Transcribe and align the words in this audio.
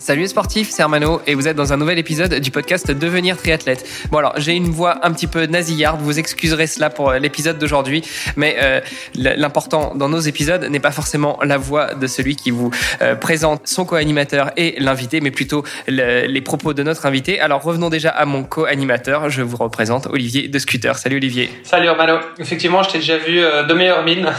Salut 0.00 0.22
les 0.22 0.28
sportifs, 0.28 0.70
c'est 0.70 0.82
Armano 0.82 1.20
et 1.26 1.34
vous 1.34 1.46
êtes 1.46 1.56
dans 1.56 1.72
un 1.72 1.76
nouvel 1.76 1.98
épisode 1.98 2.34
du 2.36 2.50
podcast 2.50 2.90
Devenir 2.90 3.36
triathlète. 3.36 3.86
Bon 4.10 4.18
alors 4.18 4.32
j'ai 4.38 4.54
une 4.54 4.70
voix 4.70 5.06
un 5.06 5.12
petit 5.12 5.26
peu 5.26 5.44
nasillarde, 5.44 6.00
vous 6.00 6.18
excuserez 6.18 6.66
cela 6.66 6.90
pour 6.90 7.12
l'épisode 7.12 7.58
d'aujourd'hui, 7.58 8.02
mais 8.34 8.56
euh, 8.60 8.80
l'important 9.14 9.94
dans 9.94 10.08
nos 10.08 10.18
épisodes 10.18 10.64
n'est 10.64 10.80
pas 10.80 10.90
forcément 10.90 11.38
la 11.44 11.58
voix 11.58 11.94
de 11.94 12.06
celui 12.06 12.34
qui 12.34 12.50
vous 12.50 12.70
euh, 13.02 13.14
présente 13.14 13.68
son 13.68 13.84
co-animateur 13.84 14.52
et 14.56 14.74
l'invité, 14.80 15.20
mais 15.20 15.30
plutôt 15.30 15.64
le, 15.86 16.26
les 16.26 16.40
propos 16.40 16.72
de 16.72 16.82
notre 16.82 17.04
invité. 17.06 17.38
Alors 17.38 17.62
revenons 17.62 17.90
déjà 17.90 18.10
à 18.10 18.24
mon 18.24 18.42
co-animateur, 18.42 19.28
je 19.28 19.42
vous 19.42 19.58
représente 19.58 20.06
Olivier 20.06 20.48
de 20.48 20.58
Scooter. 20.58 20.96
Salut 20.96 21.16
Olivier. 21.16 21.50
Salut 21.62 21.88
Armano, 21.88 22.20
effectivement 22.38 22.82
je 22.82 22.90
t'ai 22.90 22.98
déjà 22.98 23.18
vu 23.18 23.38
euh, 23.38 23.64
de 23.64 23.74
meilleures 23.74 24.02
mines. 24.02 24.32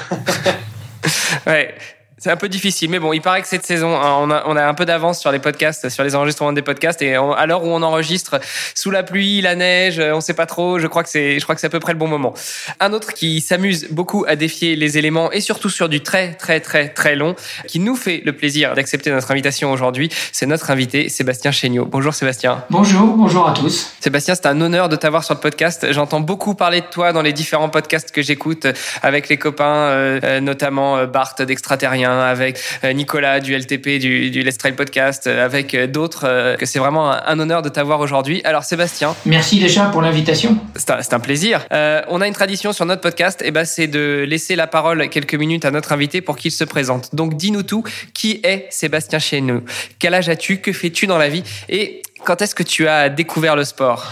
ouais, 1.48 1.76
c'est 2.22 2.30
un 2.30 2.38
peu 2.38 2.50
difficile, 2.50 2.92
mais 2.92 3.00
bon, 3.00 3.14
il 3.14 3.22
paraît 3.22 3.42
que 3.42 3.48
cette 3.48 3.66
saison, 3.66 3.96
hein, 3.96 4.18
on, 4.20 4.30
a, 4.30 4.44
on 4.46 4.56
a 4.56 4.64
un 4.64 4.76
peu 4.76 4.86
d'avance 4.86 5.20
sur 5.20 5.32
les 5.32 5.40
podcasts, 5.40 5.90
sur 5.90 6.04
les 6.04 6.14
enregistrements 6.14 6.54
des 6.54 6.62
podcasts, 6.62 7.02
et 7.02 7.16
à 7.16 7.46
l'heure 7.48 7.64
où 7.64 7.70
on 7.70 7.82
enregistre, 7.82 8.40
sous 8.76 8.92
la 8.92 9.02
pluie, 9.02 9.42
la 9.42 9.56
neige, 9.56 10.00
on 10.00 10.22
sait 10.22 10.36
pas 10.36 10.46
trop. 10.46 10.78
Je 10.78 10.86
crois 10.86 11.02
que 11.02 11.10
c'est, 11.10 11.40
je 11.40 11.44
crois 11.44 11.56
que 11.56 11.62
c'est 11.62 11.66
à 11.68 11.72
peu 11.72 11.80
près 11.80 11.94
le 11.94 11.98
bon 11.98 12.08
moment. 12.08 12.36
Un 12.80 12.94
autre 12.94 13.14
qui 13.14 13.42
s'amuse 13.42 13.88
beaucoup 13.90 14.24
à 14.28 14.36
défier 14.36 14.76
les 14.76 15.00
éléments 15.00 15.32
et 15.32 15.42
surtout 15.42 15.72
sur 15.72 15.90
du 15.90 16.02
très 16.02 16.34
très 16.36 16.60
très 16.60 16.90
très 16.90 17.16
long, 17.16 17.36
qui 17.68 17.80
nous 17.80 17.96
fait 17.96 18.22
le 18.24 18.34
plaisir 18.34 18.76
d'accepter 18.76 19.10
notre 19.10 19.32
invitation 19.32 19.72
aujourd'hui, 19.72 20.10
c'est 20.32 20.46
notre 20.46 20.70
invité 20.70 21.10
Sébastien 21.10 21.50
Chéniaud. 21.50 21.86
Bonjour 21.86 22.14
Sébastien. 22.14 22.64
Bonjour, 22.70 23.16
bonjour 23.16 23.48
à 23.48 23.54
tous. 23.54 23.96
Sébastien, 24.00 24.36
c'est 24.36 24.46
un 24.46 24.62
honneur 24.62 24.90
de 24.90 24.96
t'avoir 24.96 25.24
sur 25.24 25.34
le 25.34 25.40
podcast. 25.40 25.88
J'entends 25.90 26.20
beaucoup 26.20 26.54
parler 26.54 26.82
de 26.82 26.86
toi 26.86 27.14
dans 27.14 27.24
les 27.24 27.34
différents 27.34 27.70
podcasts 27.70 28.12
que 28.12 28.22
j'écoute 28.22 28.68
avec 29.02 29.28
les 29.28 29.38
copains, 29.38 29.90
euh, 29.90 30.40
notamment 30.40 31.08
Bart 31.08 31.34
d'Extraterrien 31.40 32.11
avec 32.20 32.60
euh, 32.84 32.94
Nicolas 32.94 33.40
du 33.40 33.56
LTP, 33.58 34.00
du, 34.00 34.30
du 34.30 34.44
Let's 34.44 34.58
Trail 34.58 34.74
Podcast, 34.74 35.28
euh, 35.28 35.46
avec 35.46 35.74
euh, 35.74 35.88
d'autres, 35.88 36.56
que 36.58 36.66
c'est 36.66 36.80
vraiment 36.80 37.12
un, 37.12 37.40
honneur 37.40 37.62
de 37.62 37.70
t'avoir 37.70 38.00
aujourd'hui. 38.00 38.42
Alors 38.44 38.64
Sébastien. 38.64 39.16
Merci 39.26 39.60
déjà 39.60 39.86
pour 39.86 40.02
l'invitation. 40.02 40.58
C'est 40.76 40.92
un, 40.92 41.00
un, 41.12 41.20
plaisir. 41.20 41.66
Euh, 41.72 42.02
on 42.08 42.22
a 42.22 42.28
une 42.28 42.34
tradition 42.34 42.74
sur 42.74 42.86
notre 42.86 43.02
podcast, 43.02 43.42
et 43.44 43.52
ben 43.52 43.66
c'est 43.66 43.88
de 43.88 44.26
laisser 44.28 44.56
la 44.56 44.68
parole 44.68 45.10
quelques 45.10 45.36
minutes 45.36 45.66
à 45.66 45.72
notre 45.72 45.92
invité 45.92 46.22
pour 46.22 46.38
qu'il 46.38 46.52
se 46.52 46.64
présente. 46.64 47.16
Donc 47.16 47.36
dis-nous 47.36 47.64
tout, 47.64 47.84
qui 48.14 48.40
est 48.44 48.68
Sébastien 48.70 49.20
chez 49.20 49.42
nous 49.42 49.62
Quel 50.00 50.14
âge 50.14 50.30
as-tu? 50.30 50.58
Que 50.58 50.74
fais-tu 50.74 51.08
dans 51.08 51.18
la 51.18 51.30
vie? 51.30 51.44
Et 51.70 52.02
quand 52.24 52.42
est-ce 52.42 52.56
que 52.56 52.64
tu 52.64 52.88
as 52.88 53.10
découvert 53.10 53.56
le 53.56 53.64
sport? 53.64 54.08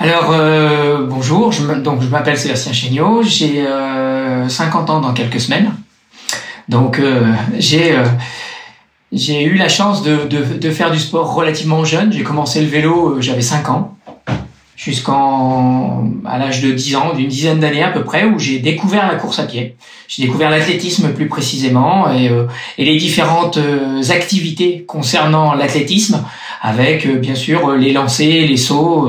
Alors 0.00 0.30
euh, 0.30 1.06
bonjour, 1.08 1.50
je 1.50 1.64
donc 1.74 2.02
je 2.02 2.06
m'appelle 2.06 2.38
Sébastien 2.38 2.72
Chéniaud, 2.72 3.22
j'ai 3.24 3.66
euh, 3.66 4.48
50 4.48 4.90
ans 4.90 5.00
dans 5.00 5.12
quelques 5.12 5.40
semaines. 5.40 5.72
Donc 6.68 6.98
euh, 6.98 7.32
j'ai 7.58 7.92
euh, 7.92 8.04
j'ai 9.10 9.44
eu 9.44 9.54
la 9.54 9.68
chance 9.68 10.02
de, 10.02 10.26
de, 10.26 10.58
de, 10.58 10.70
faire 10.70 10.90
du 10.90 10.98
sport 10.98 11.34
relativement 11.34 11.84
jeune. 11.84 12.12
J'ai 12.12 12.22
commencé 12.22 12.60
le 12.60 12.66
vélo, 12.66 13.16
euh, 13.16 13.20
j'avais 13.22 13.40
5 13.40 13.70
ans, 13.70 13.96
jusqu'en 14.76 16.10
à 16.26 16.38
l'âge 16.38 16.60
de 16.60 16.72
10 16.72 16.96
ans, 16.96 17.14
d'une 17.14 17.28
dizaine 17.28 17.58
d'années 17.58 17.82
à 17.82 17.88
peu 17.88 18.04
près, 18.04 18.26
où 18.26 18.38
j'ai 18.38 18.58
découvert 18.58 19.08
la 19.08 19.14
course 19.14 19.38
à 19.38 19.44
pied. 19.44 19.76
J'ai 20.08 20.24
découvert 20.24 20.50
l'athlétisme 20.50 21.14
plus 21.14 21.26
précisément 21.26 22.12
et, 22.12 22.30
et 22.76 22.84
les 22.84 22.98
différentes 22.98 23.58
activités 24.10 24.84
concernant 24.86 25.54
l'athlétisme, 25.54 26.22
avec 26.60 27.08
bien 27.18 27.34
sûr 27.34 27.76
les 27.76 27.92
lancers, 27.92 28.46
les 28.46 28.56
sauts, 28.58 29.08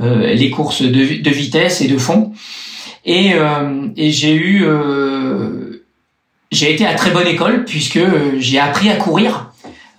euh, 0.00 0.34
les 0.34 0.50
courses 0.50 0.82
de, 0.82 1.22
de, 1.22 1.30
vitesse 1.30 1.80
et 1.80 1.86
de 1.86 1.96
fond. 1.96 2.32
Et, 3.04 3.34
et 3.96 4.10
j'ai 4.10 4.34
eu 4.34 4.66
j'ai 6.50 6.72
été 6.72 6.86
à 6.86 6.94
très 6.94 7.10
bonne 7.10 7.26
école 7.26 7.64
puisque 7.64 7.96
euh, 7.96 8.36
j'ai 8.38 8.58
appris 8.58 8.90
à 8.90 8.96
courir. 8.96 9.48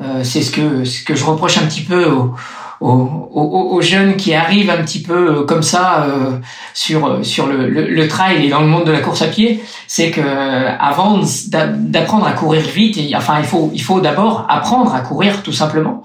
Euh, 0.02 0.24
c'est 0.24 0.42
ce 0.42 0.52
que 0.52 0.86
ce 0.86 1.04
que 1.04 1.14
je 1.14 1.26
reproche 1.26 1.58
un 1.58 1.66
petit 1.66 1.82
peu 1.82 2.06
aux, 2.06 2.34
aux, 2.80 3.70
aux, 3.74 3.82
jeunes 3.82 4.16
qui 4.16 4.34
arrivent 4.34 4.70
un 4.70 4.82
petit 4.82 5.02
peu 5.02 5.40
euh, 5.40 5.44
comme 5.44 5.62
ça 5.62 6.06
euh, 6.06 6.38
sur 6.74 7.20
sur 7.26 7.48
le, 7.48 7.68
le, 7.68 7.86
le, 7.86 8.08
trail 8.08 8.46
et 8.46 8.48
dans 8.48 8.62
le 8.62 8.68
monde 8.68 8.86
de 8.86 8.94
la 8.94 9.02
course 9.02 9.22
à 9.22 9.28
pied, 9.28 9.62
c'est 9.88 10.10
que 10.10 10.22
avant 10.22 11.20
d'apprendre 11.50 12.26
à 12.26 12.32
courir 12.32 12.62
vite, 12.62 12.98
enfin 13.14 13.40
il 13.40 13.46
faut 13.46 13.72
il 13.74 13.81
faut 13.81 14.00
d'abord 14.00 14.46
apprendre 14.48 14.96
à 14.96 15.02
courir 15.02 15.44
tout 15.44 15.52
simplement. 15.52 16.02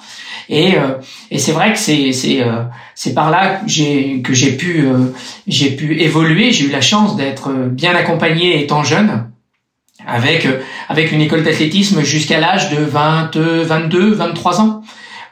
Et, 0.49 0.75
et 1.31 1.39
c'est 1.39 1.53
vrai 1.53 1.73
que 1.73 1.79
c'est 1.79 2.11
c'est 2.13 2.45
c'est 2.97 3.15
par 3.15 3.31
là 3.31 3.61
que 3.61 3.69
j'ai 3.69 4.23
que 4.23 4.35
j'ai 4.35 4.57
pu 4.57 4.89
j'ai 5.47 5.71
pu 5.71 6.01
évoluer. 6.01 6.51
J'ai 6.51 6.65
eu 6.67 6.71
la 6.71 6.81
chance 6.81 7.15
d'être 7.15 7.51
bien 7.71 7.95
accompagné 7.95 8.61
étant 8.61 8.83
jeune 8.83 9.31
avec 10.07 10.47
euh, 10.47 10.61
avec 10.89 11.13
une 11.13 11.21
école 11.21 11.43
d'athlétisme 11.43 12.03
jusqu'à 12.03 12.41
l'âge 12.41 12.71
de 12.71 12.83
20, 12.83 13.37
22, 13.37 14.13
23 14.13 14.61
ans, 14.61 14.83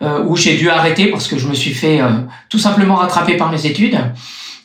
euh, 0.03 0.25
où 0.25 0.37
j'ai 0.37 0.57
dû 0.57 0.69
arrêter 0.69 1.07
parce 1.07 1.29
que 1.29 1.39
je 1.39 1.47
me 1.47 1.55
suis 1.55 1.73
fait 1.73 2.01
euh, 2.01 2.09
tout 2.49 2.59
simplement 2.59 2.97
rattraper 2.97 3.37
par 3.37 3.53
mes 3.53 3.67
études. 3.67 3.99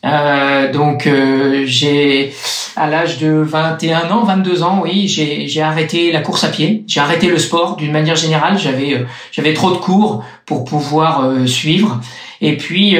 Euh, 0.05 0.71
donc 0.71 1.05
euh, 1.05 1.63
j'ai 1.65 2.33
à 2.75 2.87
l'âge 2.87 3.19
de 3.19 3.29
21 3.29 4.09
ans, 4.09 4.23
22 4.23 4.63
ans, 4.63 4.81
oui, 4.83 5.07
j'ai 5.07 5.61
arrêté 5.61 6.11
la 6.11 6.21
course 6.21 6.43
à 6.43 6.49
pied, 6.49 6.83
j'ai 6.87 6.99
arrêté 6.99 7.27
le 7.27 7.37
sport 7.37 7.75
d'une 7.75 7.91
manière 7.91 8.15
générale. 8.15 8.57
J'avais 8.57 9.05
j'avais 9.31 9.53
trop 9.53 9.71
de 9.71 9.77
cours 9.77 10.23
pour 10.45 10.65
pouvoir 10.65 11.31
suivre. 11.47 12.01
Et 12.41 12.55
puis 12.55 12.97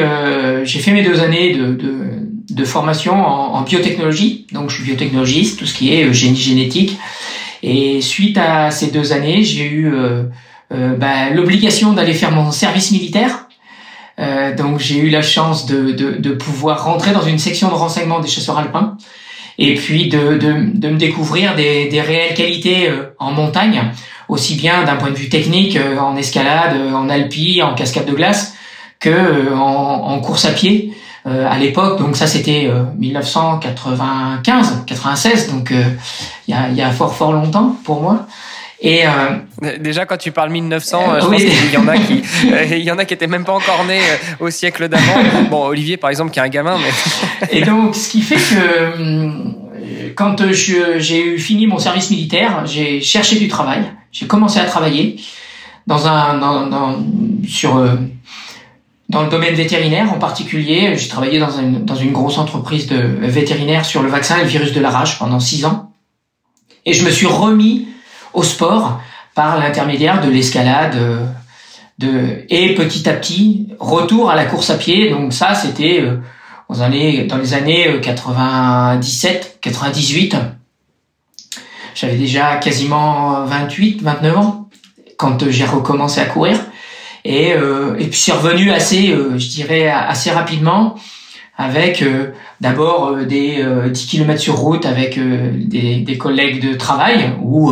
j'ai 0.63 0.79
fait 0.79 0.91
mes 0.91 1.03
deux 1.03 1.19
années 1.19 1.53
de, 1.53 1.73
de 1.73 2.26
de 2.49 2.65
formation 2.65 3.25
en, 3.25 3.61
biotechnologie. 3.61 4.47
Donc, 4.51 4.69
je 4.69 4.75
suis 4.75 4.83
biotechnologiste, 4.83 5.59
tout 5.59 5.65
ce 5.65 5.73
qui 5.73 5.93
est 5.93 6.05
euh, 6.05 6.13
génie 6.13 6.37
génétique. 6.37 6.97
Et 7.63 8.01
suite 8.01 8.37
à 8.37 8.71
ces 8.71 8.91
deux 8.91 9.13
années, 9.13 9.43
j'ai 9.43 9.65
eu 9.65 9.93
euh, 9.93 10.23
euh, 10.73 10.95
bah, 10.95 11.29
l'obligation 11.31 11.93
d'aller 11.93 12.13
faire 12.13 12.31
mon 12.31 12.51
service 12.51 12.91
militaire. 12.91 13.47
Euh, 14.19 14.55
donc, 14.55 14.79
j'ai 14.79 14.97
eu 14.97 15.09
la 15.09 15.21
chance 15.21 15.65
de, 15.65 15.91
de, 15.91 16.11
de, 16.17 16.31
pouvoir 16.31 16.85
rentrer 16.85 17.11
dans 17.11 17.21
une 17.21 17.39
section 17.39 17.69
de 17.69 17.73
renseignement 17.73 18.19
des 18.19 18.27
chasseurs 18.27 18.57
alpins 18.57 18.97
et 19.59 19.75
puis 19.75 20.07
de, 20.07 20.37
de, 20.37 20.77
de 20.77 20.89
me 20.89 20.97
découvrir 20.97 21.55
des, 21.55 21.87
des 21.87 22.01
réelles 22.01 22.35
qualités 22.35 22.91
en 23.17 23.31
montagne, 23.31 23.91
aussi 24.27 24.55
bien 24.55 24.83
d'un 24.83 24.97
point 24.97 25.09
de 25.09 25.15
vue 25.15 25.29
technique, 25.29 25.77
en 25.99 26.15
escalade, 26.15 26.75
en 26.93 27.09
alpi, 27.09 27.63
en 27.63 27.73
cascade 27.73 28.05
de 28.05 28.13
glace, 28.13 28.55
que 28.99 29.51
en, 29.53 29.57
en 29.57 30.19
course 30.19 30.45
à 30.45 30.51
pied. 30.51 30.93
Euh, 31.27 31.45
à 31.45 31.57
l'époque. 31.57 31.99
Donc 31.99 32.15
ça, 32.15 32.25
c'était 32.25 32.71
1995, 32.97 34.83
96. 34.85 35.51
Donc 35.51 35.71
euh, 35.71 35.83
il 36.47 36.51
y, 36.51 36.57
a, 36.57 36.69
y 36.69 36.81
a 36.81 36.89
fort 36.91 37.13
fort 37.13 37.33
longtemps 37.33 37.75
pour 37.83 38.01
moi. 38.01 38.27
Et 38.79 39.01
euh, 39.05 39.09
déjà 39.79 40.05
quand 40.05 40.15
tu 40.17 40.31
parles 40.31 40.51
1900, 40.51 41.19
je 41.19 41.25
pense 41.25 41.35
qu'il 41.35 41.73
y 41.73 41.77
en 41.77 41.87
a 41.87 41.97
qui, 41.97 42.21
il 42.71 42.83
y 42.83 42.91
en 42.91 42.97
a 42.97 43.03
qui 43.03 43.13
étaient 43.13 43.27
même 43.27 43.43
pas 43.43 43.53
encore 43.53 43.83
nés 43.85 43.99
au 44.39 44.49
siècle 44.51 44.87
d'avant. 44.87 45.19
Bon, 45.49 45.65
Olivier 45.65 45.97
par 45.97 46.11
exemple 46.11 46.31
qui 46.31 46.39
est 46.39 46.43
un 46.43 46.47
gamin. 46.47 46.77
Mais... 46.77 47.47
et 47.59 47.63
donc 47.63 47.95
ce 47.95 48.07
qui 48.07 48.21
fait 48.21 48.35
que 48.35 50.13
quand 50.15 50.49
j'ai 50.51 51.25
eu 51.25 51.39
fini 51.39 51.67
mon 51.67 51.79
service 51.79 52.09
militaire, 52.09 52.65
j'ai 52.65 53.01
cherché 53.01 53.37
du 53.37 53.49
travail. 53.49 53.81
J'ai 54.13 54.27
commencé 54.27 54.59
à 54.59 54.65
travailler 54.65 55.19
dans 55.87 56.07
un 56.07 56.37
dans, 56.37 56.67
dans 56.67 56.99
sur 57.45 57.83
dans 59.09 59.23
le 59.23 59.29
domaine 59.29 59.55
vétérinaire 59.55 60.11
en 60.11 60.19
particulier, 60.19 60.97
j'ai 60.97 61.07
travaillé 61.07 61.39
dans 61.39 61.57
une, 61.57 61.85
dans 61.85 61.95
une 61.95 62.11
grosse 62.11 62.37
entreprise 62.37 62.87
de 62.87 62.97
vétérinaire 62.97 63.85
sur 63.85 64.03
le 64.03 64.09
vaccin 64.09 64.37
et 64.37 64.41
le 64.41 64.47
virus 64.47 64.73
de 64.73 64.81
la 64.81 64.89
rage 64.89 65.17
pendant 65.17 65.39
six 65.39 65.65
ans. 65.65 65.91
Et 66.85 66.93
je 66.93 67.05
me 67.05 67.09
suis 67.09 67.25
remis 67.25 67.87
au 68.33 68.43
sport 68.43 69.01
par 69.33 69.59
l'intermédiaire 69.59 70.21
de 70.21 70.29
l'escalade 70.29 70.97
de, 71.99 72.45
et 72.49 72.75
petit 72.75 73.07
à 73.09 73.13
petit, 73.13 73.69
retour 73.79 74.29
à 74.29 74.35
la 74.35 74.45
course 74.45 74.69
à 74.69 74.77
pied. 74.77 75.09
Donc 75.09 75.33
ça, 75.33 75.55
c'était 75.55 76.01
euh, 76.01 76.17
dans, 76.69 76.89
dans 77.27 77.37
les 77.37 77.53
années 77.53 77.99
97, 78.01 79.55
euh, 79.55 79.57
98. 79.61 80.35
J'avais 81.95 82.15
déjà 82.15 82.57
quasiment 82.57 83.43
28, 83.45 84.01
29 84.03 84.37
ans 84.37 84.69
quand 85.17 85.49
j'ai 85.49 85.65
recommencé 85.65 86.21
à 86.21 86.25
courir. 86.25 86.59
Et, 87.27 87.53
euh, 87.53 87.95
et 87.99 88.07
puis 88.07 88.19
c'est 88.19 88.31
revenu 88.31 88.71
assez, 88.71 89.11
euh, 89.11 89.37
je 89.37 89.47
dirais, 89.49 89.87
assez 89.87 90.31
rapidement 90.31 90.95
avec 91.57 92.01
euh, 92.01 92.31
d'abord 92.61 93.09
euh, 93.09 93.25
des 93.25 93.65
10 93.91 94.07
km 94.07 94.39
sur 94.39 94.55
route 94.55 94.85
avec 94.85 95.19
des, 95.19 95.97
des, 95.97 96.17
collègues 96.17 96.61
de 96.65 96.75
travail 96.75 97.33
ou 97.41 97.71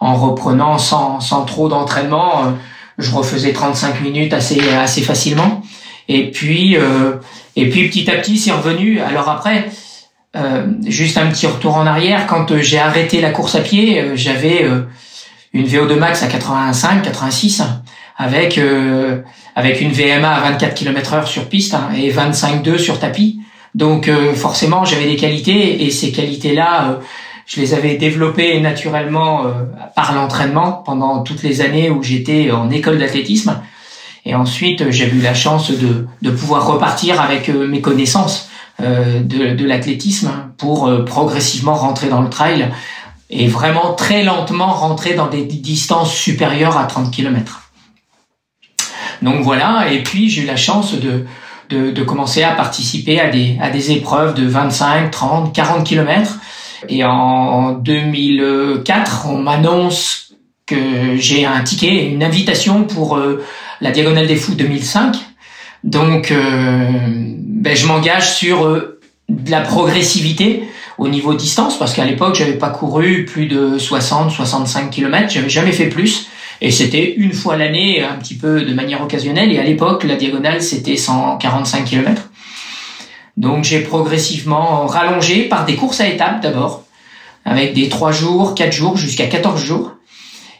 en 0.00 0.14
reprenant 0.14 0.78
sans, 0.78 1.20
sans 1.20 1.44
trop 1.44 1.68
d'entraînement, 1.68 2.54
je 2.98 3.10
refaisais 3.10 3.52
35 3.52 4.00
minutes 4.00 4.32
assez, 4.32 4.60
assez 4.70 5.02
facilement. 5.02 5.62
Et 6.08 6.30
puis, 6.30 6.76
et 7.56 7.68
puis 7.68 7.88
petit 7.88 8.10
à 8.10 8.16
petit, 8.16 8.38
c'est 8.38 8.52
revenu. 8.52 9.00
Alors 9.00 9.28
après, 9.28 9.68
euh, 10.36 10.66
juste 10.86 11.16
un 11.16 11.28
petit 11.28 11.46
retour 11.46 11.76
en 11.76 11.86
arrière. 11.86 12.26
Quand 12.26 12.50
euh, 12.50 12.60
j'ai 12.60 12.78
arrêté 12.78 13.20
la 13.20 13.30
course 13.30 13.54
à 13.54 13.60
pied, 13.60 14.00
euh, 14.00 14.16
j'avais 14.16 14.68
une 15.52 15.66
VO2 15.66 15.94
max 15.94 16.22
à 16.22 16.26
85, 16.26 17.02
86, 17.02 17.62
avec 18.16 18.60
avec 19.54 19.80
une 19.80 19.90
VMA 19.90 20.28
à 20.28 20.40
24 20.52 20.74
km/h 20.74 21.26
sur 21.26 21.48
piste 21.48 21.74
hein, 21.74 21.90
et 21.96 22.10
25,2 22.10 22.78
sur 22.78 22.98
tapis. 22.98 23.40
Donc 23.74 24.10
forcément, 24.34 24.84
j'avais 24.84 25.06
des 25.06 25.16
qualités 25.16 25.84
et 25.84 25.90
ces 25.90 26.12
qualités-là, 26.12 27.00
je 27.46 27.60
les 27.60 27.74
avais 27.74 27.96
développées 27.96 28.58
naturellement 28.60 29.44
par 29.94 30.14
l'entraînement 30.14 30.82
pendant 30.84 31.22
toutes 31.22 31.42
les 31.42 31.60
années 31.60 31.90
où 31.90 32.02
j'étais 32.02 32.50
en 32.50 32.70
école 32.70 32.98
d'athlétisme. 32.98 33.60
Et 34.24 34.34
ensuite, 34.34 34.90
j'ai 34.90 35.08
eu 35.08 35.20
la 35.20 35.34
chance 35.34 35.70
de, 35.70 36.06
de 36.22 36.30
pouvoir 36.30 36.66
repartir 36.66 37.20
avec 37.20 37.50
mes 37.50 37.82
connaissances 37.82 38.48
euh, 38.82 39.22
de, 39.22 39.54
de 39.54 39.64
l'athlétisme 39.64 40.30
pour 40.58 40.86
euh, 40.86 41.02
progressivement 41.02 41.72
rentrer 41.72 42.10
dans 42.10 42.20
le 42.20 42.28
trail 42.28 42.68
et 43.30 43.48
vraiment 43.48 43.94
très 43.94 44.22
lentement 44.22 44.66
rentrer 44.66 45.14
dans 45.14 45.28
des 45.28 45.44
distances 45.44 46.12
supérieures 46.12 46.76
à 46.76 46.84
30 46.84 47.10
km. 47.10 47.65
Donc 49.22 49.42
voilà, 49.42 49.86
et 49.90 50.02
puis 50.02 50.28
j'ai 50.28 50.42
eu 50.42 50.46
la 50.46 50.56
chance 50.56 50.94
de, 50.94 51.24
de, 51.70 51.90
de, 51.90 52.02
commencer 52.02 52.42
à 52.42 52.52
participer 52.52 53.20
à 53.20 53.28
des, 53.28 53.56
à 53.60 53.70
des 53.70 53.92
épreuves 53.92 54.34
de 54.34 54.46
25, 54.46 55.10
30, 55.10 55.54
40 55.54 55.86
km. 55.86 56.38
Et 56.88 57.04
en 57.04 57.72
2004, 57.72 59.26
on 59.28 59.38
m'annonce 59.38 60.34
que 60.66 61.16
j'ai 61.16 61.46
un 61.46 61.62
ticket, 61.62 62.06
une 62.06 62.22
invitation 62.22 62.84
pour 62.84 63.16
euh, 63.16 63.42
la 63.80 63.90
Diagonale 63.90 64.26
des 64.26 64.36
Fous 64.36 64.54
2005. 64.54 65.16
Donc 65.84 66.32
ben, 67.66 67.74
je 67.74 67.86
m'engage 67.86 68.32
sur 68.32 68.64
euh, 68.64 69.00
de 69.28 69.50
la 69.50 69.60
progressivité 69.60 70.62
au 70.98 71.08
niveau 71.08 71.34
distance 71.34 71.78
parce 71.78 71.94
qu'à 71.94 72.04
l'époque 72.04 72.36
j'avais 72.36 72.58
pas 72.58 72.70
couru 72.70 73.24
plus 73.24 73.46
de 73.46 73.76
60 73.76 74.30
65 74.30 74.90
km 74.90 75.28
j'avais 75.28 75.48
jamais 75.48 75.72
fait 75.72 75.88
plus 75.88 76.28
et 76.60 76.70
c'était 76.70 77.14
une 77.14 77.32
fois 77.32 77.56
l'année 77.56 78.02
un 78.02 78.16
petit 78.16 78.36
peu 78.36 78.62
de 78.62 78.74
manière 78.74 79.02
occasionnelle. 79.02 79.52
Et 79.52 79.58
à 79.58 79.62
l'époque 79.62 80.04
la 80.04 80.16
diagonale 80.16 80.62
c'était 80.62 80.96
145 80.96 81.84
km 81.84 82.22
donc 83.36 83.64
j'ai 83.64 83.80
progressivement 83.80 84.86
rallongé 84.86 85.42
par 85.42 85.64
des 85.64 85.76
courses 85.76 86.00
à 86.00 86.06
étapes 86.06 86.40
d'abord 86.40 86.84
avec 87.44 87.74
des 87.74 87.88
3 87.88 88.12
jours 88.12 88.54
4 88.54 88.72
jours 88.72 88.96
jusqu'à 88.96 89.26
14 89.26 89.62
jours. 89.62 89.92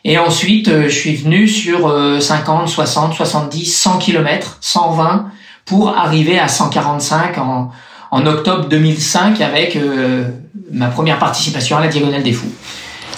Et 0.04 0.18
ensuite 0.18 0.68
euh, 0.68 0.84
je 0.84 0.94
suis 0.94 1.16
venu 1.16 1.48
sur 1.48 1.92
50 2.20 2.68
60 2.68 3.14
70 3.14 3.64
100 3.64 3.98
km 3.98 4.58
120 4.60 5.30
pour 5.64 5.96
arriver 5.96 6.38
à 6.38 6.48
145 6.48 7.38
en, 7.38 7.70
en 8.10 8.26
octobre 8.26 8.68
2005 8.68 9.40
avec 9.40 9.76
euh, 9.76 10.28
ma 10.72 10.88
première 10.88 11.18
participation 11.18 11.76
à 11.76 11.80
la 11.80 11.88
Diagonale 11.88 12.22
des 12.22 12.32
Fous. 12.32 12.50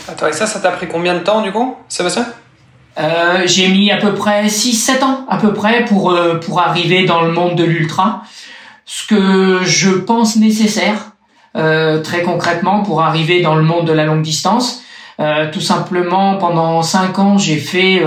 Attends, 0.08 0.28
et 0.28 0.32
ça, 0.32 0.46
ça 0.46 0.58
t'a 0.58 0.70
pris 0.70 0.88
combien 0.88 1.14
de 1.14 1.20
temps 1.20 1.42
du 1.42 1.52
coup, 1.52 1.76
Sébastien 1.88 2.26
euh, 2.98 3.42
J'ai 3.46 3.68
mis 3.68 3.90
à 3.90 3.96
peu 3.96 4.14
près 4.14 4.46
6-7 4.46 5.04
ans 5.04 5.26
à 5.28 5.38
peu 5.38 5.52
près 5.52 5.84
pour, 5.84 6.10
euh, 6.10 6.38
pour 6.40 6.60
arriver 6.60 7.04
dans 7.04 7.22
le 7.22 7.32
monde 7.32 7.56
de 7.56 7.64
l'ultra. 7.64 8.22
Ce 8.84 9.06
que 9.06 9.60
je 9.64 9.90
pense 9.90 10.36
nécessaire, 10.36 11.12
euh, 11.56 12.00
très 12.00 12.22
concrètement, 12.22 12.82
pour 12.82 13.02
arriver 13.02 13.40
dans 13.42 13.54
le 13.54 13.62
monde 13.62 13.86
de 13.86 13.92
la 13.92 14.04
longue 14.04 14.22
distance. 14.22 14.82
Euh, 15.20 15.50
tout 15.50 15.60
simplement, 15.60 16.36
pendant 16.36 16.82
5 16.82 17.18
ans, 17.18 17.38
j'ai 17.38 17.56
fait 17.56 18.02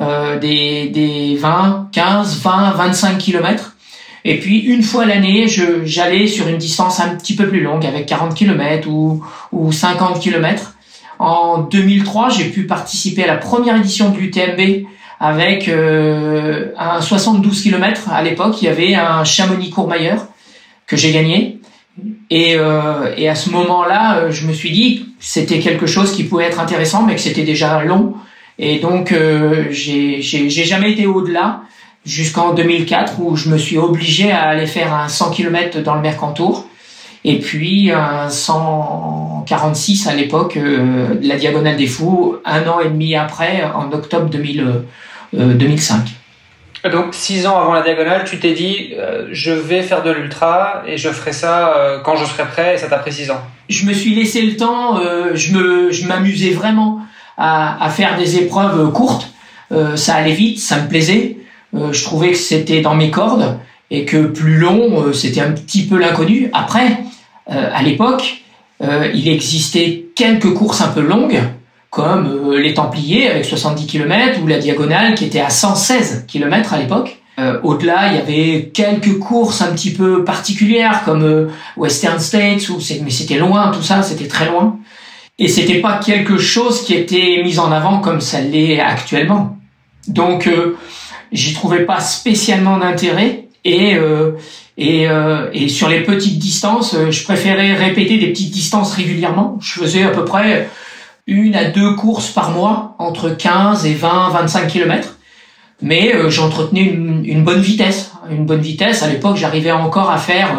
euh, 0.00 0.38
des, 0.38 0.88
des 0.88 1.36
20, 1.36 1.88
15, 1.92 2.40
20, 2.40 2.72
25 2.72 3.18
kilomètres. 3.18 3.76
Et 4.24 4.38
puis 4.38 4.58
une 4.58 4.82
fois 4.82 5.06
l'année, 5.06 5.46
j'allais 5.84 6.26
sur 6.26 6.48
une 6.48 6.58
distance 6.58 7.00
un 7.00 7.14
petit 7.16 7.36
peu 7.36 7.48
plus 7.48 7.62
longue, 7.62 7.86
avec 7.86 8.06
40 8.06 8.34
km 8.34 8.88
ou, 8.88 9.24
ou 9.52 9.72
50 9.72 10.20
km. 10.20 10.75
En 11.18 11.58
2003, 11.58 12.30
j'ai 12.30 12.44
pu 12.44 12.66
participer 12.66 13.24
à 13.24 13.26
la 13.26 13.36
première 13.36 13.76
édition 13.76 14.10
du 14.10 14.26
UTMB 14.26 14.86
avec 15.18 15.68
euh, 15.68 16.72
un 16.78 17.00
72 17.00 17.62
km. 17.62 18.10
À 18.10 18.22
l'époque, 18.22 18.60
il 18.60 18.66
y 18.66 18.68
avait 18.68 18.94
un 18.94 19.24
Chamonix-Courmayeur 19.24 20.26
que 20.86 20.96
j'ai 20.96 21.12
gagné. 21.12 21.60
Et, 22.28 22.56
euh, 22.56 23.14
et, 23.16 23.28
à 23.28 23.34
ce 23.34 23.48
moment-là, 23.50 24.18
euh, 24.18 24.30
je 24.30 24.46
me 24.46 24.52
suis 24.52 24.70
dit 24.70 25.06
c'était 25.18 25.60
quelque 25.60 25.86
chose 25.86 26.12
qui 26.12 26.24
pouvait 26.24 26.44
être 26.44 26.60
intéressant, 26.60 27.04
mais 27.04 27.14
que 27.14 27.20
c'était 27.22 27.44
déjà 27.44 27.82
long 27.82 28.14
et 28.58 28.78
donc, 28.78 29.12
euh, 29.12 29.66
j'ai 29.70 30.22
jamais 30.48 30.92
été 30.92 31.06
au-delà 31.06 31.60
jusqu'en 32.04 32.54
2004 32.54 33.20
où 33.20 33.36
je 33.36 33.50
me 33.50 33.58
suis 33.58 33.78
obligé 33.78 34.30
à 34.30 34.42
aller 34.44 34.66
faire 34.66 34.94
un 34.94 35.08
100 35.08 35.30
km 35.30 35.82
dans 35.82 35.94
le 35.94 36.00
Mercantour 36.00 36.66
et 37.26 37.38
puis 37.38 37.90
un 37.90 38.30
146 38.30 40.06
à 40.06 40.14
l'époque 40.14 40.56
euh, 40.56 41.08
la 41.20 41.36
Diagonale 41.36 41.76
des 41.76 41.86
Fous 41.86 42.36
un 42.44 42.66
an 42.66 42.80
et 42.80 42.88
demi 42.88 43.14
après 43.14 43.64
en 43.74 43.92
octobre 43.92 44.30
2000, 44.30 44.82
2005. 45.34 46.08
Euh, 46.84 46.90
donc 46.90 47.12
six 47.12 47.46
ans 47.46 47.58
avant 47.60 47.74
la 47.74 47.82
Diagonale, 47.82 48.24
tu 48.24 48.38
t'es 48.38 48.52
dit 48.52 48.94
je 49.30 49.52
vais 49.52 49.82
faire 49.82 50.02
de 50.02 50.10
l'ultra 50.10 50.82
et 50.86 50.96
je 50.96 51.10
ferai 51.10 51.32
ça 51.32 52.00
quand 52.04 52.16
je 52.16 52.24
serai 52.24 52.44
prêt 52.44 52.76
et 52.76 52.78
ça 52.78 52.86
t'a 52.86 52.98
pris 52.98 53.12
six 53.12 53.30
ans. 53.30 53.40
Je 53.68 53.84
me 53.84 53.92
suis 53.92 54.14
laissé 54.14 54.40
le 54.40 54.56
temps, 54.56 55.00
je 55.34 55.52
me 55.52 55.90
je 55.90 56.06
m'amusais 56.06 56.52
vraiment 56.52 57.00
à, 57.36 57.84
à, 57.84 57.90
faire 57.90 58.16
des 58.16 58.38
épreuves 58.38 58.92
courtes. 58.92 59.32
Euh, 59.72 59.96
ça 59.96 60.14
allait 60.14 60.32
vite, 60.32 60.58
ça 60.58 60.80
me 60.80 60.88
plaisait. 60.88 61.36
Euh, 61.74 61.92
je 61.92 62.04
trouvais 62.04 62.30
que 62.30 62.36
c'était 62.36 62.80
dans 62.80 62.94
mes 62.94 63.10
cordes 63.10 63.58
et 63.90 64.04
que 64.04 64.26
plus 64.26 64.56
long, 64.56 65.02
euh, 65.02 65.12
c'était 65.12 65.40
un 65.40 65.52
petit 65.52 65.86
peu 65.86 65.98
l'inconnu. 65.98 66.50
Après, 66.52 66.98
à 67.48 67.82
l'époque, 67.82 68.42
il 68.80 69.28
existait 69.28 70.06
quelques 70.14 70.52
courses 70.52 70.80
un 70.80 70.88
peu 70.88 71.00
longues, 71.00 71.40
comme 71.90 72.52
les 72.52 72.74
Templiers 72.74 73.28
avec 73.30 73.44
70 73.44 73.86
km 73.86 74.40
ou 74.42 74.46
la 74.46 74.58
Diagonale 74.58 75.14
qui 75.14 75.24
était 75.24 75.40
à 75.40 75.50
116 75.50 76.26
km 76.26 76.74
à 76.74 76.78
l'époque. 76.78 77.18
Euh, 77.38 77.60
Au-delà, 77.62 78.08
il 78.08 78.16
y 78.16 78.18
avait 78.18 78.70
quelques 78.72 79.18
courses 79.18 79.60
un 79.60 79.72
petit 79.72 79.92
peu 79.92 80.24
particulières 80.24 81.02
comme 81.04 81.50
Western 81.76 82.18
States, 82.18 82.68
où 82.70 82.78
mais 83.02 83.10
c'était 83.10 83.36
loin, 83.36 83.70
tout 83.72 83.82
ça, 83.82 84.02
c'était 84.02 84.28
très 84.28 84.46
loin. 84.46 84.78
Et 85.38 85.48
c'était 85.48 85.80
pas 85.80 86.00
quelque 86.02 86.38
chose 86.38 86.82
qui 86.82 86.94
était 86.94 87.42
mis 87.44 87.58
en 87.58 87.70
avant 87.70 87.98
comme 87.98 88.22
ça 88.22 88.40
l'est 88.40 88.80
actuellement. 88.80 89.58
Donc, 90.08 90.46
euh, 90.46 90.76
j'y 91.30 91.52
trouvais 91.52 91.84
pas 91.84 92.00
spécialement 92.00 92.78
d'intérêt. 92.78 93.45
Et, 93.66 93.96
euh, 93.96 94.30
et, 94.78 95.08
euh, 95.08 95.50
et, 95.52 95.68
sur 95.68 95.88
les 95.88 96.04
petites 96.04 96.38
distances, 96.38 96.94
euh, 96.94 97.10
je 97.10 97.24
préférais 97.24 97.74
répéter 97.74 98.16
des 98.16 98.28
petites 98.28 98.52
distances 98.52 98.94
régulièrement. 98.94 99.58
Je 99.60 99.80
faisais 99.80 100.04
à 100.04 100.10
peu 100.10 100.24
près 100.24 100.70
une 101.26 101.56
à 101.56 101.64
deux 101.64 101.94
courses 101.96 102.30
par 102.30 102.52
mois, 102.52 102.94
entre 103.00 103.28
15 103.30 103.84
et 103.84 103.94
20, 103.94 104.30
25 104.30 104.68
kilomètres. 104.68 105.18
Mais 105.82 106.12
j'entretenais 106.30 106.82
une, 106.82 107.42
bonne 107.42 107.60
vitesse. 107.60 108.12
Une 108.30 108.46
bonne 108.46 108.60
vitesse, 108.60 109.02
à 109.02 109.08
l'époque, 109.08 109.36
j'arrivais 109.36 109.72
encore 109.72 110.10
à 110.10 110.16
faire 110.16 110.56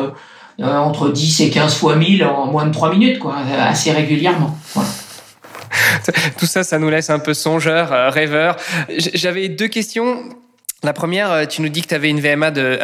entre 0.61 1.09
10 1.09 1.41
et 1.41 1.49
15 1.49 1.75
fois 1.75 1.95
1000 1.95 2.25
en 2.25 2.47
moins 2.47 2.65
de 2.65 2.73
3 2.73 2.91
minutes, 2.91 3.17
quoi, 3.17 3.37
assez 3.59 3.91
régulièrement. 3.91 4.55
Tout 6.37 6.45
ça, 6.45 6.63
ça 6.63 6.77
nous 6.77 6.89
laisse 6.89 7.09
un 7.09 7.19
peu 7.19 7.33
songeur, 7.33 8.13
rêveur. 8.13 8.57
J'avais 8.89 9.47
deux 9.47 9.69
questions. 9.69 10.19
La 10.83 10.93
première, 10.93 11.31
euh, 11.31 11.45
tu 11.45 11.61
nous 11.61 11.69
dis 11.69 11.81
que 11.81 11.87
tu 11.87 11.95
avais 11.95 12.09
une 12.09 12.19
VMA 12.19 12.51
de 12.51 12.79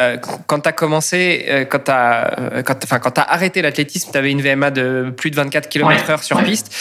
quand 0.46 0.60
tu 0.60 0.68
as 0.68 0.72
commencé, 0.72 1.66
quand 1.70 1.84
tu 1.84 1.90
as 1.90 2.62
quand 2.64 2.82
enfin 2.82 2.98
quand 2.98 3.12
tu 3.12 3.20
as 3.20 3.24
arrêté 3.24 3.62
l'athlétisme, 3.62 4.10
tu 4.10 4.18
avais 4.18 4.30
une 4.30 4.42
VMA 4.42 4.70
de 4.70 5.12
plus 5.16 5.30
de 5.30 5.36
24 5.36 5.68
km/h 5.68 6.22
sur 6.22 6.42
piste. 6.42 6.74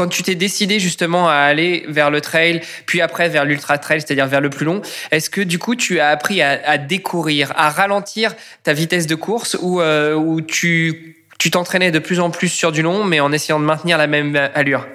Quand 0.00 0.08
tu 0.08 0.22
t'es 0.22 0.34
décidé 0.34 0.80
justement 0.80 1.28
à 1.28 1.34
aller 1.34 1.84
vers 1.86 2.10
le 2.10 2.22
trail, 2.22 2.62
puis 2.86 3.02
après 3.02 3.28
vers 3.28 3.44
l'ultra 3.44 3.76
trail, 3.76 4.00
c'est-à-dire 4.00 4.26
vers 4.26 4.40
le 4.40 4.48
plus 4.48 4.64
long, 4.64 4.80
est-ce 5.10 5.28
que 5.28 5.42
du 5.42 5.58
coup 5.58 5.74
tu 5.74 6.00
as 6.00 6.08
appris 6.08 6.40
à, 6.40 6.78
découvrir, 6.78 7.52
à 7.54 7.68
ralentir 7.68 8.34
ta 8.62 8.72
vitesse 8.72 9.06
de 9.06 9.14
course 9.14 9.58
ou, 9.60 9.82
euh, 9.82 10.14
ou 10.14 10.40
tu 10.40 11.16
tu 11.38 11.50
t'entraînais 11.50 11.90
de 11.90 11.98
plus 11.98 12.18
en 12.18 12.30
plus 12.30 12.48
sur 12.48 12.72
du 12.72 12.80
long, 12.80 13.04
mais 13.04 13.20
en 13.20 13.30
essayant 13.30 13.60
de 13.60 13.64
maintenir 13.66 13.98
la 13.98 14.06
même 14.06 14.36
allure? 14.54 14.86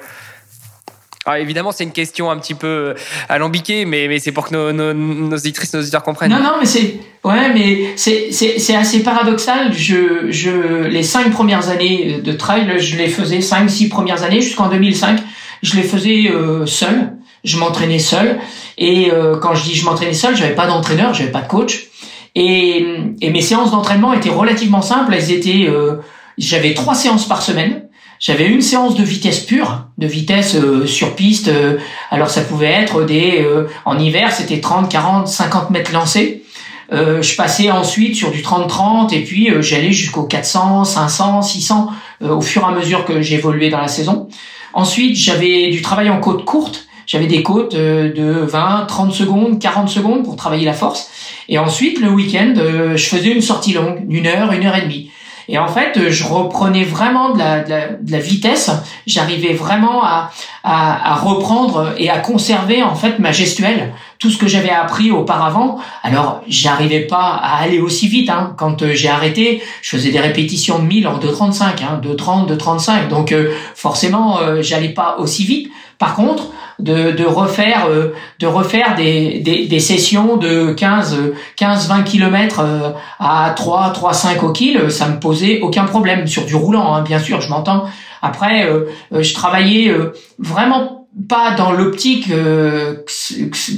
Alors 1.25 1.41
évidemment, 1.41 1.71
c'est 1.71 1.83
une 1.83 1.91
question 1.91 2.29
un 2.29 2.37
petit 2.37 2.53
peu 2.53 2.67
euh, 2.67 2.93
alambiquée, 3.29 3.85
mais, 3.85 4.07
mais 4.07 4.19
c'est 4.19 4.31
pour 4.31 4.47
que 4.47 4.53
nos, 4.53 4.71
nos, 4.71 4.93
nos 4.93 5.35
auditrices, 5.35 5.73
nos 5.73 5.79
auditeurs 5.79 6.03
comprennent. 6.03 6.31
Non, 6.31 6.39
non, 6.39 6.53
mais 6.59 6.65
c'est 6.65 6.99
ouais, 7.23 7.51
mais 7.51 7.93
c'est 7.95 8.75
assez 8.75 9.01
paradoxal. 9.01 9.73
Je, 9.73 10.29
je, 10.29 10.83
les 10.85 11.01
cinq 11.01 11.31
premières 11.31 11.69
années 11.69 12.21
de 12.23 12.31
trail, 12.31 12.75
je 12.77 12.95
les 12.95 13.09
faisais 13.09 13.41
cinq, 13.41 13.69
six 13.69 13.89
premières 13.89 14.23
années 14.23 14.41
jusqu'en 14.41 14.69
2005. 14.69 15.19
Je 15.63 15.75
les 15.75 15.83
faisais 15.83 16.29
euh, 16.29 16.67
seul. 16.67 17.13
Je 17.43 17.57
m'entraînais 17.57 17.99
seul. 17.99 18.39
Et 18.77 19.11
euh, 19.11 19.37
quand 19.37 19.55
je 19.55 19.63
dis 19.63 19.73
je 19.73 19.85
m'entraînais 19.85 20.13
seul, 20.13 20.35
j'avais 20.35 20.55
pas 20.55 20.67
d'entraîneur, 20.67 21.13
j'avais 21.13 21.31
pas 21.31 21.41
de 21.41 21.47
coach. 21.47 21.87
Et, 22.35 22.85
et 23.21 23.29
mes 23.31 23.41
séances 23.41 23.71
d'entraînement 23.71 24.13
étaient 24.13 24.29
relativement 24.29 24.83
simples. 24.83 25.13
Elles 25.13 25.31
étaient, 25.31 25.65
euh, 25.67 25.95
j'avais 26.37 26.75
trois 26.75 26.93
séances 26.93 27.27
par 27.27 27.41
semaine. 27.41 27.84
J'avais 28.25 28.47
une 28.47 28.63
séance 28.63 28.95
de 28.95 29.03
vitesse 29.03 29.41
pure, 29.41 29.83
de 29.99 30.07
vitesse 30.07 30.55
euh, 30.55 30.87
sur 30.87 31.15
piste. 31.15 31.47
Euh, 31.47 31.77
alors 32.09 32.27
ça 32.27 32.41
pouvait 32.41 32.71
être 32.71 33.03
des, 33.03 33.43
euh, 33.43 33.67
en 33.85 33.99
hiver, 33.99 34.31
c'était 34.31 34.59
30, 34.59 34.89
40, 34.89 35.27
50 35.27 35.69
mètres 35.69 35.93
lancés. 35.93 36.41
je 36.91 37.35
passais 37.35 37.69
ensuite 37.69 38.15
sur 38.15 38.31
du 38.31 38.41
30-30 38.41 39.13
et 39.13 39.23
puis 39.23 39.51
j'allais 39.59 39.91
jusqu'au 39.91 40.23
400, 40.23 40.85
500, 40.85 41.43
600 41.43 41.91
au 42.21 42.41
fur 42.41 42.63
et 42.63 42.65
à 42.65 42.71
mesure 42.71 43.05
que 43.05 43.21
j'évoluais 43.21 43.69
dans 43.69 43.81
la 43.81 43.87
saison. 43.87 44.27
Ensuite, 44.73 45.15
j'avais 45.15 45.69
du 45.69 45.83
travail 45.83 46.09
en 46.09 46.19
côte 46.19 46.45
courte. 46.45 46.87
J'avais 47.05 47.27
des 47.27 47.43
côtes 47.43 47.75
de 47.75 48.45
20, 48.47 48.85
30 48.87 49.13
secondes, 49.13 49.59
40 49.59 49.87
secondes 49.87 50.23
pour 50.23 50.35
travailler 50.35 50.65
la 50.65 50.73
force. 50.73 51.11
Et 51.47 51.59
ensuite, 51.59 51.99
le 51.99 52.09
week-end, 52.09 52.53
je 52.95 53.05
faisais 53.05 53.29
une 53.29 53.41
sortie 53.41 53.73
longue 53.73 54.07
d'une 54.07 54.25
heure, 54.25 54.51
une 54.51 54.65
heure 54.65 54.75
et 54.75 54.81
demie. 54.81 55.11
Et 55.47 55.57
en 55.57 55.67
fait, 55.67 56.09
je 56.09 56.23
reprenais 56.23 56.83
vraiment 56.83 57.33
de 57.33 57.39
la, 57.39 57.63
de 57.63 57.69
la, 57.69 57.87
de 57.89 58.11
la 58.11 58.19
vitesse. 58.19 58.71
J'arrivais 59.05 59.53
vraiment 59.53 60.03
à, 60.03 60.31
à, 60.63 61.11
à, 61.11 61.15
reprendre 61.15 61.93
et 61.97 62.09
à 62.09 62.19
conserver 62.19 62.83
en 62.83 62.95
fait 62.95 63.19
ma 63.19 63.31
gestuelle, 63.31 63.93
tout 64.19 64.29
ce 64.29 64.37
que 64.37 64.47
j'avais 64.47 64.71
appris 64.71 65.11
auparavant. 65.11 65.77
Alors, 66.03 66.41
j'arrivais 66.47 67.01
pas 67.01 67.39
à 67.41 67.61
aller 67.61 67.79
aussi 67.79 68.07
vite. 68.07 68.29
Hein. 68.29 68.55
Quand 68.57 68.81
euh, 68.81 68.93
j'ai 68.93 69.09
arrêté, 69.09 69.61
je 69.81 69.89
faisais 69.89 70.11
des 70.11 70.19
répétitions 70.19 70.79
de 70.79 70.85
1000 70.85 71.07
en 71.07 71.19
2,35, 71.19 71.63
hein, 71.83 72.01
2,30, 72.03 72.47
2,35. 72.57 73.07
Donc, 73.09 73.31
euh, 73.31 73.51
forcément, 73.75 74.39
euh, 74.39 74.61
j'allais 74.61 74.89
pas 74.89 75.17
aussi 75.19 75.45
vite. 75.45 75.71
Par 75.97 76.15
contre, 76.15 76.51
de, 76.79 77.25
refaire 77.25 77.87
euh, 77.89 78.13
de 78.39 78.47
refaire 78.47 78.95
des, 78.95 79.79
sessions 79.79 80.37
de 80.37 80.73
15 80.73 81.33
15 81.55 81.87
20 81.87 82.03
km 82.03 82.61
à 83.19 83.53
3 83.55 83.91
3 83.93 84.13
5 84.13 84.43
au 84.43 84.51
kill 84.51 84.91
ça 84.91 85.07
me 85.07 85.19
posait 85.19 85.61
aucun 85.61 85.85
problème. 85.85 86.27
Sur 86.27 86.45
du 86.45 86.55
roulant 86.55 86.93
hein, 86.93 87.01
bien 87.01 87.19
sûr 87.19 87.41
je 87.41 87.49
m'entends. 87.49 87.85
Après 88.21 88.65
euh, 88.65 88.85
euh, 89.13 89.23
je 89.23 89.33
travaillais 89.33 89.93
vraiment 90.39 91.07
pas 91.29 91.51
dans 91.51 91.71
l'optique 91.71 92.29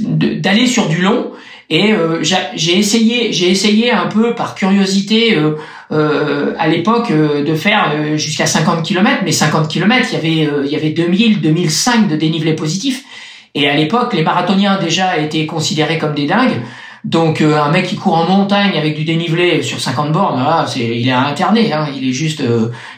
d'aller 0.02 0.66
sur 0.66 0.88
du 0.88 1.02
long. 1.02 1.30
Et 1.70 1.94
j'ai 2.54 2.78
essayé 2.78 3.32
j'ai 3.32 3.50
essayé 3.50 3.92
un 3.92 4.06
peu 4.06 4.34
par 4.34 4.54
curiosité 4.54 5.38
euh, 5.90 6.52
à 6.58 6.68
l'époque 6.68 7.10
euh, 7.10 7.44
de 7.44 7.54
faire 7.54 7.92
euh, 7.94 8.18
jusqu'à 8.18 8.46
50 8.46 8.82
km, 8.82 9.22
mais 9.24 9.32
50 9.32 9.68
km, 9.68 10.06
il 10.10 10.14
y 10.14 10.18
avait 10.18 10.62
il 10.66 10.70
y 10.70 10.76
avait 10.76 10.90
2000, 10.90 11.40
2005 11.40 12.08
de 12.08 12.16
dénivelé 12.16 12.54
positif. 12.54 13.04
Et 13.54 13.68
à 13.68 13.74
l'époque, 13.74 14.12
les 14.12 14.22
marathoniens 14.22 14.78
déjà 14.78 15.16
étaient 15.18 15.46
considérés 15.46 15.98
comme 15.98 16.14
des 16.14 16.26
dingues. 16.26 16.60
Donc 17.04 17.40
un 17.40 17.70
mec 17.70 17.86
qui 17.86 17.96
court 17.96 18.16
en 18.16 18.24
montagne 18.24 18.76
avec 18.76 18.94
du 18.96 19.04
dénivelé 19.04 19.62
sur 19.62 19.80
50 19.80 20.12
bornes, 20.12 20.42
là, 20.42 20.66
c'est, 20.66 20.80
il 20.80 21.08
est 21.08 21.12
interné, 21.12 21.72
hein, 21.72 21.86
il 21.96 22.08
est 22.08 22.12
juste, 22.12 22.42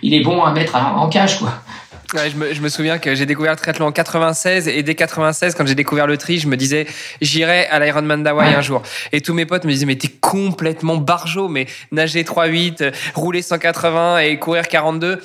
il 0.03 0.15
est 0.15 0.23
bon 0.23 0.43
à 0.43 0.53
mettre 0.53 0.77
en 0.77 1.07
cage, 1.09 1.39
quoi. 1.39 1.63
Je, 2.13 2.61
me, 2.61 2.69
souviens 2.69 2.99
que 2.99 3.15
j'ai 3.15 3.25
découvert 3.25 3.53
le 3.53 3.57
triathlon 3.57 3.87
en 3.87 3.93
96 3.93 4.67
et 4.67 4.83
dès 4.83 4.97
96, 4.97 5.55
quand 5.55 5.65
j'ai 5.65 5.77
découvert 5.77 6.09
le 6.09 6.17
tri, 6.17 6.39
je 6.39 6.49
me 6.49 6.57
disais 6.57 6.87
j'irai 7.21 7.67
à 7.67 7.79
l'Ironman 7.79 8.23
d'Hawaï 8.25 8.53
un 8.53 8.63
jour. 8.63 8.83
Et 9.13 9.21
tous 9.21 9.33
mes 9.33 9.47
potes 9.47 9.65
me 9.65 9.71
disaient 9.71 9.87
mais 9.87 9.97
t'es 9.97 10.09
complètement 10.09 10.97
barjot, 10.97 11.49
mais 11.49 11.67
nager 11.93 12.25
3,8, 12.25 12.93
rouler 13.15 13.43
180 13.43 14.19
et 14.19 14.39
courir 14.39 14.67
42 14.67 15.21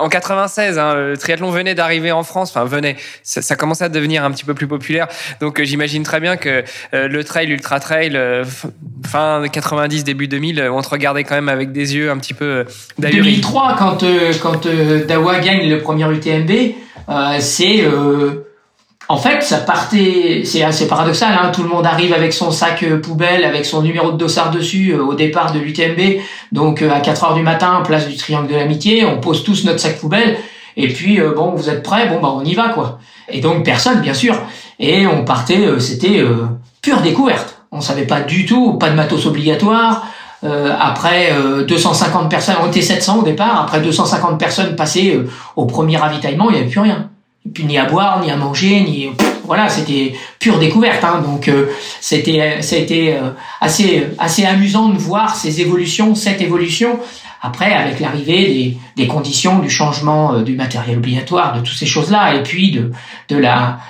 en 0.00 0.08
96, 0.08 0.78
hein, 0.78 0.94
le 0.94 1.16
triathlon 1.16 1.50
venait 1.50 1.74
d'arriver 1.74 2.12
en 2.12 2.22
France, 2.22 2.50
enfin 2.50 2.64
venait, 2.64 2.96
ça, 3.22 3.42
ça, 3.42 3.56
commençait 3.56 3.84
à 3.84 3.88
devenir 3.88 4.24
un 4.24 4.30
petit 4.30 4.44
peu 4.44 4.54
plus 4.54 4.66
populaire. 4.66 5.08
Donc 5.40 5.60
euh, 5.60 5.64
j'imagine 5.64 6.02
très 6.02 6.20
bien 6.20 6.36
que 6.36 6.64
euh, 6.94 7.08
le 7.08 7.24
trail, 7.24 7.46
l'ultra 7.46 7.80
trail, 7.80 8.16
euh, 8.16 8.44
fin 9.06 9.44
90, 9.50 10.04
début 10.04 10.28
2000, 10.28 10.68
on 10.72 10.82
te 10.82 10.88
regardait 10.88 11.24
quand 11.24 11.34
même 11.34 11.48
avec 11.48 11.72
des 11.72 11.94
yeux 11.94 12.10
un 12.10 12.18
petit 12.18 12.34
peu 12.34 12.64
2003, 12.98 13.76
quand 13.78 14.04
quand 14.42 14.66
Dawa 15.06 15.40
gagne 15.40 15.68
le 15.68 15.80
premier 15.80 16.10
UTMB, 16.10 16.50
c'est 17.38 17.84
en 19.10 19.16
fait, 19.16 19.42
ça 19.42 19.56
partait, 19.56 20.42
c'est 20.44 20.62
assez 20.62 20.86
paradoxal, 20.86 21.32
hein, 21.32 21.50
tout 21.52 21.64
le 21.64 21.68
monde 21.68 21.84
arrive 21.84 22.12
avec 22.12 22.32
son 22.32 22.52
sac 22.52 22.84
euh, 22.84 23.00
poubelle, 23.00 23.44
avec 23.44 23.66
son 23.66 23.82
numéro 23.82 24.12
de 24.12 24.16
dossard 24.16 24.52
dessus 24.52 24.92
euh, 24.92 25.02
au 25.02 25.14
départ 25.14 25.52
de 25.52 25.58
l'UTMB, 25.58 26.20
donc 26.52 26.80
euh, 26.80 26.92
à 26.92 27.00
4 27.00 27.24
heures 27.24 27.34
du 27.34 27.42
matin, 27.42 27.82
place 27.84 28.06
du 28.06 28.14
Triangle 28.14 28.46
de 28.46 28.54
l'Amitié, 28.54 29.04
on 29.04 29.18
pose 29.18 29.42
tous 29.42 29.64
notre 29.64 29.80
sac 29.80 29.98
poubelle, 29.98 30.36
et 30.76 30.86
puis 30.86 31.18
bon, 31.34 31.50
vous 31.56 31.68
êtes 31.68 31.82
prêts, 31.82 32.08
bon 32.08 32.20
bah 32.20 32.32
on 32.32 32.44
y 32.44 32.54
va 32.54 32.68
quoi. 32.68 33.00
Et 33.28 33.40
donc 33.40 33.64
personne, 33.64 34.00
bien 34.00 34.14
sûr, 34.14 34.36
et 34.78 35.08
on 35.08 35.24
partait, 35.24 35.58
c'était 35.80 36.24
pure 36.80 37.00
découverte. 37.00 37.60
On 37.72 37.80
savait 37.80 38.06
pas 38.06 38.20
du 38.20 38.46
tout, 38.46 38.74
pas 38.74 38.90
de 38.90 38.94
matos 38.94 39.26
obligatoire. 39.26 40.06
après 40.80 41.34
250 41.66 42.30
personnes, 42.30 42.54
on 42.62 42.68
était 42.68 42.80
700 42.80 43.18
au 43.18 43.22
départ. 43.24 43.60
Après 43.62 43.80
250 43.80 44.38
personnes 44.38 44.76
passées 44.76 45.20
au 45.56 45.66
premier 45.66 45.96
ravitaillement, 45.96 46.50
il 46.50 46.54
n'y 46.54 46.60
avait 46.60 46.70
plus 46.70 46.80
rien 46.80 47.09
puis 47.52 47.64
ni 47.64 47.78
à 47.78 47.84
boire, 47.86 48.22
ni 48.22 48.30
à 48.30 48.36
manger, 48.36 48.80
ni 48.80 49.08
voilà, 49.44 49.68
c'était 49.68 50.14
pure 50.38 50.60
découverte. 50.60 51.02
Hein, 51.02 51.22
donc 51.24 51.48
euh, 51.48 51.66
c'était 52.00 52.60
été 52.60 53.16
euh, 53.16 53.30
assez 53.60 54.06
assez 54.18 54.44
amusant 54.44 54.90
de 54.90 54.98
voir 54.98 55.34
ces 55.34 55.60
évolutions, 55.60 56.14
cette 56.14 56.40
évolution. 56.40 57.00
Après, 57.42 57.72
avec 57.72 57.98
l'arrivée 58.00 58.46
des, 58.46 58.76
des, 58.96 59.06
conditions, 59.06 59.60
du 59.60 59.70
changement 59.70 60.34
euh, 60.34 60.42
du 60.42 60.54
matériel 60.54 60.98
obligatoire, 60.98 61.54
de 61.54 61.60
toutes 61.60 61.76
ces 61.76 61.86
choses-là, 61.86 62.36
et 62.36 62.42
puis 62.44 62.70
de 62.70 62.92
de 63.28 63.36
la 63.36 63.80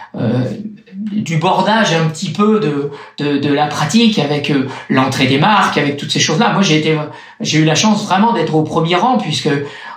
du 0.94 1.36
bordage 1.36 1.92
un 1.92 2.08
petit 2.08 2.30
peu 2.30 2.60
de, 2.60 2.90
de, 3.18 3.38
de 3.38 3.52
la 3.52 3.66
pratique 3.66 4.18
avec 4.18 4.52
l'entrée 4.88 5.26
des 5.26 5.38
marques, 5.38 5.76
avec 5.78 5.96
toutes 5.96 6.10
ces 6.10 6.20
choses-là. 6.20 6.52
Moi, 6.52 6.62
j'ai 6.62 6.78
été, 6.78 6.96
j'ai 7.40 7.58
eu 7.58 7.64
la 7.64 7.74
chance 7.74 8.04
vraiment 8.04 8.32
d'être 8.32 8.54
au 8.54 8.62
premier 8.62 8.96
rang 8.96 9.18
puisque 9.18 9.48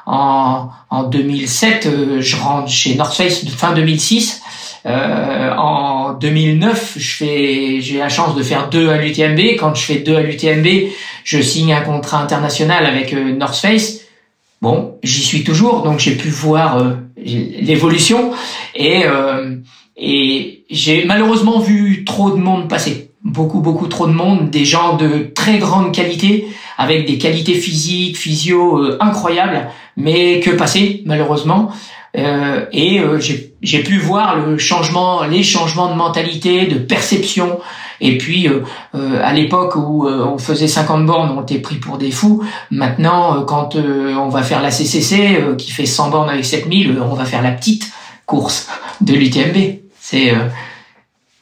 en, 0.06 0.70
en 0.90 1.04
2007, 1.04 1.86
euh, 1.86 2.22
je 2.22 2.36
rentre 2.36 2.70
chez 2.70 2.96
North 2.96 3.16
Face 3.16 3.46
fin 3.50 3.74
2006. 3.74 4.42
Euh, 4.86 5.54
en 5.56 6.14
2009, 6.14 6.96
je 6.98 7.16
fais, 7.16 7.82
j'ai 7.82 8.00
la 8.00 8.10
chance 8.10 8.36
de 8.36 8.44
faire 8.44 8.70
deux 8.70 8.90
à 8.90 8.98
l'UTMB. 8.98 9.58
Quand 9.58 9.74
je 9.76 9.84
fais 9.84 9.96
deux 9.96 10.16
à 10.16 10.22
l'UTMB, 10.22 10.68
je 11.24 11.42
signe 11.42 11.74
un 11.74 11.82
contrat 11.82 12.22
international 12.22 12.86
avec 12.86 13.14
euh, 13.14 13.34
North 13.34 13.56
Face. 13.56 14.02
Bon, 14.62 14.98
j'y 15.04 15.22
suis 15.24 15.44
toujours, 15.44 15.84
donc 15.84 16.00
j'ai 16.00 16.16
pu 16.16 16.30
voir 16.30 16.78
euh, 16.78 16.94
l'évolution 17.18 18.32
et 18.76 19.04
et 19.96 20.64
j'ai 20.72 21.06
malheureusement 21.06 21.60
vu 21.60 22.04
trop 22.04 22.32
de 22.32 22.38
monde 22.38 22.68
passer, 22.68 23.03
beaucoup 23.24 23.62
beaucoup 23.62 23.88
trop 23.88 24.08
de 24.08 24.14
monde, 24.14 24.50
des 24.50 24.66
gens 24.66 24.98
de 24.98 25.32
très 25.34 25.58
grande 25.58 25.94
qualité 25.94 26.48
avec 26.78 27.06
des 27.06 27.18
qualités 27.18 27.54
physiques, 27.54 28.18
physio 28.18 28.82
incroyables 29.00 29.70
mais 29.98 30.40
que 30.40 30.52
passer 30.52 31.04
malheureusement. 31.06 31.72
Euh, 32.16 32.66
et 32.72 33.00
euh, 33.00 33.20
j'ai 33.20 33.84
pu 33.84 33.98
voir 33.98 34.38
le 34.38 34.58
changement, 34.60 35.24
les 35.24 35.42
changements 35.42 35.90
de 35.90 35.96
mentalité, 35.96 36.68
de 36.68 36.78
perception. 36.78 37.60
Et 38.02 38.18
puis, 38.18 38.48
euh, 38.48 38.64
euh 38.96 39.20
à 39.24 39.34
l'époque 39.34 39.76
où 39.76 40.08
on 40.08 40.38
faisait 40.38 40.68
50 40.68 41.06
bornes, 41.06 41.36
on 41.36 41.42
était 41.42 41.60
pris 41.60 41.76
pour 41.76 41.98
des 41.98 42.12
fous. 42.12 42.44
Maintenant, 42.70 43.44
quand 43.46 43.76
on 43.76 44.30
va 44.30 44.44
faire 44.44 44.62
la 44.62 44.72
CCC, 44.72 45.40
qui 45.58 45.72
fait 45.72 45.86
100 45.86 46.10
bornes 46.10 46.30
avec 46.30 46.46
7000, 46.46 47.00
on 47.02 47.16
va 47.16 47.26
faire 47.26 47.42
la 47.42 47.52
petite 47.52 47.92
course 48.26 48.70
de 49.02 49.14
l'UTMB. 49.14 49.80
C'est 50.00 50.34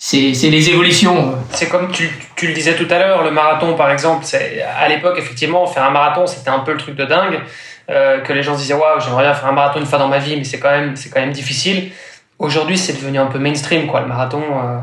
c'est 0.03 0.49
les 0.49 0.69
évolutions. 0.71 1.35
C'est 1.51 1.69
comme 1.69 1.91
tu, 1.91 2.09
tu, 2.35 2.47
le 2.47 2.53
disais 2.53 2.75
tout 2.75 2.87
à 2.89 2.97
l'heure, 2.97 3.23
le 3.23 3.29
marathon 3.29 3.75
par 3.75 3.91
exemple, 3.91 4.25
à 4.79 4.89
l'époque 4.89 5.15
effectivement 5.19 5.67
faire 5.67 5.83
un 5.83 5.91
marathon 5.91 6.25
c'était 6.25 6.49
un 6.49 6.59
peu 6.59 6.71
le 6.71 6.79
truc 6.79 6.95
de 6.95 7.05
dingue. 7.05 7.39
Euh, 7.89 8.19
que 8.21 8.31
les 8.31 8.41
gens 8.41 8.55
se 8.55 8.61
disaient 8.61 8.75
waouh 8.75 8.99
j'aimerais 8.99 9.23
bien 9.23 9.33
faire 9.33 9.49
un 9.49 9.53
marathon 9.53 9.79
une 9.79 9.85
fois 9.85 9.97
dans 9.97 10.07
ma 10.07 10.19
vie 10.19 10.37
mais 10.37 10.43
c'est 10.43 10.59
quand 10.59 10.69
même 10.69 10.95
c'est 10.95 11.09
quand 11.09 11.19
même 11.19 11.31
difficile 11.31 11.91
aujourd'hui 12.37 12.77
c'est 12.77 12.93
devenu 12.93 13.17
un 13.17 13.25
peu 13.25 13.39
mainstream 13.39 13.87
quoi 13.87 14.01
le 14.01 14.05
marathon 14.05 14.41
euh, 14.41 14.77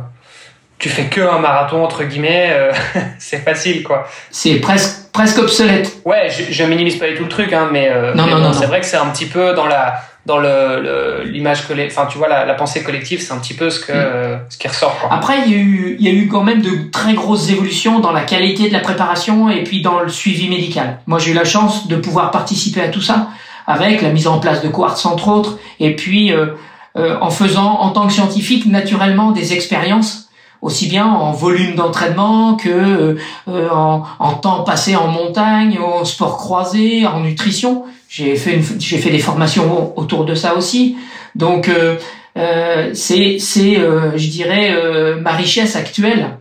tu 0.79 0.89
fais 0.89 1.05
que 1.05 1.21
un 1.21 1.39
marathon 1.39 1.85
entre 1.85 2.03
guillemets 2.03 2.51
euh, 2.53 2.73
c'est 3.19 3.39
facile 3.39 3.85
quoi 3.85 4.09
c'est 4.33 4.57
presque 4.57 5.11
presque 5.13 5.39
obsolète 5.39 5.97
ouais 6.05 6.29
je, 6.29 6.53
je 6.53 6.65
minimise 6.65 6.97
pas 6.97 7.07
du 7.07 7.15
tout 7.15 7.23
le 7.23 7.29
truc 7.29 7.53
hein 7.53 7.69
mais, 7.73 7.89
non, 8.15 8.27
non, 8.27 8.41
non, 8.41 8.53
c'est 8.53 8.67
vrai 8.67 8.81
que 8.81 8.87
c'est 8.87 8.97
un 8.97 9.07
petit 9.07 9.27
peu 9.27 9.55
dans 9.55 9.67
la 9.67 10.01
dans 10.29 10.37
le 10.39 11.23
l'image 11.25 11.65
enfin 11.87 12.07
tu 12.07 12.19
vois 12.19 12.29
la, 12.29 12.45
la 12.45 12.55
pensée 12.55 12.83
collective, 12.85 13.21
c'est 13.21 13.33
un 13.33 13.39
petit 13.39 13.55
peu 13.55 13.71
ce 13.71 13.81
que 13.81 13.93
mm. 13.93 14.41
ce 14.51 14.59
qui 14.59 14.69
ressort. 14.69 14.97
Quoi. 15.01 15.13
Après 15.13 15.39
il 15.47 15.51
y 15.51 15.55
a 15.55 15.59
eu 15.59 15.97
il 15.99 16.05
y 16.07 16.09
a 16.09 16.13
eu 16.13 16.29
quand 16.29 16.45
même 16.45 16.61
de 16.61 16.91
très 16.93 17.15
grosses 17.15 17.51
évolutions 17.51 17.99
dans 17.99 18.13
la 18.13 18.21
qualité 18.21 18.69
de 18.69 18.75
la 18.75 18.81
préparation 18.81 19.49
et 19.49 19.65
puis 19.65 19.81
dans 19.81 20.01
le 20.01 20.11
suivi 20.11 20.49
médical. 20.49 20.99
Moi 21.07 21.19
j'ai 21.19 21.31
eu 21.31 21.35
la 21.35 21.47
chance 21.47 21.89
de 21.89 21.97
pouvoir 21.97 22.31
participer 22.31 22.83
à 22.83 22.89
tout 22.89 23.01
ça 23.01 23.29
avec 23.67 24.03
la 24.03 24.11
mise 24.11 24.27
en 24.27 24.39
place 24.39 24.63
de 24.63 24.69
quartz 24.69 25.05
entre 25.07 25.29
autres 25.29 25.59
et 25.81 25.97
puis 25.97 26.31
euh, 26.31 26.49
euh, 26.97 27.17
en 27.23 27.31
faisant 27.31 27.81
en 27.81 27.91
tant 27.91 28.07
que 28.07 28.13
scientifique 28.13 28.67
naturellement 28.67 29.33
des 29.33 29.55
expériences 29.55 30.28
aussi 30.63 30.89
bien 30.89 31.07
en 31.07 31.33
volume 31.33 31.75
d'entraînement 31.75 32.57
que 32.57 32.69
euh, 32.69 33.19
euh 33.49 33.69
en, 33.71 34.05
en, 34.19 34.35
temps 34.35 34.65
passé 34.65 34.97
en 34.97 35.09
montagne, 35.09 35.79
en 35.79 36.05
sport 36.05 36.37
croisé, 36.37 37.07
en 37.07 37.21
nutrition. 37.21 37.85
J'ai 38.09 38.37
fait 38.37 38.61
j'ai 38.79 38.99
fait 38.99 39.11
des 39.11 39.19
formations 39.19 39.93
autour 39.97 40.25
de 40.25 40.35
ça 40.35 40.57
aussi. 40.57 40.97
Donc 41.35 41.69
euh, 41.69 41.97
euh, 42.39 42.91
c'est 42.95 43.39
euh, 43.79 44.17
je 44.17 44.29
dirais 44.29 44.71
euh, 44.71 45.21
ma 45.21 45.33
richesse 45.33 45.75
actuelle 45.75 46.37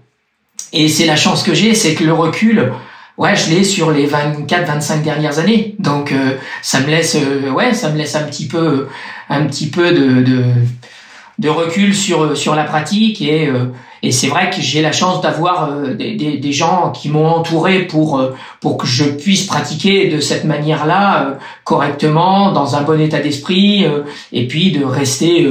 et 0.72 0.90
c'est 0.90 1.06
la 1.06 1.16
chance 1.16 1.44
que 1.44 1.54
j'ai, 1.54 1.74
c'est 1.74 1.96
que 1.96 2.04
le 2.04 2.14
recul 2.14 2.72
ouais, 3.18 3.36
je 3.36 3.50
l'ai 3.50 3.64
sur 3.64 3.90
les 3.90 4.06
24 4.06 4.68
25 4.68 5.02
dernières 5.02 5.40
années. 5.40 5.76
Donc 5.80 6.14
ça 6.62 6.82
me 6.82 6.88
laisse 6.88 7.18
ouais, 7.52 7.74
ça 7.74 7.90
me 7.90 7.98
laisse 7.98 8.16
un 8.16 8.24
petit 8.24 8.48
peu 8.48 8.88
un 9.30 9.46
petit 9.46 9.70
peu 9.70 9.92
de, 9.92 10.22
de 10.22 10.44
de 11.40 11.50
recul 11.50 11.94
sur 11.94 12.36
sur 12.36 12.56
la 12.56 12.64
pratique 12.64 13.22
et 13.22 13.50
et 14.04 14.12
c'est 14.12 14.28
vrai 14.28 14.52
que 14.52 14.62
j'ai 14.62 14.82
la 14.82 14.92
chance 14.92 15.22
d'avoir 15.22 15.72
des, 15.72 16.16
des, 16.16 16.38
des, 16.38 16.52
gens 16.52 16.92
qui 16.92 17.10
m'ont 17.10 17.28
entouré 17.28 17.82
pour 17.82 18.22
pour 18.60 18.78
que 18.78 18.86
je 18.88 19.06
puisse 19.06 19.46
pratiquer 19.46 20.08
de 20.08 20.20
cette 20.20 20.46
manière-là 20.46 21.38
correctement 21.64 22.52
dans 22.52 22.76
un 22.76 22.82
bon 22.82 23.00
état 23.00 23.20
d'esprit 23.20 23.86
et 24.32 24.48
puis 24.48 24.72
de 24.72 24.84
rester 24.84 25.48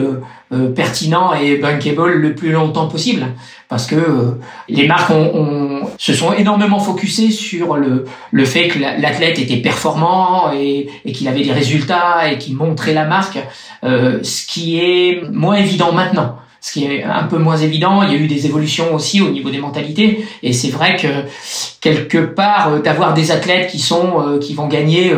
pertinent 0.75 1.35
et 1.35 1.57
bankable 1.57 2.13
le 2.13 2.35
plus 2.35 2.53
longtemps 2.53 2.87
possible 2.87 3.27
parce 3.69 3.87
que 3.87 3.97
euh, 3.97 4.39
les 4.69 4.87
marques 4.87 5.11
ont, 5.11 5.83
se 5.99 6.15
sont 6.15 6.33
énormément 6.33 6.79
focusées 6.79 7.31
sur 7.31 7.77
le, 7.77 8.05
le 8.31 8.45
fait 8.45 8.69
que 8.69 8.79
l'athlète 8.79 9.39
était 9.39 9.57
performant 9.57 10.53
et, 10.53 10.89
et 11.05 11.13
qu'il 11.13 11.27
avait 11.27 11.43
des 11.43 11.53
résultats 11.53 12.31
et 12.31 12.39
qu'il 12.39 12.55
montrait 12.55 12.95
la 12.95 13.05
marque, 13.05 13.39
euh, 13.85 14.21
ce 14.23 14.47
qui 14.47 14.79
est 14.79 15.23
moins 15.31 15.57
évident 15.57 15.93
maintenant. 15.93 16.37
Ce 16.61 16.73
qui 16.73 16.85
est 16.85 17.05
un 17.05 17.25
peu 17.25 17.39
moins 17.39 17.59
évident, 17.59 18.03
il 18.03 18.13
y 18.13 18.17
a 18.17 18.19
eu 18.19 18.27
des 18.27 18.47
évolutions 18.47 18.93
aussi 18.93 19.21
au 19.21 19.31
niveau 19.31 19.51
des 19.51 19.59
mentalités, 19.59 20.27
et 20.43 20.53
c'est 20.53 20.71
vrai 20.71 20.97
que 20.97 21.07
quelque 21.81 22.19
part 22.19 22.73
euh, 22.73 22.79
d'avoir 22.81 23.15
des 23.15 23.31
athlètes 23.31 23.71
qui 23.71 23.79
sont 23.79 24.21
euh, 24.21 24.39
qui 24.39 24.55
vont 24.55 24.67
gagner 24.67 25.13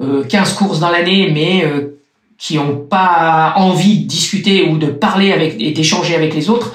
15 0.00 0.54
courses 0.54 0.80
dans 0.80 0.90
l'année, 0.90 1.30
mais 1.32 1.64
qui 2.38 2.56
n'ont 2.56 2.76
pas 2.76 3.54
envie 3.56 4.00
de 4.00 4.06
discuter 4.06 4.68
ou 4.68 4.78
de 4.78 4.86
parler 4.86 5.32
avec 5.32 5.60
et 5.60 5.72
d'échanger 5.72 6.14
avec 6.14 6.34
les 6.34 6.48
autres, 6.48 6.72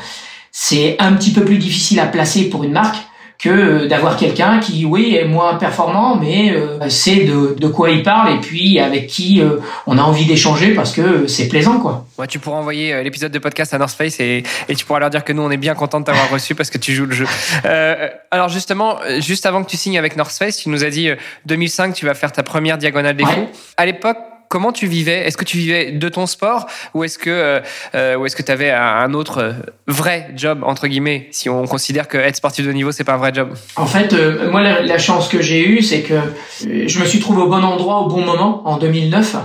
c'est 0.52 0.98
un 1.00 1.14
petit 1.14 1.32
peu 1.32 1.46
plus 1.46 1.58
difficile 1.58 2.00
à 2.00 2.06
placer 2.06 2.50
pour 2.50 2.64
une 2.64 2.74
marque 2.74 2.98
que 3.40 3.50
euh, 3.50 3.88
d'avoir 3.88 4.16
quelqu'un 4.16 4.60
qui, 4.60 4.86
oui, 4.86 5.16
est 5.16 5.26
moins 5.26 5.56
performant, 5.56 6.16
mais 6.16 6.52
euh, 6.52 6.88
sait 6.90 7.26
de, 7.26 7.56
de, 7.58 7.68
quoi 7.68 7.90
il 7.90 8.02
parle 8.02 8.34
et 8.34 8.40
puis 8.40 8.80
avec 8.80 9.08
qui 9.08 9.42
euh, 9.42 9.58
on 9.86 9.98
a 9.98 10.02
envie 10.02 10.26
d'échanger 10.26 10.74
parce 10.74 10.94
que 10.94 11.28
c'est 11.28 11.50
plaisant, 11.50 11.80
quoi. 11.80 12.06
Ouais, 12.18 12.28
tu 12.28 12.40
pourras 12.40 12.58
envoyer 12.58 13.04
l'épisode 13.04 13.32
de 13.32 13.40
podcast 13.40 13.74
à 13.74 13.80
North 13.80 13.96
Face 13.96 14.20
et, 14.20 14.44
et, 14.70 14.76
tu 14.76 14.86
pourras 14.86 15.00
leur 15.00 15.10
dire 15.10 15.26
que 15.26 15.34
nous, 15.34 15.42
on 15.42 15.52
est 15.52 15.58
bien 15.58 15.76
content 15.76 16.00
de 16.00 16.06
t'avoir 16.06 16.30
reçu 16.32 16.56
parce 16.56 16.70
que 16.70 16.78
tu 16.78 16.94
joues 16.94 17.06
le 17.06 17.16
jeu. 17.16 17.26
Euh, 17.66 18.08
alors 18.32 18.48
justement, 18.48 19.00
juste 19.20 19.46
avant 19.46 19.64
que 19.64 19.70
tu 19.70 19.78
signes 19.78 19.98
avec 19.98 20.16
North 20.16 20.38
Face, 20.38 20.58
tu 20.58 20.70
nous 20.70 20.86
as 20.86 20.90
dit 20.90 21.10
2005, 21.46 21.94
tu 21.94 22.06
vas 22.06 22.14
faire 22.14 22.32
ta 22.32 22.44
première 22.44 22.78
diagonale 22.78 23.18
des 23.18 23.26
ouais. 23.26 23.50
À 23.76 23.86
l'époque, 23.86 24.18
comment 24.54 24.72
tu 24.72 24.86
vivais? 24.86 25.26
Est-ce 25.26 25.36
que 25.36 25.46
tu 25.46 25.58
vivais 25.58 25.92
de 25.92 26.10
ton 26.10 26.28
sport 26.28 26.68
ou 26.94 27.04
est-ce 27.04 27.18
que 27.18 27.32
euh, 27.32 27.60
euh 27.96 28.24
est-ce 28.24 28.36
que 28.36 28.44
tu 28.44 28.52
avais 28.52 28.70
un 28.70 29.12
autre 29.16 29.40
euh, 29.40 29.54
vrai 29.88 30.30
job 30.36 30.60
entre 30.64 30.86
guillemets 30.86 31.28
si 31.32 31.50
on 31.50 31.66
considère 31.66 32.08
que 32.08 32.20
être 32.20 32.36
sportif 32.36 32.64
de 32.64 32.72
niveau 32.72 32.92
c'est 32.92 33.04
pas 33.04 33.16
un 33.16 33.18
vrai 33.18 33.34
job? 33.34 33.50
En 33.78 33.88
fait, 33.88 34.16
moi 34.52 34.62
la, 34.62 34.98
chance 35.00 35.28
que 35.28 35.42
j'ai 35.42 35.68
eue 35.68 35.82
c'est 35.82 36.02
que 36.02 36.20
je 36.62 37.00
me 37.00 37.06
suis 37.06 37.20
trouvé 37.20 37.42
au 37.42 37.48
bon 37.48 37.64
endroit 37.64 38.02
au 38.02 38.08
bon 38.08 38.22
moment 38.22 38.62
en 38.66 38.78
2009. 38.78 39.38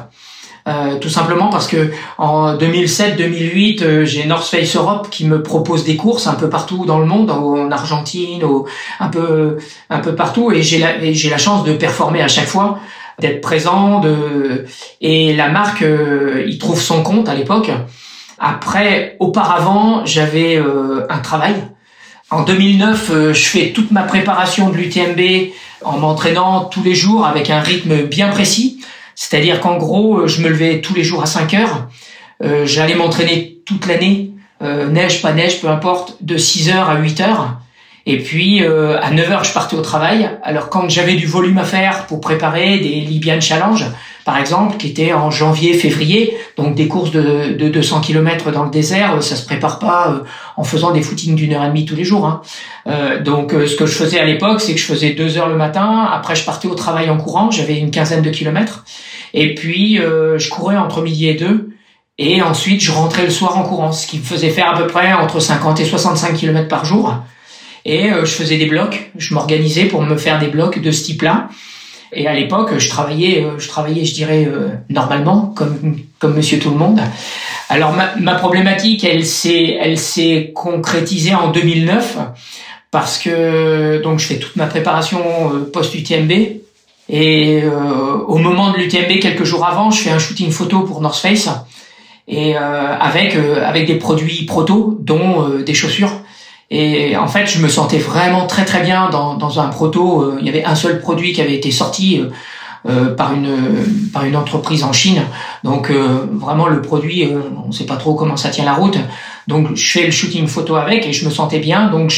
Euh, 0.66 0.98
tout 0.98 1.08
simplement 1.08 1.48
parce 1.48 1.66
que 1.66 1.90
en 2.18 2.54
2007-2008, 2.56 4.04
j'ai 4.04 4.26
North 4.26 4.44
Face 4.44 4.76
Europe 4.76 5.08
qui 5.10 5.24
me 5.24 5.42
propose 5.42 5.84
des 5.84 5.96
courses 5.96 6.26
un 6.26 6.34
peu 6.34 6.50
partout 6.50 6.84
dans 6.84 6.98
le 6.98 7.06
monde, 7.06 7.30
en 7.30 7.70
Argentine, 7.70 8.42
un 9.00 9.08
peu 9.08 9.56
un 9.88 10.00
peu 10.00 10.14
partout, 10.14 10.52
et 10.52 10.62
j'ai 10.62 10.78
la, 10.78 10.90
j'ai 11.12 11.30
la 11.30 11.38
chance 11.38 11.64
de 11.64 11.72
performer 11.72 12.20
à 12.20 12.28
chaque 12.28 12.48
fois 12.48 12.78
d'être 13.18 13.40
présent, 13.40 14.00
de 14.00 14.66
et 15.00 15.34
la 15.34 15.48
marque 15.48 15.82
euh, 15.82 16.44
il 16.46 16.58
trouve 16.58 16.80
son 16.80 17.02
compte 17.02 17.28
à 17.28 17.34
l'époque. 17.34 17.70
Après, 18.38 19.16
auparavant, 19.18 20.06
j'avais 20.06 20.56
euh, 20.56 21.04
un 21.10 21.18
travail. 21.18 21.54
En 22.30 22.42
2009, 22.42 23.10
euh, 23.10 23.32
je 23.32 23.44
fais 23.44 23.72
toute 23.72 23.90
ma 23.90 24.02
préparation 24.02 24.70
de 24.70 24.76
l'UTMB 24.76 25.50
en 25.84 25.98
m'entraînant 25.98 26.64
tous 26.64 26.82
les 26.82 26.94
jours 26.94 27.26
avec 27.26 27.50
un 27.50 27.60
rythme 27.60 28.02
bien 28.02 28.28
précis. 28.28 28.80
C'est-à-dire 29.16 29.60
qu'en 29.60 29.76
gros, 29.76 30.28
je 30.28 30.40
me 30.42 30.48
levais 30.48 30.80
tous 30.80 30.94
les 30.94 31.02
jours 31.02 31.22
à 31.22 31.26
5 31.26 31.54
heures. 31.54 31.88
J'allais 32.64 32.94
m'entraîner 32.94 33.58
toute 33.64 33.86
l'année, 33.86 34.30
neige, 34.60 35.22
pas 35.22 35.32
neige, 35.32 35.60
peu 35.60 35.68
importe, 35.68 36.18
de 36.20 36.36
6 36.36 36.70
heures 36.70 36.88
à 36.88 37.00
8 37.00 37.20
heures. 37.22 37.58
Et 38.08 38.16
puis 38.16 38.62
euh, 38.62 38.98
à 38.98 39.12
9h, 39.12 39.46
je 39.46 39.52
partais 39.52 39.76
au 39.76 39.82
travail. 39.82 40.30
Alors 40.42 40.70
quand 40.70 40.88
j'avais 40.88 41.14
du 41.14 41.26
volume 41.26 41.58
à 41.58 41.64
faire 41.64 42.06
pour 42.06 42.22
préparer 42.22 42.78
des 42.78 43.00
Libyan 43.02 43.38
Challenge, 43.38 43.84
par 44.24 44.38
exemple, 44.38 44.78
qui 44.78 44.88
étaient 44.88 45.12
en 45.12 45.30
janvier, 45.30 45.74
février, 45.74 46.34
donc 46.56 46.74
des 46.74 46.88
courses 46.88 47.10
de, 47.10 47.52
de 47.52 47.68
200 47.68 48.00
km 48.00 48.50
dans 48.50 48.64
le 48.64 48.70
désert, 48.70 49.22
ça 49.22 49.36
se 49.36 49.44
prépare 49.44 49.78
pas 49.78 50.08
euh, 50.08 50.24
en 50.56 50.64
faisant 50.64 50.92
des 50.92 51.02
footings 51.02 51.34
d'une 51.34 51.52
heure 51.52 51.62
et 51.62 51.68
demie 51.68 51.84
tous 51.84 51.96
les 51.96 52.04
jours. 52.04 52.26
Hein. 52.26 52.40
Euh, 52.86 53.22
donc 53.22 53.52
ce 53.52 53.76
que 53.76 53.84
je 53.84 53.92
faisais 53.92 54.18
à 54.18 54.24
l'époque, 54.24 54.62
c'est 54.62 54.72
que 54.72 54.80
je 54.80 54.86
faisais 54.86 55.10
deux 55.10 55.36
heures 55.36 55.50
le 55.50 55.56
matin. 55.56 56.08
Après, 56.10 56.34
je 56.34 56.46
partais 56.46 56.66
au 56.66 56.74
travail 56.74 57.10
en 57.10 57.18
courant. 57.18 57.50
J'avais 57.50 57.76
une 57.76 57.90
quinzaine 57.90 58.22
de 58.22 58.30
kilomètres. 58.30 58.86
Et 59.34 59.54
puis 59.54 59.96
je 59.96 60.48
courais 60.48 60.78
entre 60.78 61.02
midi 61.02 61.28
et 61.28 61.34
deux. 61.34 61.74
Et 62.16 62.40
ensuite, 62.40 62.80
je 62.80 62.90
rentrais 62.90 63.24
le 63.24 63.30
soir 63.30 63.58
en 63.58 63.64
courant, 63.64 63.92
ce 63.92 64.06
qui 64.06 64.18
me 64.18 64.24
faisait 64.24 64.48
faire 64.48 64.74
à 64.74 64.78
peu 64.78 64.86
près 64.86 65.12
entre 65.12 65.40
50 65.40 65.78
et 65.80 65.84
65 65.84 66.32
km 66.34 66.68
par 66.68 66.86
jour. 66.86 67.14
Et 67.88 68.12
euh, 68.12 68.26
je 68.26 68.32
faisais 68.32 68.58
des 68.58 68.66
blocs, 68.66 69.10
je 69.16 69.32
m'organisais 69.32 69.86
pour 69.86 70.02
me 70.02 70.18
faire 70.18 70.38
des 70.38 70.48
blocs 70.48 70.78
de 70.78 70.90
ce 70.90 71.04
type-là. 71.04 71.48
Et 72.12 72.26
à 72.26 72.34
l'époque, 72.34 72.76
je 72.76 72.88
travaillais, 72.90 73.42
euh, 73.42 73.58
je 73.58 73.66
travaillais, 73.66 74.04
je 74.04 74.12
dirais, 74.12 74.46
euh, 74.46 74.68
normalement, 74.90 75.54
comme, 75.56 75.96
comme 76.18 76.34
monsieur 76.34 76.58
tout 76.58 76.68
le 76.68 76.76
monde. 76.76 77.00
Alors, 77.70 77.94
ma, 77.94 78.14
ma 78.16 78.34
problématique, 78.34 79.04
elle 79.04 79.24
s'est, 79.24 79.78
elle 79.80 79.96
s'est 79.96 80.52
concrétisée 80.54 81.34
en 81.34 81.50
2009 81.50 82.18
parce 82.90 83.16
que, 83.16 84.02
donc, 84.02 84.18
je 84.18 84.26
fais 84.26 84.38
toute 84.38 84.56
ma 84.56 84.66
préparation 84.66 85.22
post-UTMB. 85.72 86.32
Et 87.10 87.62
au 88.26 88.36
moment 88.36 88.70
de 88.70 88.78
l'UTMB, 88.78 89.18
quelques 89.18 89.44
jours 89.44 89.66
avant, 89.66 89.90
je 89.90 90.02
fais 90.02 90.10
un 90.10 90.18
shooting 90.18 90.50
photo 90.50 90.80
pour 90.80 91.00
North 91.00 91.18
Face. 91.20 91.48
Et 92.26 92.54
avec, 92.56 93.34
avec 93.34 93.86
des 93.86 93.96
produits 93.96 94.44
proto, 94.46 94.96
dont 95.00 95.48
des 95.58 95.74
chaussures. 95.74 96.22
Et 96.70 97.16
en 97.16 97.28
fait, 97.28 97.46
je 97.46 97.60
me 97.60 97.68
sentais 97.68 97.98
vraiment 97.98 98.46
très 98.46 98.64
très 98.64 98.82
bien 98.82 99.08
dans, 99.08 99.34
dans 99.34 99.60
un 99.60 99.68
proto. 99.68 100.22
Euh, 100.22 100.36
il 100.40 100.46
y 100.46 100.50
avait 100.50 100.64
un 100.64 100.74
seul 100.74 101.00
produit 101.00 101.32
qui 101.32 101.40
avait 101.40 101.54
été 101.54 101.70
sorti 101.70 102.20
euh, 102.20 102.28
euh 102.88 103.14
par 103.14 103.32
une 103.32 104.10
par 104.12 104.24
une 104.24 104.36
entreprise 104.36 104.84
en 104.84 104.92
Chine. 104.92 105.22
Donc 105.64 105.90
euh, 105.90 106.26
vraiment 106.32 106.68
le 106.68 106.82
produit, 106.82 107.26
on 107.64 107.68
ne 107.68 107.72
sait 107.72 107.86
pas 107.86 107.96
trop 107.96 108.14
comment 108.14 108.36
ça 108.36 108.50
tient 108.50 108.66
la 108.66 108.74
route. 108.74 108.98
Donc 109.46 109.74
je 109.74 109.90
fais 109.90 110.04
le 110.04 110.10
shooting 110.10 110.46
photo 110.46 110.76
avec 110.76 111.06
et 111.06 111.12
je 111.12 111.24
me 111.24 111.30
sentais 111.30 111.58
bien. 111.58 111.88
Donc 111.88 112.12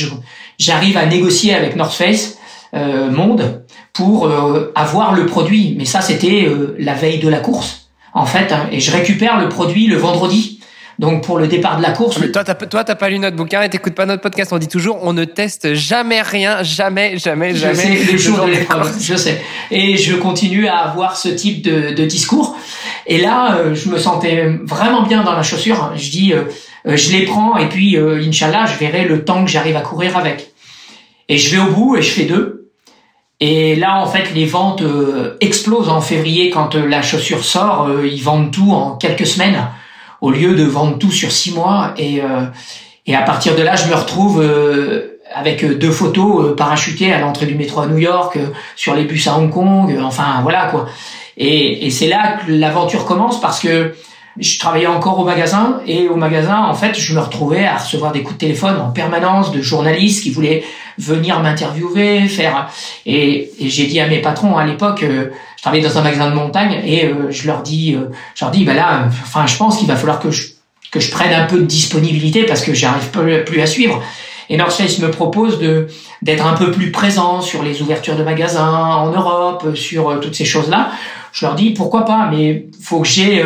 j'arrive 0.59 0.97
à 0.97 1.07
négocier 1.07 1.55
avec 1.55 1.77
North 1.77 1.95
Face 1.95 2.37
Monde 2.73 3.65
pour 3.93 4.31
avoir 4.75 5.13
le 5.15 5.27
produit. 5.27 5.75
Mais 5.79 5.85
ça 5.85 6.01
c'était 6.01 6.49
la 6.79 6.95
veille 6.95 7.19
de 7.19 7.29
la 7.29 7.39
course 7.39 7.89
en 8.13 8.27
fait. 8.27 8.53
Hein, 8.53 8.69
et 8.73 8.81
je 8.81 8.91
récupère 8.91 9.41
le 9.41 9.49
produit 9.49 9.87
le 9.87 9.97
vendredi. 9.97 10.60
Donc 11.01 11.25
pour 11.25 11.39
le 11.39 11.49
départ 11.49 11.79
de 11.79 11.83
la 11.83 11.93
course. 11.93 12.19
Mais 12.19 12.31
toi, 12.31 12.45
t'as, 12.45 12.55
toi, 12.55 12.85
t'as 12.85 12.95
pas 12.95 13.09
lu 13.09 13.19
notre 13.19 13.35
bouquin 13.35 13.63
et 13.63 13.71
t'écoutes 13.71 13.95
pas 13.95 14.05
notre 14.05 14.21
podcast. 14.21 14.53
On 14.53 14.59
dit 14.59 14.69
toujours, 14.69 14.99
on 15.01 15.15
ne 15.15 15.25
teste 15.25 15.73
jamais 15.73 16.21
rien, 16.21 16.63
jamais, 16.63 17.17
jamais, 17.17 17.55
jamais. 17.55 17.99
Je 17.99 18.05
sais, 18.05 18.13
le 18.13 18.19
jour 18.19 18.45
de 18.45 18.51
l'épreuve, 18.51 18.95
je 19.01 19.17
sais. 19.17 19.41
Et 19.71 19.97
je 19.97 20.15
continue 20.17 20.69
à 20.69 20.77
avoir 20.77 21.17
ce 21.17 21.31
type 21.31 21.63
de, 21.63 21.95
de 21.95 22.05
discours. 22.05 22.55
Et 23.07 23.17
là, 23.17 23.57
euh, 23.57 23.75
je 23.75 23.89
me 23.89 23.97
sentais 23.97 24.59
vraiment 24.63 25.03
bien 25.03 25.23
dans 25.25 25.33
la 25.33 25.43
chaussure. 25.43 25.91
Je 25.97 26.11
dis, 26.11 26.35
euh, 26.35 26.43
euh, 26.87 26.99
je 26.99 27.13
les 27.13 27.25
prends 27.25 27.57
et 27.57 27.71
puis, 27.71 27.97
euh, 27.97 28.23
Inch'Allah, 28.23 28.67
je 28.67 28.77
verrai 28.77 29.07
le 29.07 29.25
temps 29.25 29.43
que 29.43 29.51
j'arrive 29.51 29.77
à 29.77 29.81
courir 29.81 30.19
avec. 30.19 30.53
Et 31.31 31.39
je 31.39 31.57
vais 31.57 31.63
au 31.63 31.71
bout 31.71 31.97
et 31.97 32.03
je 32.03 32.11
fais 32.11 32.25
deux. 32.25 32.69
Et 33.41 33.75
là, 33.75 34.03
en 34.03 34.07
fait, 34.07 34.35
les 34.35 34.45
ventes 34.45 34.83
explosent 35.41 35.89
en 35.89 36.03
février 36.03 36.51
quand 36.51 36.75
la 36.75 37.01
chaussure 37.01 37.43
sort. 37.43 37.89
ils 38.05 38.23
vendent 38.23 38.51
tout 38.51 38.73
en 38.73 38.97
quelques 38.97 39.27
semaines 39.27 39.67
au 40.21 40.31
lieu 40.31 40.55
de 40.55 40.65
vendre 40.65 40.99
tout 40.99 41.11
sur 41.11 41.31
six 41.31 41.55
mois. 41.55 41.95
Et, 41.97 42.21
euh, 42.21 42.45
et 43.07 43.15
à 43.15 43.23
partir 43.23 43.57
de 43.57 43.63
là, 43.63 43.77
je 43.77 43.89
me 43.89 43.95
retrouve 43.95 44.41
euh, 44.43 45.21
avec 45.35 45.65
deux 45.79 45.91
photos 45.91 46.45
euh, 46.45 46.57
parachutées 46.57 47.13
à 47.13 47.21
l'entrée 47.21 47.47
du 47.47 47.55
métro 47.55 47.81
à 47.81 47.87
New 47.87 47.99
York, 47.99 48.39
sur 48.77 48.95
les 48.95 49.05
bus 49.05 49.27
à 49.27 49.37
Hong 49.37 49.51
Kong, 49.51 49.97
enfin 50.03 50.41
voilà 50.43 50.67
quoi. 50.67 50.87
Et, 51.37 51.87
et 51.87 51.91
c'est 51.91 52.09
là 52.09 52.39
que 52.39 52.53
l'aventure 52.53 53.05
commence 53.07 53.41
parce 53.41 53.61
que 53.61 53.95
je 54.39 54.59
travaillais 54.59 54.87
encore 54.87 55.19
au 55.19 55.25
magasin 55.25 55.81
et 55.87 56.09
au 56.09 56.17
magasin, 56.17 56.63
en 56.63 56.75
fait, 56.75 56.99
je 56.99 57.15
me 57.15 57.21
retrouvais 57.21 57.67
à 57.67 57.79
recevoir 57.79 58.13
des 58.13 58.23
coups 58.23 58.35
de 58.35 58.39
téléphone 58.39 58.81
en 58.81 58.91
permanence 58.91 59.51
de 59.51 59.61
journalistes 59.61 60.23
qui 60.23 60.31
voulaient 60.31 60.63
venir 61.01 61.41
m'interviewer, 61.41 62.29
faire. 62.29 62.69
Et, 63.07 63.51
j'ai 63.61 63.87
dit 63.87 64.01
à 64.01 64.07
mes 64.07 64.19
patrons 64.19 64.57
à 64.57 64.65
l'époque, 64.65 65.03
euh, 65.03 65.31
je 65.57 65.63
travaillais 65.63 65.83
dans 65.83 65.99
un 65.99 66.03
magasin 66.03 66.31
de 66.31 66.35
montagne 66.35 66.81
et 66.85 67.07
euh, 67.07 67.31
je 67.31 67.47
leur 67.47 67.63
dis, 67.63 67.95
euh, 67.95 68.11
je 68.35 68.45
leur 68.45 68.53
dis, 68.53 68.65
bah 68.65 68.75
là, 68.75 69.07
enfin, 69.09 69.47
je 69.47 69.57
pense 69.57 69.79
qu'il 69.79 69.89
va 69.89 69.97
falloir 69.97 70.21
que 70.21 70.31
je 70.31 70.49
que 70.91 70.99
je 70.99 71.13
prenne 71.13 71.33
un 71.33 71.47
peu 71.47 71.59
de 71.61 71.67
disponibilité 71.67 72.43
parce 72.43 72.63
que 72.63 72.75
j'arrive 72.75 73.11
plus 73.47 73.61
à 73.61 73.67
suivre. 73.67 74.03
Et 74.49 74.57
North 74.57 74.73
Face 74.73 74.99
me 74.99 75.09
propose 75.09 75.61
de 75.61 75.87
d'être 76.21 76.45
un 76.45 76.55
peu 76.55 76.73
plus 76.73 76.91
présent 76.91 77.41
sur 77.41 77.63
les 77.63 77.81
ouvertures 77.81 78.17
de 78.17 78.25
magasins 78.25 78.97
en 78.97 79.13
Europe, 79.13 79.77
sur 79.77 80.19
toutes 80.19 80.35
ces 80.35 80.45
choses-là. 80.45 80.91
Je 81.31 81.47
leur 81.47 81.55
dis 81.55 81.71
pourquoi 81.71 82.05
pas, 82.05 82.29
mais 82.29 82.67
faut 82.83 83.03
que 83.03 83.07
j'ai 83.07 83.45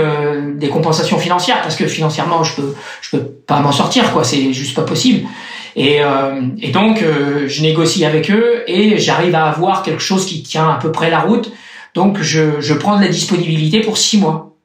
des 0.54 0.68
compensations 0.70 1.18
financières 1.18 1.60
parce 1.60 1.76
que 1.76 1.86
financièrement 1.86 2.44
je 2.44 2.56
peux 2.56 2.74
je 3.02 3.10
peux 3.10 3.24
pas 3.24 3.60
m'en 3.60 3.72
sortir 3.72 4.10
quoi, 4.14 4.24
c'est 4.24 4.54
juste 4.54 4.74
pas 4.74 4.84
possible. 4.84 5.28
Et, 5.76 6.02
euh, 6.02 6.40
et 6.60 6.70
donc 6.70 7.02
euh, 7.02 7.48
je 7.48 7.62
négocie 7.62 8.04
avec 8.04 8.30
eux 8.30 8.62
et 8.66 8.98
j'arrive 8.98 9.34
à 9.34 9.46
avoir 9.46 9.82
quelque 9.82 10.02
chose 10.02 10.26
qui 10.26 10.42
tient 10.42 10.70
à 10.70 10.78
peu 10.78 10.92
près 10.92 11.10
la 11.10 11.20
route. 11.20 11.52
Donc 11.94 12.20
je, 12.20 12.60
je 12.60 12.74
prends 12.74 12.96
de 12.96 13.02
la 13.02 13.08
disponibilité 13.08 13.80
pour 13.80 13.98
six 13.98 14.18
mois. 14.18 14.56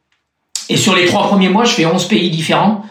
Et 0.69 0.78
sur 0.78 0.95
les 0.95 1.06
trois 1.06 1.28
premiers 1.28 1.50
mois, 1.50 1.65
je 1.65 1.74
fais 1.74 1.86
11 1.86 2.08
pays 2.08 2.30
différents. 2.30 2.86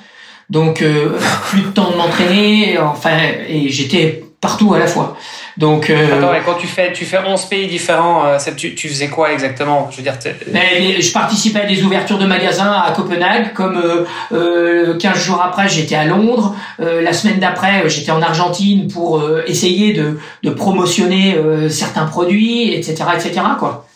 Donc 0.51 0.85
plus 1.51 1.63
de 1.63 1.69
temps 1.69 1.91
de 1.91 1.97
m'entraîner, 1.97 2.79
enfin 2.79 3.19
et 3.49 3.69
j'étais 3.69 4.25
partout 4.41 4.73
à 4.75 4.79
la 4.79 4.87
fois. 4.87 5.17
Donc, 5.57 5.91
euh, 5.91 6.19
Attends, 6.19 6.33
quand 6.47 6.55
tu 6.55 6.69
fais, 6.69 6.93
tu 6.93 7.05
fais 7.05 7.19
11 7.19 7.47
pays 7.47 7.67
différents, 7.67 8.25
euh, 8.27 8.39
tu, 8.57 8.77
tu, 8.77 8.89
faisais 8.89 9.09
quoi 9.09 9.33
exactement? 9.33 9.89
Je 9.91 9.97
veux 9.97 10.03
dire, 10.05 10.15
mais, 10.53 11.01
je 11.01 11.13
participais 11.13 11.63
à 11.63 11.67
des 11.67 11.83
ouvertures 11.83 12.19
de 12.19 12.27
magasins 12.27 12.71
à 12.73 12.93
Copenhague, 12.93 13.53
comme 13.55 13.77
euh, 13.77 14.05
euh 14.33 14.97
15 14.99 15.19
jours 15.19 15.43
après, 15.43 15.69
j'étais 15.69 15.97
à 15.97 16.05
Londres. 16.05 16.55
Euh, 16.81 17.03
la 17.03 17.13
semaine 17.13 17.41
d'après, 17.41 17.89
j'étais 17.89 18.13
en 18.13 18.23
Argentine 18.23 18.87
pour 18.87 19.21
essayer 19.47 19.93
de, 19.93 20.21
de 20.45 20.51
promotionner 20.51 21.37
certains 21.69 22.05
produits, 22.05 22.73
etc., 22.75 23.05
etc., 23.15 23.41
quoi. 23.59 23.87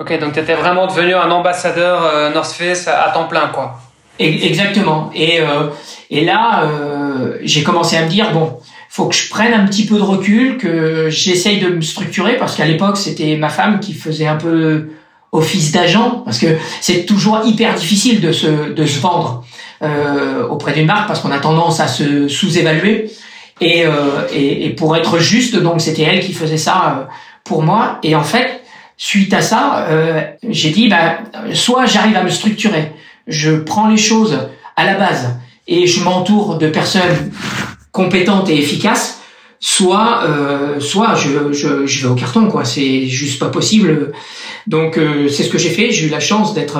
Ok, 0.00 0.18
donc 0.18 0.32
tu 0.32 0.40
étais 0.40 0.54
vraiment 0.54 0.86
devenu 0.86 1.14
un 1.14 1.30
ambassadeur 1.30 2.30
North 2.32 2.52
Face 2.52 2.88
à 2.88 3.10
temps 3.12 3.24
plein, 3.28 3.48
quoi. 3.48 3.78
Exactement. 4.18 5.10
Et, 5.14 5.40
et 6.10 6.24
là, 6.24 6.64
j'ai 7.42 7.62
commencé 7.62 7.96
à 7.96 8.02
me 8.02 8.08
dire, 8.08 8.32
bon, 8.32 8.58
faut 8.94 9.06
que 9.06 9.16
je 9.16 9.28
prenne 9.28 9.52
un 9.52 9.66
petit 9.66 9.86
peu 9.86 9.96
de 9.96 10.02
recul, 10.02 10.56
que 10.56 11.10
j'essaye 11.10 11.58
de 11.58 11.66
me 11.66 11.80
structurer 11.80 12.36
parce 12.36 12.54
qu'à 12.54 12.64
l'époque 12.64 12.96
c'était 12.96 13.34
ma 13.36 13.48
femme 13.48 13.80
qui 13.80 13.92
faisait 13.92 14.28
un 14.28 14.36
peu 14.36 14.90
office 15.32 15.72
d'agent 15.72 16.22
parce 16.24 16.38
que 16.38 16.46
c'est 16.80 17.04
toujours 17.04 17.40
hyper 17.44 17.74
difficile 17.74 18.20
de 18.20 18.30
se 18.30 18.72
de 18.72 18.86
se 18.86 19.00
vendre 19.00 19.44
euh, 19.82 20.46
auprès 20.46 20.74
d'une 20.74 20.86
marque 20.86 21.08
parce 21.08 21.18
qu'on 21.18 21.32
a 21.32 21.40
tendance 21.40 21.80
à 21.80 21.88
se 21.88 22.28
sous-évaluer. 22.28 23.10
Et, 23.60 23.84
euh, 23.84 24.28
et, 24.32 24.66
et 24.66 24.70
pour 24.70 24.96
être 24.96 25.18
juste 25.18 25.56
donc 25.56 25.80
c'était 25.80 26.02
elle 26.02 26.20
qui 26.20 26.32
faisait 26.32 26.56
ça 26.56 26.98
euh, 27.00 27.04
pour 27.42 27.64
moi. 27.64 27.98
Et 28.04 28.14
en 28.14 28.22
fait 28.22 28.62
suite 28.96 29.34
à 29.34 29.40
ça 29.40 29.86
euh, 29.88 30.22
j'ai 30.48 30.70
dit 30.70 30.86
bah 30.86 31.18
soit 31.52 31.86
j'arrive 31.86 32.16
à 32.16 32.22
me 32.22 32.30
structurer 32.30 32.92
je 33.26 33.56
prends 33.56 33.88
les 33.88 33.96
choses 33.96 34.38
à 34.76 34.84
la 34.84 34.94
base 34.94 35.36
et 35.66 35.88
je 35.88 36.00
m'entoure 36.04 36.58
de 36.58 36.68
personnes 36.68 37.32
compétente 37.94 38.50
et 38.50 38.58
efficace, 38.58 39.20
soit 39.60 40.24
euh, 40.24 40.80
soit 40.80 41.14
je, 41.14 41.52
je, 41.52 41.86
je, 41.86 42.02
vais 42.02 42.12
au 42.12 42.16
carton 42.16 42.48
quoi. 42.48 42.64
C'est 42.64 43.06
juste 43.06 43.38
pas 43.38 43.48
possible. 43.48 44.12
Donc 44.66 44.98
euh, 44.98 45.28
c'est 45.28 45.44
ce 45.44 45.48
que 45.48 45.58
j'ai 45.58 45.70
fait. 45.70 45.92
J'ai 45.92 46.06
eu 46.06 46.10
la 46.10 46.20
chance 46.20 46.54
d'être 46.54 46.78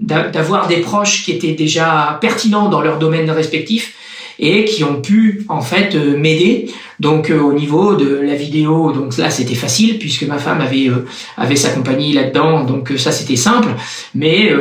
d'avoir 0.00 0.66
des 0.66 0.78
proches 0.78 1.22
qui 1.22 1.32
étaient 1.32 1.52
déjà 1.52 2.18
pertinents 2.20 2.68
dans 2.68 2.80
leur 2.80 2.98
domaine 2.98 3.30
respectif 3.30 3.94
et 4.38 4.64
qui 4.64 4.84
ont 4.84 5.00
pu 5.00 5.44
en 5.48 5.60
fait 5.60 5.94
euh, 5.94 6.16
m'aider. 6.16 6.70
Donc 7.00 7.30
euh, 7.30 7.40
au 7.40 7.52
niveau 7.52 7.96
de 7.96 8.20
la 8.20 8.34
vidéo, 8.34 8.92
donc 8.92 9.16
là 9.16 9.30
c'était 9.30 9.54
facile 9.54 9.98
puisque 9.98 10.22
ma 10.24 10.38
femme 10.38 10.60
avait 10.60 10.88
euh, 10.88 11.06
avait 11.36 11.56
sa 11.56 11.70
compagnie 11.70 12.12
là-dedans, 12.12 12.64
donc 12.64 12.92
ça 12.96 13.12
c'était 13.12 13.36
simple. 13.36 13.68
Mais 14.14 14.52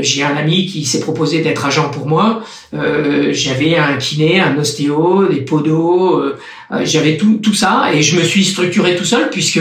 j'ai 0.00 0.22
un 0.22 0.36
ami 0.36 0.66
qui 0.66 0.84
s'est 0.84 1.00
proposé 1.00 1.40
d'être 1.40 1.64
agent 1.64 1.90
pour 1.90 2.06
moi. 2.06 2.42
j'avais 2.72 3.76
un 3.76 3.96
kiné, 3.96 4.40
un 4.40 4.56
ostéo, 4.58 5.26
des 5.26 5.40
podos, 5.40 6.22
j'avais 6.82 7.16
tout 7.16 7.38
tout 7.42 7.54
ça 7.54 7.90
et 7.94 8.02
je 8.02 8.18
me 8.18 8.22
suis 8.22 8.44
structuré 8.44 8.96
tout 8.96 9.04
seul 9.04 9.30
puisque 9.30 9.60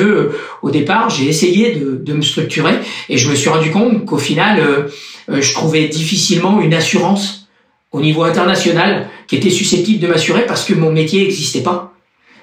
au 0.61 0.69
départ 0.69 1.09
j'ai 1.09 1.27
essayé 1.27 1.75
de, 1.75 1.95
de 1.95 2.13
me 2.13 2.21
structurer 2.21 2.75
et 3.09 3.17
je 3.17 3.29
me 3.29 3.35
suis 3.35 3.49
rendu 3.49 3.71
compte 3.71 4.05
qu'au 4.05 4.17
final 4.17 4.87
je 5.29 5.53
trouvais 5.53 5.87
difficilement 5.87 6.61
une 6.61 6.73
assurance 6.73 7.40
au 7.91 8.01
niveau 8.01 8.23
international 8.23 9.07
qui 9.27 9.35
était 9.35 9.49
susceptible 9.49 9.99
de 9.99 10.07
m'assurer 10.07 10.45
parce 10.45 10.65
que 10.65 10.73
mon 10.73 10.91
métier 10.91 11.23
n'existait 11.23 11.61
pas, 11.61 11.93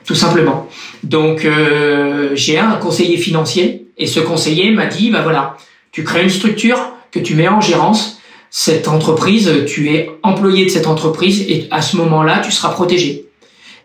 tout 0.04 0.14
simplement. 0.14 0.68
Donc 1.02 1.44
euh, 1.44 2.30
j'ai 2.34 2.58
un 2.58 2.76
conseiller 2.76 3.16
financier 3.16 3.86
et 3.96 4.06
ce 4.06 4.20
conseiller 4.20 4.70
m'a 4.70 4.86
dit, 4.86 5.10
bah 5.10 5.22
voilà, 5.22 5.56
tu 5.92 6.04
crées 6.04 6.22
une 6.22 6.30
structure 6.30 6.78
que 7.10 7.18
tu 7.18 7.34
mets 7.34 7.48
en 7.48 7.60
gérance, 7.60 8.20
cette 8.50 8.88
entreprise, 8.88 9.64
tu 9.66 9.94
es 9.94 10.10
employé 10.22 10.64
de 10.64 10.70
cette 10.70 10.86
entreprise 10.86 11.42
et 11.48 11.66
à 11.70 11.82
ce 11.82 11.96
moment-là, 11.96 12.40
tu 12.40 12.50
seras 12.50 12.70
protégé. 12.70 13.28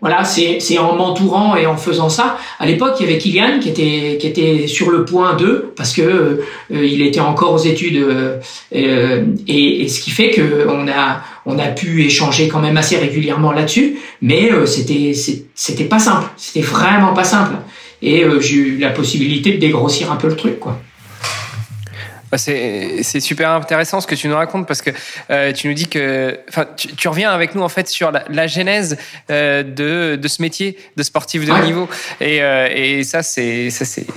Voilà, 0.04 0.26
c'est 0.26 0.78
en 0.80 0.96
m'entourant 0.98 1.56
et 1.56 1.66
en 1.66 1.78
faisant 1.78 2.10
ça. 2.10 2.38
À 2.60 2.66
l'époque, 2.66 2.96
il 3.00 3.06
y 3.06 3.10
avait 3.10 3.18
Kylian 3.18 3.60
qui 3.62 3.70
était 3.70 4.18
qui 4.20 4.28
était 4.28 4.68
sur 4.68 4.90
le 4.90 5.06
point 5.06 5.36
2 5.38 5.72
parce 5.78 5.94
que 5.94 6.02
euh, 6.02 6.42
il 6.70 7.02
était 7.02 7.22
encore 7.22 7.54
aux 7.54 7.58
études 7.58 7.96
euh, 7.96 8.40
et, 8.74 9.82
et, 9.82 9.88
ce 9.88 10.02
qui 10.02 10.12
fait 10.12 10.32
que 10.32 10.68
on 10.68 10.90
a 10.90 11.22
on 11.46 11.60
a 11.60 11.68
pu 11.68 12.04
échanger 12.04 12.48
quand 12.48 12.60
même 12.60 12.78
assez 12.78 12.98
régulièrement 12.98 13.52
là-dessus, 13.52 13.98
mais 14.22 14.52
euh, 14.52 14.66
c'était 14.66 15.14
c'était 15.56 15.84
pas 15.86 16.00
simple, 16.00 16.28
c'était 16.38 16.66
vraiment 16.66 17.14
pas 17.14 17.24
simple. 17.24 17.56
Et 18.02 18.26
j'ai 18.42 18.56
eu 18.56 18.78
la 18.80 18.90
possibilité 18.90 19.54
de 19.54 19.58
dégrossir 19.60 20.12
un 20.12 20.18
peu 20.18 20.28
le 20.28 20.36
truc, 20.36 20.60
quoi. 20.60 20.78
Bah, 22.34 22.40
c'est 22.40 23.20
super 23.20 23.52
intéressant 23.52 24.02
ce 24.02 24.08
que 24.08 24.16
tu 24.16 24.28
nous 24.28 24.34
racontes 24.34 24.66
parce 24.66 24.82
que 24.82 24.90
euh, 25.30 25.54
tu 25.54 25.68
nous 25.68 25.76
dis 25.76 25.86
que, 25.86 26.40
enfin, 26.50 26.66
tu, 26.76 27.08
reviens 27.08 27.30
avec 27.30 27.54
nous 27.54 27.62
en 27.62 27.70
fait 27.70 27.88
sur 27.88 28.12
la, 28.12 28.48
genèse 28.48 28.98
euh, 29.30 29.62
de, 29.62 30.16
de, 30.16 30.28
ce 30.28 30.42
métier 30.42 30.76
de 30.98 31.04
sportif 31.04 31.46
de 31.46 31.52
haut 31.52 31.64
niveau 31.64 31.88
et, 32.20 32.42
euh, 32.42 32.70
et 32.74 33.04
ça 33.04 33.22
c'est 33.22 33.70
ça 33.70 33.86
c'est. 33.86 34.08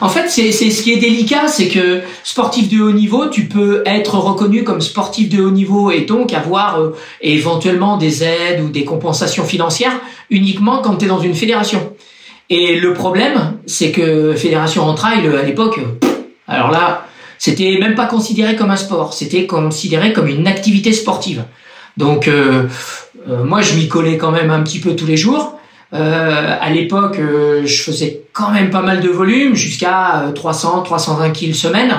En 0.00 0.08
fait, 0.08 0.28
c'est 0.28 0.50
ce 0.50 0.82
qui 0.82 0.94
est 0.94 0.96
délicat, 0.96 1.46
c'est 1.46 1.68
que 1.68 2.00
sportif 2.24 2.68
de 2.68 2.82
haut 2.82 2.90
niveau, 2.90 3.28
tu 3.28 3.44
peux 3.44 3.84
être 3.86 4.18
reconnu 4.18 4.64
comme 4.64 4.80
sportif 4.80 5.28
de 5.28 5.40
haut 5.40 5.52
niveau 5.52 5.92
et 5.92 6.00
donc 6.00 6.34
avoir 6.34 6.76
éventuellement 7.20 7.98
des 7.98 8.24
aides 8.24 8.62
ou 8.62 8.68
des 8.68 8.84
compensations 8.84 9.44
financières 9.44 9.96
uniquement 10.28 10.82
quand 10.82 10.96
tu 10.96 11.04
es 11.04 11.08
dans 11.08 11.20
une 11.20 11.36
fédération. 11.36 11.94
Et 12.48 12.80
le 12.80 12.94
problème, 12.94 13.58
c'est 13.66 13.92
que 13.92 14.34
fédération 14.34 14.82
en 14.82 14.94
trail 14.94 15.24
à 15.28 15.42
l'époque, 15.42 15.78
alors 16.48 16.72
là 16.72 17.06
c'était 17.40 17.78
même 17.80 17.94
pas 17.94 18.04
considéré 18.04 18.54
comme 18.54 18.70
un 18.70 18.76
sport, 18.76 19.14
c'était 19.14 19.46
considéré 19.46 20.12
comme 20.12 20.28
une 20.28 20.46
activité 20.46 20.92
sportive. 20.92 21.42
Donc 21.96 22.28
euh, 22.28 22.68
euh, 23.28 23.42
moi 23.42 23.62
je 23.62 23.74
m'y 23.74 23.88
collais 23.88 24.18
quand 24.18 24.30
même 24.30 24.50
un 24.50 24.62
petit 24.62 24.78
peu 24.78 24.94
tous 24.94 25.06
les 25.06 25.16
jours. 25.16 25.58
Euh, 25.94 26.56
à 26.60 26.70
l'époque, 26.70 27.18
je 27.64 27.82
faisais 27.82 28.20
quand 28.34 28.50
même 28.50 28.68
pas 28.68 28.82
mal 28.82 29.00
de 29.00 29.08
volume, 29.08 29.54
jusqu'à 29.54 30.30
300, 30.34 30.82
320 30.82 31.30
kills 31.30 31.54
semaine, 31.54 31.92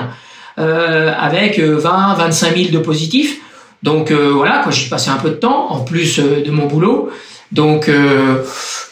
avec 0.56 1.58
20, 1.58 2.14
25 2.14 2.56
000 2.56 2.70
de 2.70 2.78
positifs. 2.78 3.40
Donc 3.82 4.12
voilà, 4.12 4.62
quand 4.64 4.70
j'y 4.70 4.88
passais 4.88 5.10
un 5.10 5.16
peu 5.16 5.30
de 5.30 5.34
temps, 5.34 5.72
en 5.72 5.80
plus 5.80 6.20
de 6.20 6.50
mon 6.50 6.66
boulot. 6.66 7.10
Donc, 7.50 7.90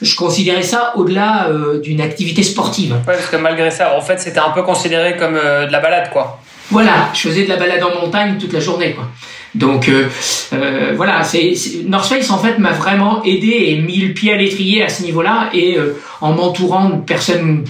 je 0.03 0.17
considérais 0.17 0.63
ça 0.63 0.93
au-delà 0.97 1.49
d'une 1.83 2.01
activité 2.01 2.43
sportive. 2.43 2.93
Ouais, 2.93 3.15
parce 3.15 3.29
que 3.29 3.37
malgré 3.37 3.71
ça, 3.71 3.97
en 3.97 4.01
fait, 4.01 4.19
c'était 4.19 4.41
un 4.41 4.51
peu 4.51 4.63
considéré 4.63 5.17
comme 5.17 5.35
de 5.35 5.71
la 5.71 5.81
balade, 5.81 6.11
quoi. 6.11 6.41
Voilà, 6.71 7.09
je 7.13 7.29
faisais 7.29 7.45
de 7.45 7.49
la 7.49 7.57
balade 7.57 7.83
en 7.83 8.01
montagne 8.01 8.37
toute 8.39 8.53
la 8.53 8.61
journée, 8.61 8.93
quoi. 8.93 9.09
Donc 9.55 9.89
euh, 9.89 10.09
euh, 10.53 10.93
voilà, 10.97 11.25
c'est 11.25 11.55
North 11.85 12.09
Face 12.09 12.31
en 12.31 12.39
fait 12.39 12.59
m'a 12.59 12.73
vraiment 12.73 13.23
aidé 13.25 13.65
et 13.67 13.77
mis 13.77 13.97
le 13.97 14.15
pied 14.15 14.33
à 14.33 14.37
l'étrier 14.37 14.85
à 14.85 14.89
ce 14.89 15.03
niveau-là 15.03 15.51
et 15.53 15.77
euh, 15.77 15.99
en 16.21 16.33
m'entourant 16.33 16.91
de 16.91 17.01
personnes 17.01 17.65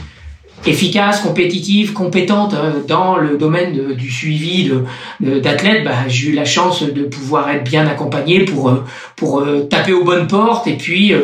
efficaces, 0.66 1.20
compétitives, 1.20 1.92
compétentes 1.92 2.54
dans 2.86 3.16
le 3.16 3.38
domaine 3.38 3.94
du 3.94 4.10
suivi 4.10 4.70
d'athlètes, 5.20 5.84
bah, 5.84 6.08
j'ai 6.08 6.28
eu 6.28 6.32
la 6.32 6.44
chance 6.44 6.82
de 6.82 7.02
pouvoir 7.04 7.48
être 7.50 7.64
bien 7.64 7.86
accompagné 7.86 8.44
pour 8.44 8.72
pour 9.16 9.44
taper 9.70 9.92
aux 9.92 10.04
bonnes 10.04 10.26
portes 10.26 10.66
et 10.66 10.76
puis 10.76 11.14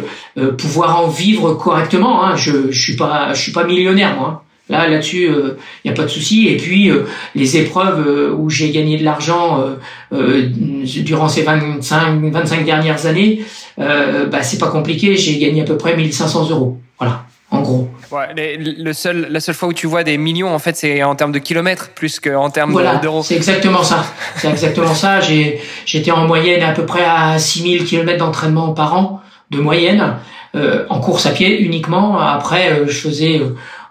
pouvoir 0.59 1.05
en 1.05 1.09
vivre 1.09 1.55
correctement. 1.55 2.25
Hein. 2.25 2.37
Je 2.37 2.71
je 2.71 2.83
suis 2.83 2.97
pas 2.97 3.35
je 3.35 3.43
suis 3.43 3.53
pas 3.53 3.65
millionnaire 3.65 4.17
moi. 4.17 4.29
Hein. 4.29 4.47
Là, 4.69 4.89
là-dessus, 4.89 5.27
il 5.27 5.33
euh, 5.33 5.59
n'y 5.85 5.93
a 5.93 5.95
pas 5.95 6.03
de 6.03 6.09
souci. 6.09 6.49
Et 6.49 6.57
puis, 6.57 6.91
euh, 6.91 7.05
les 7.37 7.57
épreuves 7.57 8.05
euh, 8.07 8.35
où 8.35 8.51
j'ai 8.51 8.71
gagné 8.71 8.99
de 8.99 9.05
l'argent 9.05 9.65
durant 10.11 11.29
ces 11.29 11.43
25, 11.43 12.21
25 12.33 12.65
dernières 12.65 13.07
années, 13.07 13.43
bah, 13.79 14.43
c'est 14.43 14.59
pas 14.59 14.69
compliqué. 14.69 15.17
J'ai 15.17 15.39
gagné 15.39 15.63
à 15.63 15.65
peu 15.65 15.77
près 15.77 15.97
1500 15.97 16.51
euros. 16.51 16.79
Voilà, 16.99 17.25
en 17.51 17.63
gros. 17.63 17.89
Ouais, 18.11 18.57
le 18.59 18.93
seul, 18.93 19.29
la 19.31 19.41
seule 19.41 19.55
fois 19.55 19.69
où 19.69 19.73
tu 19.73 19.87
vois 19.87 20.05
des 20.05 20.19
millions, 20.19 20.55
en 20.55 20.59
fait, 20.59 20.77
c'est 20.77 21.03
en 21.03 21.15
termes 21.15 21.33
de 21.33 21.39
kilomètres 21.39 21.91
plus 21.91 22.21
qu'en 22.21 22.51
termes 22.51 22.73
voilà, 22.73 22.97
d'euros. 22.97 23.23
C'est 23.23 23.37
exactement 23.37 23.83
ça. 23.83 24.05
C'est 24.37 24.49
exactement 24.49 24.95
ça. 24.95 25.21
J'étais 25.21 26.11
en 26.11 26.27
moyenne 26.27 26.63
à 26.63 26.73
peu 26.73 26.87
près 26.87 27.05
à 27.05 27.39
6000 27.39 27.85
kilomètres 27.85 28.19
d'entraînement 28.19 28.73
par 28.73 28.95
an, 28.95 29.21
de 29.51 29.59
moyenne, 29.59 30.15
en 30.55 31.01
course 31.01 31.27
à 31.27 31.31
pied 31.31 31.61
uniquement. 31.61 32.19
Après, 32.19 32.83
je 32.87 32.99
faisais 32.99 33.41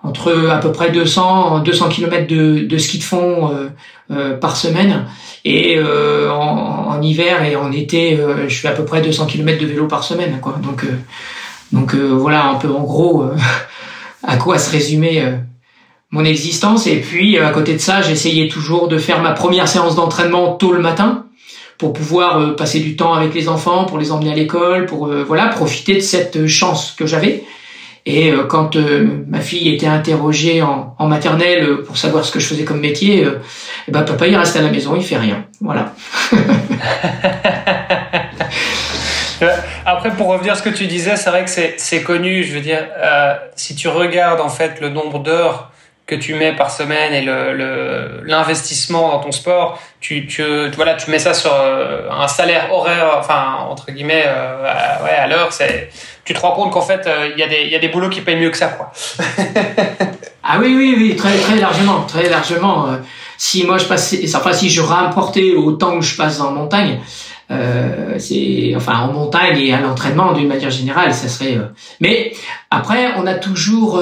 entre 0.05 0.49
à 0.49 0.57
peu 0.57 0.71
près 0.71 0.91
200 0.91 1.59
200 1.59 1.89
km 1.89 2.27
de, 2.27 2.59
de 2.65 2.77
ski 2.77 2.99
de 2.99 3.03
fond 3.03 3.51
euh, 3.51 3.69
euh, 4.11 4.37
par 4.37 4.55
semaine 4.55 5.05
et 5.43 5.77
euh, 5.77 6.31
en, 6.31 6.91
en, 6.91 7.01
hiver 7.01 7.43
et 7.43 7.55
en 7.55 7.71
été 7.71 8.19
je 8.47 8.55
fais 8.55 8.67
à 8.67 8.71
peu 8.71 8.85
près 8.85 9.01
200 9.01 9.25
km 9.25 9.59
de 9.59 9.67
vélo 9.67 9.87
par 9.87 10.03
semaine 10.03 10.39
quoi 10.41 10.59
donc 10.61 10.85
donc 11.71 11.95
voilà 11.95 12.45
un 12.45 12.55
peu 12.55 12.69
en 12.69 12.83
gros 12.83 13.25
à 14.25 14.37
quoi 14.37 14.57
se 14.57 14.71
résumer 14.71 15.23
mon 16.11 16.23
existence 16.25 16.87
et 16.87 17.01
puis 17.01 17.37
à 17.37 17.49
côté 17.51 17.73
de 17.73 17.79
ça 17.79 18.01
j'essayais 18.01 18.47
toujours 18.47 18.87
de 18.87 18.97
faire 18.97 19.21
ma 19.21 19.31
première 19.31 19.67
séance 19.67 19.95
d'entraînement 19.95 20.53
tôt 20.53 20.71
le 20.71 20.79
matin 20.79 21.25
pour 21.77 21.93
pouvoir 21.93 22.55
passer 22.55 22.79
du 22.79 22.95
temps 22.95 23.13
avec 23.13 23.33
les 23.33 23.49
enfants 23.49 23.85
pour 23.85 23.97
les 23.97 24.11
emmener 24.11 24.31
à 24.31 24.35
l'école 24.35 24.85
pour 24.85 25.07
voilà 25.07 25.47
profiter 25.47 25.95
de 25.95 25.99
cette 25.99 26.47
chance 26.47 26.95
que 26.97 27.05
j'avais 27.05 27.43
et 28.05 28.31
euh, 28.31 28.43
quand 28.43 28.75
euh, 28.75 29.23
ma 29.27 29.39
fille 29.39 29.73
était 29.73 29.87
interrogée 29.87 30.61
en, 30.61 30.95
maternelle 31.07 31.63
euh, 31.63 31.83
pour 31.83 31.97
savoir 31.97 32.23
ce 32.23 32.31
que 32.31 32.39
je 32.39 32.45
faisais 32.45 32.63
comme 32.63 32.79
métier, 32.79 33.23
et 33.23 33.27
eh 33.87 33.91
ben 33.91 34.03
papa 34.03 34.27
il 34.27 34.35
reste 34.35 34.55
à 34.55 34.61
la 34.61 34.69
maison, 34.69 34.95
il 34.95 35.03
fait 35.03 35.17
rien. 35.17 35.45
Voilà. 35.59 35.93
Après, 39.85 40.11
pour 40.11 40.27
revenir 40.27 40.53
à 40.53 40.55
ce 40.55 40.63
que 40.63 40.69
tu 40.69 40.87
disais, 40.87 41.15
c'est 41.15 41.29
vrai 41.29 41.45
que 41.45 41.51
c'est 41.77 42.03
connu. 42.03 42.43
Je 42.43 42.53
veux 42.53 42.61
dire, 42.61 42.87
euh, 42.97 43.35
si 43.55 43.75
tu 43.75 43.87
regardes 43.87 44.41
en 44.41 44.49
fait 44.49 44.79
le 44.81 44.89
nombre 44.89 45.19
d'heures 45.19 45.71
que 46.07 46.15
tu 46.15 46.35
mets 46.35 46.55
par 46.55 46.69
semaine 46.69 47.13
et 47.13 47.21
l'investissement 48.25 49.07
le, 49.07 49.11
dans 49.13 49.19
ton 49.19 49.31
sport, 49.31 49.79
tu, 49.99 50.27
tu, 50.27 50.43
voilà, 50.75 50.93
tu 50.93 51.09
mets 51.09 51.17
ça 51.19 51.33
sur 51.33 51.51
euh, 51.51 52.09
un 52.11 52.27
salaire 52.27 52.71
horaire, 52.71 53.15
enfin, 53.17 53.57
entre 53.67 53.91
guillemets, 53.91 54.25
euh, 54.27 54.67
à, 54.67 55.03
ouais, 55.03 55.09
à 55.09 55.27
l'heure, 55.27 55.49
tu 56.23 56.33
te 56.33 56.39
rends 56.39 56.51
compte 56.51 56.71
qu'en 56.71 56.81
fait, 56.81 57.07
euh, 57.07 57.31
il 57.33 57.39
y, 57.39 57.43
a 57.43 57.47
des, 57.47 57.65
y 57.65 57.75
a 57.75 57.79
des 57.79 57.87
boulots 57.87 58.09
qui 58.09 58.21
payent 58.21 58.39
mieux 58.39 58.51
que 58.51 58.57
ça, 58.57 58.67
quoi. 58.67 58.91
ah 60.43 60.57
oui, 60.59 60.75
oui, 60.75 60.95
oui, 60.95 61.15
très, 61.15 61.35
très 61.39 61.55
largement, 61.55 62.03
très 62.03 62.29
largement. 62.29 62.87
si 63.37 63.65
moi 63.65 63.79
je 63.79 63.85
passais, 63.85 64.21
enfin, 64.35 64.53
si 64.53 64.69
je 64.69 64.81
rapportais 64.81 65.53
autant 65.53 65.97
que 65.99 66.05
je 66.05 66.15
passe 66.15 66.39
en 66.39 66.51
montagne, 66.51 66.99
euh, 67.51 68.15
c'est 68.17 68.73
enfin 68.75 68.97
en 68.99 69.13
montagne 69.13 69.59
et 69.59 69.73
à 69.73 69.79
l'entraînement 69.79 70.33
d'une 70.33 70.47
manière 70.47 70.71
générale 70.71 71.13
ça 71.13 71.27
serait 71.27 71.57
euh, 71.57 71.67
mais 72.01 72.33
après 72.71 73.13
on 73.17 73.27
a 73.27 73.35
toujours 73.35 74.01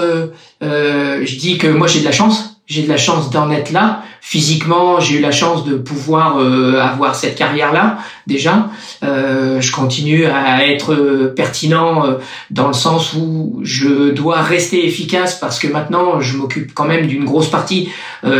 euh, 0.63 1.25
je 1.25 1.35
dis 1.37 1.57
que 1.57 1.67
moi 1.67 1.87
j'ai 1.87 1.99
de 1.99 2.05
la 2.05 2.11
chance. 2.11 2.61
J'ai 2.65 2.83
de 2.83 2.87
la 2.87 2.97
chance 2.97 3.29
d'en 3.29 3.51
être 3.51 3.71
là 3.71 4.03
physiquement 4.25 4.99
j'ai 4.99 5.17
eu 5.17 5.21
la 5.21 5.31
chance 5.31 5.65
de 5.65 5.75
pouvoir 5.75 6.37
avoir 6.37 7.13
cette 7.13 7.35
carrière 7.35 7.73
là 7.73 7.99
déjà. 8.27 8.69
Euh, 9.03 9.59
je 9.59 9.71
continue 9.71 10.25
à 10.25 10.65
être 10.65 10.93
euh, 10.93 11.33
pertinent 11.35 12.05
euh, 12.05 12.13
dans 12.51 12.67
le 12.67 12.73
sens 12.73 13.13
où 13.13 13.59
je 13.63 14.11
dois 14.11 14.41
rester 14.41 14.85
efficace 14.85 15.39
parce 15.39 15.59
que 15.59 15.67
maintenant 15.67 16.21
je 16.21 16.37
m'occupe 16.37 16.73
quand 16.73 16.85
même 16.85 17.07
d'une 17.07 17.25
grosse 17.25 17.49
partie 17.49 17.89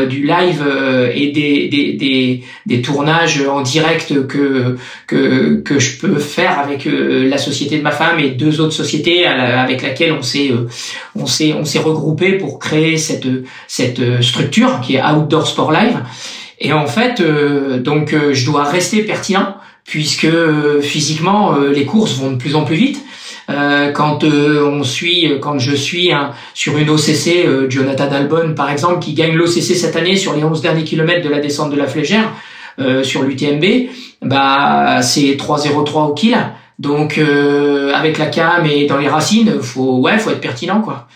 du 0.10 0.26
live 0.26 0.65
et 1.13 1.32
des, 1.32 1.67
des, 1.67 1.93
des, 1.93 2.43
des, 2.65 2.82
tournages 2.82 3.41
en 3.46 3.62
direct 3.62 4.28
que, 4.28 4.78
que, 5.08 5.56
que 5.56 5.80
je 5.80 6.00
peux 6.00 6.19
faire 6.19 6.58
avec 6.58 6.88
la 6.88 7.38
société 7.38 7.78
de 7.78 7.84
ma 7.84 7.91
femme 7.91 8.17
et 8.19 8.30
deux 8.30 8.62
autres 8.62 8.74
sociétés 8.74 9.26
avec 9.26 9.82
laquelle 9.82 10.13
on 10.13 10.22
s'est 10.22 10.52
on 11.15 11.26
s'est 11.26 11.54
on 11.54 11.65
s'est 11.65 11.80
regroupé 11.80 12.34
pour 12.38 12.60
créer 12.60 12.96
cette 12.96 13.28
cette 13.67 14.22
structure 14.22 14.80
qui 14.80 14.96
est 14.96 15.04
Outdoor 15.04 15.46
Sport 15.46 15.73
Live. 15.74 16.00
Et 16.60 16.72
en 16.72 16.88
fait, 16.88 17.22
donc, 17.82 18.16
je 18.32 18.46
dois 18.46 18.64
rester 18.64 19.04
pertinent 19.04 19.58
puisque 19.86 20.26
euh, 20.26 20.82
physiquement 20.82 21.56
euh, 21.56 21.72
les 21.72 21.86
courses 21.86 22.18
vont 22.18 22.32
de 22.32 22.38
plus 22.38 22.56
en 22.56 22.64
plus 22.64 22.76
vite. 22.76 23.04
Euh, 23.50 23.92
quand 23.92 24.24
on 24.24 24.84
suit, 24.84 25.34
quand 25.42 25.60
je 25.60 25.76
suis 25.76 26.12
sur 26.54 26.78
une 26.78 26.90
OCC, 26.90 27.70
Jonathan 27.70 28.10
Albon 28.10 28.54
par 28.56 28.72
exemple, 28.72 29.00
qui 29.00 29.14
gagne 29.14 29.36
l'OCC 29.36 29.76
cette 29.76 29.98
année 29.98 30.16
sur 30.16 30.34
les 30.34 30.44
11 30.44 30.62
derniers 30.62 30.86
kilomètres 30.86 31.26
de 31.26 31.30
la 31.30 31.40
descente 31.40 31.70
de 31.70 31.76
la 31.76 31.88
Flégère 31.88 32.32
sur 33.04 33.22
l'UTMB, 33.22 33.90
bah 34.22 35.02
c'est 35.02 35.36
3,03 35.36 36.10
au 36.10 36.14
kill. 36.14 36.38
Donc 36.80 37.20
avec 37.94 38.18
la 38.18 38.28
cam 38.28 38.66
et 38.66 38.86
dans 38.86 38.98
les 38.98 39.10
racines, 39.10 39.62
faut 39.62 39.98
ouais, 39.98 40.18
faut 40.18 40.32
être 40.32 40.42
pertinent 40.42 40.82
quoi 40.82 41.08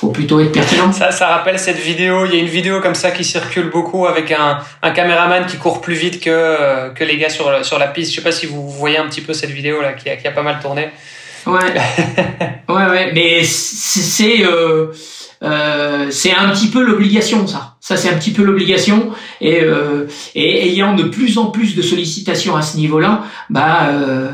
faut 0.00 0.08
plutôt 0.08 0.40
être 0.40 0.52
pertinent. 0.52 0.92
Ça, 0.92 1.10
ça 1.10 1.26
rappelle 1.26 1.58
cette 1.58 1.76
vidéo. 1.76 2.24
Il 2.24 2.34
y 2.34 2.38
a 2.38 2.40
une 2.40 2.48
vidéo 2.48 2.80
comme 2.80 2.94
ça 2.94 3.10
qui 3.10 3.22
circule 3.22 3.68
beaucoup 3.68 4.06
avec 4.06 4.32
un, 4.32 4.58
un 4.80 4.90
caméraman 4.92 5.44
qui 5.44 5.58
court 5.58 5.82
plus 5.82 5.94
vite 5.94 6.20
que, 6.20 6.90
que 6.94 7.04
les 7.04 7.18
gars 7.18 7.28
sur, 7.28 7.62
sur 7.66 7.78
la 7.78 7.86
piste. 7.88 8.10
Je 8.10 8.16
sais 8.16 8.22
pas 8.22 8.32
si 8.32 8.46
vous 8.46 8.66
voyez 8.70 8.96
un 8.96 9.06
petit 9.08 9.20
peu 9.20 9.34
cette 9.34 9.50
vidéo 9.50 9.82
là 9.82 9.92
qui 9.92 10.08
a, 10.08 10.16
qui 10.16 10.26
a 10.26 10.30
pas 10.30 10.42
mal 10.42 10.58
tourné. 10.62 10.88
Ouais. 11.46 11.74
ouais, 12.70 12.86
ouais. 12.86 13.12
Mais 13.12 13.44
c'est 13.44 14.42
euh, 14.42 14.86
euh, 15.42 16.06
c'est 16.10 16.34
un 16.34 16.50
petit 16.50 16.68
peu 16.68 16.82
l'obligation 16.82 17.46
ça. 17.46 17.76
Ça 17.80 17.96
c'est 17.96 18.10
un 18.10 18.16
petit 18.16 18.32
peu 18.32 18.42
l'obligation 18.42 19.10
et, 19.40 19.62
euh, 19.62 20.06
et 20.34 20.68
ayant 20.68 20.94
de 20.94 21.04
plus 21.04 21.38
en 21.38 21.46
plus 21.46 21.74
de 21.74 21.82
sollicitations 21.82 22.56
à 22.56 22.62
ce 22.62 22.76
niveau-là, 22.76 23.24
bah 23.48 23.88
euh, 23.88 24.30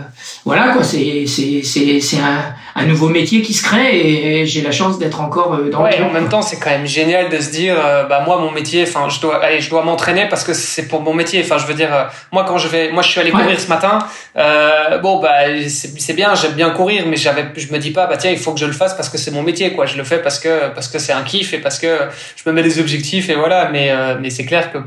voilà 0.47 0.73
quoi. 0.73 0.85
C'est 0.85 1.27
c'est 1.27 1.63
c'est 1.65 2.01
c'est 2.01 2.21
un 2.21 2.55
un 2.77 2.87
nouveau 2.87 3.09
métier 3.09 3.43
qui 3.43 3.53
se 3.53 3.65
crée 3.65 3.99
et, 3.99 4.47
j'ai 4.47 4.61
la 4.61 4.71
chance 4.71 4.99
d'être 4.99 5.21
encore 5.21 5.55
euh, 5.55 5.71
dans 5.71 5.83
ouais, 5.83 6.01
En 6.01 6.13
même 6.13 6.29
temps, 6.29 6.43
c'est 6.43 6.59
quand 6.59 6.71
même 6.71 6.87
génial 6.87 7.31
de 7.31 7.39
se 7.41 7.51
dire, 7.51 7.75
euh, 7.83 8.05
bah 8.05 8.23
moi 8.25 8.39
mon 8.39 8.53
métier, 8.53 8.85
enfin 8.87 9.09
je 9.09 9.19
dois, 9.21 9.43
allez, 9.43 9.61
je 9.61 9.71
dois 9.71 9.83
m'entraîner 9.83 10.29
parce 10.29 10.45
que 10.45 10.53
c'est 10.53 10.87
pour 10.87 11.01
mon 11.01 11.15
métier. 11.15 11.43
Enfin, 11.43 11.59
je 11.59 11.67
veux 11.67 11.75
dire, 11.75 11.93
euh, 11.93 12.05
moi 12.31 12.45
quand 12.47 12.59
je 12.59 12.69
vais, 12.69 12.93
moi 12.93 13.03
je 13.03 13.09
suis 13.09 13.21
allé 13.21 13.33
courir 13.33 13.59
ce 13.59 13.69
matin. 13.69 13.99
Euh, 14.37 14.99
bon 14.99 15.19
bah 15.21 15.37
c'est 15.69 16.15
bien, 16.15 16.35
j'aime 16.37 16.53
bien 16.53 16.71
courir, 16.71 17.07
mais 17.09 17.17
j'avais, 17.17 17.47
je 17.57 17.73
me 17.73 17.79
dis 17.79 17.91
pas, 17.91 18.07
bah 18.07 18.17
tiens, 18.17 18.31
il 18.31 18.39
faut 18.39 18.53
que 18.53 18.61
je 18.61 18.67
le 18.67 18.73
fasse 18.73 18.95
parce 18.95 19.09
que 19.09 19.19
c'est 19.19 19.33
mon 19.33 19.43
métier, 19.43 19.73
quoi. 19.73 19.87
Je 19.87 19.97
le 19.97 20.05
fais 20.05 20.19
parce 20.19 20.39
que 20.39 20.69
parce 20.75 20.87
que 20.87 21.01
c'est 21.01 21.13
un 21.13 21.23
kiff 21.23 21.55
et 21.55 21.59
parce 21.59 21.81
que 21.81 21.99
je 22.37 22.49
me 22.49 22.55
mets 22.55 22.63
des 22.63 22.79
objectifs 22.79 23.29
et 23.31 23.35
voilà. 23.35 23.71
Mais 23.73 23.91
mais 24.21 24.31
c'est 24.31 24.45
clair 24.45 24.71
que 24.71 24.79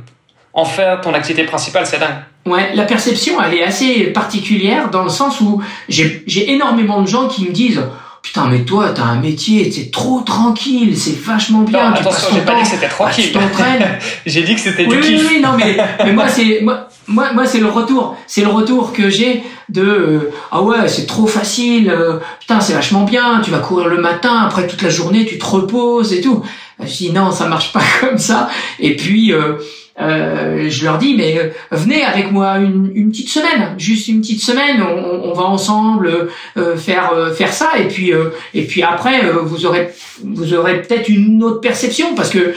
en 0.53 0.65
faire 0.65 1.01
ton 1.01 1.13
activité 1.13 1.43
principale, 1.43 1.85
c'est 1.85 1.99
dingue. 1.99 2.23
Ouais, 2.45 2.73
la 2.73 2.83
perception, 2.83 3.41
elle 3.41 3.53
est 3.53 3.63
assez 3.63 4.05
particulière 4.05 4.89
dans 4.89 5.03
le 5.03 5.09
sens 5.09 5.41
où 5.41 5.62
j'ai 5.88 6.51
énormément 6.51 7.01
de 7.01 7.07
gens 7.07 7.27
qui 7.27 7.45
me 7.45 7.51
disent 7.51 7.81
Putain, 8.21 8.47
mais 8.47 8.65
toi, 8.65 8.89
t'as 8.93 9.03
un 9.03 9.19
métier, 9.19 9.71
c'est 9.71 9.91
trop 9.91 10.21
tranquille, 10.21 10.97
c'est 10.97 11.17
vachement 11.17 11.62
bien. 11.62 11.89
Non, 11.89 11.95
attention, 11.95 12.27
j'ai 12.33 12.41
pas 12.41 12.55
dit 12.55 12.63
que 12.63 12.67
c'était 12.67 12.89
tranquille. 12.89 13.27
tu 13.27 13.31
t'entraînes. 13.31 13.97
j'ai 14.25 14.43
dit 14.43 14.55
que 14.55 14.62
c'était 14.62 14.85
du 14.85 14.99
kiff. 14.99 15.21
Oui, 15.21 15.27
oui, 15.35 15.41
non, 15.41 15.53
mais, 15.57 15.77
mais 16.03 16.12
moi, 16.12 16.27
c'est, 16.27 16.59
moi, 16.62 16.89
moi, 17.07 17.31
moi 17.33 17.45
c'est 17.45 17.59
le 17.59 17.67
retour. 17.67 18.17
C'est 18.27 18.41
le 18.41 18.49
retour 18.49 18.91
que 18.91 19.09
j'ai 19.09 19.41
de, 19.69 19.81
euh, 19.81 20.31
ah 20.51 20.62
ouais, 20.62 20.88
c'est 20.88 21.05
trop 21.05 21.27
facile, 21.27 21.89
euh, 21.89 22.17
putain, 22.39 22.59
c'est 22.59 22.73
vachement 22.73 23.03
bien, 23.03 23.41
tu 23.43 23.51
vas 23.51 23.59
courir 23.59 23.88
le 23.88 24.01
matin, 24.01 24.41
après 24.45 24.67
toute 24.67 24.81
la 24.81 24.89
journée, 24.89 25.25
tu 25.25 25.38
te 25.38 25.45
reposes 25.45 26.12
et 26.12 26.21
tout. 26.21 26.43
Je 26.81 26.85
dis, 26.85 27.12
non, 27.12 27.31
ça 27.31 27.47
marche 27.47 27.71
pas 27.71 27.81
comme 28.01 28.17
ça. 28.17 28.49
Et 28.79 28.95
puis, 28.95 29.31
euh, 29.31 29.53
euh, 30.01 30.69
je 30.69 30.85
leur 30.85 30.97
dis 30.97 31.15
mais 31.15 31.38
euh, 31.38 31.49
venez 31.71 32.03
avec 32.03 32.31
moi 32.31 32.57
une, 32.57 33.09
petite 33.09 33.29
semaine, 33.29 33.75
juste 33.77 34.07
une 34.07 34.21
petite 34.21 34.41
semaine, 34.41 34.81
on, 34.81 35.33
va 35.33 35.43
ensemble 35.43 36.29
euh, 36.57 36.77
faire 36.77 37.12
faire 37.35 37.53
ça 37.53 37.71
et 37.77 37.88
puis 37.88 38.12
et 38.53 38.63
puis 38.63 38.81
après 38.81 39.29
vous 39.43 39.65
aurez 39.65 39.89
vous 40.23 40.53
aurez 40.53 40.81
peut-être 40.81 41.09
une 41.09 41.43
autre 41.43 41.62
perception 41.62 42.15
parce 42.15 42.29
que 42.29 42.53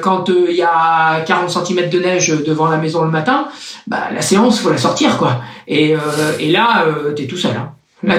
quand 0.00 0.28
il 0.28 0.56
y 0.56 0.62
a 0.62 1.20
40 1.26 1.66
cm 1.66 1.90
de 1.90 1.98
neige 1.98 2.28
devant 2.46 2.68
la 2.68 2.76
maison 2.76 3.02
le 3.02 3.10
matin, 3.10 3.48
bah 3.86 4.08
la 4.14 4.22
séance 4.22 4.60
faut 4.60 4.70
la 4.70 4.78
sortir 4.78 5.18
quoi. 5.18 5.42
Et, 5.66 5.94
et 6.38 6.50
là 6.50 6.86
t'es 7.16 7.26
tout 7.26 7.36
seul. 7.36 7.52
Hein. 7.56 7.72
Là, 8.02 8.14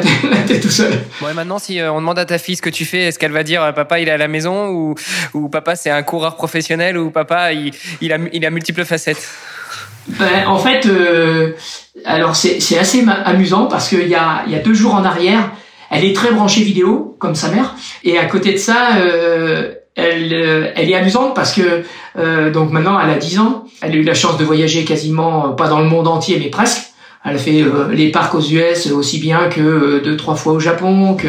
t'es 0.48 0.60
tout 0.60 0.70
seul. 0.70 0.92
Bon, 1.22 1.30
et 1.30 1.34
maintenant, 1.34 1.58
si 1.58 1.80
euh, 1.80 1.92
on 1.94 2.02
demande 2.02 2.20
à 2.20 2.26
ta 2.26 2.38
fille 2.38 2.58
ce 2.58 2.62
que 2.62 2.70
tu 2.70 2.84
fais, 2.84 3.04
est-ce 3.04 3.18
qu'elle 3.20 3.32
va 3.32 3.44
dire 3.44 3.64
euh, 3.64 3.72
papa, 3.72 4.00
il 4.00 4.10
est 4.10 4.12
à 4.12 4.18
la 4.18 4.28
maison 4.28 4.68
ou, 4.70 4.96
ou 5.34 5.48
papa, 5.48 5.76
c'est 5.78 5.90
un 5.90 6.04
coureur 6.04 6.36
professionnel 6.36 6.98
ou 6.98 7.12
papa, 7.12 7.54
il, 7.54 7.72
il, 8.02 8.12
a, 8.12 8.18
il 8.34 8.46
a 8.46 8.50
multiples 8.50 8.84
facettes? 8.84 9.26
Ben, 10.08 10.48
En 10.48 10.58
fait, 10.58 10.86
euh, 10.86 11.54
alors 12.04 12.36
c'est 12.36 12.78
assez 12.78 13.06
amusant 13.26 13.68
parce 13.68 13.88
qu'il 13.88 14.08
y 14.08 14.16
a, 14.16 14.44
y 14.48 14.56
a 14.56 14.60
deux 14.60 14.74
jours 14.74 14.96
en 14.96 15.06
arrière, 15.06 15.52
elle 15.92 16.04
est 16.04 16.16
très 16.16 16.32
branchée 16.32 16.62
vidéo, 16.62 17.16
comme 17.20 17.36
sa 17.36 17.50
mère, 17.50 17.76
et 18.04 18.18
à 18.18 18.26
côté 18.26 18.52
de 18.52 18.58
ça, 18.58 18.98
euh, 18.98 19.76
elle, 19.96 20.34
elle 20.76 20.90
est 20.90 20.96
amusante 20.96 21.34
parce 21.36 21.54
que 21.54 21.84
donc 22.52 22.72
maintenant, 22.72 23.00
elle 23.00 23.10
a 23.10 23.18
10 23.18 23.40
ans, 23.40 23.66
elle 23.82 23.92
a 23.92 23.96
eu 23.96 24.04
la 24.04 24.14
chance 24.14 24.38
de 24.38 24.44
voyager 24.44 24.84
quasiment, 24.84 25.52
pas 25.52 25.68
dans 25.68 25.80
le 25.80 25.86
monde 25.88 26.08
entier, 26.08 26.38
mais 26.40 26.50
presque. 26.50 26.89
Elle 27.26 27.38
fait 27.38 27.62
euh, 27.62 27.92
les 27.92 28.12
parcs 28.12 28.34
aux 28.34 28.42
US 28.42 28.90
aussi 28.92 29.20
bien 29.20 29.50
que 29.50 29.60
euh, 29.60 30.02
deux 30.02 30.16
trois 30.16 30.36
fois 30.36 30.54
au 30.54 30.60
Japon, 30.60 31.16
que 31.16 31.28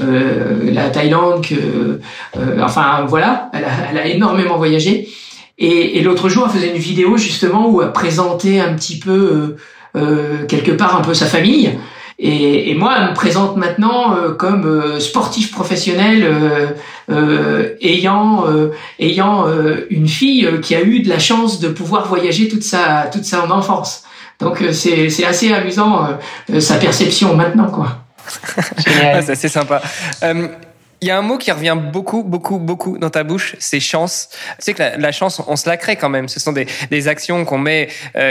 euh, 0.00 0.72
la 0.72 0.90
Thaïlande, 0.90 1.46
que 1.46 2.00
enfin 2.60 3.04
voilà, 3.06 3.48
elle 3.52 3.64
a, 3.64 3.68
elle 3.90 3.98
a, 3.98 4.06
énormément 4.06 4.56
voyagé. 4.56 5.08
Et, 5.56 5.98
et 5.98 6.02
l'autre 6.02 6.28
jour, 6.28 6.46
elle 6.46 6.58
faisait 6.58 6.72
une 6.74 6.80
vidéo 6.80 7.16
justement 7.16 7.70
où 7.70 7.80
elle 7.80 7.92
présentait 7.92 8.58
un 8.58 8.74
petit 8.74 8.98
peu 8.98 9.56
quelque 10.48 10.72
part 10.72 10.96
un 10.96 11.02
peu 11.02 11.14
sa 11.14 11.26
famille. 11.26 11.78
Et, 12.18 12.70
et, 12.70 12.74
moi, 12.74 12.94
elle 12.98 13.10
me 13.10 13.14
présente 13.14 13.56
maintenant 13.56 14.16
comme 14.36 14.98
sportif 14.98 15.52
professionnel 15.52 16.74
ayant 17.80 18.44
ayant 18.98 19.46
une 19.90 20.08
fille 20.08 20.48
qui 20.60 20.74
a 20.74 20.82
eu 20.82 21.00
de 21.00 21.08
la 21.08 21.20
chance 21.20 21.60
de 21.60 21.68
pouvoir 21.68 22.08
voyager 22.08 22.48
toute 22.48 22.64
sa 22.64 23.08
toute 23.12 23.24
sa 23.24 23.48
enfance. 23.52 24.04
Donc 24.40 24.60
euh, 24.60 24.72
c'est 24.72 25.24
assez 25.24 25.52
amusant 25.52 26.06
euh, 26.50 26.60
sa 26.60 26.76
perception 26.76 27.34
maintenant 27.34 27.70
quoi. 27.70 27.98
c'est 28.78 29.30
assez 29.30 29.48
sympa. 29.48 29.82
Euh, 30.22 30.48
il 31.00 31.08
y 31.08 31.10
a 31.10 31.18
un 31.18 31.22
mot 31.22 31.36
qui 31.36 31.52
revient 31.52 31.76
beaucoup, 31.92 32.22
beaucoup, 32.22 32.58
beaucoup 32.58 32.96
dans 32.96 33.10
ta 33.10 33.24
bouche, 33.24 33.56
c'est 33.58 33.80
chance. 33.80 34.28
Tu 34.30 34.38
sais 34.60 34.74
que 34.74 34.82
la, 34.82 35.12
chance, 35.12 35.42
on 35.46 35.56
se 35.56 35.68
la 35.68 35.76
crée 35.76 35.96
quand 35.96 36.08
même. 36.08 36.28
Ce 36.28 36.40
sont 36.40 36.52
des, 36.52 36.66
des 36.90 37.08
actions 37.08 37.44
qu'on 37.44 37.58
met, 37.58 37.88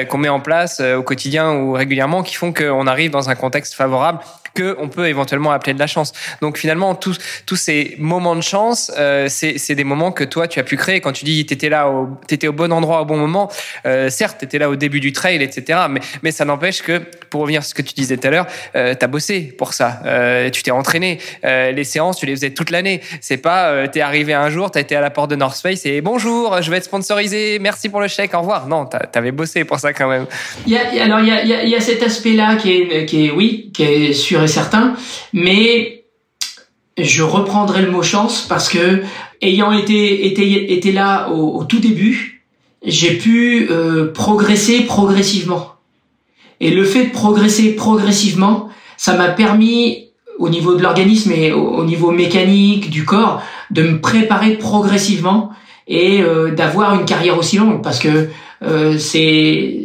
qu'on 0.09 0.17
met 0.17 0.29
en 0.29 0.39
place 0.39 0.79
au 0.79 1.03
quotidien 1.03 1.53
ou 1.53 1.73
régulièrement 1.73 2.23
qui 2.23 2.33
font 2.33 2.51
qu'on 2.51 2.87
arrive 2.87 3.11
dans 3.11 3.29
un 3.29 3.35
contexte 3.35 3.75
favorable. 3.75 4.21
Que 4.53 4.75
on 4.79 4.87
peut 4.87 5.07
éventuellement 5.07 5.51
appeler 5.51 5.73
de 5.73 5.79
la 5.79 5.87
chance. 5.87 6.13
Donc 6.41 6.57
finalement, 6.57 6.95
tous 6.95 7.17
tous 7.45 7.55
ces 7.55 7.95
moments 7.97 8.35
de 8.35 8.41
chance, 8.41 8.91
euh, 8.97 9.27
c'est 9.29 9.75
des 9.75 9.83
moments 9.83 10.11
que 10.11 10.23
toi 10.23 10.47
tu 10.47 10.59
as 10.59 10.63
pu 10.63 10.77
créer. 10.77 11.01
Quand 11.01 11.11
tu 11.11 11.25
dis 11.25 11.45
t'étais 11.45 11.69
là, 11.69 11.89
au, 11.89 12.09
t'étais 12.27 12.47
au 12.47 12.53
bon 12.53 12.71
endroit 12.71 13.01
au 13.01 13.05
bon 13.05 13.17
moment. 13.17 13.49
Euh, 13.85 14.09
certes, 14.09 14.37
t'étais 14.39 14.59
là 14.59 14.69
au 14.69 14.75
début 14.75 14.99
du 14.99 15.11
trail, 15.11 15.41
etc. 15.41 15.79
Mais 15.89 15.99
mais 16.21 16.31
ça 16.31 16.45
n'empêche 16.45 16.81
que 16.81 17.01
pour 17.29 17.41
revenir 17.41 17.61
à 17.61 17.63
ce 17.63 17.73
que 17.73 17.81
tu 17.81 17.93
disais 17.93 18.17
tout 18.17 18.27
à 18.27 18.31
l'heure, 18.31 18.47
euh, 18.75 18.95
t'as 18.97 19.07
bossé 19.07 19.41
pour 19.57 19.73
ça. 19.73 20.01
Euh, 20.05 20.49
tu 20.49 20.63
t'es 20.63 20.71
entraîné. 20.71 21.19
Euh, 21.45 21.71
les 21.71 21.83
séances, 21.83 22.17
tu 22.17 22.25
les 22.25 22.35
faisais 22.35 22.51
toute 22.51 22.69
l'année. 22.69 23.01
C'est 23.21 23.37
pas 23.37 23.69
euh, 23.69 23.87
t'es 23.87 24.01
arrivé 24.01 24.33
un 24.33 24.49
jour, 24.49 24.71
t'as 24.71 24.81
été 24.81 24.95
à 24.95 25.01
la 25.01 25.09
porte 25.09 25.29
de 25.31 25.35
North 25.35 25.59
Face 25.59 25.85
et 25.85 26.01
bonjour, 26.01 26.61
je 26.61 26.69
vais 26.69 26.77
être 26.77 26.85
sponsorisé, 26.85 27.59
merci 27.59 27.89
pour 27.89 28.01
le 28.01 28.07
chèque, 28.07 28.33
au 28.33 28.39
revoir. 28.39 28.67
Non, 28.67 28.85
t'avais 28.85 29.31
bossé 29.31 29.63
pour 29.63 29.79
ça 29.79 29.93
quand 29.93 30.07
même. 30.07 30.25
Il 30.65 30.73
y 30.73 30.77
a, 30.77 31.03
alors 31.03 31.19
il 31.19 31.27
y 31.27 31.31
a, 31.31 31.63
il 31.63 31.69
y 31.69 31.75
a 31.75 31.79
cet 31.79 32.03
aspect-là 32.03 32.55
qui 32.55 32.71
est, 32.71 33.05
qui 33.05 33.27
est 33.27 33.31
oui, 33.31 33.71
qui 33.73 33.83
est 33.83 34.13
certain, 34.47 34.95
mais 35.33 36.05
je 36.97 37.23
reprendrai 37.23 37.81
le 37.81 37.91
mot 37.91 38.03
chance 38.03 38.45
parce 38.47 38.69
que 38.69 39.01
ayant 39.41 39.71
été 39.71 40.25
été, 40.73 40.91
là 40.91 41.29
au, 41.29 41.59
au 41.59 41.63
tout 41.63 41.79
début, 41.79 42.45
j'ai 42.85 43.17
pu 43.17 43.67
euh, 43.69 44.11
progresser 44.11 44.81
progressivement. 44.81 45.75
Et 46.59 46.71
le 46.71 46.83
fait 46.83 47.05
de 47.05 47.11
progresser 47.11 47.75
progressivement, 47.75 48.69
ça 48.97 49.15
m'a 49.15 49.29
permis 49.29 50.09
au 50.39 50.49
niveau 50.49 50.75
de 50.75 50.81
l'organisme 50.81 51.31
et 51.31 51.51
au, 51.51 51.83
niveau 51.83 52.11
mécanique 52.11 52.89
du 52.89 53.05
corps 53.05 53.41
de 53.71 53.83
me 53.83 54.01
préparer 54.01 54.57
progressivement 54.57 55.51
et 55.87 56.21
euh, 56.21 56.51
d'avoir 56.51 56.95
une 56.95 57.05
carrière 57.05 57.37
aussi 57.37 57.57
longue 57.57 57.81
parce 57.81 57.99
que 57.99 58.29
euh, 58.63 58.97
c'est 58.97 59.79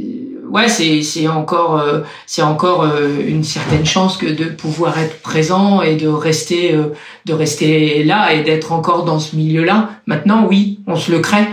ouais, 0.51 0.69
c'est 0.69 1.29
encore 1.29 1.79
euh, 1.79 2.01
c'est 2.27 2.43
encore 2.43 2.83
euh, 2.83 3.17
une 3.27 3.45
certaine 3.45 3.85
chance 3.85 4.17
que 4.17 4.27
de 4.27 4.45
pouvoir 4.45 4.99
être 4.99 5.21
présent 5.21 5.83
et 5.83 5.97
de 5.97 6.09
rester 6.09 6.75
euh, 6.75 6.95
de 7.27 7.33
rester 7.33 8.05
là 8.05 8.33
et 8.33 8.43
d'être 8.43 8.73
encore 8.73 9.05
dans 9.05 9.19
ce 9.19 9.37
milieu-là. 9.37 9.91
Maintenant, 10.07 10.47
oui, 10.49 10.81
on 10.87 10.97
se 10.97 11.13
le 11.13 11.21
crée. 11.21 11.47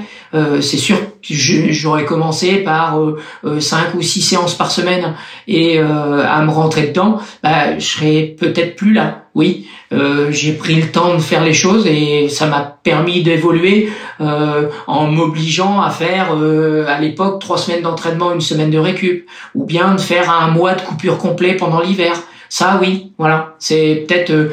c'est 0.62 0.78
sûr 0.78 0.98
j'aurais 1.22 2.06
commencé 2.06 2.58
par 2.58 3.00
cinq 3.60 3.94
ou 3.96 4.02
six 4.02 4.22
séances 4.22 4.54
par 4.54 4.70
semaine 4.70 5.16
et 5.48 5.80
à 5.80 6.42
me 6.42 6.52
rentrer 6.52 6.88
dedans, 6.88 7.20
bah, 7.42 7.80
je 7.80 7.86
serais 7.86 8.36
peut-être 8.38 8.76
plus 8.76 8.94
là 8.94 9.26
oui, 9.36 9.68
euh, 9.94 10.32
j'ai 10.32 10.54
pris 10.54 10.76
le 10.76 10.88
temps 10.92 11.14
de 11.14 11.20
faire 11.20 11.44
les 11.44 11.54
choses 11.54 11.86
et 11.86 12.28
ça 12.28 12.48
m'a 12.48 12.62
permis 12.62 13.22
d'évoluer 13.22 13.90
euh, 14.20 14.70
en 14.88 15.08
m'obligeant 15.08 15.82
à 15.82 15.92
faire 15.92 16.36
euh, 16.36 16.86
à 16.88 17.00
l'époque 17.00 17.40
trois 17.40 17.58
semaines 17.58 17.84
d'entraînement, 17.84 18.34
une 18.34 18.42
semaine 18.42 18.72
de 18.72 18.80
récup, 18.80 19.28
ou 19.54 19.64
bien 19.66 19.94
de 19.94 20.02
faire 20.02 20.32
un 20.32 20.48
mois 20.48 20.74
de 20.74 20.82
coupure 20.82 21.18
complet 21.20 21.54
pendant 21.54 21.82
l'hiver. 21.82 22.14
Ça, 22.50 22.80
oui, 22.82 23.12
voilà, 23.18 23.56
c'est 23.60 24.06
peut-être 24.08 24.52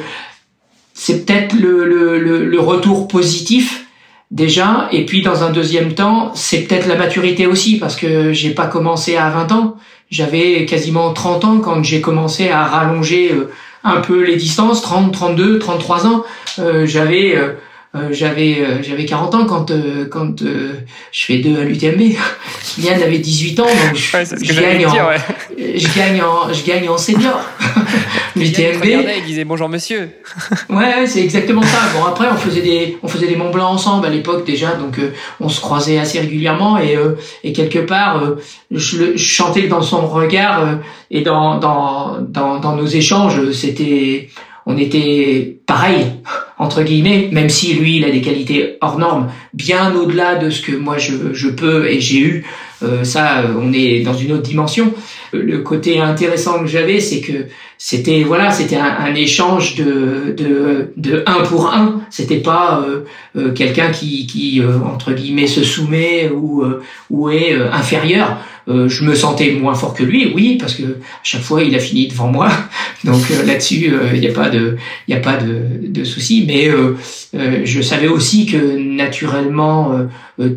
c'est 0.93 1.25
peut-être 1.25 1.55
le, 1.55 1.85
le, 1.85 2.45
le, 2.45 2.59
retour 2.59 3.07
positif 3.07 3.87
déjà, 4.29 4.87
et 4.91 5.05
puis 5.05 5.23
dans 5.23 5.43
un 5.43 5.49
deuxième 5.49 5.95
temps, 5.95 6.31
c'est 6.35 6.61
peut-être 6.61 6.87
la 6.87 6.95
maturité 6.95 7.47
aussi 7.47 7.79
parce 7.79 7.95
que 7.95 8.31
j'ai 8.31 8.51
pas 8.51 8.67
commencé 8.67 9.15
à 9.15 9.29
20 9.31 9.51
ans, 9.53 9.75
j'avais 10.11 10.65
quasiment 10.65 11.11
30 11.11 11.45
ans 11.45 11.59
quand 11.59 11.83
j'ai 11.83 12.01
commencé 12.01 12.49
à 12.49 12.63
rallonger 12.63 13.31
un 13.83 14.01
peu 14.01 14.23
les 14.23 14.35
distances, 14.35 14.81
30, 14.81 15.13
32, 15.13 15.59
33 15.59 16.07
ans. 16.07 16.23
Euh, 16.59 16.85
j'avais 16.85 17.35
euh, 17.35 17.53
j'avais 18.11 18.59
euh, 18.59 18.81
j'avais 18.81 19.05
40 19.05 19.35
ans 19.35 19.45
quand 19.45 19.69
euh, 19.69 20.05
quand 20.09 20.41
je 20.41 21.25
fais 21.25 21.37
deux 21.37 21.59
à 21.59 21.63
l'UTMB. 21.63 22.01
Kylian 22.75 22.93
avait 22.93 23.19
18 23.19 23.59
ans 23.59 23.65
donc 23.65 23.95
je, 23.95 24.01
je 24.41 24.59
gagne 24.59 24.87
en, 24.87 24.93
je 25.57 25.95
gagne 25.95 26.21
en 26.23 26.51
je 26.51 26.65
gagne 26.65 26.89
en 26.89 26.97
senior. 26.97 27.39
L'UTMB. 28.35 28.83
Il 28.83 29.23
disait 29.27 29.43
bonjour 29.43 29.69
monsieur. 29.69 30.09
ouais, 30.71 31.05
c'est 31.05 31.21
exactement 31.21 31.61
ça. 31.61 31.77
Bon 31.93 32.03
après 32.05 32.25
on 32.31 32.35
faisait 32.35 32.61
des 32.61 32.97
on 33.03 33.07
faisait 33.07 33.27
des 33.27 33.35
Mont 33.35 33.51
Blanc 33.51 33.69
ensemble 33.73 34.07
à 34.07 34.09
l'époque 34.09 34.43
déjà 34.43 34.73
donc 34.73 34.99
on 35.39 35.47
se 35.47 35.61
croisait 35.61 35.99
assez 35.99 36.19
régulièrement 36.19 36.79
et 36.79 36.97
et 37.43 37.53
quelque 37.53 37.79
part 37.79 38.23
je, 38.71 39.15
je, 39.15 39.17
chantais 39.17 39.67
dans 39.67 39.83
son 39.83 40.07
regard 40.07 40.79
et 41.11 41.21
dans 41.21 41.59
dans 41.59 42.17
dans, 42.21 42.57
dans 42.57 42.75
nos 42.75 42.87
échanges 42.87 43.51
c'était 43.51 44.29
on 44.65 44.77
était 44.77 45.59
pareil 45.67 46.05
entre 46.63 46.81
guillemets, 46.83 47.29
même 47.31 47.49
si 47.49 47.73
lui 47.73 47.97
il 47.97 48.05
a 48.05 48.09
des 48.09 48.21
qualités 48.21 48.77
hors 48.81 48.97
normes, 48.97 49.27
bien 49.53 49.93
au-delà 49.95 50.35
de 50.35 50.49
ce 50.49 50.61
que 50.61 50.71
moi 50.71 50.97
je, 50.97 51.33
je 51.33 51.49
peux 51.49 51.89
et 51.89 51.99
j'ai 51.99 52.19
eu. 52.19 52.45
Euh, 52.83 53.03
ça, 53.03 53.43
on 53.61 53.71
est 53.71 54.01
dans 54.01 54.13
une 54.13 54.31
autre 54.33 54.43
dimension. 54.43 54.93
Le 55.31 55.59
côté 55.59 55.99
intéressant 55.99 56.59
que 56.59 56.67
j'avais, 56.67 56.99
c'est 56.99 57.21
que 57.21 57.47
c'était 57.77 58.23
voilà, 58.23 58.51
c'était 58.51 58.77
un, 58.77 59.13
échange 59.15 59.75
de, 59.75 60.33
de 60.35 60.93
de 60.97 61.23
un 61.25 61.43
pour 61.43 61.73
un. 61.73 62.01
C'était 62.09 62.37
pas 62.37 62.83
euh, 62.85 63.05
euh, 63.37 63.51
quelqu'un 63.53 63.91
qui 63.91 64.27
qui 64.27 64.61
entre 64.85 65.13
guillemets 65.13 65.47
se 65.47 65.63
soumet 65.63 66.29
ou 66.29 66.63
ou 67.09 67.29
est 67.29 67.55
inférieur. 67.71 68.37
Euh, 68.69 68.87
je 68.87 69.03
me 69.03 69.13
sentais 69.13 69.51
moins 69.51 69.73
fort 69.73 69.93
que 69.93 70.03
lui, 70.03 70.31
oui, 70.33 70.57
parce 70.57 70.75
que 70.75 70.83
à 70.83 71.23
chaque 71.23 71.41
fois 71.41 71.63
il 71.63 71.75
a 71.75 71.79
fini 71.79 72.07
devant 72.07 72.27
moi. 72.27 72.49
Donc 73.03 73.21
euh, 73.31 73.45
là-dessus, 73.45 73.85
il 73.87 73.93
euh, 73.93 74.17
n'y 74.17 74.27
a 74.27 74.31
pas 74.31 74.49
de, 74.49 74.77
a 75.11 75.17
pas 75.17 75.35
de, 75.35 75.87
de 75.87 76.03
souci. 76.03 76.45
Mais 76.47 76.69
je 77.65 77.81
savais 77.81 78.07
aussi 78.07 78.45
que 78.45 78.77
naturellement, 78.77 79.91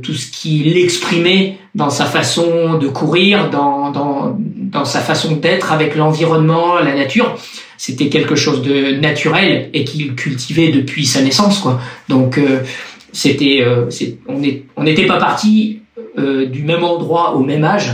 tout 0.02 0.14
ce 0.14 0.30
qu'il 0.30 0.76
exprimait 0.76 1.58
dans 1.74 1.90
sa 1.90 2.04
façon 2.04 2.78
de 2.78 2.88
courir, 2.88 3.50
dans 3.50 3.90
dans 3.90 4.38
dans 4.38 4.84
sa 4.84 5.00
façon 5.00 5.36
d'être 5.36 5.72
avec 5.72 5.96
l'environnement, 5.96 6.78
la 6.78 6.94
nature, 6.94 7.36
c'était 7.76 8.08
quelque 8.08 8.36
chose 8.36 8.62
de 8.62 8.92
naturel 9.00 9.70
et 9.74 9.84
qu'il 9.84 10.14
cultivait 10.14 10.68
depuis 10.68 11.06
sa 11.06 11.22
naissance, 11.22 11.58
quoi. 11.58 11.80
Donc 12.08 12.40
c'était, 13.12 13.64
on 14.28 14.40
on 14.76 14.84
n'était 14.84 15.06
pas 15.06 15.18
parti 15.18 15.80
euh, 16.18 16.44
du 16.44 16.62
même 16.62 16.84
endroit 16.84 17.34
au 17.34 17.40
même 17.40 17.64
âge, 17.64 17.90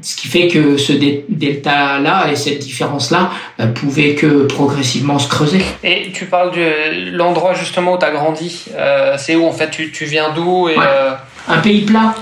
ce 0.00 0.16
qui 0.16 0.28
fait 0.28 0.48
que 0.48 0.78
ce 0.78 0.92
delta-là 1.28 2.30
et 2.32 2.36
cette 2.36 2.60
différence-là 2.60 3.30
bah, 3.58 3.66
pouvaient 3.66 4.14
que 4.14 4.44
progressivement 4.46 5.18
se 5.18 5.28
creuser. 5.28 5.62
Et 5.82 6.10
tu 6.12 6.24
parles 6.24 6.52
de 6.52 7.10
l'endroit 7.14 7.52
justement 7.52 7.94
où 7.94 7.98
tu 7.98 8.04
as 8.06 8.12
grandi. 8.12 8.64
Euh, 8.74 9.16
c'est 9.18 9.36
où 9.36 9.46
en 9.46 9.52
fait? 9.52 9.70
Tu, 9.70 9.92
tu 9.92 10.06
viens 10.06 10.32
d'où 10.34 10.70
et 10.70 10.76
euh, 10.78 11.12
Un 11.46 11.58
pays 11.58 11.82
plat. 11.82 12.14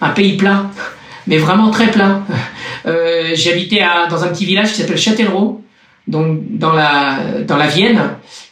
Un 0.00 0.10
pays 0.10 0.38
plat. 0.38 0.70
Mais 1.26 1.36
vraiment 1.36 1.70
très 1.70 1.90
plat. 1.90 2.22
J'habitais 3.34 3.82
dans 4.08 4.24
un 4.24 4.28
petit 4.28 4.46
village 4.46 4.72
qui 4.72 4.80
s'appelle 4.80 4.96
Châtellerault, 4.96 5.60
donc 6.06 6.38
dans 6.50 6.72
la, 6.72 7.18
dans 7.46 7.56
la 7.56 7.66
Vienne. 7.66 8.00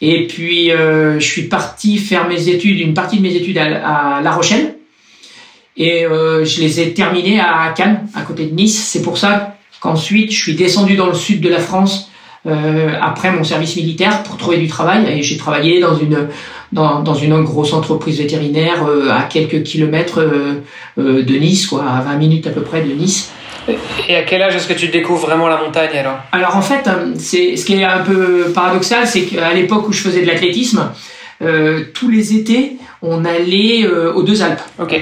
Et 0.00 0.26
puis 0.26 0.70
je 0.70 1.24
suis 1.24 1.44
parti 1.44 1.98
faire 1.98 2.26
mes 2.26 2.48
études, 2.48 2.80
une 2.80 2.94
partie 2.94 3.18
de 3.18 3.22
mes 3.22 3.34
études 3.34 3.58
à 3.58 4.20
La 4.22 4.32
Rochelle 4.32 4.73
et 5.76 6.04
euh, 6.04 6.44
je 6.44 6.60
les 6.60 6.80
ai 6.80 6.94
terminés 6.94 7.40
à 7.40 7.72
Cannes, 7.76 8.06
à 8.14 8.22
côté 8.22 8.46
de 8.46 8.54
Nice. 8.54 8.88
C'est 8.92 9.02
pour 9.02 9.18
ça 9.18 9.56
qu'ensuite 9.80 10.30
je 10.32 10.40
suis 10.40 10.54
descendu 10.54 10.96
dans 10.96 11.06
le 11.06 11.14
sud 11.14 11.40
de 11.40 11.48
la 11.48 11.58
France 11.58 12.10
euh, 12.46 12.92
après 13.00 13.32
mon 13.32 13.42
service 13.42 13.76
militaire 13.76 14.22
pour 14.22 14.36
trouver 14.36 14.58
du 14.58 14.68
travail. 14.68 15.06
Et 15.08 15.22
j'ai 15.22 15.36
travaillé 15.36 15.80
dans 15.80 15.96
une 15.96 16.28
dans, 16.72 17.00
dans 17.00 17.14
une 17.14 17.40
grosse 17.42 17.72
entreprise 17.72 18.18
vétérinaire 18.18 18.84
euh, 18.88 19.10
à 19.10 19.22
quelques 19.22 19.62
kilomètres 19.62 20.24
de 20.96 21.38
Nice, 21.38 21.66
quoi, 21.66 21.84
à 21.84 22.00
20 22.00 22.16
minutes 22.16 22.46
à 22.46 22.50
peu 22.50 22.62
près 22.62 22.82
de 22.82 22.92
Nice. 22.92 23.30
Et 24.08 24.16
à 24.16 24.22
quel 24.24 24.42
âge 24.42 24.54
est-ce 24.54 24.68
que 24.68 24.74
tu 24.74 24.88
découvres 24.88 25.26
vraiment 25.26 25.48
la 25.48 25.56
montagne 25.56 25.96
alors? 25.96 26.18
Alors 26.32 26.56
en 26.56 26.60
fait, 26.60 26.88
c'est 27.16 27.56
ce 27.56 27.64
qui 27.64 27.74
est 27.74 27.84
un 27.84 28.00
peu 28.00 28.52
paradoxal, 28.54 29.06
c'est 29.06 29.22
qu'à 29.22 29.54
l'époque 29.54 29.88
où 29.88 29.92
je 29.92 30.02
faisais 30.02 30.20
de 30.20 30.26
l'athlétisme, 30.26 30.90
tous 31.94 32.10
les 32.10 32.34
étés, 32.34 32.76
on 33.00 33.24
allait 33.24 33.86
aux 33.86 34.22
deux 34.22 34.42
Alpes. 34.42 34.60
Ok. 34.78 35.00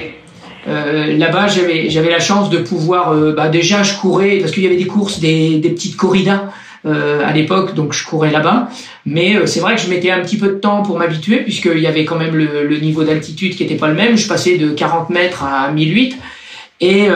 Euh, 0.67 1.17
là-bas, 1.17 1.47
j'avais 1.47 1.89
j'avais 1.89 2.09
la 2.09 2.19
chance 2.19 2.49
de 2.49 2.57
pouvoir, 2.57 3.11
euh, 3.11 3.33
bah, 3.33 3.49
déjà 3.49 3.83
je 3.83 3.95
courais 3.95 4.37
parce 4.37 4.51
qu'il 4.51 4.63
y 4.63 4.67
avait 4.67 4.77
des 4.77 4.87
courses, 4.87 5.19
des, 5.19 5.57
des 5.57 5.69
petites 5.69 5.97
corridas 5.97 6.49
euh, 6.85 7.21
à 7.25 7.33
l'époque, 7.33 7.73
donc 7.75 7.93
je 7.93 8.05
courais 8.05 8.31
là-bas. 8.31 8.69
Mais 9.05 9.35
euh, 9.35 9.45
c'est 9.45 9.59
vrai 9.59 9.75
que 9.75 9.81
je 9.81 9.89
mettais 9.89 10.11
un 10.11 10.21
petit 10.21 10.37
peu 10.37 10.47
de 10.47 10.55
temps 10.55 10.81
pour 10.81 10.97
m'habituer 10.97 11.37
puisqu'il 11.37 11.79
y 11.79 11.87
avait 11.87 12.05
quand 12.05 12.17
même 12.17 12.35
le, 12.35 12.65
le 12.65 12.77
niveau 12.77 13.03
d'altitude 13.03 13.55
qui 13.55 13.63
était 13.63 13.75
pas 13.75 13.89
le 13.89 13.95
même. 13.95 14.17
Je 14.17 14.27
passais 14.27 14.57
de 14.57 14.69
40 14.69 15.09
mètres 15.09 15.43
à 15.43 15.71
1008. 15.71 16.17
Et, 16.81 17.07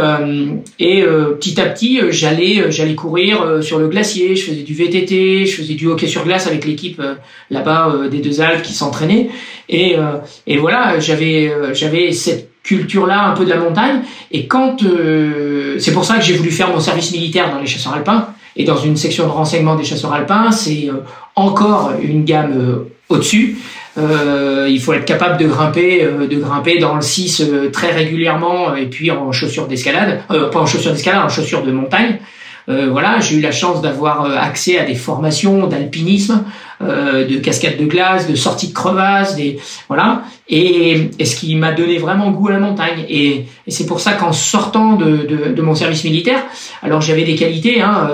et 0.80 1.04
petit 1.42 1.60
à 1.60 1.66
petit, 1.66 2.00
j'allais 2.10 2.72
j'allais 2.72 2.96
courir 2.96 3.62
sur 3.62 3.80
le 3.80 3.90
glacier, 3.90 4.38
je 4.38 4.46
faisais 4.46 4.62
du 4.62 4.74
VTT, 4.74 5.46
je 5.46 5.58
faisais 5.58 5.74
du 5.74 5.88
hockey 5.88 6.08
sur 6.08 6.24
glace 6.24 6.48
avec 6.48 6.64
l'équipe 6.64 7.02
là-bas 7.50 8.04
des 8.10 8.20
deux 8.20 8.40
Alpes 8.40 8.62
qui 8.62 8.72
s'entraînaient. 8.72 9.30
Et, 9.68 9.98
et 10.46 10.58
voilà, 10.58 11.00
j'avais 11.00 11.52
j'avais 11.74 12.14
cette 12.14 12.47
culture-là, 12.68 13.30
un 13.30 13.34
peu 13.34 13.46
de 13.46 13.50
la 13.50 13.58
montagne. 13.58 14.02
Et 14.32 14.46
quand 14.46 14.84
euh, 14.84 15.78
c'est 15.80 15.94
pour 15.94 16.06
ça 16.06 16.18
que 16.18 16.24
j'ai 16.24 16.34
voulu 16.34 16.52
faire 16.52 16.70
mon 16.70 16.80
service 16.80 17.12
militaire 17.12 17.52
dans 17.52 17.60
les 17.60 17.66
chasseurs 17.66 17.94
alpins 17.94 18.28
et 18.56 18.66
dans 18.66 18.78
une 18.78 18.98
section 18.98 19.26
de 19.26 19.32
renseignement 19.32 19.76
des 19.76 19.86
chasseurs 19.86 20.14
alpins, 20.14 20.52
c'est 20.52 20.90
euh, 20.90 21.04
encore 21.36 21.94
une 22.02 22.26
gamme 22.26 22.54
euh, 22.58 22.92
au-dessus. 23.10 23.58
il 23.98 24.80
faut 24.82 24.94
être 24.94 25.06
capable 25.06 25.38
de 25.42 25.48
grimper, 25.48 26.06
de 26.30 26.36
grimper 26.36 26.78
dans 26.78 26.96
le 26.96 27.02
6 27.02 27.42
très 27.72 27.92
régulièrement 27.92 28.76
et 28.76 28.86
puis 28.86 29.10
en 29.12 29.32
chaussures 29.32 29.65
d'escalade, 29.65 30.24
pas 30.28 30.60
en 30.60 30.65
chaussures 30.65 30.92
d'escalade, 30.92 31.24
en 31.24 31.30
chaussures 31.30 31.63
de 31.63 31.72
montagne. 31.72 32.20
Voilà, 32.68 33.20
j'ai 33.20 33.36
eu 33.36 33.42
la 33.42 33.52
chance 33.52 33.82
d'avoir 33.82 34.26
accès 34.38 34.78
à 34.78 34.84
des 34.84 34.96
formations 34.96 35.68
d'alpinisme, 35.68 36.44
de 36.82 37.38
cascade 37.38 37.78
de 37.78 37.86
glace, 37.86 38.28
de 38.28 38.36
sortie 38.36 38.68
de 38.68 38.74
crevasse, 38.74 39.38
des 39.38 39.58
voilà, 39.88 40.24
et, 40.50 41.10
et 41.18 41.26
ce 41.26 41.38
qui 41.38 41.56
m'a 41.56 41.72
donné 41.72 41.98
vraiment 41.98 42.30
goût 42.32 42.50
à 42.50 42.52
la 42.52 42.60
montagne. 42.60 43.06
Et, 43.08 43.46
et 43.65 43.72
c'est 43.72 43.86
pour 43.86 44.02
ça 44.02 44.13
qu'en 44.13 44.34
sortant 44.34 44.96
de, 44.96 45.06
de, 45.06 45.54
de, 45.54 45.62
mon 45.62 45.76
service 45.76 46.04
militaire, 46.04 46.44
alors 46.84 47.00
j'avais 47.00 47.24
des 47.24 47.36
qualités 47.36 47.82
hein, 47.82 48.10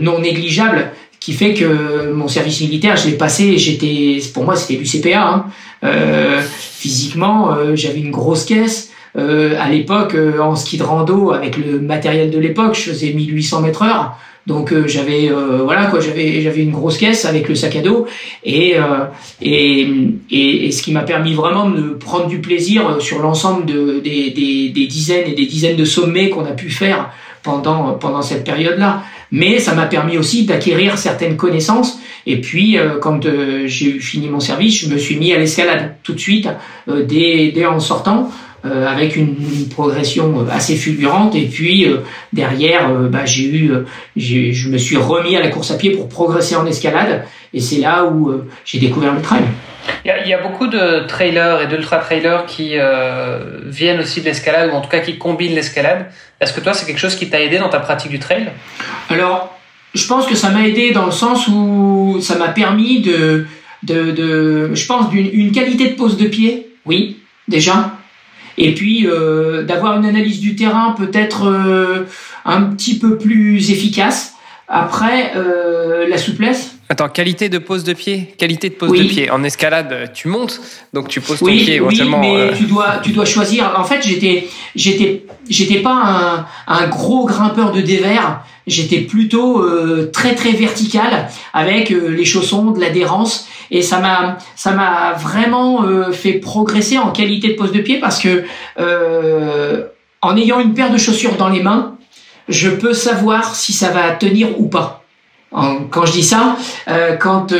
non 0.00 0.18
négligeables 0.18 0.90
qui 1.24 1.32
fait 1.32 1.54
que 1.54 2.12
mon 2.12 2.28
service 2.28 2.60
militaire, 2.60 2.98
je 2.98 3.08
l'ai 3.08 3.16
passé, 3.16 3.56
j'étais, 3.56 4.18
pour 4.34 4.44
moi, 4.44 4.56
c'était 4.56 4.78
du 4.78 4.84
CPA. 4.84 5.26
Hein. 5.26 5.46
Euh, 5.82 6.42
physiquement, 6.42 7.54
euh, 7.54 7.74
j'avais 7.76 8.00
une 8.00 8.10
grosse 8.10 8.44
caisse. 8.44 8.90
Euh, 9.16 9.56
à 9.60 9.68
l'époque, 9.68 10.14
euh, 10.14 10.38
en 10.40 10.56
ski 10.56 10.76
de 10.76 10.82
rando, 10.82 11.32
avec 11.32 11.56
le 11.56 11.80
matériel 11.80 12.30
de 12.30 12.38
l'époque, 12.38 12.74
je 12.74 12.90
faisais 12.90 13.12
1800 13.12 13.60
mètres 13.62 13.82
heure. 13.82 14.16
Donc 14.46 14.74
j'avais 14.86 15.30
voilà 15.64 15.86
quoi, 15.86 16.00
j'avais 16.00 16.42
j'avais 16.42 16.60
une 16.60 16.72
grosse 16.72 16.98
caisse 16.98 17.24
avec 17.24 17.48
le 17.48 17.54
sac 17.54 17.76
à 17.76 17.80
dos 17.80 18.06
et 18.44 18.74
et, 19.40 19.88
et, 20.30 20.66
et, 20.66 20.70
ce 20.70 20.82
qui 20.82 20.92
m'a 20.92 21.00
permis 21.00 21.32
vraiment 21.32 21.70
de 21.70 21.94
prendre 21.94 22.26
du 22.26 22.42
plaisir 22.42 23.00
sur 23.00 23.20
l'ensemble 23.20 23.64
de, 23.64 24.00
des, 24.00 24.32
des, 24.32 24.68
des 24.68 24.86
dizaines 24.86 25.30
et 25.30 25.34
des 25.34 25.46
dizaines 25.46 25.78
de 25.78 25.86
sommets 25.86 26.28
qu'on 26.28 26.44
a 26.44 26.52
pu 26.52 26.68
faire 26.68 27.08
pendant 27.42 27.94
pendant 27.94 28.20
cette 28.20 28.44
période-là 28.44 29.04
mais 29.34 29.58
ça 29.58 29.74
m'a 29.74 29.86
permis 29.86 30.16
aussi 30.16 30.44
d'acquérir 30.44 30.96
certaines 30.96 31.36
connaissances. 31.36 31.98
Et 32.24 32.40
puis, 32.40 32.78
euh, 32.78 33.00
quand 33.00 33.26
euh, 33.26 33.66
j'ai 33.66 33.98
fini 33.98 34.28
mon 34.28 34.38
service, 34.38 34.78
je 34.78 34.88
me 34.88 34.96
suis 34.96 35.16
mis 35.16 35.32
à 35.32 35.38
l'escalade 35.38 35.96
tout 36.04 36.12
de 36.14 36.20
suite, 36.20 36.48
euh, 36.88 37.04
dès, 37.04 37.50
dès, 37.52 37.66
en 37.66 37.80
sortant, 37.80 38.30
avec 38.64 39.16
une, 39.16 39.36
progression 39.70 40.46
assez 40.50 40.76
fulgurante. 40.76 41.34
Et 41.34 41.46
puis, 41.46 41.86
derrière, 42.32 42.88
bah, 43.10 43.24
j'ai 43.24 43.44
eu, 43.44 43.72
je 44.16 44.68
me 44.68 44.78
suis 44.78 44.96
remis 44.96 45.36
à 45.36 45.40
la 45.40 45.48
course 45.48 45.70
à 45.70 45.76
pied 45.76 45.90
pour 45.90 46.08
progresser 46.08 46.56
en 46.56 46.64
escalade. 46.66 47.24
Et 47.52 47.60
c'est 47.60 47.78
là 47.78 48.04
où 48.04 48.32
j'ai 48.64 48.78
découvert 48.78 49.14
le 49.14 49.20
trail. 49.20 49.44
Il 50.04 50.28
y, 50.28 50.32
a, 50.32 50.38
beaucoup 50.38 50.66
de 50.66 51.06
trailers 51.06 51.62
et 51.62 51.66
d'ultra-trailers 51.66 52.46
qui 52.46 52.76
viennent 53.66 54.00
aussi 54.00 54.20
de 54.20 54.26
l'escalade, 54.26 54.70
ou 54.72 54.74
en 54.74 54.80
tout 54.80 54.88
cas 54.88 55.00
qui 55.00 55.18
combinent 55.18 55.54
l'escalade. 55.54 56.06
Est-ce 56.40 56.52
que 56.52 56.60
toi, 56.60 56.72
c'est 56.74 56.86
quelque 56.86 56.98
chose 56.98 57.16
qui 57.16 57.28
t'a 57.28 57.40
aidé 57.40 57.58
dans 57.58 57.68
ta 57.68 57.80
pratique 57.80 58.10
du 58.10 58.18
trail? 58.18 58.48
Alors, 59.10 59.54
je 59.94 60.06
pense 60.06 60.26
que 60.26 60.34
ça 60.34 60.50
m'a 60.50 60.66
aidé 60.66 60.90
dans 60.90 61.06
le 61.06 61.12
sens 61.12 61.48
où 61.48 62.18
ça 62.20 62.36
m'a 62.36 62.48
permis 62.48 63.00
de, 63.00 63.46
de, 63.82 64.10
de, 64.10 64.74
je 64.74 64.86
pense, 64.86 65.08
d'une 65.10 65.52
qualité 65.52 65.88
de 65.88 65.94
pose 65.94 66.16
de 66.16 66.26
pied, 66.26 66.68
oui, 66.84 67.18
déjà. 67.48 67.92
Et 68.58 68.74
puis 68.74 69.06
euh, 69.06 69.62
d'avoir 69.62 69.96
une 69.96 70.06
analyse 70.06 70.40
du 70.40 70.54
terrain 70.54 70.94
peut-être 70.96 71.46
euh, 71.46 72.04
un 72.44 72.62
petit 72.62 72.98
peu 72.98 73.18
plus 73.18 73.70
efficace. 73.70 74.33
Après, 74.66 75.32
euh, 75.36 76.08
la 76.08 76.16
souplesse. 76.16 76.76
Attends, 76.88 77.08
qualité 77.08 77.48
de 77.48 77.58
pose 77.58 77.84
de 77.84 77.92
pied, 77.92 78.34
qualité 78.38 78.70
de 78.70 78.74
pose 78.74 78.92
de 78.92 79.04
pied. 79.04 79.30
En 79.30 79.42
escalade, 79.42 80.10
tu 80.14 80.28
montes, 80.28 80.60
donc 80.92 81.08
tu 81.08 81.20
poses 81.20 81.40
ton 81.40 81.46
pied 81.46 81.74
éventuellement. 81.74 82.20
Oui, 82.20 82.28
mais 82.28 82.40
euh, 82.40 82.52
tu 82.56 82.64
dois, 82.64 82.98
tu 83.02 83.12
dois 83.12 83.24
choisir. 83.24 83.74
En 83.76 83.84
fait, 83.84 84.02
j'étais, 84.02 84.48
j'étais, 84.74 85.24
j'étais 85.48 85.80
pas 85.80 85.94
un, 85.94 86.46
un 86.66 86.86
gros 86.88 87.26
grimpeur 87.26 87.72
de 87.72 87.80
dévers 87.80 88.42
j'étais 88.66 89.00
plutôt 89.00 89.62
euh, 89.62 90.10
très 90.12 90.34
très 90.34 90.52
vertical 90.52 91.28
avec 91.52 91.90
euh, 91.90 92.08
les 92.08 92.24
chaussons, 92.24 92.70
de 92.70 92.80
l'adhérence 92.80 93.48
et 93.70 93.82
ça 93.82 94.00
m'a 94.00 94.38
ça 94.56 94.72
m'a 94.72 95.12
vraiment 95.12 95.84
euh, 95.84 96.12
fait 96.12 96.34
progresser 96.34 96.98
en 96.98 97.10
qualité 97.10 97.48
de 97.48 97.54
pose 97.54 97.72
de 97.72 97.80
pied 97.80 97.98
parce 97.98 98.20
que 98.20 98.44
en 100.22 100.36
ayant 100.38 100.58
une 100.60 100.72
paire 100.72 100.90
de 100.90 100.96
chaussures 100.96 101.36
dans 101.36 101.50
les 101.50 101.62
mains, 101.62 101.93
je 102.48 102.68
peux 102.68 102.94
savoir 102.94 103.54
si 103.54 103.72
ça 103.72 103.90
va 103.90 104.10
tenir 104.12 104.60
ou 104.60 104.66
pas. 104.66 105.04
quand 105.52 106.06
je 106.06 106.12
dis 106.12 106.22
ça, 106.22 106.56
quand 107.20 107.54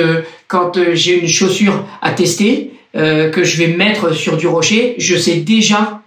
quand 0.48 0.72
j'ai 0.92 1.20
une 1.20 1.28
chaussure 1.28 1.84
à 2.02 2.10
tester 2.12 2.72
que 2.92 3.44
je 3.44 3.56
vais 3.56 3.68
mettre 3.68 4.14
sur 4.14 4.36
du 4.36 4.46
rocher, 4.46 4.94
je 4.98 5.16
sais 5.16 5.36
déjà 5.36 6.00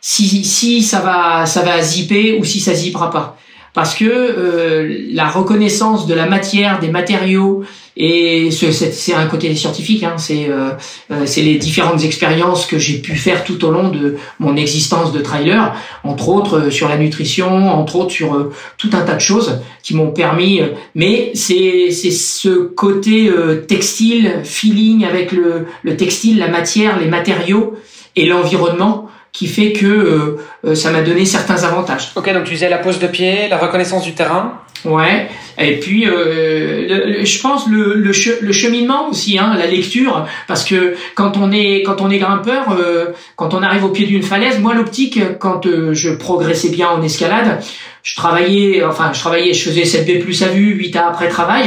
si 0.00 0.44
si 0.44 0.82
ça 0.82 1.00
va 1.00 1.46
ça 1.46 1.62
va 1.62 1.80
zipper 1.80 2.38
ou 2.38 2.44
si 2.44 2.60
ça 2.60 2.74
zippera 2.74 3.10
pas 3.10 3.36
parce 3.74 3.94
que 3.94 4.04
euh, 4.06 5.06
la 5.12 5.28
reconnaissance 5.28 6.06
de 6.06 6.14
la 6.14 6.26
matière, 6.26 6.80
des 6.80 6.90
matériaux, 6.90 7.64
et 7.96 8.50
c'est 8.50 9.14
un 9.14 9.26
côté 9.26 9.54
scientifique, 9.54 10.02
hein, 10.02 10.14
c'est 10.16 10.48
euh, 10.48 10.70
euh, 11.12 11.26
les 11.36 11.56
différentes 11.56 12.02
expériences 12.02 12.66
que 12.66 12.76
j'ai 12.76 12.98
pu 12.98 13.14
faire 13.14 13.44
tout 13.44 13.64
au 13.64 13.70
long 13.70 13.88
de 13.88 14.16
mon 14.40 14.56
existence 14.56 15.12
de 15.12 15.20
trailer, 15.20 15.76
entre 16.02 16.28
autres 16.28 16.58
euh, 16.58 16.70
sur 16.70 16.88
la 16.88 16.96
nutrition, 16.96 17.68
entre 17.72 17.94
autres 17.96 18.10
sur 18.10 18.50
tout 18.78 18.90
un 18.94 19.02
tas 19.02 19.14
de 19.14 19.20
choses 19.20 19.60
qui 19.84 19.94
m'ont 19.94 20.10
permis. 20.10 20.60
mais 20.96 21.30
c'est 21.34 21.90
ce 21.90 22.48
côté 22.48 23.30
textile, 23.68 24.40
feeling 24.42 25.04
avec 25.04 25.30
le, 25.30 25.66
le 25.82 25.96
textile, 25.96 26.38
la 26.38 26.48
matière, 26.48 26.98
les 26.98 27.06
matériaux 27.06 27.74
et 28.16 28.26
l'environnement 28.26 29.08
qui 29.34 29.48
fait 29.48 29.72
que 29.72 29.84
euh, 29.84 30.36
euh, 30.64 30.74
ça 30.74 30.90
m'a 30.90 31.02
donné 31.02 31.26
certains 31.26 31.64
avantages. 31.64 32.12
Ok, 32.14 32.32
donc 32.32 32.44
tu 32.44 32.52
disais 32.52 32.70
la 32.70 32.78
pose 32.78 33.00
de 33.00 33.08
pied, 33.08 33.48
la 33.50 33.58
reconnaissance 33.58 34.04
du 34.04 34.14
terrain. 34.14 34.60
Ouais, 34.84 35.28
et 35.58 35.80
puis 35.80 36.06
euh, 36.06 37.24
je 37.24 37.40
pense 37.40 37.66
le, 37.68 37.94
le, 37.94 38.12
le, 38.42 38.52
cheminement 38.52 39.08
aussi, 39.08 39.38
hein, 39.38 39.54
la 39.56 39.66
lecture, 39.66 40.26
parce 40.46 40.62
que 40.62 40.94
quand 41.14 41.38
on 41.38 41.50
est 41.52 41.82
quand 41.82 42.02
on 42.02 42.10
est 42.10 42.18
grimpeur, 42.18 42.70
euh, 42.78 43.06
quand 43.34 43.54
on 43.54 43.62
arrive 43.62 43.84
au 43.84 43.88
pied 43.88 44.06
d'une 44.06 44.22
falaise, 44.22 44.60
moi 44.60 44.74
l'optique, 44.74 45.18
quand 45.38 45.66
je 45.92 46.10
progressais 46.10 46.68
bien 46.68 46.88
en 46.90 47.02
escalade, 47.02 47.60
je 48.02 48.14
travaillais, 48.14 48.84
enfin 48.84 49.10
je 49.14 49.20
travaillais, 49.20 49.54
je 49.54 49.70
faisais 49.70 49.84
7B 49.84 50.20
plus 50.20 50.42
à 50.42 50.48
vue, 50.48 50.78
8A 50.78 51.08
après 51.08 51.28
travail. 51.28 51.64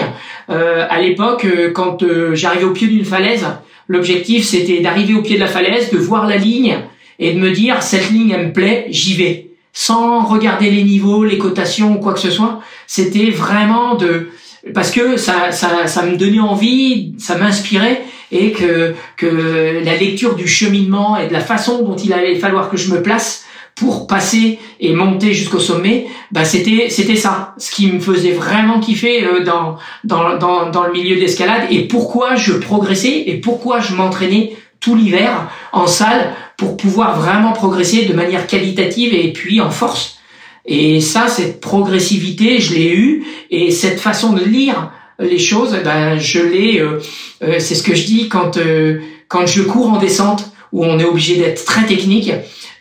à 0.48 1.02
l'époque, 1.02 1.48
quand 1.74 2.04
j'arrivais 2.34 2.66
au 2.66 2.72
pied 2.72 2.88
d'une 2.88 3.06
falaise, 3.06 3.48
l'objectif 3.88 4.46
c'était 4.46 4.80
d'arriver 4.80 5.16
au 5.16 5.24
pied 5.24 5.38
de 5.38 5.42
la 5.42 5.48
falaise, 5.48 5.90
de 5.90 5.98
voir 5.98 6.28
la 6.28 6.38
ligne 6.38 6.78
et 7.20 7.34
de 7.34 7.40
me 7.40 7.52
dire 7.52 7.82
cette 7.82 8.10
ligne 8.12 8.32
elle 8.32 8.48
me 8.48 8.54
plaît, 8.54 8.88
j'y 8.90 9.16
vais, 9.16 9.50
sans 9.74 10.26
regarder 10.26 10.72
les 10.72 10.84
niveaux, 10.84 11.24
les 11.24 11.38
cotations 11.38 11.96
ou 11.96 12.00
quoi 12.00 12.14
que 12.14 12.20
ce 12.20 12.32
soit. 12.32 12.62
C'était 12.88 13.30
vraiment 13.30 13.96
de 13.96 14.30
parce 14.74 14.92
que 14.92 15.18
ça, 15.18 15.52
ça, 15.52 15.88
ça 15.88 16.04
me 16.04 16.18
donnait 16.18 16.40
envie, 16.40 17.14
ça 17.20 17.38
m'inspirait 17.38 18.02
et 18.32 18.52
que 18.52 18.94
que 19.16 19.82
la 19.84 19.96
lecture 19.96 20.36
du 20.36 20.48
cheminement 20.48 21.18
et 21.18 21.28
de 21.28 21.34
la 21.34 21.40
façon 21.40 21.84
dont 21.84 21.96
il 21.96 22.12
allait 22.14 22.36
falloir 22.36 22.70
que 22.70 22.78
je 22.78 22.92
me 22.92 23.02
place 23.02 23.46
pour 23.76 24.08
passer 24.08 24.58
et 24.80 24.94
monter 24.94 25.34
jusqu'au 25.34 25.60
sommet, 25.60 26.08
bah 26.32 26.44
c'était 26.44 26.90
c'était 26.90 27.16
ça, 27.16 27.54
ce 27.58 27.72
qui 27.72 27.92
me 27.92 28.00
faisait 28.00 28.32
vraiment 28.32 28.80
kiffer 28.80 29.24
euh, 29.24 29.44
dans 29.44 29.78
dans 30.04 30.38
dans, 30.38 30.72
dans 30.72 30.84
le 30.86 30.92
milieu 30.92 31.16
d'escalade 31.18 31.68
et 31.70 31.88
pourquoi 31.88 32.36
je 32.36 32.54
progressais 32.54 33.24
et 33.28 33.36
pourquoi 33.36 33.80
je 33.80 33.94
m'entraînais 33.94 34.56
tout 34.80 34.96
l'hiver 34.96 35.50
en 35.72 35.88
salle 35.88 36.34
pour 36.58 36.78
pouvoir 36.78 37.20
vraiment 37.20 37.54
progresser 37.54 38.06
de 38.06 38.14
manière 38.14 38.48
qualitative 38.48 39.14
et 39.14 39.32
puis 39.32 39.62
en 39.62 39.70
force. 39.70 40.18
Et 40.66 41.00
ça, 41.00 41.28
cette 41.28 41.62
progressivité, 41.62 42.60
je 42.60 42.74
l'ai 42.74 42.94
eu 42.94 43.26
et 43.50 43.72
cette 43.72 44.00
façon 44.00 44.34
de 44.34 44.44
lire 44.44 44.92
les 45.20 45.40
choses, 45.40 45.76
ben 45.84 46.20
je 46.20 46.40
l'ai. 46.40 46.80
Euh, 46.80 47.00
euh, 47.44 47.56
c'est 47.60 47.76
ce 47.76 47.84
que 47.84 47.96
je 47.96 48.06
dis 48.06 48.30
quand 48.30 48.58
euh, 48.58 49.00
quand 49.28 49.46
je 49.46 49.62
cours 49.62 49.90
en 49.90 49.98
descente 49.98 50.52
où 50.72 50.84
on 50.86 51.00
est 51.00 51.06
obligé 51.06 51.38
d'être 51.38 51.64
très 51.66 51.86
technique. 51.86 52.32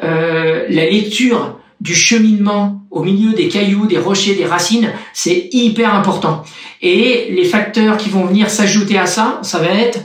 la 0.01 0.85
lecture 0.91 1.59
du 1.81 1.95
cheminement 1.95 2.83
au 2.91 3.03
milieu 3.03 3.33
des 3.33 3.49
cailloux, 3.49 3.87
des 3.87 3.99
rochers, 3.99 4.35
des 4.35 4.45
racines, 4.45 4.91
c'est 5.13 5.49
hyper 5.53 5.95
important. 5.95 6.43
Et 6.83 7.29
les 7.31 7.45
facteurs 7.45 7.97
qui 7.97 8.09
vont 8.09 8.25
venir 8.25 8.51
s'ajouter 8.51 8.99
à 8.99 9.07
ça, 9.07 9.39
ça 9.43 9.59
va 9.59 9.69
être 9.69 10.01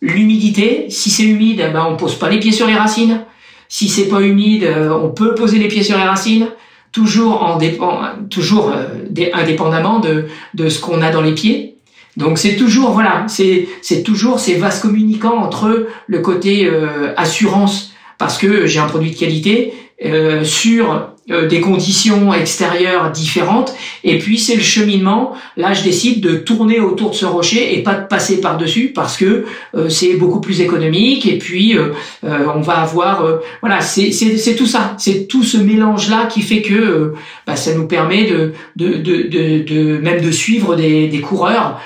L'humidité, 0.00 0.86
si 0.90 1.10
c'est 1.10 1.24
humide, 1.24 1.62
eh 1.66 1.72
ben 1.72 1.86
on 1.88 1.96
pose 1.96 2.16
pas 2.16 2.28
les 2.28 2.38
pieds 2.38 2.52
sur 2.52 2.66
les 2.66 2.74
racines. 2.74 3.24
Si 3.68 3.88
c'est 3.88 4.08
pas 4.08 4.20
humide, 4.20 4.64
euh, 4.64 4.90
on 4.90 5.10
peut 5.10 5.34
poser 5.34 5.58
les 5.58 5.68
pieds 5.68 5.82
sur 5.82 5.96
les 5.96 6.04
racines, 6.04 6.48
toujours 6.92 7.42
en 7.42 7.56
dépend, 7.56 8.00
toujours 8.30 8.70
euh, 8.70 8.86
indépendamment 9.32 9.98
de, 9.98 10.26
de 10.54 10.68
ce 10.68 10.80
qu'on 10.80 11.02
a 11.02 11.10
dans 11.10 11.22
les 11.22 11.32
pieds. 11.32 11.78
Donc 12.16 12.38
c'est 12.38 12.56
toujours 12.56 12.92
voilà, 12.92 13.24
c'est 13.28 13.68
c'est 13.82 14.02
toujours 14.02 14.38
ces 14.38 14.54
vases 14.54 14.80
communicants 14.80 15.36
entre 15.36 15.86
le 16.06 16.18
côté 16.20 16.66
euh, 16.66 17.12
assurance 17.16 17.92
parce 18.18 18.38
que 18.38 18.66
j'ai 18.66 18.78
un 18.78 18.86
produit 18.86 19.10
de 19.10 19.16
qualité 19.16 19.74
sur 20.42 21.15
euh, 21.28 21.48
des 21.48 21.60
conditions 21.60 22.32
extérieures 22.32 23.10
différentes. 23.10 23.74
Et 24.04 24.16
puis 24.20 24.38
c'est 24.38 24.54
le 24.54 24.62
cheminement. 24.62 25.32
Là, 25.56 25.72
je 25.72 25.82
décide 25.82 26.20
de 26.20 26.36
tourner 26.36 26.78
autour 26.78 27.10
de 27.10 27.16
ce 27.16 27.26
rocher 27.26 27.76
et 27.76 27.82
pas 27.82 27.94
de 27.94 28.06
passer 28.06 28.40
par 28.40 28.56
dessus 28.56 28.92
parce 28.94 29.16
que 29.16 29.44
euh, 29.74 29.88
c'est 29.88 30.14
beaucoup 30.14 30.40
plus 30.40 30.60
économique. 30.60 31.26
Et 31.26 31.36
puis 31.36 31.76
euh, 31.76 31.88
on 32.22 32.60
va 32.60 32.74
avoir, 32.74 33.26
voilà, 33.60 33.80
c'est 33.80 34.54
tout 34.56 34.66
ça. 34.66 34.94
C'est 34.98 35.26
tout 35.26 35.42
ce 35.42 35.56
mélange 35.56 36.08
là 36.08 36.26
qui 36.26 36.42
fait 36.42 36.62
que 36.62 37.14
bah, 37.44 37.56
ça 37.56 37.74
nous 37.74 37.88
permet 37.88 38.26
de 38.26 38.52
de, 38.76 38.94
de 38.98 39.22
de, 39.22 39.64
de 39.64 39.98
même 39.98 40.20
de 40.20 40.30
suivre 40.30 40.76
des, 40.76 41.08
des 41.08 41.20
coureurs 41.20 41.80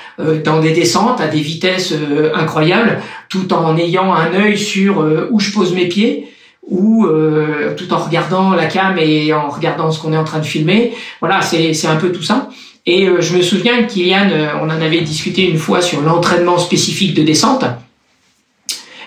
dans 0.45 0.61
des 0.61 0.73
descentes 0.73 1.19
à 1.23 1.29
des 1.29 1.41
vitesses 1.41 1.95
incroyables, 2.35 3.01
tout 3.31 3.55
en 3.55 3.79
ayant 3.79 4.13
un 4.13 4.35
œil 4.35 4.59
sur 4.59 5.03
où 5.31 5.41
je 5.41 5.51
pose 5.51 5.73
mes 5.73 5.89
pieds 5.89 6.27
ou 6.71 7.05
euh, 7.05 7.75
tout 7.77 7.93
en 7.93 7.99
regardant 7.99 8.51
la 8.51 8.67
cam 8.67 8.97
et 8.99 9.33
en 9.35 9.49
regardant 9.49 9.91
ce 9.91 10.01
qu'on 10.01 10.13
est 10.13 10.17
en 10.17 10.25
train 10.25 10.39
de 10.39 10.47
filmer. 10.47 10.95
Voilà, 11.21 11.43
c'est 11.43 11.87
un 11.87 11.97
peu 11.97 12.13
tout 12.13 12.23
ça. 12.23 12.49
Et 12.87 13.07
euh, 13.07 13.21
je 13.21 13.37
me 13.37 13.43
souviens 13.43 13.83
que 13.83 13.93
Kylian, 13.93 14.29
on 14.63 14.65
en 14.65 14.71
avait 14.71 15.03
discuté 15.03 15.49
une 15.49 15.59
fois 15.59 15.83
sur 15.83 16.01
l'entraînement 16.01 16.59
spécifique 16.59 17.15
de 17.15 17.23
descente. 17.23 17.65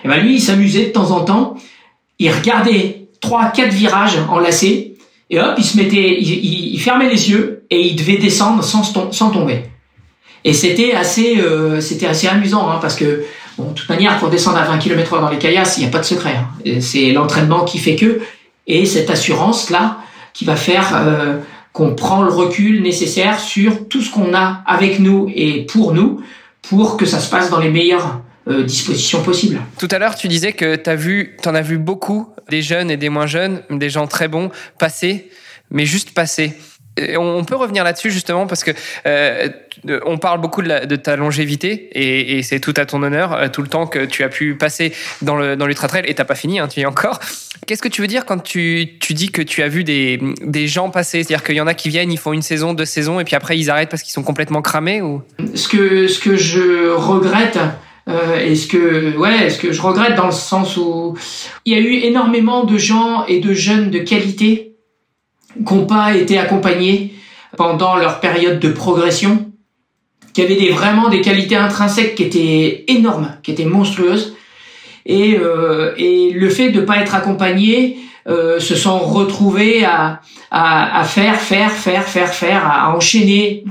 Et 0.04 0.08
ben 0.08 0.18
lui, 0.18 0.36
il 0.36 0.40
s'amusait 0.40 0.86
de 0.86 0.90
temps 0.92 1.10
en 1.10 1.24
temps. 1.24 1.56
Il 2.18 2.30
regardait 2.30 3.08
trois, 3.20 3.46
quatre 3.46 3.72
virages 3.72 4.18
enlacés 4.28 4.94
et 5.30 5.40
hop, 5.40 5.54
il 5.56 5.64
se 5.64 5.76
mettait, 5.76 6.20
il, 6.20 6.74
il, 6.74 6.80
fermait 6.80 7.08
les 7.08 7.30
yeux 7.30 7.64
et 7.70 7.80
il 7.80 7.96
devait 7.96 8.18
descendre 8.18 8.62
sans, 8.62 8.82
sans 9.10 9.30
tomber. 9.30 9.62
Et 10.44 10.52
c'était 10.52 10.92
assez, 10.92 11.38
euh, 11.38 11.80
c'était 11.80 12.06
assez 12.06 12.28
amusant 12.28 12.70
hein, 12.70 12.78
parce 12.80 12.94
que 12.94 13.24
bon, 13.58 13.70
de 13.70 13.74
toute 13.74 13.88
manière, 13.88 14.18
pour 14.18 14.30
descendre 14.30 14.58
à 14.58 14.64
20 14.64 14.78
km/h 14.78 15.20
dans 15.20 15.30
les 15.30 15.38
caillasses, 15.38 15.76
il 15.78 15.80
n'y 15.80 15.86
a 15.86 15.90
pas 15.90 15.98
de 15.98 16.04
secret. 16.04 16.36
Hein. 16.36 16.80
C'est 16.80 17.12
l'entraînement 17.12 17.64
qui 17.64 17.78
fait 17.78 17.96
que 17.96 18.20
et 18.66 18.86
cette 18.86 19.10
assurance 19.10 19.70
là 19.70 19.98
qui 20.32 20.44
va 20.44 20.56
faire 20.56 20.96
euh, 20.96 21.38
qu'on 21.72 21.94
prend 21.94 22.22
le 22.22 22.30
recul 22.30 22.82
nécessaire 22.82 23.38
sur 23.38 23.88
tout 23.88 24.00
ce 24.00 24.10
qu'on 24.10 24.34
a 24.34 24.62
avec 24.66 25.00
nous 25.00 25.30
et 25.34 25.66
pour 25.66 25.92
nous 25.92 26.22
pour 26.62 26.96
que 26.96 27.04
ça 27.04 27.20
se 27.20 27.30
passe 27.30 27.50
dans 27.50 27.60
les 27.60 27.68
meilleures 27.70 28.20
euh, 28.48 28.62
dispositions 28.62 29.22
possibles. 29.22 29.60
Tout 29.78 29.88
à 29.90 29.98
l'heure, 29.98 30.14
tu 30.16 30.28
disais 30.28 30.52
que 30.52 30.76
tu 30.76 30.94
vu, 30.96 31.36
en 31.46 31.54
as 31.54 31.62
vu 31.62 31.78
beaucoup 31.78 32.28
des 32.50 32.62
jeunes 32.62 32.90
et 32.90 32.96
des 32.96 33.08
moins 33.08 33.26
jeunes, 33.26 33.62
des 33.70 33.90
gens 33.90 34.06
très 34.06 34.28
bons 34.28 34.50
passer, 34.78 35.30
mais 35.70 35.86
juste 35.86 36.12
passer. 36.12 36.54
On 37.18 37.44
peut 37.44 37.56
revenir 37.56 37.82
là-dessus 37.82 38.12
justement 38.12 38.46
parce 38.46 38.62
que 38.62 38.70
euh, 39.06 39.48
on 40.06 40.18
parle 40.18 40.40
beaucoup 40.40 40.62
de, 40.62 40.96
ta 40.96 41.16
longévité 41.16 41.88
et, 41.92 42.38
et 42.38 42.42
c'est 42.42 42.60
tout 42.60 42.74
à 42.76 42.86
ton 42.86 43.02
honneur 43.02 43.32
euh, 43.32 43.48
tout 43.48 43.62
le 43.62 43.68
temps 43.68 43.88
que 43.88 44.04
tu 44.04 44.22
as 44.22 44.28
pu 44.28 44.54
passer 44.54 44.92
dans 45.20 45.34
le 45.34 45.56
dans 45.56 45.66
l'ultra 45.66 45.88
trail 45.88 46.04
et 46.06 46.14
t'as 46.14 46.24
pas 46.24 46.36
fini, 46.36 46.60
hein, 46.60 46.68
tu 46.68 46.80
y 46.80 46.82
es 46.84 46.86
encore. 46.86 47.18
Qu'est-ce 47.66 47.82
que 47.82 47.88
tu 47.88 48.00
veux 48.00 48.06
dire 48.06 48.26
quand 48.26 48.38
tu, 48.38 48.90
tu 49.00 49.14
dis 49.14 49.30
que 49.30 49.42
tu 49.42 49.62
as 49.62 49.68
vu 49.68 49.82
des, 49.82 50.20
des 50.42 50.68
gens 50.68 50.90
passer? 50.90 51.24
C'est-à-dire 51.24 51.42
qu'il 51.42 51.56
y 51.56 51.60
en 51.60 51.66
a 51.66 51.74
qui 51.74 51.88
viennent, 51.88 52.12
ils 52.12 52.18
font 52.18 52.32
une 52.32 52.42
saison, 52.42 52.74
deux 52.74 52.84
saisons 52.84 53.18
et 53.18 53.24
puis 53.24 53.34
après 53.34 53.58
ils 53.58 53.70
arrêtent 53.70 53.88
parce 53.88 54.02
qu'ils 54.02 54.12
sont 54.12 54.22
complètement 54.22 54.62
cramés 54.62 55.02
ou? 55.02 55.22
Ce 55.54 55.66
que 55.66 56.06
ce 56.06 56.20
que 56.20 56.36
je 56.36 56.90
regrette. 56.90 57.58
Euh, 58.06 58.38
est-ce 58.38 58.66
que 58.66 59.16
ouais, 59.16 59.46
est-ce 59.46 59.58
que 59.58 59.72
je 59.72 59.80
regrette 59.80 60.14
dans 60.14 60.26
le 60.26 60.32
sens 60.32 60.76
où 60.76 61.16
il 61.64 61.72
y 61.72 61.76
a 61.76 61.80
eu 61.80 61.94
énormément 62.04 62.64
de 62.64 62.76
gens 62.76 63.24
et 63.26 63.40
de 63.40 63.54
jeunes 63.54 63.90
de 63.90 63.98
qualité 63.98 64.73
n'ont 65.58 65.86
pas 65.86 66.14
été 66.14 66.38
accompagnés 66.38 67.14
pendant 67.56 67.96
leur 67.96 68.20
période 68.20 68.60
de 68.60 68.68
progression, 68.68 69.50
qui 70.32 70.42
avaient 70.42 70.56
des, 70.56 70.70
vraiment 70.70 71.08
des 71.08 71.20
qualités 71.20 71.56
intrinsèques 71.56 72.16
qui 72.16 72.24
étaient 72.24 72.84
énormes, 72.88 73.36
qui 73.42 73.52
étaient 73.52 73.64
monstrueuses. 73.64 74.36
Et, 75.06 75.36
euh, 75.38 75.92
et 75.96 76.30
le 76.32 76.48
fait 76.48 76.70
de 76.70 76.80
ne 76.80 76.86
pas 76.86 76.96
être 76.96 77.14
accompagnés 77.14 77.98
euh, 78.26 78.58
se 78.58 78.74
sont 78.74 78.98
retrouvés 78.98 79.84
à, 79.84 80.20
à, 80.50 81.00
à, 81.00 81.04
faire, 81.04 81.36
faire, 81.36 81.70
faire, 81.70 82.04
faire, 82.04 82.32
faire, 82.32 82.66
à 82.66 82.96
enchaîner, 82.96 83.64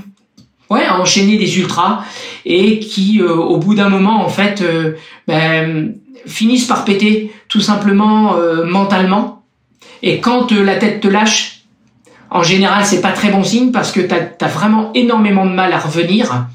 ouais, 0.69 0.85
à 0.85 0.99
enchaîner 0.99 1.37
des 1.37 1.57
ultras 1.57 2.03
et 2.45 2.79
qui, 2.79 3.21
euh, 3.21 3.33
au 3.33 3.57
bout 3.57 3.75
d'un 3.75 3.89
moment, 3.89 4.23
en 4.23 4.29
fait, 4.29 4.61
euh, 4.61 4.93
ben, 5.27 5.95
finissent 6.25 6.67
par 6.67 6.85
péter 6.85 7.31
tout 7.49 7.61
simplement 7.61 8.35
euh, 8.35 8.65
mentalement. 8.65 9.43
Et 10.01 10.19
quand 10.19 10.51
la 10.51 10.75
tête 10.75 10.99
te 10.99 11.07
lâche, 11.07 11.52
en 12.33 12.41
général, 12.41 12.83
c'est 12.83 13.01
pas 13.01 13.11
très 13.11 13.29
bon 13.29 13.43
signe 13.43 13.71
parce 13.71 13.91
que 13.91 14.01
tu 14.01 14.13
as, 14.13 14.47
vraiment 14.47 14.91
énormément 14.95 15.45
de 15.45 15.51
mal 15.51 15.71
à 15.71 15.77
revenir. 15.77 16.47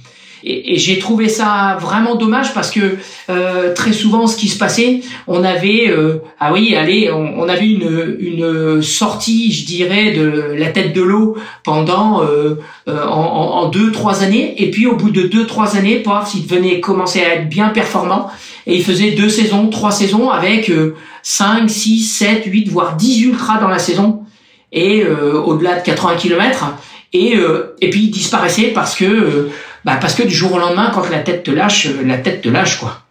Et, 0.44 0.74
et 0.74 0.76
j'ai 0.76 0.98
trouvé 0.98 1.28
ça 1.28 1.78
vraiment 1.80 2.16
dommage 2.16 2.52
parce 2.52 2.70
que 2.70 2.96
euh, 3.30 3.74
très 3.74 3.92
souvent, 3.92 4.26
ce 4.26 4.36
qui 4.36 4.48
se 4.48 4.58
passait, 4.58 5.00
on 5.28 5.44
avait, 5.44 5.88
euh, 5.88 6.18
ah 6.40 6.52
oui, 6.52 6.74
allez, 6.74 7.10
on, 7.12 7.40
on, 7.40 7.48
avait 7.48 7.68
une, 7.68 8.16
une 8.18 8.82
sortie, 8.82 9.52
je 9.52 9.66
dirais, 9.66 10.12
de 10.12 10.54
la 10.56 10.66
tête 10.66 10.92
de 10.94 11.02
l'eau 11.02 11.36
pendant 11.64 12.22
euh, 12.22 12.60
euh 12.88 13.06
en, 13.06 13.62
en, 13.62 13.68
deux, 13.68 13.92
trois 13.92 14.24
années. 14.24 14.60
Et 14.60 14.70
puis 14.70 14.86
au 14.86 14.96
bout 14.96 15.10
de 15.10 15.22
deux, 15.22 15.46
trois 15.46 15.76
années, 15.76 16.02
voir 16.04 16.26
s'il 16.26 16.46
devenait 16.46 16.80
commencer 16.80 17.20
à 17.20 17.34
être 17.34 17.48
bien 17.48 17.68
performant. 17.68 18.30
Et 18.66 18.76
il 18.76 18.84
faisait 18.84 19.12
deux 19.12 19.28
saisons, 19.28 19.70
trois 19.70 19.92
saisons 19.92 20.30
avec 20.30 20.70
euh, 20.70 20.96
5, 21.22 21.70
6, 21.70 22.04
7, 22.04 22.44
8, 22.46 22.68
voire 22.68 22.96
10 22.96 23.22
ultras 23.22 23.60
dans 23.60 23.68
la 23.68 23.78
saison 23.78 24.24
et 24.72 25.02
euh, 25.02 25.40
au-delà 25.40 25.78
de 25.78 25.84
80 25.84 26.16
km 26.16 26.74
et 27.12 27.36
euh, 27.36 27.74
et 27.80 27.90
puis 27.90 28.04
il 28.04 28.10
disparaissait 28.10 28.68
parce 28.68 28.94
que 28.94 29.04
euh, 29.04 29.50
bah 29.84 29.96
parce 30.00 30.14
que 30.14 30.22
du 30.22 30.34
jour 30.34 30.52
au 30.52 30.58
lendemain 30.58 30.90
quand 30.94 31.08
la 31.10 31.20
tête 31.20 31.42
te 31.42 31.50
lâche 31.50 31.88
la 32.04 32.18
tête 32.18 32.42
te 32.42 32.48
lâche 32.48 32.78
quoi. 32.78 33.02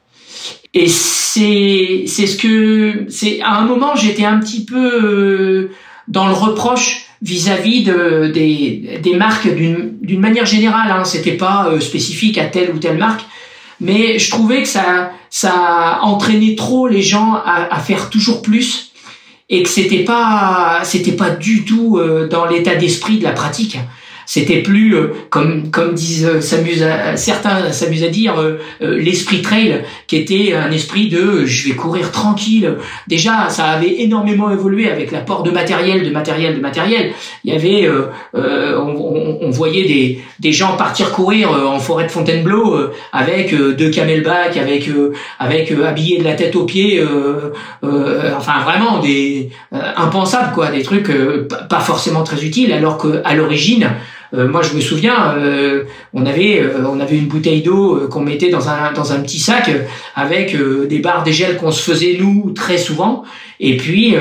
Et 0.74 0.88
c'est 0.88 2.04
c'est 2.06 2.28
ce 2.28 2.38
que 2.38 3.06
c'est 3.10 3.42
à 3.42 3.56
un 3.56 3.66
moment 3.66 3.96
j'étais 3.96 4.26
un 4.26 4.40
petit 4.40 4.66
peu 4.66 5.70
dans 6.08 6.28
le 6.28 6.34
reproche 6.34 7.06
vis-à-vis 7.24 7.84
de 7.84 8.30
des 8.32 9.00
des 9.02 9.16
marques 9.16 9.52
d'une 9.52 9.98
d'une 10.02 10.20
manière 10.20 10.46
générale 10.46 10.92
hein. 10.92 11.04
C'était 11.06 11.32
pas 11.32 11.72
spécifique 11.80 12.38
à 12.38 12.46
telle 12.46 12.72
ou 12.76 12.78
telle 12.78 12.98
marque. 12.98 13.22
Mais 13.80 14.20
je 14.20 14.30
trouvais 14.30 14.62
que 14.62 14.68
ça 14.68 15.12
ça 15.32 16.00
entraînait 16.04 16.56
trop 16.56 16.88
les 16.88 17.02
gens 17.02 17.34
à, 17.34 17.74
à 17.74 17.80
faire 17.80 18.10
toujours 18.10 18.42
plus 18.44 18.87
et 19.50 19.64
que 19.64 19.70
c'était 19.70 20.04
pas 20.04 20.82
c'était 20.84 21.14
pas 21.14 21.30
du 21.30 21.64
tout 21.64 21.98
euh, 21.98 22.28
dans 22.28 22.46
l'état 22.46 22.76
d'esprit 22.76 23.20
de 23.20 23.24
la 23.24 23.32
pratique 23.32 23.78
c'était 24.28 24.62
plus 24.62 24.94
euh, 24.94 25.14
comme 25.30 25.72
comme 25.72 25.94
disent 25.94 26.26
euh, 26.26 26.42
certains 27.16 27.72
s'amusent 27.72 28.04
à 28.04 28.10
dire 28.10 28.36
l'esprit 28.82 29.42
trail 29.42 29.84
qui 30.06 30.18
était 30.18 30.54
un 30.54 30.70
esprit 30.70 31.08
de 31.08 31.46
je 31.46 31.70
vais 31.70 31.76
courir 31.76 32.12
tranquille. 32.12 32.76
Déjà 33.08 33.48
ça 33.50 33.66
avait 33.68 34.02
énormément 34.02 34.52
évolué 34.52 34.92
avec 34.92 35.12
l'apport 35.12 35.44
de 35.44 35.52
matériel 35.52 36.04
de 36.04 36.10
matériel 36.10 36.56
de 36.56 36.60
matériel. 36.60 37.14
Il 37.46 37.54
y 37.54 37.56
avait 37.56 37.90
on, 38.34 39.38
on, 39.42 39.50
voyait 39.50 39.86
des 39.86 40.20
des 40.40 40.52
gens 40.52 40.76
partir 40.76 41.12
courir 41.12 41.52
en 41.52 41.80
forêt 41.80 42.04
de 42.04 42.12
Fontainebleau 42.12 42.90
avec 43.14 43.56
deux 43.56 43.90
camelback 43.90 44.58
avec 44.58 44.90
avec 45.40 45.72
habillés 45.72 46.20
de 46.20 46.26
la 46.26 46.34
tête 46.34 46.56
aux 46.58 46.66
pieds 46.66 47.02
enfin 47.82 48.60
vraiment 48.66 49.00
des 49.00 49.50
impensables 49.72 50.54
quoi. 50.54 50.70
Des 50.70 50.84
trucs 50.84 51.12
pas 51.70 51.80
forcément 51.80 52.24
très 52.24 52.44
utiles 52.44 52.74
alors 52.74 52.98
que 52.98 53.22
à 53.24 53.34
l'origine 53.34 53.88
euh, 54.34 54.48
moi, 54.48 54.62
je 54.62 54.74
me 54.76 54.82
souviens, 54.82 55.36
euh, 55.38 55.84
on 56.14 56.26
avait 56.26 56.60
euh, 56.62 56.86
on 56.88 57.00
avait 57.00 57.18
une 57.18 57.28
bouteille 57.28 57.62
d'eau 57.62 58.08
qu'on 58.10 58.22
mettait 58.22 58.50
dans 58.50 58.70
un 58.70 58.92
dans 58.94 59.14
un 59.14 59.20
petit 59.20 59.40
sac 59.40 59.72
avec 60.16 60.56
des 60.88 61.00
barres 61.00 61.24
des 61.24 61.34
gels 61.34 61.58
qu'on 61.58 61.72
se 61.72 61.82
faisait 61.82 62.18
nous 62.20 62.52
très 62.52 62.78
souvent. 62.78 63.24
Et 63.60 63.78
puis 63.78 64.16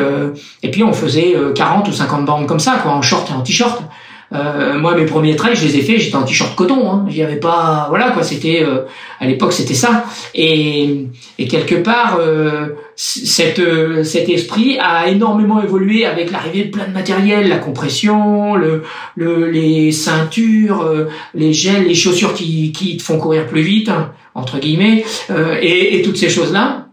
et 0.62 0.70
puis 0.70 0.82
on 0.82 0.92
faisait 0.92 1.34
40 1.54 1.88
ou 1.88 1.92
50 1.92 2.24
bornes 2.24 2.46
comme 2.46 2.60
ça, 2.60 2.78
quoi, 2.82 2.92
en 2.92 3.02
short 3.02 3.30
et 3.30 3.34
en 3.34 3.42
t-shirt. 3.42 3.82
Euh, 4.32 4.78
moi, 4.78 4.96
mes 4.96 5.06
premiers 5.06 5.36
trails, 5.36 5.54
je 5.54 5.64
les 5.64 5.76
ai 5.76 5.82
faits, 5.82 6.00
j'étais 6.00 6.16
en 6.16 6.24
t-shirt 6.24 6.54
coton. 6.56 6.90
Hein. 6.90 7.06
J'y 7.08 7.22
avais 7.22 7.36
pas, 7.36 7.86
voilà 7.88 8.10
quoi. 8.10 8.22
C'était 8.22 8.64
euh, 8.64 8.80
à 9.20 9.26
l'époque, 9.26 9.52
c'était 9.52 9.74
ça. 9.74 10.04
Et, 10.34 11.06
et 11.38 11.46
quelque 11.46 11.76
part, 11.76 12.18
euh, 12.20 12.68
cette, 12.96 13.62
cet 14.04 14.28
esprit 14.28 14.78
a 14.80 15.08
énormément 15.08 15.62
évolué 15.62 16.06
avec 16.06 16.30
l'arrivée 16.32 16.64
de 16.64 16.70
plein 16.70 16.88
de 16.88 16.92
matériel, 16.92 17.48
la 17.48 17.58
compression, 17.58 18.56
le, 18.56 18.82
le 19.14 19.50
les 19.50 19.92
ceintures, 19.92 20.84
les 21.34 21.52
gels, 21.52 21.86
les 21.86 21.94
chaussures 21.94 22.34
qui, 22.34 22.72
qui 22.72 22.96
te 22.96 23.02
font 23.02 23.18
courir 23.18 23.46
plus 23.46 23.62
vite, 23.62 23.90
hein, 23.90 24.12
entre 24.34 24.58
guillemets, 24.58 25.04
et, 25.60 25.98
et, 25.98 26.02
toutes 26.02 26.16
ces 26.16 26.30
choses 26.30 26.52
là. 26.52 26.88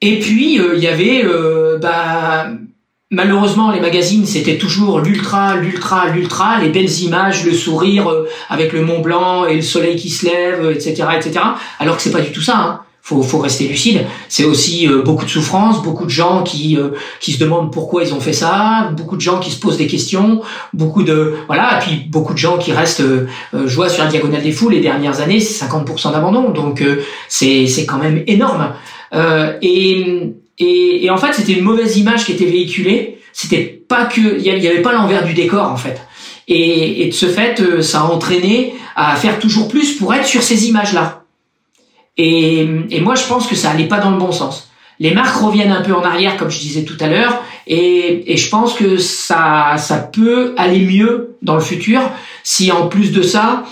Et 0.00 0.18
puis 0.18 0.54
il 0.54 0.82
y 0.82 0.86
avait 0.86 1.24
bah 1.80 2.46
Malheureusement, 3.12 3.72
les 3.72 3.80
magazines, 3.80 4.24
c'était 4.24 4.56
toujours 4.56 5.00
l'ultra, 5.00 5.56
l'ultra, 5.56 6.08
l'ultra, 6.10 6.60
les 6.60 6.68
belles 6.68 7.00
images, 7.00 7.44
le 7.44 7.52
sourire 7.52 8.08
euh, 8.08 8.28
avec 8.48 8.72
le 8.72 8.82
Mont 8.82 9.00
Blanc 9.00 9.46
et 9.46 9.56
le 9.56 9.62
soleil 9.62 9.96
qui 9.96 10.10
se 10.10 10.26
lève, 10.26 10.70
etc., 10.70 11.08
etc. 11.16 11.40
Alors 11.80 11.96
que 11.96 12.02
c'est 12.02 12.12
pas 12.12 12.20
du 12.20 12.30
tout 12.30 12.40
ça. 12.40 12.56
Hein. 12.56 12.80
Faut, 13.02 13.20
faut 13.24 13.38
rester 13.38 13.66
lucide. 13.66 14.06
C'est 14.28 14.44
aussi 14.44 14.86
euh, 14.86 15.02
beaucoup 15.02 15.24
de 15.24 15.30
souffrance, 15.30 15.82
beaucoup 15.82 16.04
de 16.04 16.10
gens 16.10 16.44
qui 16.44 16.76
euh, 16.76 16.90
qui 17.18 17.32
se 17.32 17.40
demandent 17.40 17.72
pourquoi 17.72 18.04
ils 18.04 18.14
ont 18.14 18.20
fait 18.20 18.32
ça, 18.32 18.92
beaucoup 18.96 19.16
de 19.16 19.20
gens 19.20 19.40
qui 19.40 19.50
se 19.50 19.58
posent 19.58 19.78
des 19.78 19.88
questions, 19.88 20.42
beaucoup 20.72 21.02
de 21.02 21.34
voilà, 21.48 21.78
et 21.78 21.80
puis 21.80 22.06
beaucoup 22.08 22.32
de 22.32 22.38
gens 22.38 22.58
qui 22.58 22.72
restent. 22.72 23.02
vois 23.52 23.88
sur 23.88 24.04
la 24.04 24.10
diagonale 24.10 24.42
des 24.42 24.52
fous 24.52 24.68
les 24.68 24.80
dernières 24.80 25.20
années, 25.20 25.40
c'est 25.40 25.64
50% 25.64 26.12
d'abandon, 26.12 26.50
donc 26.50 26.84
c'est 27.26 27.66
c'est 27.66 27.86
quand 27.86 27.98
même 27.98 28.22
énorme. 28.28 28.74
et 29.62 30.34
et, 30.60 31.04
et 31.04 31.10
en 31.10 31.16
fait, 31.16 31.32
c'était 31.32 31.54
une 31.54 31.64
mauvaise 31.64 31.96
image 31.96 32.26
qui 32.26 32.32
était 32.32 32.44
véhiculée. 32.44 33.18
C'était 33.32 33.82
pas 33.88 34.04
que, 34.04 34.38
il 34.38 34.42
y 34.42 34.68
avait 34.68 34.82
pas 34.82 34.92
l'envers 34.92 35.24
du 35.24 35.32
décor 35.32 35.66
en 35.66 35.76
fait. 35.76 36.00
Et, 36.46 37.02
et, 37.02 37.06
de 37.08 37.14
ce 37.14 37.26
fait, 37.26 37.60
euh, 37.60 37.80
ça 37.80 38.00
a 38.00 38.04
entraîné 38.04 38.74
à 38.96 39.16
faire 39.16 39.38
toujours 39.38 39.68
plus 39.68 39.96
pour 39.96 40.12
être 40.14 40.26
sur 40.26 40.42
ces 40.42 40.68
images-là. 40.68 41.24
Et, 42.16 42.68
et, 42.90 43.00
moi, 43.00 43.14
je 43.14 43.24
pense 43.26 43.46
que 43.46 43.54
ça 43.54 43.70
allait 43.70 43.88
pas 43.88 44.00
dans 44.00 44.10
le 44.10 44.18
bon 44.18 44.32
sens. 44.32 44.68
Les 44.98 45.14
marques 45.14 45.40
reviennent 45.40 45.72
un 45.72 45.80
peu 45.80 45.94
en 45.94 46.02
arrière, 46.02 46.36
comme 46.36 46.50
je 46.50 46.58
disais 46.58 46.82
tout 46.82 46.96
à 47.00 47.06
l'heure, 47.06 47.42
et, 47.66 48.32
et, 48.32 48.36
je 48.36 48.50
pense 48.50 48.74
que 48.74 48.98
ça, 48.98 49.76
ça 49.78 49.96
peut 49.96 50.54
aller 50.58 50.80
mieux 50.80 51.36
dans 51.40 51.54
le 51.54 51.60
futur 51.60 52.00
si 52.42 52.70
en 52.72 52.88
plus 52.88 53.12
de 53.12 53.22
ça, 53.22 53.64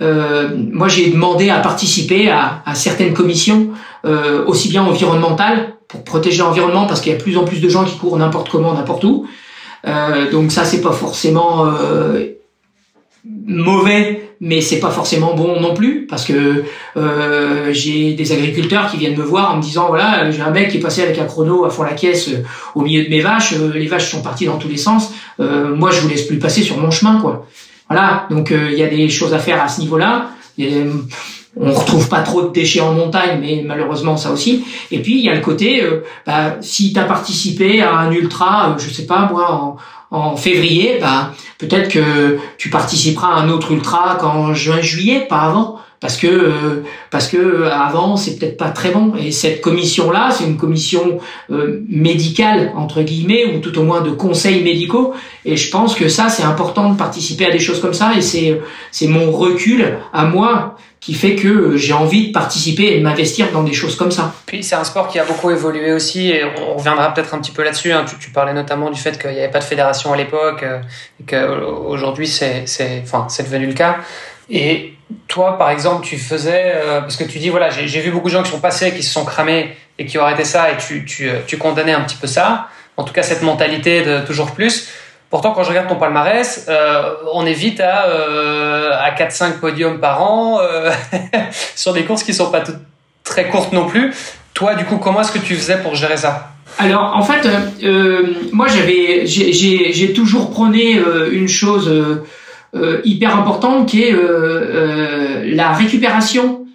euh, 0.00 0.50
moi 0.72 0.86
j'ai 0.88 1.10
demandé 1.10 1.50
à 1.50 1.58
participer 1.58 2.30
à, 2.30 2.62
à 2.64 2.74
certaines 2.74 3.14
commissions, 3.14 3.70
euh, 4.04 4.44
aussi 4.46 4.68
bien 4.68 4.84
environnementales 4.84 5.77
pour 5.88 6.04
protéger 6.04 6.38
l'environnement 6.38 6.86
parce 6.86 7.00
qu'il 7.00 7.10
y 7.12 7.14
a 7.14 7.18
de 7.18 7.22
plus 7.22 7.36
en 7.36 7.44
plus 7.44 7.60
de 7.60 7.68
gens 7.68 7.84
qui 7.84 7.96
courent 7.96 8.18
n'importe 8.18 8.50
comment, 8.50 8.74
n'importe 8.74 9.04
où. 9.04 9.26
Euh, 9.86 10.30
donc 10.30 10.52
ça, 10.52 10.64
c'est 10.64 10.80
pas 10.80 10.92
forcément 10.92 11.66
euh, 11.66 12.38
mauvais, 13.24 14.28
mais 14.40 14.60
c'est 14.60 14.78
pas 14.78 14.90
forcément 14.90 15.34
bon 15.34 15.60
non 15.60 15.74
plus 15.74 16.06
parce 16.06 16.24
que 16.24 16.64
euh, 16.96 17.72
j'ai 17.72 18.12
des 18.14 18.32
agriculteurs 18.32 18.90
qui 18.90 18.96
viennent 18.96 19.16
me 19.16 19.24
voir 19.24 19.52
en 19.52 19.56
me 19.56 19.62
disant 19.62 19.88
voilà 19.88 20.30
j'ai 20.30 20.40
un 20.40 20.50
mec 20.50 20.70
qui 20.70 20.78
est 20.78 20.80
passé 20.80 21.02
avec 21.02 21.18
un 21.18 21.24
chrono 21.24 21.64
à 21.64 21.70
fond 21.70 21.82
la 21.82 21.94
caisse 21.94 22.28
euh, 22.28 22.44
au 22.74 22.82
milieu 22.82 23.04
de 23.04 23.10
mes 23.10 23.20
vaches, 23.20 23.54
euh, 23.54 23.72
les 23.74 23.86
vaches 23.86 24.10
sont 24.10 24.22
parties 24.22 24.46
dans 24.46 24.58
tous 24.58 24.68
les 24.68 24.76
sens, 24.76 25.12
euh, 25.40 25.74
moi 25.74 25.90
je 25.90 26.00
vous 26.00 26.08
laisse 26.08 26.22
plus 26.22 26.38
passer 26.38 26.62
sur 26.62 26.78
mon 26.78 26.90
chemin 26.90 27.20
quoi. 27.20 27.46
Voilà 27.88 28.26
donc 28.30 28.50
il 28.50 28.78
y 28.78 28.82
a 28.82 28.88
des 28.88 29.08
choses 29.08 29.32
à 29.34 29.38
faire 29.38 29.62
à 29.62 29.68
ce 29.68 29.80
niveau-là. 29.80 30.30
On 31.60 31.72
retrouve 31.72 32.08
pas 32.08 32.20
trop 32.20 32.42
de 32.42 32.52
déchets 32.52 32.80
en 32.80 32.92
montagne, 32.92 33.38
mais 33.40 33.62
malheureusement 33.64 34.16
ça 34.16 34.30
aussi. 34.30 34.64
Et 34.90 35.00
puis 35.00 35.18
il 35.18 35.24
y 35.24 35.28
a 35.28 35.34
le 35.34 35.40
côté, 35.40 35.82
bah, 36.26 36.56
si 36.60 36.92
tu 36.92 36.98
as 36.98 37.04
participé 37.04 37.82
à 37.82 37.96
un 37.96 38.12
ultra, 38.12 38.76
je 38.78 38.88
sais 38.90 39.06
pas 39.06 39.28
moi, 39.30 39.76
en, 40.10 40.36
février, 40.36 40.98
bah, 41.00 41.32
peut-être 41.58 41.88
que 41.88 42.38
tu 42.56 42.70
participeras 42.70 43.34
à 43.34 43.40
un 43.40 43.48
autre 43.48 43.72
ultra 43.72 44.16
qu'en 44.20 44.54
juin, 44.54 44.80
juillet, 44.80 45.26
pas 45.28 45.40
avant. 45.40 45.78
Parce 46.00 46.16
que 46.16 46.28
euh, 46.28 46.84
parce 47.10 47.26
que 47.26 47.64
avant 47.64 48.16
c'est 48.16 48.38
peut-être 48.38 48.56
pas 48.56 48.70
très 48.70 48.90
bon 48.90 49.14
et 49.18 49.32
cette 49.32 49.60
commission 49.60 50.12
là 50.12 50.30
c'est 50.30 50.44
une 50.44 50.56
commission 50.56 51.18
euh, 51.50 51.84
médicale 51.88 52.72
entre 52.76 53.02
guillemets 53.02 53.46
ou 53.46 53.58
tout 53.58 53.76
au 53.78 53.82
moins 53.82 54.00
de 54.00 54.10
conseils 54.10 54.62
médicaux 54.62 55.12
et 55.44 55.56
je 55.56 55.70
pense 55.72 55.96
que 55.96 56.06
ça 56.06 56.28
c'est 56.28 56.44
important 56.44 56.90
de 56.90 56.96
participer 56.96 57.46
à 57.46 57.50
des 57.50 57.58
choses 57.58 57.80
comme 57.80 57.94
ça 57.94 58.12
et 58.16 58.20
c'est 58.20 58.60
c'est 58.92 59.08
mon 59.08 59.32
recul 59.32 59.98
à 60.12 60.24
moi 60.26 60.76
qui 61.00 61.14
fait 61.14 61.36
que 61.36 61.76
j'ai 61.76 61.92
envie 61.92 62.28
de 62.28 62.32
participer 62.32 62.94
et 62.94 62.98
de 62.98 63.04
m'investir 63.04 63.52
dans 63.52 63.62
des 63.62 63.72
choses 63.72 63.96
comme 63.96 64.10
ça. 64.10 64.34
Puis 64.46 64.64
c'est 64.64 64.74
un 64.74 64.84
sport 64.84 65.08
qui 65.08 65.18
a 65.18 65.24
beaucoup 65.24 65.50
évolué 65.50 65.92
aussi 65.92 66.30
et 66.30 66.42
on 66.44 66.76
reviendra 66.76 67.14
peut-être 67.14 67.34
un 67.34 67.38
petit 67.38 67.52
peu 67.52 67.62
là-dessus. 67.62 67.92
Hein. 67.92 68.04
Tu, 68.18 68.30
parlais 68.30 68.52
notamment 68.52 68.90
du 68.90 69.00
fait 69.00 69.20
qu'il 69.20 69.30
n'y 69.30 69.38
avait 69.38 69.50
pas 69.50 69.60
de 69.60 69.64
fédération 69.64 70.12
à 70.12 70.16
l'époque 70.16 70.62
euh, 70.62 70.80
et 71.20 71.24
qu'aujourd'hui 71.24 72.26
c'est, 72.26 72.64
c'est, 72.66 73.02
enfin, 73.04 73.26
c'est 73.28 73.44
devenu 73.44 73.66
le 73.66 73.74
cas. 73.74 73.98
Et 74.50 74.94
toi, 75.26 75.56
par 75.56 75.70
exemple, 75.70 76.04
tu 76.04 76.18
faisais, 76.18 76.72
euh, 76.74 77.00
parce 77.00 77.16
que 77.16 77.24
tu 77.24 77.38
dis, 77.38 77.48
voilà, 77.48 77.70
j'ai, 77.70 78.00
vu 78.00 78.10
beaucoup 78.10 78.28
de 78.28 78.32
gens 78.32 78.42
qui 78.42 78.50
sont 78.50 78.60
passés, 78.60 78.92
qui 78.92 79.02
se 79.02 79.12
sont 79.12 79.24
cramés 79.24 79.76
et 79.98 80.06
qui 80.06 80.18
ont 80.18 80.22
arrêté 80.22 80.44
ça 80.44 80.70
et 80.70 80.76
tu, 80.78 81.04
tu, 81.04 81.28
euh, 81.28 81.40
tu 81.46 81.58
condamnais 81.58 81.92
un 81.92 82.02
petit 82.02 82.16
peu 82.16 82.26
ça. 82.26 82.68
En 82.96 83.04
tout 83.04 83.12
cas, 83.12 83.22
cette 83.22 83.42
mentalité 83.42 84.02
de 84.02 84.20
toujours 84.26 84.52
plus. 84.52 84.88
Pourtant, 85.30 85.52
quand 85.52 85.62
je 85.62 85.68
regarde 85.68 85.88
ton 85.88 85.96
palmarès, 85.96 86.66
euh, 86.68 87.14
on 87.34 87.44
est 87.44 87.52
vite 87.52 87.80
à, 87.80 88.06
euh, 88.06 88.92
à 88.98 89.10
4-5 89.10 89.60
podiums 89.60 90.00
par 90.00 90.22
an 90.22 90.58
euh, 90.60 90.90
sur 91.74 91.92
des 91.92 92.04
courses 92.04 92.22
qui 92.22 92.32
sont 92.32 92.50
pas 92.50 92.62
très 93.24 93.48
courtes 93.48 93.72
non 93.72 93.86
plus. 93.86 94.14
Toi, 94.54 94.74
du 94.74 94.84
coup, 94.84 94.96
comment 94.96 95.20
est-ce 95.20 95.32
que 95.32 95.38
tu 95.38 95.54
faisais 95.54 95.78
pour 95.78 95.94
gérer 95.94 96.16
ça? 96.16 96.50
Alors, 96.78 97.16
en 97.16 97.22
fait, 97.22 97.48
euh, 97.82 98.34
moi, 98.52 98.66
j'avais, 98.68 99.26
j'ai 99.26 100.12
toujours 100.12 100.50
prôné 100.50 100.98
euh, 100.98 101.30
une 101.32 101.48
chose 101.48 101.88
euh, 102.74 103.00
hyper 103.04 103.36
importante 103.36 103.88
qui 103.88 104.02
est 104.02 104.14
la 105.44 105.72
récupération. 105.72 106.66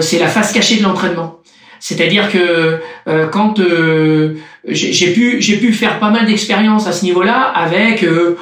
C'est 0.00 0.18
la 0.18 0.28
face 0.28 0.52
cachée 0.52 0.76
de 0.76 0.82
l'entraînement. 0.82 1.39
C'est-à-dire 1.80 2.30
que 2.30 2.78
euh, 3.08 3.26
quand 3.28 3.58
euh, 3.58 4.36
j'ai 4.68 5.12
pu 5.12 5.72
faire 5.72 5.98
pas 5.98 6.10
mal 6.10 6.26
d'expériences 6.26 6.86
à 6.86 6.92
ce 6.92 7.04
niveau-là 7.04 7.40
avec 7.54 8.04
euh, 8.04 8.36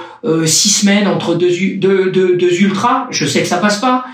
six 0.45 0.71
semaines 0.71 1.07
entre 1.07 1.37
deux, 1.37 2.61
ultras, 2.61 3.07
je 3.11 3.25
sais 3.25 3.41
que 3.41 3.47
ça 3.47 3.59
passe 3.59 3.79
pas. 3.79 4.05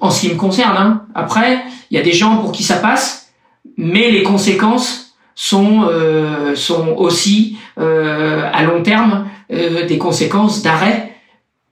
en 0.00 0.10
ce 0.10 0.20
qui 0.20 0.28
me 0.28 0.36
concerne, 0.36 0.76
hein. 0.76 1.02
après 1.14 1.62
il 1.90 1.96
y 1.96 2.00
a 2.00 2.02
des 2.02 2.12
gens 2.12 2.36
pour 2.36 2.52
qui 2.52 2.62
ça 2.62 2.76
passe, 2.76 3.32
mais 3.76 4.10
les 4.10 4.22
conséquences 4.22 5.16
sont 5.34 5.88
aussi 6.96 7.56
à 7.76 8.62
long 8.62 8.82
terme 8.82 9.26
des 9.50 9.98
conséquences 9.98 10.62
d'arrêt 10.62 11.16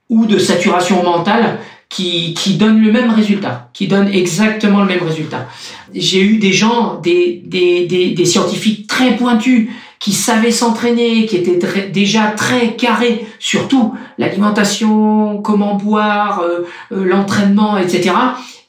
ou 0.09 0.25
de 0.25 0.37
saturation 0.37 1.03
mentale 1.03 1.59
qui, 1.91 2.33
qui 2.33 2.55
donne 2.55 2.81
le 2.81 2.91
même 2.91 3.11
résultat, 3.11 3.69
qui 3.73 3.87
donne 3.87 4.07
exactement 4.07 4.79
le 4.79 4.87
même 4.87 5.03
résultat. 5.03 5.47
J'ai 5.93 6.21
eu 6.21 6.37
des 6.37 6.53
gens, 6.53 6.95
des, 6.95 7.43
des, 7.45 7.85
des, 7.85 8.11
des, 8.11 8.25
scientifiques 8.25 8.87
très 8.87 9.17
pointus 9.17 9.69
qui 9.99 10.13
savaient 10.13 10.51
s'entraîner, 10.51 11.25
qui 11.25 11.35
étaient 11.35 11.89
déjà 11.89 12.27
très 12.37 12.75
carrés, 12.77 13.25
surtout 13.39 13.93
l'alimentation, 14.17 15.41
comment 15.41 15.75
boire, 15.75 16.39
euh, 16.39 16.61
euh, 16.93 17.03
l'entraînement, 17.03 17.77
etc. 17.77 18.15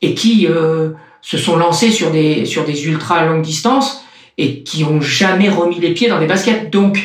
Et 0.02 0.14
qui 0.14 0.48
euh, 0.48 0.90
se 1.20 1.38
sont 1.38 1.56
lancés 1.56 1.92
sur 1.92 2.10
des, 2.10 2.44
sur 2.44 2.64
des 2.64 2.86
ultra 2.88 3.24
longues 3.24 3.42
distances 3.42 4.04
et 4.36 4.64
qui 4.64 4.82
ont 4.82 5.00
jamais 5.00 5.48
remis 5.48 5.78
les 5.78 5.94
pieds 5.94 6.08
dans 6.08 6.18
des 6.18 6.26
baskets. 6.26 6.70
Donc, 6.72 7.00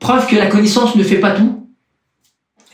preuve 0.00 0.26
que 0.26 0.36
la 0.36 0.46
connaissance 0.46 0.96
ne 0.96 1.02
fait 1.02 1.18
pas 1.18 1.32
tout 1.32 1.63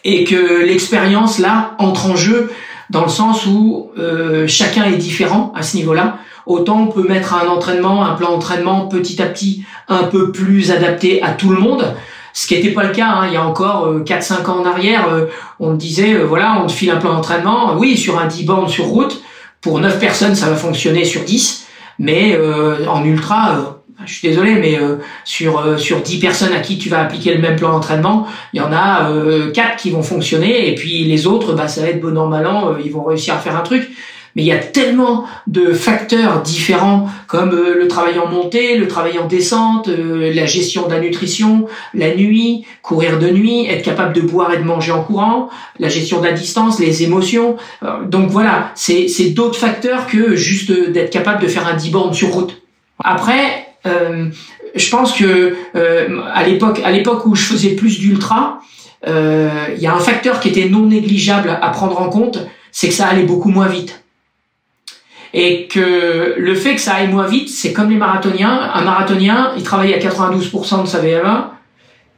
et 0.05 0.25
que 0.25 0.65
l'expérience 0.65 1.39
là 1.39 1.75
entre 1.79 2.07
en 2.07 2.17
jeu 2.17 2.51
dans 2.91 3.03
le 3.03 3.09
sens 3.09 3.47
où 3.47 3.91
euh, 3.99 4.47
chacun 4.47 4.85
est 4.85 4.97
différent 4.97 5.53
à 5.55 5.63
ce 5.63 5.77
niveau-là. 5.77 6.19
Autant 6.47 6.81
on 6.81 6.87
peut 6.89 7.07
mettre 7.07 7.35
un 7.35 7.47
entraînement, 7.47 8.05
un 8.05 8.15
plan 8.15 8.33
d'entraînement 8.33 8.87
petit 8.89 9.23
à 9.23 9.27
petit 9.27 9.65
un 9.89 10.05
peu 10.05 10.33
plus 10.33 10.73
adapté 10.73 11.23
à 11.23 11.31
tout 11.31 11.51
le 11.51 11.59
monde, 11.59 11.95
ce 12.33 12.47
qui 12.47 12.55
n'était 12.55 12.71
pas 12.71 12.85
le 12.85 12.93
cas 12.93 13.09
hein. 13.09 13.27
il 13.27 13.35
y 13.35 13.37
a 13.37 13.45
encore 13.45 13.87
euh, 13.87 14.05
4-5 14.05 14.47
ans 14.47 14.61
en 14.61 14.67
arrière. 14.67 15.09
Euh, 15.13 15.27
on 15.59 15.75
disait, 15.75 16.15
euh, 16.15 16.25
voilà, 16.25 16.61
on 16.63 16.67
te 16.67 16.73
file 16.73 16.91
un 16.91 16.97
plan 16.97 17.13
d'entraînement, 17.13 17.77
oui, 17.77 17.97
sur 17.97 18.19
un 18.19 18.27
10 18.27 18.45
bornes 18.45 18.69
sur 18.69 18.87
route, 18.87 19.23
pour 19.61 19.79
9 19.81 19.99
personnes 19.99 20.35
ça 20.35 20.49
va 20.49 20.57
fonctionner 20.57 21.05
sur 21.05 21.23
10, 21.23 21.67
mais 21.99 22.39
en 22.89 23.05
ultra, 23.05 23.80
je 24.07 24.15
suis 24.15 24.29
désolé, 24.29 24.55
mais 24.55 24.79
euh, 24.79 24.97
sur 25.25 25.59
euh, 25.59 25.77
sur 25.77 26.01
10 26.01 26.19
personnes 26.19 26.53
à 26.53 26.61
qui 26.61 26.79
tu 26.79 26.89
vas 26.89 27.01
appliquer 27.01 27.35
le 27.35 27.41
même 27.41 27.57
plan 27.57 27.73
d'entraînement, 27.73 28.27
il 28.53 28.59
y 28.59 28.61
en 28.61 28.73
a 28.73 29.11
euh, 29.11 29.51
4 29.53 29.77
qui 29.77 29.91
vont 29.91 30.03
fonctionner 30.03 30.69
et 30.69 30.75
puis 30.75 31.05
les 31.05 31.27
autres, 31.27 31.55
bah 31.55 31.69
ça 31.69 31.83
va 31.83 31.89
être 31.89 32.01
bon 32.01 32.17
an 32.17 32.27
mal 32.27 32.47
an, 32.47 32.77
ils 32.83 32.93
vont 32.93 33.05
réussir 33.05 33.35
à 33.35 33.39
faire 33.39 33.57
un 33.57 33.63
truc. 33.63 33.91
Mais 34.37 34.43
il 34.43 34.47
y 34.47 34.53
a 34.53 34.59
tellement 34.59 35.25
de 35.49 35.73
facteurs 35.73 36.41
différents 36.43 37.09
comme 37.27 37.51
le 37.51 37.89
travail 37.89 38.17
en 38.21 38.29
montée, 38.29 38.77
le 38.77 38.87
travail 38.87 39.19
en 39.19 39.27
descente, 39.27 39.89
la 39.89 40.47
gestion 40.47 40.87
de 40.87 40.95
la 40.95 41.01
nutrition, 41.01 41.67
la 41.95 42.15
nuit, 42.15 42.65
courir 42.81 43.19
de 43.19 43.29
nuit, 43.29 43.67
être 43.67 43.83
capable 43.83 44.13
de 44.13 44.21
boire 44.21 44.53
et 44.53 44.59
de 44.59 44.63
manger 44.63 44.93
en 44.93 45.03
courant, 45.03 45.51
la 45.81 45.89
gestion 45.89 46.21
de 46.21 46.27
la 46.27 46.33
distance, 46.33 46.79
les 46.79 47.03
émotions. 47.03 47.57
donc 48.07 48.31
voilà, 48.31 48.71
c'est 48.77 49.31
d'autres 49.31 49.59
facteurs 49.59 50.07
que 50.07 50.37
juste 50.37 50.71
d'être 50.71 51.11
capable 51.11 51.43
de 51.43 51.49
faire 51.49 51.67
un 51.67 51.75
10 51.75 51.91
bornes 51.91 52.15
sur 52.15 52.29
route. 52.29 52.63
Après, 53.03 53.70
euh, 53.70 53.70
je 53.85 54.91
pense 54.91 55.12
que 55.12 55.57
euh, 55.74 56.20
à 56.33 56.45
l'époque, 56.45 56.81
à 56.85 56.91
l'époque 56.91 57.26
où 57.26 57.35
je 57.35 57.45
faisais 57.45 57.70
plus 57.70 57.99
d'ultra, 57.99 58.61
euh, 59.07 59.66
il 59.74 59.83
y 59.83 59.87
a 59.87 59.95
un 59.95 60.01
facteur 60.01 60.41
qui 60.41 60.49
était 60.49 60.68
non 60.68 60.87
négligeable 60.87 61.59
à 61.61 61.68
prendre 61.70 62.01
en 62.01 62.09
compte, 62.09 62.47
c'est 62.72 62.89
que 62.89 62.95
ça 62.95 63.07
allait 63.09 63.24
beaucoup 63.24 63.49
moins 63.49 63.68
vite. 63.68 64.03
Et 65.33 65.68
que 65.68 66.35
le 66.37 66.55
fait 66.55 66.74
que 66.74 66.81
ça 66.81 66.95
aille 66.95 67.09
moins 67.09 67.26
vite, 67.26 67.49
c'est 67.49 67.72
comme 67.72 67.89
les 67.89 67.97
marathoniens. 67.97 68.70
Un 68.74 68.83
marathonien, 68.83 69.53
il 69.57 69.62
travaille 69.62 69.95
à 69.95 69.99
92% 69.99 70.83
de 70.83 70.89
sa 70.89 70.99
VMA. 70.99 71.55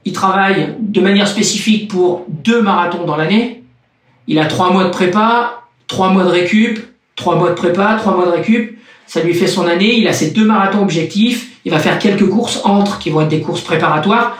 Il 0.04 0.12
travaille 0.12 0.74
de 0.78 1.00
manière 1.00 1.28
spécifique 1.28 1.88
pour 1.88 2.24
deux 2.28 2.62
marathons 2.62 3.04
dans 3.04 3.16
l'année. 3.16 3.62
Il 4.26 4.38
a 4.38 4.46
trois 4.46 4.72
mois 4.72 4.84
de 4.84 4.90
prépa, 4.90 5.62
trois 5.88 6.08
mois 6.08 6.24
de 6.24 6.30
récup, 6.30 6.80
trois 7.14 7.36
mois 7.36 7.50
de 7.50 7.54
prépa, 7.54 7.96
trois 7.98 8.16
mois 8.16 8.26
de 8.26 8.30
récup. 8.30 8.78
Ça 9.12 9.20
lui 9.20 9.34
fait 9.34 9.46
son 9.46 9.66
année. 9.66 9.96
Il 9.98 10.08
a 10.08 10.12
ses 10.12 10.30
deux 10.30 10.44
marathons 10.44 10.82
objectifs 10.82 11.52
il 11.64 11.70
va 11.70 11.78
faire 11.78 11.98
quelques 11.98 12.28
courses 12.28 12.60
entre 12.64 12.98
qui 12.98 13.10
vont 13.10 13.22
être 13.22 13.28
des 13.28 13.40
courses 13.40 13.60
préparatoires. 13.60 14.36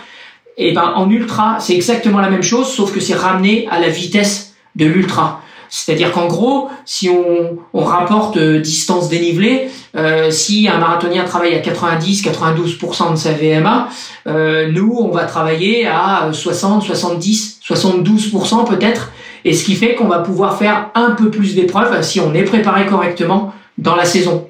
Et 0.59 0.73
ben 0.73 0.93
en 0.97 1.09
ultra, 1.11 1.57
c'est 1.61 1.75
exactement 1.75 2.21
la 2.21 2.29
même 2.29 2.43
chose, 2.43 2.69
sauf 2.69 2.93
que 2.93 3.01
c'est 3.01 3.15
ramené 3.15 3.67
à 3.71 3.81
la 3.81 3.89
vitesse 3.89 4.55
de 4.77 4.85
l'ultra. 4.85 5.41
C'est-à-dire 5.71 6.13
qu'en 6.13 6.27
gros, 6.27 6.69
si 6.85 7.09
on, 7.09 7.59
on 7.73 7.85
rapporte 7.85 8.37
euh, 8.37 8.61
distance 8.61 9.09
dénivelée, 9.09 9.69
euh, 9.97 10.31
si 10.31 10.69
un 10.69 10.77
marathonien 10.77 11.25
travaille 11.25 11.55
à 11.55 11.61
90-92% 11.61 13.13
de 13.13 13.17
sa 13.17 13.33
VMA, 13.33 13.89
euh, 14.27 14.71
nous, 14.71 14.95
on 15.01 15.09
va 15.09 15.25
travailler 15.25 15.87
à 15.87 16.29
60, 16.31 16.83
70, 16.83 17.61
72% 17.67 18.69
peut-être, 18.69 19.13
et 19.47 19.55
ce 19.55 19.65
qui 19.65 19.75
fait 19.75 19.95
qu'on 19.95 20.09
va 20.09 20.19
pouvoir 20.19 20.59
faire 20.59 20.91
un 20.95 21.13
peu 21.13 21.31
plus 21.31 21.55
d'épreuves 21.55 22.03
si 22.03 22.21
on 22.21 22.35
est 22.35 22.45
préparé 22.45 22.85
correctement 22.85 23.55
dans 23.79 23.97
la 23.97 24.05
saison. 24.05 24.49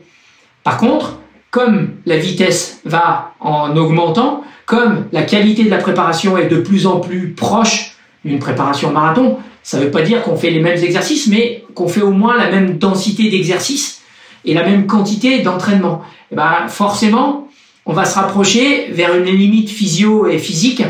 Par 0.64 0.76
contre, 0.76 1.18
comme 1.50 1.90
la 2.06 2.16
vitesse 2.16 2.80
va 2.84 3.34
en 3.40 3.76
augmentant, 3.76 4.42
comme 4.66 5.06
la 5.12 5.22
qualité 5.22 5.64
de 5.64 5.70
la 5.70 5.78
préparation 5.78 6.38
est 6.38 6.46
de 6.46 6.56
plus 6.56 6.86
en 6.86 7.00
plus 7.00 7.32
proche 7.32 7.96
d'une 8.24 8.38
préparation 8.38 8.90
marathon, 8.90 9.38
ça 9.62 9.78
ne 9.78 9.84
veut 9.84 9.90
pas 9.90 10.02
dire 10.02 10.22
qu'on 10.22 10.36
fait 10.36 10.50
les 10.50 10.60
mêmes 10.60 10.82
exercices, 10.82 11.26
mais 11.28 11.64
qu'on 11.74 11.88
fait 11.88 12.02
au 12.02 12.10
moins 12.10 12.36
la 12.36 12.50
même 12.50 12.78
densité 12.78 13.30
d'exercice 13.30 14.02
et 14.44 14.54
la 14.54 14.64
même 14.64 14.86
quantité 14.86 15.40
d'entraînement. 15.40 16.02
Eh 16.30 16.36
ben 16.36 16.68
forcément, 16.68 17.48
on 17.86 17.92
va 17.92 18.04
se 18.04 18.14
rapprocher 18.14 18.88
vers 18.90 19.14
une 19.14 19.24
limite 19.24 19.70
physio 19.70 20.26
et 20.26 20.38
physique 20.38 20.82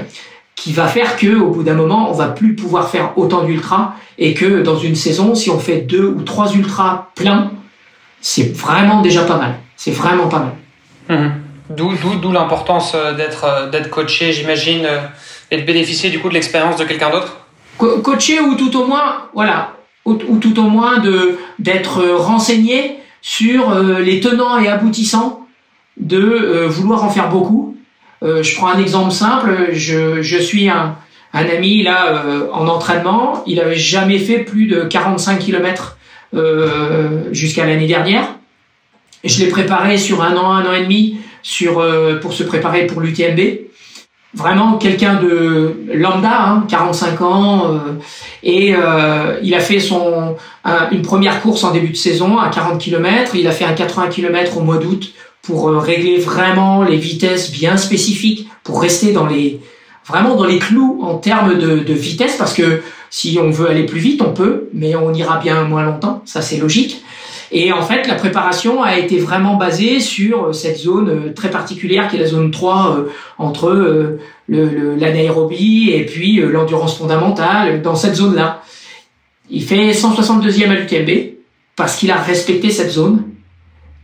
qui 0.54 0.72
va 0.72 0.86
faire 0.86 1.16
que 1.16 1.40
au 1.40 1.50
bout 1.50 1.62
d'un 1.62 1.74
moment, 1.74 2.10
on 2.10 2.14
va 2.14 2.28
plus 2.28 2.54
pouvoir 2.54 2.88
faire 2.88 3.12
autant 3.16 3.42
d'ultra 3.42 3.96
et 4.18 4.34
que 4.34 4.62
dans 4.62 4.78
une 4.78 4.94
saison, 4.94 5.34
si 5.34 5.50
on 5.50 5.58
fait 5.58 5.80
deux 5.80 6.06
ou 6.06 6.22
trois 6.22 6.52
ultras 6.54 7.08
pleins, 7.14 7.50
c'est 8.20 8.56
vraiment 8.56 9.02
déjà 9.02 9.24
pas 9.24 9.38
mal. 9.38 9.54
C'est 9.84 9.90
vraiment 9.90 10.28
pas 10.28 10.38
mal. 10.38 10.52
Mhm. 11.18 11.32
D'où 11.70 12.32
l'importance 12.32 12.94
d'être 13.16 13.68
d'être 13.72 13.90
coaché, 13.90 14.32
j'imagine, 14.32 14.86
et 15.50 15.56
de 15.56 15.62
bénéficier 15.62 16.08
du 16.10 16.20
coup 16.20 16.28
de 16.28 16.34
l'expérience 16.34 16.76
de 16.76 16.84
quelqu'un 16.84 17.10
d'autre? 17.10 17.38
coaché 17.78 18.38
ou 18.38 18.54
tout 18.54 18.76
au 18.76 18.86
moins, 18.86 19.24
voilà, 19.34 19.72
ou, 20.04 20.14
tout 20.14 20.56
au 20.60 20.68
moins 20.68 20.98
de 20.98 21.36
d'être 21.58 22.00
renseigné 22.14 23.00
sur 23.22 23.74
les 24.08 24.20
tenants 24.20 24.56
et 24.60 24.68
aboutissants 24.68 25.48
de 25.96 26.64
vouloir 26.66 27.02
en 27.02 27.10
faire 27.10 27.28
beaucoup. 27.28 27.76
je 28.22 28.54
prends 28.54 28.68
un 28.68 28.78
exemple 28.78 29.10
simple. 29.10 29.70
Je, 29.72 30.22
je 30.22 30.38
suis 30.38 30.68
un, 30.68 30.94
un 31.34 31.46
ami 31.48 31.82
là 31.82 32.22
en 32.52 32.68
entraînement. 32.68 33.42
Il 33.48 33.58
avait 33.58 33.82
jamais 33.96 34.20
fait 34.20 34.38
plus 34.38 34.66
de 34.66 34.82
45 34.84 35.40
km 35.40 35.96
euh, 36.34 37.24
jusqu'à 37.32 37.66
l'année 37.66 37.88
dernière. 37.88 38.26
Je 39.24 39.38
l'ai 39.38 39.48
préparé 39.48 39.98
sur 39.98 40.22
un 40.22 40.36
an, 40.36 40.52
un 40.52 40.66
an 40.66 40.72
et 40.72 40.82
demi 40.82 41.18
sur, 41.42 41.78
euh, 41.78 42.18
pour 42.20 42.32
se 42.32 42.42
préparer 42.42 42.86
pour 42.86 43.00
l'UTMB. 43.00 43.40
Vraiment 44.34 44.78
quelqu'un 44.78 45.20
de 45.20 45.76
lambda, 45.92 46.64
45 46.68 47.20
hein, 47.20 47.24
ans, 47.24 47.66
euh, 47.66 47.78
et 48.42 48.74
il 49.42 49.54
a 49.54 49.60
fait 49.60 49.78
son 49.78 50.36
une 50.90 51.02
première 51.02 51.42
course 51.42 51.64
en 51.64 51.70
début 51.70 51.90
de 51.90 51.96
saison 51.96 52.38
à 52.38 52.48
40 52.48 52.80
km. 52.80 53.34
Il 53.34 53.46
a 53.46 53.50
fait 53.50 53.66
un 53.66 53.74
80 53.74 54.08
km 54.08 54.56
au 54.56 54.60
mois 54.60 54.78
d'août 54.78 55.12
pour 55.42 55.70
régler 55.70 56.16
vraiment 56.16 56.82
les 56.82 56.96
vitesses 56.96 57.52
bien 57.52 57.76
spécifiques, 57.76 58.48
pour 58.64 58.80
rester 58.80 59.12
dans 59.12 59.26
les 59.26 59.60
vraiment 60.06 60.34
dans 60.34 60.46
les 60.46 60.58
clous 60.58 61.00
en 61.02 61.18
termes 61.18 61.58
de, 61.58 61.78
de 61.78 61.92
vitesse, 61.92 62.36
parce 62.36 62.54
que 62.54 62.82
si 63.10 63.38
on 63.40 63.50
veut 63.50 63.68
aller 63.68 63.84
plus 63.84 64.00
vite, 64.00 64.22
on 64.22 64.32
peut, 64.32 64.68
mais 64.72 64.96
on 64.96 65.12
ira 65.12 65.38
bien 65.38 65.64
moins 65.64 65.84
longtemps, 65.84 66.22
ça 66.24 66.42
c'est 66.42 66.56
logique. 66.56 67.02
Et 67.54 67.70
en 67.70 67.82
fait, 67.82 68.08
la 68.08 68.14
préparation 68.14 68.82
a 68.82 68.96
été 68.96 69.18
vraiment 69.18 69.56
basée 69.56 70.00
sur 70.00 70.46
euh, 70.46 70.52
cette 70.54 70.78
zone 70.78 71.08
euh, 71.10 71.32
très 71.34 71.50
particulière 71.50 72.08
qui 72.08 72.16
est 72.16 72.20
la 72.20 72.26
zone 72.26 72.50
3 72.50 72.96
euh, 72.96 73.08
entre 73.36 74.18
l'anaérobie 74.48 75.90
et 75.90 76.06
puis 76.06 76.36
l'endurance 76.40 76.96
fondamentale, 76.96 77.82
dans 77.82 77.94
cette 77.94 78.14
zone-là. 78.14 78.62
Il 79.50 79.62
fait 79.62 79.92
162e 79.92 80.70
à 80.70 80.74
l'UTMB 80.74 81.34
parce 81.76 81.96
qu'il 81.96 82.10
a 82.10 82.16
respecté 82.16 82.70
cette 82.70 82.90
zone. 82.90 83.24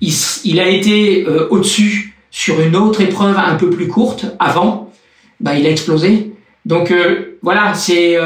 Il, 0.00 0.60
a 0.60 0.68
été 0.68 1.26
au-dessus 1.50 2.14
sur 2.30 2.60
une 2.60 2.76
autre 2.76 3.00
épreuve 3.00 3.36
un 3.36 3.56
peu 3.56 3.68
plus 3.68 3.88
courte 3.88 4.26
avant. 4.38 4.92
Bah, 5.40 5.54
il 5.54 5.66
a 5.66 5.70
explosé. 5.70 6.32
Donc 6.64 6.94
voilà, 7.42 7.74
c'est 7.74 8.16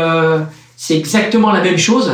c'est 0.77 0.97
exactement 0.97 1.51
la 1.51 1.63
même 1.63 1.79
chose. 1.79 2.13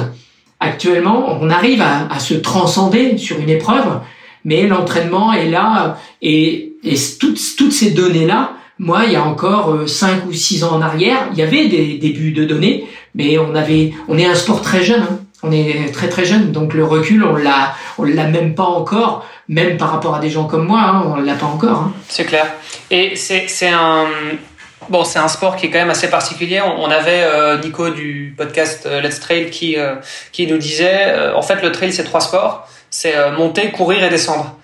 Actuellement, 0.61 1.39
on 1.41 1.51
arrive 1.51 1.83
à, 1.83 2.19
se 2.19 2.35
transcender 2.35 3.17
sur 3.17 3.39
une 3.39 3.51
épreuve, 3.51 4.01
mais 4.45 4.67
l'entraînement 4.67 5.33
est 5.33 5.49
là 5.49 5.99
et, 6.21 6.75
toutes, 7.21 7.39
ces 7.39 7.91
données-là, 7.91 8.53
moi, 8.79 9.03
il 9.07 9.13
y 9.13 9.17
a 9.17 9.25
encore 9.25 9.89
5 9.89 10.09
euh, 10.09 10.29
ou 10.29 10.33
6 10.33 10.65
ans 10.65 10.77
en 10.77 10.83
arrière, 10.83 11.29
il 11.33 11.39
y 11.39 11.43
avait 11.43 11.67
des 11.67 11.99
débuts 11.99 12.33
de 12.33 12.45
données, 12.45 12.87
mais 13.15 13.39
on 13.39 13.55
avait, 13.55 13.93
on 14.07 14.17
est 14.17 14.27
un 14.27 14.37
sport 14.37 14.63
très 14.63 14.85
jeune, 14.85 15.03
hein. 15.03 15.19
on 15.43 15.51
est 15.51 15.93
très 15.93 16.09
très 16.09 16.25
jeune, 16.25 16.53
donc 16.53 16.75
le 16.75 16.85
recul, 16.85 17.25
on 17.25 17.37
l'a, 17.37 17.75
on 17.99 18.05
l'a 18.05 18.29
même 18.29 18.55
pas 18.55 18.65
encore, 18.65 19.27
même 19.49 19.77
par 19.77 19.91
rapport 19.91 20.15
à 20.15 20.21
des 20.21 20.31
gens 20.31 20.45
comme 20.45 20.67
moi, 20.67 20.81
hein, 20.81 21.05
on 21.07 21.17
l'a 21.17 21.35
pas 21.35 21.47
encore. 21.47 21.79
Hein. 21.79 21.93
C'est 22.09 22.25
clair. 22.25 22.47
Et 22.91 23.17
c'est, 23.17 23.47
c'est 23.49 23.71
un, 23.71 24.07
Bon, 24.89 25.05
c'est 25.05 25.18
un 25.18 25.28
sport 25.28 25.57
qui 25.57 25.66
est 25.66 25.70
quand 25.70 25.78
même 25.78 25.91
assez 25.91 26.09
particulier. 26.09 26.61
On 26.62 26.91
avait 26.91 27.22
euh, 27.22 27.59
Nico 27.59 27.91
du 27.91 28.34
podcast 28.36 28.86
euh, 28.86 29.03
Let's 29.03 29.20
Trail 29.20 29.51
qui, 29.51 29.76
euh, 29.76 29.97
qui 30.32 30.47
nous 30.47 30.57
disait, 30.57 31.14
en 31.34 31.43
fait, 31.43 31.62
le 31.62 31.72
trail, 31.72 31.93
c'est 31.93 32.05
trois 32.05 32.20
sports. 32.20 32.68
C'est 32.91 33.14
monter, 33.32 33.70
courir 33.70 34.03
et 34.03 34.09
descendre. 34.09 34.57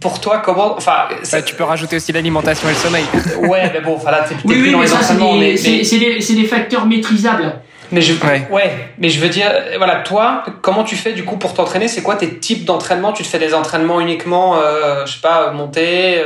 Pour 0.00 0.20
toi, 0.20 0.42
comment, 0.44 0.76
enfin, 0.76 1.06
tu 1.46 1.54
peux 1.54 1.64
rajouter 1.64 1.96
aussi 1.96 2.12
l'alimentation 2.12 2.68
et 2.68 2.72
le 2.72 2.78
sommeil. 2.78 3.04
ouais, 3.48 3.70
mais 3.72 3.80
bon, 3.80 3.94
enfin 3.94 4.10
là, 4.10 4.24
t'es 4.28 4.34
oui, 4.44 4.60
plus 4.60 4.72
dans 4.72 4.80
les 4.80 4.92
entraînements. 4.92 5.34
C'est 5.56 5.98
des, 5.98 6.18
des, 6.18 6.44
facteurs 6.44 6.84
maîtrisables. 6.84 7.54
Mais 7.90 8.02
je, 8.02 8.12
ouais. 8.50 8.70
mais 8.98 9.08
je 9.08 9.18
veux 9.18 9.30
dire, 9.30 9.50
voilà, 9.78 10.00
toi, 10.00 10.44
comment 10.60 10.84
tu 10.84 10.94
fais 10.94 11.12
du 11.12 11.24
coup 11.24 11.36
pour 11.36 11.54
t'entraîner? 11.54 11.88
C'est 11.88 12.02
quoi 12.02 12.16
tes 12.16 12.38
types 12.38 12.66
d'entraînement? 12.66 13.12
Tu 13.12 13.22
te 13.22 13.28
fais 13.28 13.38
des 13.38 13.54
entraînements 13.54 14.00
uniquement, 14.00 14.60
je 15.06 15.10
sais 15.10 15.20
pas, 15.22 15.52
monter, 15.52 16.20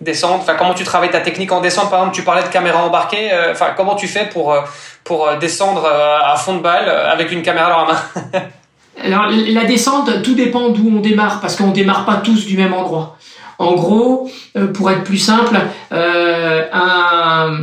descente 0.00 0.40
Enfin, 0.42 0.54
comment 0.58 0.74
tu 0.74 0.84
travailles 0.84 1.10
ta 1.10 1.20
technique 1.20 1.52
en 1.52 1.60
descente 1.60 1.90
Par 1.90 2.00
exemple, 2.00 2.16
tu 2.16 2.22
parlais 2.22 2.42
de 2.42 2.48
caméra 2.48 2.84
embarquée. 2.84 3.32
Euh, 3.32 3.52
enfin, 3.52 3.68
comment 3.76 3.94
tu 3.94 4.08
fais 4.08 4.26
pour 4.26 4.52
euh, 4.52 4.60
pour 5.04 5.26
euh, 5.26 5.38
descendre 5.38 5.86
à 5.86 6.36
fond 6.36 6.56
de 6.56 6.62
balle 6.62 6.88
avec 6.88 7.32
une 7.32 7.42
caméra 7.42 7.70
dans 7.70 7.86
la 7.86 7.92
main? 7.92 8.40
Alors, 9.02 9.26
la 9.30 9.64
descente, 9.64 10.22
tout 10.22 10.34
dépend 10.34 10.68
d'où 10.68 10.92
on 10.94 11.00
démarre, 11.00 11.40
parce 11.40 11.56
qu'on 11.56 11.70
démarre 11.70 12.04
pas 12.04 12.16
tous 12.16 12.46
du 12.46 12.56
même 12.56 12.74
endroit. 12.74 13.16
En 13.58 13.72
gros, 13.74 14.30
pour 14.74 14.90
être 14.90 15.04
plus 15.04 15.18
simple, 15.18 15.58
un 15.90 17.58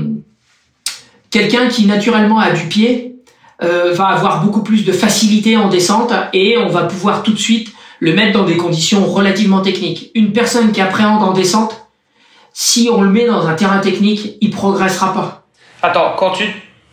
quelqu'un 1.29 1.67
qui 1.67 1.85
naturellement 1.85 2.39
a 2.39 2.51
du 2.51 2.65
pied 2.65 3.15
va 3.59 4.05
avoir 4.05 4.43
beaucoup 4.43 4.63
plus 4.63 4.83
de 4.83 4.91
facilité 4.91 5.57
en 5.57 5.67
descente 5.67 6.13
et 6.33 6.57
on 6.57 6.69
va 6.69 6.83
pouvoir 6.83 7.21
tout 7.21 7.33
de 7.33 7.39
suite 7.39 7.71
le 7.99 8.13
mettre 8.13 8.39
dans 8.39 8.45
des 8.45 8.57
conditions 8.57 9.05
relativement 9.05 9.61
techniques. 9.61 10.11
Une 10.15 10.31
personne 10.31 10.71
qui 10.71 10.81
appréhende 10.81 11.23
en 11.23 11.33
descente, 11.33 11.86
si 12.59 12.89
on 12.91 13.01
le 13.01 13.11
met 13.11 13.27
dans 13.27 13.45
un 13.45 13.53
terrain 13.53 13.77
technique, 13.77 14.35
il 14.41 14.49
progressera 14.49 15.13
pas. 15.13 15.43
Attends, 15.83 16.15
quand 16.17 16.31
tu 16.31 16.45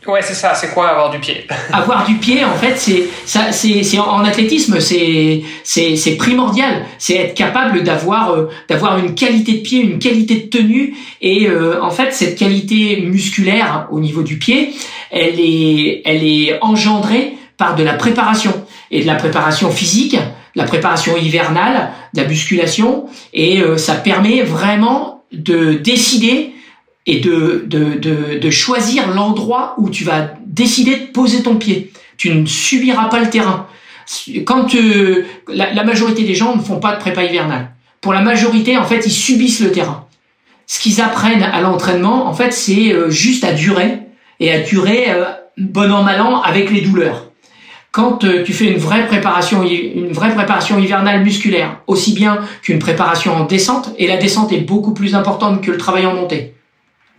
Ouais, 0.07 0.21
c'est 0.21 0.35
ça. 0.35 0.55
C'est 0.55 0.75
quoi 0.75 0.91
avoir 0.91 1.09
du 1.09 1.19
pied? 1.19 1.47
Avoir 1.73 2.05
du 2.05 2.17
pied, 2.17 2.45
en 2.45 2.55
fait, 2.57 2.77
c'est 2.77 3.05
ça. 3.25 3.51
C'est 3.51 3.99
en 3.99 4.23
athlétisme, 4.23 4.79
c'est 4.79 5.43
c'est 5.65 6.17
primordial. 6.19 6.85
C'est 6.99 7.15
être 7.15 7.35
capable 7.35 7.83
d'avoir 7.83 8.33
euh, 8.33 8.51
d'avoir 8.69 8.99
une 8.99 9.15
qualité 9.15 9.53
de 9.53 9.63
pied, 9.63 9.81
une 9.81 9.99
qualité 9.99 10.35
de 10.35 10.49
tenue, 10.49 10.95
et 11.23 11.49
euh, 11.49 11.83
en 11.83 11.89
fait, 11.89 12.13
cette 12.13 12.39
qualité 12.39 13.01
musculaire 13.01 13.89
au 13.91 14.01
niveau 14.01 14.23
du 14.23 14.37
pied, 14.37 14.75
elle 15.11 15.41
est 15.41 16.03
elle 16.05 16.23
est 16.23 16.59
engendrée 16.61 17.39
par 17.57 17.75
de 17.75 17.83
la 17.83 17.95
préparation 17.95 18.53
et 18.91 19.01
de 19.01 19.07
la 19.07 19.15
préparation 19.15 19.71
physique, 19.71 20.19
la 20.55 20.65
préparation 20.65 21.17
hivernale, 21.17 21.93
de 22.13 22.21
la 22.21 22.29
musculation, 22.29 23.07
et 23.33 23.63
euh, 23.63 23.79
ça 23.79 23.95
permet 23.95 24.43
vraiment 24.43 25.14
de 25.35 25.75
décider 25.75 26.55
et 27.07 27.21
de, 27.21 27.65
de, 27.67 28.39
de, 28.39 28.51
choisir 28.51 29.09
l'endroit 29.09 29.75
où 29.79 29.91
tu 29.91 30.05
vas 30.05 30.31
décider 30.47 30.97
de 30.97 31.07
poser 31.07 31.43
ton 31.43 31.57
pied. 31.57 31.93
Tu 32.17 32.31
ne 32.35 32.47
subiras 32.47 33.09
pas 33.09 33.21
le 33.21 33.29
terrain. 33.29 33.67
Quand 34.47 34.75
euh, 34.75 35.27
la, 35.49 35.85
majorité 35.85 36.23
des 36.25 36.35
gens 36.35 36.57
ne 36.57 36.63
font 36.63 36.81
pas 36.81 36.95
de 36.95 37.01
prépa 37.01 37.25
hivernale. 37.25 37.71
Pour 38.01 38.13
la 38.13 38.21
majorité, 38.21 38.77
en 38.77 38.85
fait, 38.85 39.03
ils 39.07 39.13
subissent 39.13 39.61
le 39.61 39.73
terrain. 39.73 40.07
Ce 40.67 40.79
qu'ils 40.79 41.01
apprennent 41.01 41.43
à 41.43 41.61
l'entraînement, 41.61 42.27
en 42.27 42.33
fait, 42.33 42.53
c'est 42.53 42.93
euh, 42.93 43.11
juste 43.11 43.45
à 43.45 43.53
durer 43.53 43.99
et 44.41 44.51
à 44.51 44.61
durer 44.61 45.11
euh, 45.11 45.25
bon 45.59 45.93
an 45.93 46.03
mal 46.03 46.21
an 46.21 46.41
avec 46.41 46.71
les 46.71 46.81
douleurs 46.81 47.31
quand 47.95 48.25
euh, 48.25 48.43
tu 48.43 48.53
fais 48.53 48.65
une 48.65 48.77
vraie 48.77 49.07
préparation, 49.07 49.63
une 49.63 50.13
vraie 50.13 50.35
préparation 50.35 50.81
hivernale 50.81 51.23
musculaire, 51.23 51.79
aussi 51.87 52.13
bien 52.13 52.41
qu'une 52.61 52.81
préparation 52.81 53.37
en 53.37 53.45
descente, 53.45 53.91
et 53.99 54.09
la 54.09 54.17
descente 54.17 54.51
est 54.53 54.63
beaucoup 54.63 54.93
plus 54.93 55.15
importante 55.15 55.63
que 55.63 55.71
le 55.71 55.79
travail 55.79 56.05
en 56.05 56.13
montée. 56.13 56.55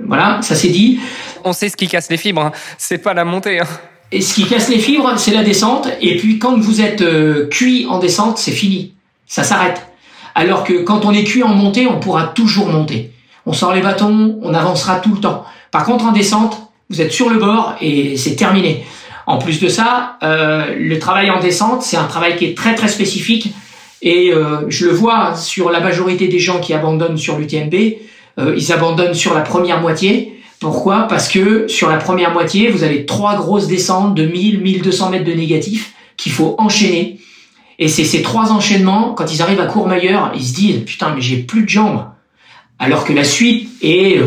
Voilà, 0.06 0.42
ça 0.42 0.54
c'est 0.54 0.68
dit. 0.68 1.00
On 1.46 1.54
sait 1.54 1.70
ce 1.70 1.78
qui 1.78 1.88
casse 1.88 2.10
les 2.10 2.18
fibres, 2.18 2.42
hein. 2.42 2.52
c'est 2.78 2.98
pas 2.98 3.14
la 3.14 3.24
montée. 3.24 3.62
Hein. 3.62 3.68
Et 4.12 4.20
ce 4.20 4.34
qui 4.34 4.46
casse 4.46 4.68
les 4.68 4.80
fibres, 4.80 5.14
c'est 5.16 5.32
la 5.32 5.44
descente. 5.44 5.88
Et 6.02 6.18
puis 6.18 6.40
quand 6.40 6.60
vous 6.60 6.82
êtes 6.82 7.02
euh, 7.02 7.48
cuit 7.48 7.86
en 7.90 8.00
descente, 8.00 8.38
c'est 8.38 8.52
fini, 8.52 8.96
ça 9.28 9.44
s'arrête. 9.44 9.82
Alors 10.36 10.66
que 10.66 10.74
quand 10.74 11.06
on 11.06 11.14
est 11.14 11.24
cuit 11.24 11.44
en 11.44 11.56
montée, 11.56 11.88
on 11.88 12.02
pourra 12.02 12.28
toujours 12.28 12.68
monter. 12.68 13.14
On 13.46 13.54
sort 13.54 13.74
les 13.74 13.82
bâtons, 13.82 14.40
on 14.42 14.54
avancera 14.54 14.98
tout 14.98 15.16
le 15.16 15.22
temps. 15.22 15.46
Par 15.72 15.86
contre, 15.86 16.04
en 16.04 16.12
descente, 16.12 16.58
vous 16.90 17.00
êtes 17.00 17.14
sur 17.14 17.30
le 17.30 17.40
bord 17.40 17.76
et 17.80 18.18
c'est 18.18 18.36
terminé. 18.36 18.84
En 19.28 19.38
plus 19.38 19.60
de 19.60 19.68
ça, 19.68 20.18
euh, 20.24 20.76
le 20.78 21.00
travail 21.00 21.32
en 21.32 21.40
descente, 21.40 21.82
c'est 21.82 21.98
un 21.98 22.06
travail 22.06 22.36
qui 22.36 22.46
est 22.46 22.58
très 22.58 22.76
très 22.76 22.88
spécifique 22.88 23.54
et 24.02 24.32
euh, 24.32 24.66
je 24.70 24.86
le 24.86 24.92
vois 24.92 25.36
sur 25.36 25.72
la 25.72 25.80
majorité 25.80 26.28
des 26.28 26.40
gens 26.40 26.60
qui 26.60 26.74
abandonnent 26.74 27.18
sur 27.18 27.40
l'UTMB, 27.40 27.74
euh, 28.38 28.54
ils 28.56 28.72
abandonnent 28.72 29.16
sur 29.16 29.34
la 29.34 29.42
première 29.42 29.82
moitié. 29.82 30.40
Pourquoi? 30.60 31.08
Parce 31.08 31.28
que 31.28 31.68
sur 31.68 31.90
la 31.90 31.98
première 31.98 32.32
moitié, 32.34 32.70
vous 32.70 32.84
avez 32.84 33.06
trois 33.06 33.36
grosses 33.36 33.68
descentes 33.68 34.14
de 34.14 34.26
1000, 34.26 34.62
1200 34.62 35.10
mètres 35.10 35.26
de 35.26 35.34
négatif 35.34 35.94
qu'il 36.18 36.32
faut 36.32 36.56
enchaîner. 36.60 37.20
Et 37.80 37.88
c'est 37.88 38.06
ces 38.06 38.22
trois 38.22 38.52
enchaînements, 38.52 39.14
quand 39.14 39.34
ils 39.34 39.42
arrivent 39.42 39.60
à 39.60 39.66
Courmayeur, 39.66 40.32
ils 40.36 40.46
se 40.46 40.54
disent 40.54 40.84
putain 40.86 41.14
mais 41.16 41.22
j'ai 41.22 41.38
plus 41.38 41.64
de 41.64 41.70
jambes. 41.70 42.06
Alors 42.78 43.06
que 43.06 43.14
la 43.14 43.24
suite 43.24 43.70
est 43.82 44.22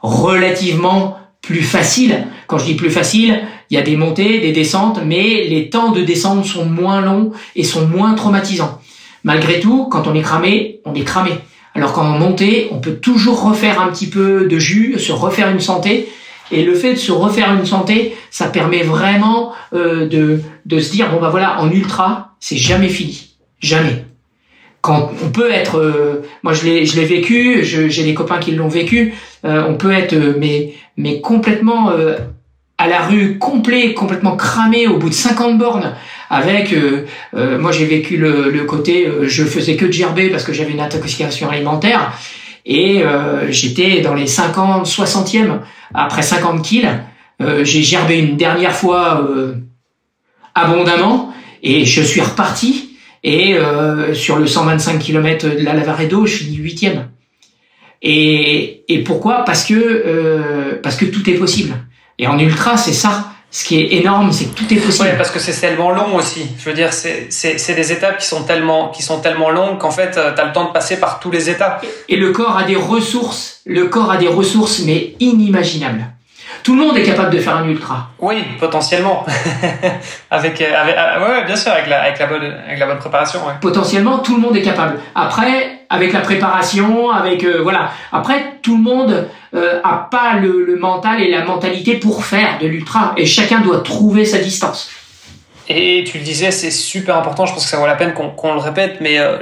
relativement 0.00 1.18
plus 1.42 1.62
facile. 1.62 2.26
Quand 2.46 2.58
je 2.58 2.64
dis 2.64 2.74
plus 2.74 2.90
facile, 2.90 3.42
il 3.70 3.74
y 3.74 3.78
a 3.78 3.82
des 3.82 3.96
montées, 3.96 4.40
des 4.40 4.52
descentes, 4.52 5.00
mais 5.04 5.44
les 5.44 5.70
temps 5.70 5.92
de 5.92 6.02
descente 6.02 6.44
sont 6.44 6.66
moins 6.66 7.00
longs 7.00 7.32
et 7.54 7.64
sont 7.64 7.86
moins 7.86 8.14
traumatisants. 8.14 8.80
Malgré 9.24 9.60
tout, 9.60 9.88
quand 9.90 10.06
on 10.06 10.14
est 10.14 10.22
cramé, 10.22 10.80
on 10.84 10.94
est 10.94 11.04
cramé. 11.04 11.32
Alors 11.74 11.92
qu'en 11.92 12.04
montée, 12.04 12.68
on 12.70 12.78
peut 12.78 12.94
toujours 12.94 13.42
refaire 13.42 13.80
un 13.80 13.88
petit 13.88 14.06
peu 14.08 14.46
de 14.46 14.58
jus, 14.58 14.98
se 14.98 15.12
refaire 15.12 15.50
une 15.50 15.60
santé. 15.60 16.08
Et 16.52 16.62
le 16.62 16.74
fait 16.74 16.92
de 16.92 16.98
se 16.98 17.10
refaire 17.10 17.52
une 17.52 17.66
santé, 17.66 18.16
ça 18.30 18.46
permet 18.46 18.82
vraiment 18.82 19.52
euh, 19.74 20.06
de, 20.06 20.40
de 20.64 20.78
se 20.78 20.92
dire, 20.92 21.10
bon 21.10 21.20
bah 21.20 21.28
voilà, 21.28 21.60
en 21.60 21.70
ultra, 21.70 22.36
c'est 22.38 22.56
jamais 22.56 22.88
fini. 22.88 23.36
Jamais. 23.58 24.04
quand 24.82 25.10
on 25.24 25.30
peut 25.30 25.50
être, 25.50 26.22
moi 26.44 26.52
je 26.52 26.64
l'ai, 26.66 26.86
je 26.86 26.94
l'ai 26.94 27.06
vécu, 27.06 27.64
j'ai 27.64 28.04
des 28.04 28.14
copains 28.14 28.38
qui 28.38 28.52
l'ont 28.52 28.68
vécu, 28.68 29.14
on 29.42 29.74
peut 29.74 29.90
être 29.90 30.14
mais 30.38 30.74
mais 30.96 31.20
complètement 31.20 31.90
la 32.86 33.02
rue, 33.02 33.38
complet, 33.38 33.94
complètement 33.94 34.36
cramé 34.36 34.86
au 34.86 34.98
bout 34.98 35.08
de 35.08 35.14
50 35.14 35.58
bornes. 35.58 35.94
Avec, 36.28 36.74
moi 37.32 37.70
j'ai 37.70 37.84
vécu 37.84 38.16
le, 38.16 38.64
côté, 38.64 39.08
je 39.22 39.44
faisais 39.44 39.76
que 39.76 39.84
de 39.84 39.92
gerber 39.92 40.28
parce 40.28 40.42
que 40.42 40.52
j'avais 40.52 40.72
une 40.72 40.80
intoxication 40.80 41.48
alimentaire 41.48 42.12
et 42.64 43.04
j'étais 43.48 44.00
dans 44.00 44.14
les 44.14 44.26
50, 44.26 44.88
60e 44.88 45.60
après 45.94 46.22
50 46.22 46.62
kills. 46.62 46.88
j'ai 47.62 47.82
gerbé 47.84 48.18
une 48.18 48.36
dernière 48.36 48.72
fois 48.72 49.24
abondamment 50.56 51.32
et 51.62 51.84
je 51.84 52.02
suis 52.02 52.20
reparti 52.20 52.86
et 53.26 53.54
euh, 53.54 54.14
sur 54.14 54.36
le 54.36 54.46
125 54.46 55.00
km 55.00 55.48
de 55.48 55.64
la 55.64 55.74
Lavaredo, 55.74 56.26
je 56.26 56.36
finis 56.36 56.56
huitième. 56.56 57.08
Et, 58.00 58.84
et 58.88 59.02
pourquoi? 59.02 59.44
Parce 59.44 59.64
que 59.64 59.74
euh, 59.74 60.80
parce 60.80 60.96
que 60.96 61.06
tout 61.06 61.28
est 61.28 61.34
possible. 61.34 61.74
Et 62.18 62.26
en 62.26 62.38
ultra, 62.38 62.76
c'est 62.76 62.92
ça. 62.92 63.32
Ce 63.50 63.64
qui 63.64 63.80
est 63.80 63.94
énorme, 63.94 64.32
c'est 64.32 64.46
que 64.46 64.54
tout 64.54 64.72
est 64.74 64.76
possible. 64.76 65.08
Ouais, 65.08 65.16
parce 65.16 65.30
que 65.30 65.38
c'est 65.38 65.58
tellement 65.58 65.90
long 65.90 66.16
aussi. 66.16 66.46
Je 66.58 66.68
veux 66.68 66.74
dire, 66.74 66.92
c'est 66.92 67.74
des 67.74 67.92
étapes 67.92 68.18
qui 68.18 68.26
sont 68.26 68.42
tellement, 68.42 68.90
qui 68.90 69.02
sont 69.02 69.20
tellement 69.20 69.50
longues 69.50 69.78
qu'en 69.78 69.90
fait, 69.90 70.16
euh, 70.16 70.34
tu 70.34 70.40
as 70.40 70.44
le 70.44 70.52
temps 70.52 70.66
de 70.66 70.72
passer 70.72 70.98
par 70.98 71.20
tous 71.20 71.30
les 71.30 71.48
étapes. 71.48 71.86
Et 72.08 72.16
le 72.16 72.32
corps 72.32 72.56
a 72.56 72.64
des 72.64 72.76
ressources, 72.76 73.60
le 73.64 73.86
corps 73.86 74.10
a 74.10 74.16
des 74.16 74.28
ressources, 74.28 74.80
mais 74.80 75.14
inimaginables. 75.20 76.04
Tout 76.66 76.74
le 76.74 76.82
monde 76.84 76.98
est 76.98 77.04
capable 77.04 77.30
de 77.30 77.38
faire 77.38 77.56
un 77.56 77.68
ultra. 77.68 78.08
Oui, 78.18 78.42
potentiellement. 78.58 79.24
avec, 80.32 80.60
euh, 80.60 80.64
avec 80.76 80.96
euh, 80.98 81.24
ouais, 81.24 81.44
bien 81.44 81.54
sûr, 81.54 81.70
avec 81.70 81.86
la, 81.86 82.02
avec 82.02 82.18
la 82.18 82.26
bonne, 82.26 82.42
avec 82.42 82.80
la 82.80 82.86
bonne 82.86 82.98
préparation. 82.98 83.38
Ouais. 83.46 83.52
Potentiellement, 83.60 84.18
tout 84.18 84.34
le 84.34 84.40
monde 84.40 84.56
est 84.56 84.62
capable. 84.62 84.98
Après, 85.14 85.84
avec 85.88 86.12
la 86.12 86.18
préparation, 86.18 87.12
avec 87.12 87.44
euh, 87.44 87.60
voilà. 87.62 87.92
Après, 88.10 88.58
tout 88.62 88.78
le 88.78 88.82
monde 88.82 89.28
euh, 89.54 89.78
a 89.84 90.08
pas 90.10 90.40
le, 90.40 90.64
le 90.64 90.74
mental 90.74 91.22
et 91.22 91.30
la 91.30 91.44
mentalité 91.44 91.98
pour 91.98 92.24
faire 92.24 92.58
de 92.60 92.66
l'ultra, 92.66 93.12
et 93.16 93.26
chacun 93.26 93.60
doit 93.60 93.78
trouver 93.82 94.24
sa 94.24 94.38
distance. 94.38 94.90
Et 95.68 96.04
tu 96.06 96.18
le 96.18 96.24
disais, 96.24 96.52
c'est 96.52 96.70
super 96.70 97.16
important, 97.16 97.44
je 97.44 97.52
pense 97.52 97.64
que 97.64 97.70
ça 97.70 97.76
vaut 97.76 97.86
la 97.86 97.96
peine 97.96 98.14
qu'on 98.14 98.54
le 98.54 98.60
répète, 98.60 99.00
mais 99.00 99.18
euh, 99.18 99.38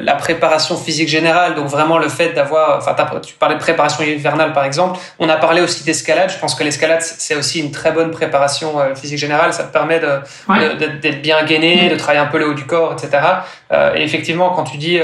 la, 0.00 0.14
préparation 0.14 0.74
physique 0.76 1.08
générale, 1.08 1.54
donc 1.54 1.66
vraiment 1.66 1.98
le 1.98 2.08
fait 2.08 2.30
d'avoir, 2.30 2.78
enfin 2.78 2.96
tu 3.20 3.34
parlais 3.34 3.56
de 3.56 3.60
préparation 3.60 4.02
hivernale 4.02 4.54
par 4.54 4.64
exemple, 4.64 4.98
on 5.18 5.28
a 5.28 5.36
parlé 5.36 5.60
aussi 5.60 5.84
d'escalade, 5.84 6.30
je 6.30 6.38
pense 6.38 6.54
que 6.54 6.64
l'escalade 6.64 7.02
c'est 7.02 7.34
aussi 7.34 7.60
une 7.60 7.70
très 7.70 7.92
bonne 7.92 8.10
préparation 8.10 8.80
euh, 8.80 8.94
physique 8.94 9.18
générale, 9.18 9.52
ça 9.52 9.64
te 9.64 9.72
permet 9.72 10.00
d'être 10.00 11.20
bien 11.20 11.44
gainé, 11.44 11.90
de 11.90 11.96
travailler 11.96 12.20
un 12.20 12.26
peu 12.26 12.38
le 12.38 12.48
haut 12.48 12.54
du 12.54 12.64
corps, 12.64 12.94
etc. 12.94 13.22
Euh, 13.70 13.94
et 13.94 14.02
effectivement, 14.02 14.50
quand 14.50 14.64
tu 14.64 14.78
dis 14.78 14.98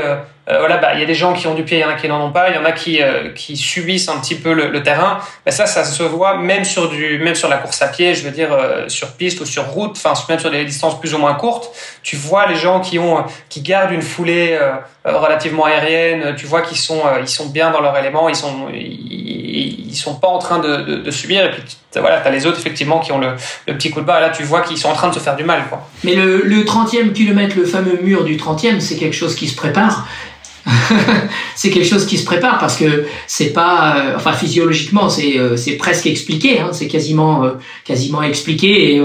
euh, 0.49 0.59
voilà, 0.59 0.79
bah, 0.79 0.95
il 0.95 1.01
y 1.01 1.03
a 1.05 1.07
des 1.07 1.15
gens 1.15 1.35
qui 1.35 1.47
ont 1.47 1.55
du 1.55 1.63
pied, 1.63 1.79
il 1.79 1.83
y 1.83 1.85
en 1.85 1.89
a 1.89 1.95
qui 1.95 2.09
n'en 2.09 2.25
ont 2.25 2.33
pas, 2.33 2.51
il 2.51 2.57
y 2.57 2.59
en 2.59 2.65
a 2.65 2.73
qui, 2.73 3.01
euh, 3.01 3.31
qui 3.31 3.57
subissent 3.57 4.09
un 4.09 4.19
petit 4.19 4.35
peu 4.35 4.53
le, 4.53 4.83
terrain. 4.83 5.19
Mais 5.47 5.53
ça, 5.53 5.67
ça 5.67 5.85
se 5.85 6.03
voit 6.03 6.37
même 6.37 6.65
sur 6.65 6.89
du, 6.89 7.19
même 7.19 7.37
sur 7.37 7.49
la 7.49 7.59
course 7.59 7.81
à 7.81 7.89
pied, 7.89 8.13
je 8.15 8.25
veux 8.25 8.33
dire 8.33 8.53
euh, 8.53 8.89
sur 8.89 9.13
piste 9.13 9.41
ou 9.41 9.47
sur 9.47 9.65
route, 9.67 9.93
enfin 9.93 10.15
même 10.29 10.41
sur 10.41 10.51
des 10.51 10.65
distances 10.65 10.99
plus 10.99 11.15
ou 11.15 11.19
moins 11.19 11.35
courtes. 11.35 11.71
Tu 12.03 12.17
vois 12.17 12.49
les 12.49 12.57
gens 12.57 12.81
qui 12.81 12.99
ont, 12.99 13.25
qui 13.49 13.61
gardent 13.61 13.93
une 13.93 14.03
foulée 14.03 14.59
relativement 15.05 15.67
aérienne. 15.67 16.35
Tu 16.37 16.47
vois 16.47 16.63
qu'ils 16.63 16.77
sont, 16.79 17.03
sont 17.27 17.47
bien 17.47 17.71
dans 17.71 17.81
leur 17.81 17.97
élément, 17.97 18.29
ils 18.29 18.35
sont, 18.35 18.69
ils, 18.73 19.95
sont 19.95 20.17
pas 20.17 20.27
en 20.27 20.39
train 20.39 20.59
de, 20.59 20.97
de, 20.97 21.11
subir. 21.13 21.45
Et 21.45 21.51
puis 21.51 21.63
voilà, 21.95 22.19
t'as 22.19 22.31
les 22.31 22.47
autres 22.47 22.59
effectivement 22.59 22.99
qui 22.99 23.13
ont 23.13 23.19
le, 23.19 23.35
le 23.69 23.75
petit 23.75 23.91
coup 23.91 24.01
de 24.01 24.07
bas. 24.07 24.19
Là, 24.19 24.31
tu 24.31 24.43
vois 24.43 24.63
qu'ils 24.63 24.79
sont 24.79 24.89
en 24.89 24.95
train 24.95 25.11
de 25.11 25.15
se 25.15 25.21
faire 25.21 25.37
du 25.37 25.45
mal, 25.45 25.63
quoi. 25.69 25.87
Mais 26.03 26.17
le, 26.17 26.43
le 26.43 26.65
30e 26.65 27.13
kilomètre, 27.13 27.57
le 27.57 27.65
fameux 27.65 28.01
mur 28.03 28.25
du 28.25 28.37
30e, 28.37 28.81
c'est 28.81 28.97
quelque 28.97 29.15
chose 29.15 29.37
qui 29.37 29.47
se 29.47 29.55
prépare. 29.55 30.09
c'est 31.55 31.71
quelque 31.71 31.87
chose 31.87 32.07
qui 32.07 32.19
se 32.19 32.25
prépare 32.25 32.59
parce 32.59 32.77
que 32.77 33.05
c'est 33.27 33.53
pas, 33.53 33.97
euh, 33.97 34.17
enfin 34.17 34.33
physiologiquement 34.33 35.09
c'est 35.09 35.39
euh, 35.39 35.57
c'est 35.57 35.77
presque 35.77 36.07
expliqué, 36.07 36.61
hein, 36.61 36.71
c'est 36.73 36.87
quasiment 36.87 37.45
euh, 37.45 37.51
quasiment 37.85 38.23
expliqué 38.23 38.97
et 38.97 39.03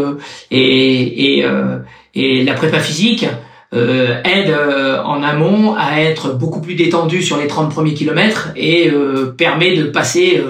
et 0.52 1.40
et, 1.40 1.46
et 2.16 2.44
la 2.44 2.54
prépa 2.54 2.80
physique 2.80 3.26
aide 3.74 4.56
en 5.04 5.22
amont 5.24 5.76
à 5.76 6.00
être 6.00 6.34
beaucoup 6.34 6.62
plus 6.62 6.76
détendu 6.76 7.22
sur 7.22 7.38
les 7.38 7.48
30 7.48 7.70
premiers 7.70 7.94
kilomètres 7.94 8.50
et 8.56 8.90
permet 9.38 9.76
de 9.76 9.84
passer. 9.84 10.42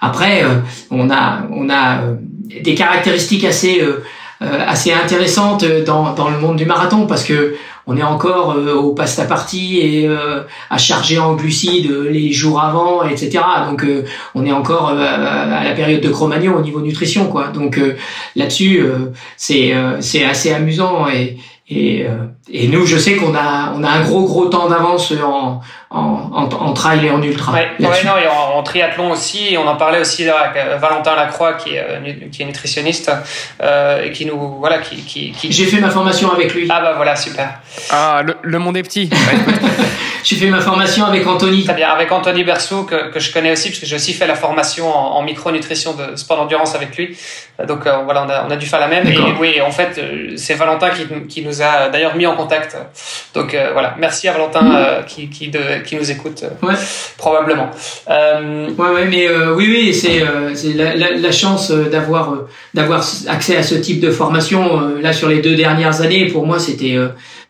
après, 0.00 0.44
on 0.90 1.10
a 1.10 1.42
on 1.52 1.68
a 1.68 2.02
des 2.62 2.74
caractéristiques 2.74 3.44
assez 3.44 3.82
assez 4.40 4.92
intéressantes 4.92 5.64
dans 5.84 6.14
dans 6.14 6.30
le 6.30 6.38
monde 6.38 6.56
du 6.56 6.64
marathon 6.64 7.06
parce 7.06 7.24
que 7.24 7.54
on 7.90 7.96
est 7.96 8.02
encore 8.02 8.52
euh, 8.52 8.74
au 8.74 8.94
pasta 8.94 9.24
party 9.24 9.80
et 9.80 10.08
euh, 10.08 10.42
à 10.70 10.78
charger 10.78 11.18
en 11.18 11.34
glucides 11.34 11.90
les 11.90 12.30
jours 12.30 12.60
avant, 12.60 13.02
etc. 13.02 13.42
Donc 13.68 13.82
euh, 13.84 14.04
on 14.36 14.46
est 14.46 14.52
encore 14.52 14.90
à 14.90 15.64
la 15.64 15.72
période 15.72 16.00
de 16.00 16.08
Cro-Magnon 16.08 16.56
au 16.56 16.62
niveau 16.62 16.80
nutrition, 16.80 17.26
quoi. 17.26 17.48
Donc 17.48 17.80
là-dessus, 18.36 18.84
c'est 19.36 19.74
c'est 20.00 20.24
assez 20.24 20.52
amusant 20.52 21.08
et 21.08 21.38
et, 21.68 22.06
et 22.52 22.66
nous, 22.68 22.84
je 22.84 22.96
sais 22.96 23.14
qu'on 23.16 23.34
a 23.34 23.72
on 23.76 23.84
a 23.84 23.88
un 23.88 24.02
gros 24.02 24.24
gros 24.24 24.46
temps 24.46 24.68
d'avance 24.68 25.12
en, 25.12 25.60
en, 25.90 26.30
en, 26.32 26.72
trail 26.72 27.06
et 27.06 27.10
en 27.10 27.22
ultra. 27.22 27.52
Ouais, 27.52 27.68
non, 27.78 27.90
et 27.90 28.26
en, 28.28 28.62
triathlon 28.62 29.12
aussi. 29.12 29.56
On 29.58 29.66
en 29.68 29.76
parlait 29.76 30.00
aussi 30.00 30.24
là, 30.24 30.36
avec 30.38 30.80
Valentin 30.80 31.14
Lacroix, 31.14 31.54
qui 31.54 31.74
est, 31.74 31.80
euh, 31.80 32.28
qui 32.30 32.42
est 32.42 32.44
nutritionniste, 32.44 33.12
euh, 33.62 34.04
et 34.04 34.10
qui 34.10 34.26
nous. 34.26 34.56
Voilà, 34.58 34.78
qui. 34.78 34.96
qui, 34.96 35.32
qui... 35.32 35.52
J'ai 35.52 35.66
fait 35.66 35.80
ma 35.80 35.90
formation 35.90 36.32
avec 36.32 36.52
lui. 36.54 36.66
Ah 36.70 36.80
bah 36.80 36.94
voilà, 36.96 37.14
super. 37.16 37.60
Ah, 37.90 38.22
le, 38.24 38.36
le 38.42 38.58
monde 38.58 38.76
est 38.76 38.82
petit. 38.82 39.10
J'ai 40.24 40.36
fait 40.36 40.50
ma 40.50 40.60
formation 40.60 41.06
avec 41.06 41.26
Anthony. 41.26 41.64
Très 41.64 41.74
bien, 41.74 41.88
avec 41.88 42.12
Anthony 42.12 42.44
Bersou, 42.44 42.84
que, 42.84 43.10
que 43.10 43.20
je 43.20 43.32
connais 43.32 43.52
aussi, 43.52 43.68
parce 43.68 43.80
que 43.80 43.86
j'ai 43.86 43.96
aussi 43.96 44.12
fait 44.12 44.26
la 44.26 44.34
formation 44.34 44.94
en, 44.94 45.16
en 45.16 45.22
micronutrition 45.22 45.94
de 45.94 46.16
sport 46.16 46.36
d'endurance 46.36 46.74
avec 46.74 46.96
lui. 46.96 47.16
Donc 47.66 47.86
euh, 47.86 47.98
voilà, 48.04 48.24
on 48.26 48.28
a, 48.28 48.46
on 48.46 48.50
a 48.50 48.56
dû 48.56 48.66
faire 48.66 48.80
la 48.80 48.88
même. 48.88 49.06
Et 49.06 49.18
oui, 49.38 49.60
en 49.60 49.70
fait, 49.70 50.00
c'est 50.36 50.54
Valentin 50.54 50.90
qui, 50.90 51.06
qui 51.28 51.42
nous 51.42 51.62
a 51.62 51.88
d'ailleurs 51.88 52.16
mis 52.16 52.26
en 52.26 52.36
contact. 52.42 52.76
Donc 53.34 53.56
voilà, 53.72 53.94
merci 53.98 54.28
à 54.28 54.32
Valentin 54.32 54.62
mmh. 54.62 55.04
qui, 55.06 55.28
qui, 55.28 55.48
de, 55.48 55.82
qui 55.84 55.96
nous 55.96 56.10
écoute 56.10 56.44
euh, 56.44 56.66
ouais. 56.66 56.74
probablement. 57.16 57.70
Euh... 58.08 58.68
Ouais, 58.78 58.90
ouais, 58.90 59.04
mais 59.06 59.28
euh, 59.28 59.54
oui, 59.54 59.66
oui, 59.68 59.94
c'est 59.94 60.22
euh, 60.22 60.54
la, 60.74 60.94
la, 60.94 61.10
la, 61.12 61.32
chance 61.32 61.70
d'avoir 61.70 62.34
d'avoir 62.74 63.04
accès 63.28 63.56
à 63.56 63.62
ce 63.62 63.74
type 63.74 64.00
de 64.00 64.10
formation 64.10 64.98
là 65.00 65.12
sur 65.12 65.28
les 65.28 65.40
deux 65.40 65.54
dernières 65.54 66.00
années. 66.00 66.26
Pour 66.26 66.46
moi, 66.46 66.58
c'était 66.58 66.96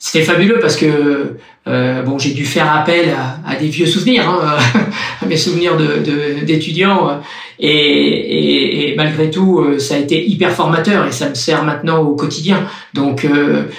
c'était 0.01 0.25
fabuleux 0.25 0.59
parce 0.61 0.77
que 0.77 1.37
bon, 1.67 2.19
j'ai 2.19 2.33
dû 2.33 2.45
faire 2.45 2.75
appel 2.75 3.15
à, 3.47 3.55
des 3.55 3.69
vieux 3.69 3.87
souvenirs, 3.87 4.29
hein, 4.29 4.57
à 5.23 5.27
mes 5.27 5.37
souvenirs 5.37 5.77
de 5.77 6.45
d'étudiants, 6.45 7.21
et, 7.61 8.91
et, 8.91 8.97
malgré 8.97 9.31
tout, 9.31 9.79
ça 9.79 9.95
a 9.95 9.99
été 9.99 10.27
hyper 10.27 10.51
formateur 10.51 11.07
et 11.07 11.13
ça 11.13 11.29
me 11.29 11.35
sert 11.35 11.63
maintenant 11.63 12.01
au 12.01 12.17
quotidien. 12.17 12.67
Donc, 12.95 13.25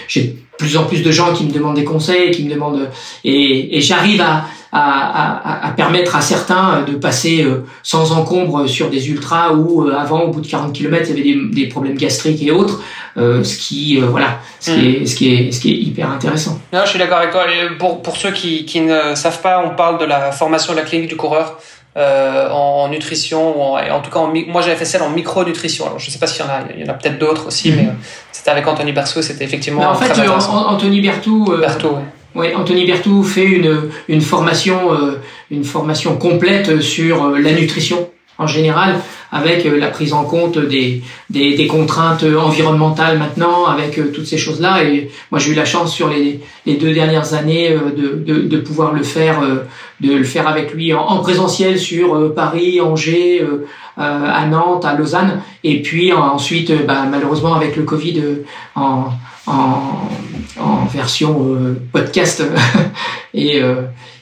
j'ai 0.07 0.37
plus 0.57 0.77
en 0.77 0.85
plus 0.85 1.01
de 1.01 1.11
gens 1.11 1.33
qui 1.33 1.43
me 1.43 1.51
demandent 1.51 1.75
des 1.75 1.83
conseils, 1.83 2.31
qui 2.31 2.45
me 2.45 2.53
demandent 2.53 2.87
et 3.25 3.81
j'arrive 3.81 4.21
à, 4.21 4.45
à, 4.71 5.67
à, 5.67 5.71
permettre 5.71 6.15
à 6.15 6.21
certains 6.21 6.83
de 6.83 6.93
passer 6.93 7.43
euh, 7.43 7.65
sans 7.83 8.13
encombre 8.13 8.67
sur 8.67 8.89
des 8.89 9.09
ultras 9.09 9.51
où 9.51 9.87
euh, 9.87 9.95
avant 9.95 10.21
au 10.21 10.29
bout 10.29 10.41
de 10.41 10.47
40 10.47 10.71
km 10.73 11.07
il 11.09 11.09
y 11.09 11.19
avait 11.19 11.29
des, 11.29 11.63
des 11.63 11.67
problèmes 11.67 11.97
gastriques 11.97 12.41
et 12.41 12.51
autres, 12.51 12.81
euh, 13.17 13.43
ce 13.43 13.57
qui 13.57 13.97
voilà, 13.97 14.39
ce 14.59 14.71
qui, 14.71 14.87
est, 14.87 15.05
ce 15.05 15.15
qui 15.15 15.33
est 15.33 15.51
ce 15.51 15.59
qui 15.59 15.71
est 15.71 15.77
hyper 15.77 16.09
intéressant. 16.09 16.59
Non, 16.71 16.81
je 16.85 16.89
suis 16.89 16.99
d'accord 16.99 17.17
avec 17.17 17.31
toi. 17.31 17.45
Pour 17.79 18.01
pour 18.01 18.15
ceux 18.15 18.31
qui 18.31 18.65
qui 18.65 18.81
ne 18.81 19.15
savent 19.15 19.41
pas, 19.41 19.63
on 19.65 19.75
parle 19.75 19.99
de 19.99 20.05
la 20.05 20.31
formation 20.31 20.73
de 20.73 20.77
la 20.77 20.83
clinique 20.83 21.09
du 21.09 21.17
coureur. 21.17 21.57
Euh, 21.97 22.49
en, 22.49 22.87
nutrition, 22.87 23.57
ou 23.57 23.61
en, 23.61 23.77
en 23.77 23.99
tout 23.99 24.09
cas, 24.09 24.19
en, 24.19 24.33
moi 24.47 24.61
j'avais 24.61 24.77
fait 24.77 24.85
celle 24.85 25.01
en 25.01 25.09
micronutrition. 25.09 25.85
Alors 25.87 25.99
je 25.99 26.09
sais 26.09 26.19
pas 26.19 26.25
s'il 26.27 26.45
y 26.45 26.47
en 26.47 26.49
a, 26.49 26.59
il 26.73 26.85
y 26.85 26.89
en 26.89 26.89
a 26.89 26.93
peut-être 26.93 27.19
d'autres 27.19 27.47
aussi, 27.47 27.69
mhm. 27.69 27.75
mais 27.75 27.87
euh, 27.87 27.93
c'était 28.31 28.49
avec 28.49 28.65
Anthony 28.65 28.93
Berthaud, 28.93 29.21
c'était 29.21 29.43
effectivement. 29.43 29.89
en 29.89 29.95
fait, 29.95 30.09
Anthony 30.47 31.01
Berthaud, 31.01 31.51
euh, 31.51 31.59
ouais. 31.59 32.01
Anthony 32.35 32.85
Berthaud 32.85 33.23
fait 33.23 33.45
une, 33.45 33.89
une 34.07 34.21
formation, 34.21 34.91
une 35.49 35.63
formation 35.63 36.15
complète 36.17 36.81
sur 36.81 37.29
la 37.29 37.51
nutrition 37.51 38.09
en 38.41 38.47
général, 38.47 38.95
avec 39.31 39.65
euh, 39.65 39.77
la 39.77 39.87
prise 39.87 40.13
en 40.13 40.23
compte 40.23 40.57
des, 40.57 41.03
des, 41.29 41.55
des 41.55 41.67
contraintes 41.67 42.23
environnementales 42.23 43.19
maintenant, 43.19 43.65
avec 43.65 43.99
euh, 43.99 44.11
toutes 44.13 44.25
ces 44.25 44.37
choses-là. 44.37 44.83
Et 44.83 45.11
moi, 45.29 45.39
j'ai 45.39 45.51
eu 45.51 45.53
la 45.53 45.65
chance 45.65 45.93
sur 45.93 46.09
les, 46.09 46.39
les 46.65 46.75
deux 46.75 46.91
dernières 46.91 47.33
années 47.33 47.71
euh, 47.71 47.91
de, 47.95 48.33
de, 48.33 48.41
de, 48.47 48.57
pouvoir 48.57 48.93
le 48.93 49.03
faire, 49.03 49.41
de 50.01 50.13
le 50.13 50.23
faire 50.23 50.47
avec 50.47 50.73
lui 50.73 50.93
en, 50.93 51.19
présentiel 51.19 51.77
sur 51.77 52.33
Paris, 52.33 52.81
Angers, 52.81 53.45
à 53.97 54.45
Nantes, 54.47 54.85
à 54.85 54.95
Lausanne, 54.95 55.41
et 55.63 55.81
puis 55.81 56.11
ensuite, 56.13 56.71
bah, 56.87 57.05
malheureusement 57.09 57.53
avec 57.53 57.75
le 57.75 57.83
Covid, 57.83 58.21
en, 58.75 59.09
en, 59.51 60.09
en 60.59 60.85
version 60.85 61.55
podcast. 61.91 62.43
et, 63.33 63.61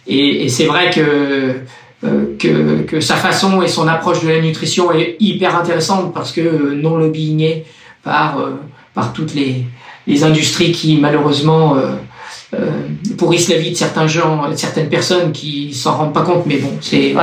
et, 0.07 0.43
et 0.43 0.49
c'est 0.49 0.65
vrai 0.65 0.89
que 0.89 1.63
euh, 2.05 2.37
que, 2.39 2.83
que, 2.83 3.01
sa 3.01 3.15
façon 3.15 3.61
et 3.61 3.67
son 3.67 3.85
approche 3.89 4.23
de 4.23 4.29
la 4.29 4.39
nutrition 4.39 4.89
est 4.93 5.17
hyper 5.19 5.57
intéressante 5.57 6.13
parce 6.13 6.31
que 6.31 6.39
euh, 6.39 6.79
non 6.81 6.95
lobbyingée 6.95 7.65
par, 8.03 8.39
euh, 8.39 8.51
par 8.93 9.11
toutes 9.11 9.35
les, 9.35 9.65
les 10.07 10.23
industries 10.23 10.71
qui 10.71 10.95
malheureusement 10.95 11.75
pourrissent 13.17 13.49
la 13.49 13.57
vie 13.57 13.71
de 13.71 13.75
certains 13.75 14.07
gens, 14.07 14.49
de 14.49 14.55
certaines 14.55 14.87
personnes 14.87 15.33
qui 15.33 15.73
s'en 15.73 15.97
rendent 15.97 16.13
pas 16.13 16.21
compte. 16.21 16.45
Mais 16.45 16.57
bon, 16.57 16.71
c'est 16.79 17.13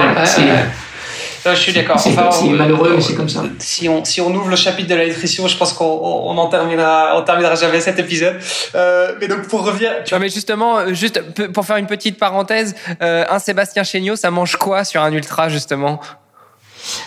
je 1.55 1.61
suis 1.61 1.73
d'accord. 1.73 1.99
C'est 1.99 2.13
malheureux, 2.49 2.93
mais 2.95 3.01
c'est 3.01 3.15
comme 3.15 3.29
ça. 3.29 3.45
Si 3.59 3.89
on, 3.89 4.05
si 4.05 4.21
on 4.21 4.35
ouvre 4.35 4.49
le 4.49 4.57
chapitre 4.57 4.89
de 4.89 4.95
la 4.95 5.07
nutrition, 5.07 5.47
je 5.49 5.57
pense 5.57 5.73
qu'on 5.73 5.85
on 5.85 6.37
en 6.39 6.49
terminera, 6.49 7.13
on 7.17 7.23
terminera 7.23 7.55
jamais 7.55 7.81
cet 7.81 7.99
épisode. 7.99 8.37
Euh, 8.75 9.15
mais 9.21 9.29
donc 9.29 9.49
pour 9.49 9.65
revenir. 9.65 9.91
Tu 10.05 10.11
vois, 10.11 10.19
mais 10.19 10.29
justement, 10.29 10.79
euh, 10.79 10.95
juste 10.95 11.21
pour 11.53 11.65
faire 11.65 11.77
une 11.77 11.87
petite 11.87 12.19
parenthèse, 12.19 12.75
euh, 13.03 13.25
un 13.29 13.39
Sébastien 13.39 13.85
Chéniaud, 13.85 14.17
ça 14.17 14.31
mange 14.31 14.57
quoi 14.57 14.85
sur 14.85 15.03
un 15.03 15.13
ultra 15.13 15.49
justement? 15.49 16.01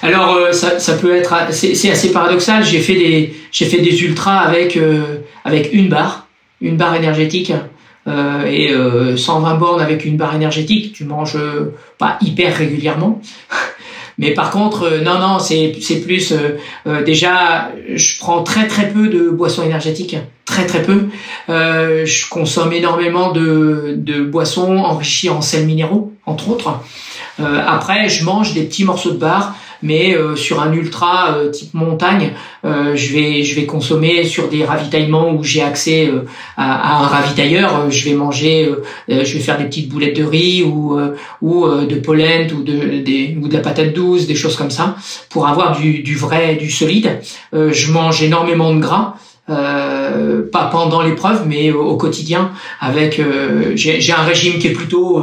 Alors 0.02 0.36
euh, 0.36 0.52
ça, 0.52 0.80
ça, 0.80 0.96
peut 0.96 1.16
être 1.16 1.34
c'est 1.52 1.90
assez 1.90 2.12
paradoxal. 2.12 2.64
J'ai 2.64 2.80
fait 2.80 2.96
des 2.96 3.34
j'ai 3.52 3.66
fait 3.66 3.80
des 3.80 4.04
ultras 4.04 4.40
avec 4.40 4.78
euh, 4.78 5.20
avec 5.46 5.74
une 5.74 5.90
barre, 5.90 6.28
une 6.62 6.78
barre 6.78 6.96
énergétique 6.96 7.54
euh, 8.08 8.46
et 8.46 8.74
120 9.18 9.56
bornes 9.56 9.82
avec 9.82 10.06
une 10.06 10.18
barre 10.18 10.36
énergétique. 10.36 10.94
Tu 10.94 11.06
manges 11.06 11.38
pas 11.98 12.18
hyper 12.22 12.56
régulièrement. 12.56 13.22
Mais 14.20 14.34
par 14.34 14.52
contre, 14.52 14.84
euh, 14.84 15.02
non, 15.02 15.18
non, 15.18 15.40
c'est 15.40 16.02
plus 16.04 16.34
euh, 16.34 16.58
euh, 16.86 17.04
déjà, 17.04 17.72
je 17.96 18.20
prends 18.20 18.44
très 18.44 18.68
très 18.68 18.90
peu 18.90 19.08
de 19.08 19.30
boissons 19.30 19.64
énergétiques, 19.64 20.18
très 20.46 20.66
très 20.66 20.84
peu. 20.84 21.08
je 21.48 22.30
consomme 22.30 22.74
énormément 22.74 23.32
de 23.32 23.94
de 23.96 24.22
boissons 24.22 24.78
enrichies 24.78 25.30
en 25.30 25.42
sels 25.42 25.66
minéraux, 25.66 26.12
entre 26.26 26.50
autres. 26.50 26.82
après, 27.40 28.10
je 28.10 28.26
mange 28.26 28.54
des 28.54 28.64
petits 28.64 28.84
morceaux 28.84 29.12
de 29.12 29.18
bar 29.18 29.56
mais 29.82 30.16
euh, 30.16 30.36
sur 30.36 30.62
un 30.62 30.74
ultra 30.74 31.36
euh, 31.36 31.50
type 31.50 31.74
montagne, 31.74 32.32
euh, 32.66 32.96
je 32.96 33.14
vais 33.14 33.44
je 33.44 33.56
vais 33.56 33.66
consommer 33.66 34.24
sur 34.24 34.50
des 34.50 34.66
ravitaillements 34.66 35.32
où 35.32 35.44
j'ai 35.44 35.62
accès 35.62 36.12
à, 36.58 36.98
à, 36.98 37.04
un 37.04 37.08
ravitailleur. 37.08 37.90
je 37.90 38.10
vais 38.10 38.16
manger, 38.16 38.70
je 39.08 39.16
vais 39.16 39.40
faire 39.40 39.58
des 39.58 39.66
petites 39.66 39.90
boulettes 39.90 40.16
de 40.16 40.24
riz 40.24 40.64
ou 40.64 41.00
ou 41.42 41.68
de 41.68 41.96
pollen 41.96 42.52
ou 42.54 42.64
de 42.64 43.00
des 43.00 43.38
ou 43.42 43.48
de 43.48 43.54
la 43.54 43.62
patate 43.62 43.94
douce, 43.94 44.28
des 44.28 44.36
choses 44.36 44.56
comme 44.56 44.72
ça, 44.72 44.96
pour 45.30 45.48
avoir 45.48 45.78
du, 45.80 46.00
du 46.00 46.16
vrai, 46.16 46.56
du 46.56 46.70
solide. 46.70 47.20
je 47.54 47.92
mange 47.92 48.22
énormément 48.22 48.74
de 48.74 48.80
gras. 48.80 49.16
Euh, 49.50 50.44
pas 50.52 50.66
pendant 50.66 51.02
l'épreuve, 51.02 51.46
mais 51.48 51.72
au, 51.72 51.98
quotidien. 51.98 52.52
Avec, 52.80 53.20
euh, 53.20 53.72
j'ai 53.76 54.14
un 54.14 54.24
régime 54.24 54.60
qui 54.60 54.68
est 54.68 54.74
plutôt 54.74 55.20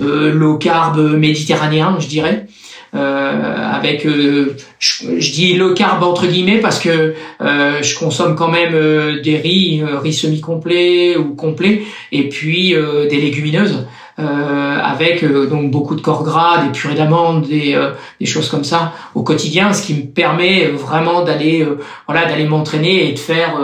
euh, 0.00 0.32
low 0.32 0.58
carb 0.58 0.98
méditerranéen, 0.98 1.96
je 1.98 2.06
dirais. 2.06 2.46
Euh, 2.92 3.70
avec, 3.72 4.04
euh, 4.04 4.56
je, 4.80 5.06
dis 5.32 5.54
low 5.54 5.74
carb 5.74 6.02
entre 6.02 6.26
guillemets 6.26 6.58
parce 6.58 6.80
que 6.80 7.14
euh, 7.40 7.82
je 7.82 7.96
consomme 7.96 8.34
quand 8.34 8.50
même 8.50 9.20
des 9.22 9.36
riz, 9.36 9.82
riz 9.84 10.12
semi-complet 10.12 11.16
ou 11.16 11.34
complet, 11.36 11.82
et 12.10 12.28
puis 12.28 12.74
des 13.08 13.20
légumineuses. 13.20 13.86
Euh, 14.20 14.78
avec 14.82 15.24
donc 15.24 15.70
beaucoup 15.70 15.94
de 15.94 16.00
corps 16.00 16.24
gras, 16.24 16.62
des 16.64 16.72
purées 16.72 16.94
d'amandes, 16.94 17.46
des, 17.46 17.78
des 18.18 18.26
choses 18.26 18.48
comme 18.48 18.64
ça 18.64 18.92
au 19.14 19.22
quotidien, 19.22 19.72
ce 19.72 19.82
qui 19.86 19.94
me 19.94 20.02
permet 20.02 20.66
vraiment 20.66 21.22
d'aller 21.22 21.66
voilà 22.06 22.26
d'aller 22.26 22.44
m'entraîner 22.44 23.08
et 23.08 23.12
de 23.12 23.18
faire 23.18 23.56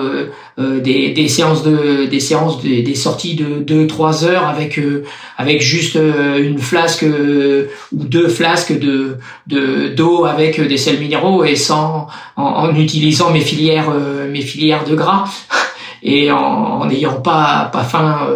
euh, 0.58 0.80
des, 0.80 1.10
des, 1.10 1.28
séances 1.28 1.62
de 1.62 2.06
des 2.06 2.18
séances 2.18 2.62
des, 2.62 2.80
des 2.80 2.94
sorties 2.94 3.34
de 3.34 3.58
2 3.58 3.86
3 3.86 4.24
heures 4.24 4.46
avec 4.46 4.78
euh, 4.78 5.04
avec 5.36 5.60
juste 5.60 5.96
euh, 5.96 6.42
une 6.42 6.58
flasque 6.58 7.04
ou 7.04 8.04
deux 8.04 8.28
flasques 8.28 8.78
de 8.78 9.18
de 9.48 9.88
d'eau 9.88 10.24
avec 10.24 10.58
des 10.58 10.78
sels 10.78 10.98
minéraux 10.98 11.44
et 11.44 11.56
sans 11.56 12.06
en, 12.36 12.42
en 12.42 12.74
utilisant 12.74 13.32
mes 13.32 13.42
filières 13.42 13.90
mes 14.30 14.40
filières 14.40 14.84
de 14.84 14.94
gras 14.94 15.24
et 16.02 16.32
en 16.32 16.86
n'ayant 16.86 17.20
pas 17.20 17.68
pas 17.70 17.84
faim 17.84 18.26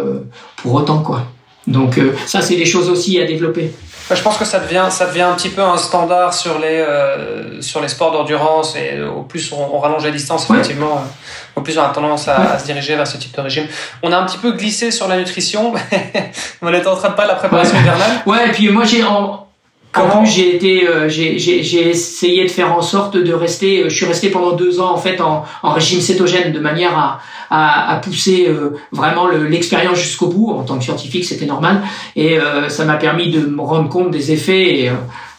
pour 0.57 0.75
autant 0.75 0.99
quoi. 0.99 1.23
Donc 1.71 1.99
ça 2.25 2.41
c'est 2.41 2.55
des 2.55 2.65
choses 2.65 2.89
aussi 2.89 3.19
à 3.19 3.25
développer. 3.25 3.71
Je 4.15 4.21
pense 4.21 4.37
que 4.37 4.45
ça 4.45 4.59
devient, 4.59 4.87
ça 4.89 5.07
devient 5.07 5.21
un 5.21 5.33
petit 5.33 5.49
peu 5.49 5.61
un 5.61 5.77
standard 5.77 6.33
sur 6.33 6.59
les, 6.59 6.79
euh, 6.79 7.61
sur 7.61 7.81
les 7.81 7.87
sports 7.87 8.11
d'endurance 8.11 8.75
et 8.75 9.01
au 9.01 9.23
plus 9.23 9.51
on, 9.53 9.79
rallonge 9.79 10.03
la 10.03 10.11
distance, 10.11 10.49
effectivement, 10.49 10.97
euh, 10.97 11.59
au 11.59 11.61
plus 11.61 11.77
on 11.77 11.83
a 11.83 11.89
tendance 11.89 12.27
à, 12.27 12.59
se 12.59 12.65
diriger 12.65 12.95
vers 12.95 13.07
ce 13.07 13.17
type 13.17 13.35
de 13.35 13.41
régime. 13.41 13.67
On 14.03 14.11
a 14.11 14.17
un 14.17 14.25
petit 14.25 14.37
peu 14.37 14.51
glissé 14.51 14.91
sur 14.91 15.07
la 15.07 15.17
nutrition. 15.17 15.73
on 16.61 16.73
était 16.73 16.87
en 16.87 16.95
train 16.95 17.09
de 17.09 17.13
parler 17.13 17.31
de 17.31 17.35
la 17.35 17.39
préparation 17.39 17.77
hivernale. 17.79 18.11
Ouais, 18.25 18.49
et 18.49 18.51
puis 18.51 18.69
moi 18.69 18.83
j'ai 18.83 19.03
en, 19.03 19.47
Comment 19.91 20.23
j'ai 20.23 20.55
été, 20.55 20.87
euh, 20.87 21.09
j'ai 21.09 21.89
essayé 21.89 22.43
de 22.43 22.49
faire 22.49 22.73
en 22.73 22.81
sorte 22.81 23.17
de 23.17 23.33
rester. 23.33 23.83
Je 23.89 23.95
suis 23.95 24.05
resté 24.05 24.29
pendant 24.29 24.53
deux 24.53 24.79
ans 24.79 24.93
en 24.93 24.97
fait 24.97 25.19
en, 25.19 25.43
en 25.63 25.71
régime 25.71 25.99
cétogène 25.99 26.53
de 26.53 26.59
manière 26.59 26.97
à, 26.97 27.19
à, 27.51 27.91
à 27.91 27.95
pousser 27.97 28.47
euh, 28.47 28.77
vraiment 28.91 29.27
l'expérience 29.27 29.99
jusqu'au 29.99 30.27
bout. 30.27 30.51
En 30.51 30.63
tant 30.63 30.77
que 30.77 30.83
scientifique, 30.83 31.25
c'était 31.25 31.45
normal. 31.45 31.81
Et 32.15 32.39
euh, 32.39 32.69
ça 32.69 32.85
m'a 32.85 32.95
permis 32.95 33.29
de 33.29 33.41
me 33.41 33.61
rendre 33.61 33.89
compte 33.89 34.11
des 34.11 34.31
effets 34.31 34.91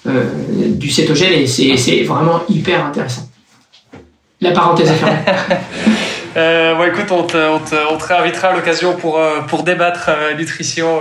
euh, 0.06 0.24
du 0.68 0.90
cétogène 0.90 1.32
et 1.32 1.46
c'est 1.46 2.02
vraiment 2.02 2.42
hyper 2.48 2.84
intéressant. 2.84 3.28
La 4.40 4.50
parenthèse 4.50 4.90
est 4.90 4.94
fermée. 4.94 5.18
Euh, 6.36 6.74
bon, 6.74 6.84
écoute, 6.84 7.10
on 7.10 7.24
te, 7.24 7.36
on 7.36 7.58
te, 7.58 7.74
on 7.92 7.98
te 7.98 8.04
réinvitera 8.04 8.48
à 8.48 8.52
l'occasion 8.54 8.96
pour, 8.96 9.20
pour 9.48 9.62
débattre 9.62 10.10
nutrition. 10.38 11.00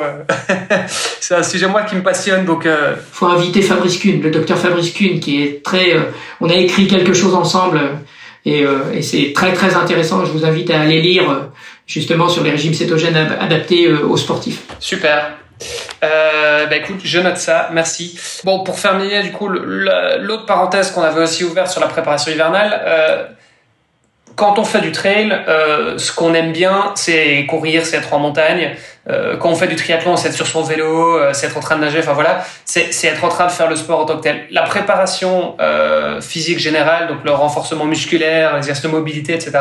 c'est 1.19 1.35
un 1.35 1.43
sujet, 1.43 1.67
moi, 1.67 1.83
qui 1.83 1.95
me 1.95 2.03
passionne. 2.03 2.45
Donc, 2.45 2.65
euh... 2.65 2.95
faut 3.11 3.27
inviter 3.27 3.61
Fabrice 3.61 3.97
Kuhn, 3.97 4.21
le 4.21 4.31
docteur 4.31 4.57
Fabrice 4.57 4.91
Kuhn, 4.91 5.19
qui 5.19 5.41
est 5.43 5.63
très. 5.63 5.95
on 6.39 6.49
a 6.49 6.55
écrit 6.55 6.87
quelque 6.87 7.13
chose 7.13 7.33
ensemble 7.33 7.79
et, 8.45 8.63
euh, 8.63 8.91
et 8.93 9.01
c'est 9.01 9.33
très 9.33 9.53
très 9.53 9.75
intéressant. 9.75 10.25
Je 10.25 10.31
vous 10.31 10.45
invite 10.45 10.71
à 10.71 10.81
aller 10.81 11.01
lire 11.01 11.29
euh, 11.29 11.51
justement 11.85 12.27
sur 12.27 12.43
les 12.43 12.51
régimes 12.51 12.73
cétogènes 12.73 13.15
adaptés 13.15 13.87
euh, 13.87 14.05
aux 14.05 14.17
sportifs. 14.17 14.61
Super. 14.79 15.37
Euh, 16.03 16.65
bah 16.65 16.77
écoute, 16.77 17.01
je 17.03 17.19
note 17.19 17.37
ça, 17.37 17.69
merci. 17.71 18.19
Bon, 18.43 18.63
pour 18.63 18.81
terminer, 18.81 19.21
du 19.21 19.31
coup, 19.31 19.47
l'autre 19.47 20.47
parenthèse 20.47 20.89
qu'on 20.89 21.03
avait 21.03 21.21
aussi 21.21 21.43
ouverte 21.43 21.69
sur 21.69 21.81
la 21.81 21.87
préparation 21.87 22.31
hivernale, 22.31 22.81
euh, 22.83 23.25
quand 24.35 24.59
on 24.59 24.63
fait 24.63 24.81
du 24.81 24.91
trail, 24.91 25.31
euh, 25.47 25.97
ce 25.97 26.11
qu'on 26.11 26.33
aime 26.33 26.51
bien, 26.51 26.91
c'est 26.95 27.45
courir, 27.47 27.85
c'est 27.85 27.97
être 27.97 28.13
en 28.13 28.19
montagne. 28.19 28.75
Euh, 29.09 29.35
quand 29.37 29.49
on 29.49 29.55
fait 29.55 29.67
du 29.67 29.75
triathlon, 29.75 30.15
c'est 30.15 30.29
être 30.29 30.35
sur 30.35 30.45
son 30.45 30.61
vélo, 30.61 31.17
euh, 31.17 31.31
c'est 31.33 31.47
être 31.47 31.57
en 31.57 31.59
train 31.59 31.75
de 31.75 31.81
nager. 31.81 31.99
Enfin 31.99 32.13
voilà, 32.13 32.43
c'est 32.65 33.03
être 33.03 33.23
en 33.23 33.29
train 33.29 33.47
de 33.47 33.51
faire 33.51 33.67
le 33.67 33.75
sport 33.75 34.01
en 34.01 34.05
tant 34.05 34.17
que 34.17 34.21
tel. 34.21 34.45
La 34.51 34.61
préparation 34.63 35.55
euh, 35.59 36.21
physique 36.21 36.59
générale, 36.59 37.07
donc 37.07 37.23
le 37.23 37.31
renforcement 37.31 37.85
musculaire, 37.85 38.55
l'exercice 38.55 38.83
de 38.83 38.89
mobilité, 38.89 39.33
etc. 39.33 39.51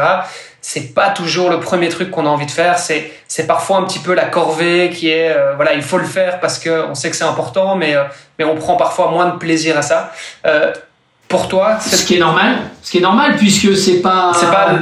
C'est 0.60 0.94
pas 0.94 1.08
toujours 1.08 1.48
le 1.48 1.58
premier 1.58 1.88
truc 1.88 2.10
qu'on 2.10 2.26
a 2.26 2.28
envie 2.28 2.44
de 2.44 2.50
faire. 2.50 2.78
C'est 2.78 3.10
c'est 3.28 3.46
parfois 3.46 3.78
un 3.78 3.84
petit 3.84 3.98
peu 3.98 4.12
la 4.12 4.26
corvée 4.26 4.90
qui 4.90 5.08
est 5.08 5.30
euh, 5.30 5.54
voilà, 5.56 5.72
il 5.72 5.82
faut 5.82 5.98
le 5.98 6.04
faire 6.04 6.38
parce 6.40 6.58
que 6.58 6.86
on 6.86 6.94
sait 6.94 7.08
que 7.08 7.16
c'est 7.16 7.24
important, 7.24 7.76
mais 7.76 7.96
euh, 7.96 8.04
mais 8.38 8.44
on 8.44 8.56
prend 8.56 8.76
parfois 8.76 9.10
moins 9.10 9.26
de 9.30 9.38
plaisir 9.38 9.78
à 9.78 9.82
ça 9.82 10.12
pour 11.30 11.48
toi 11.48 11.78
ce 11.80 12.04
qui 12.04 12.16
est 12.16 12.18
normal. 12.18 12.56
Ce 12.82 12.90
qui 12.90 12.98
est 12.98 13.00
normal 13.00 13.36
puisque 13.36 13.74
c'est 13.74 14.02
pas 14.02 14.32
c'est 14.34 14.50
pas 14.50 14.72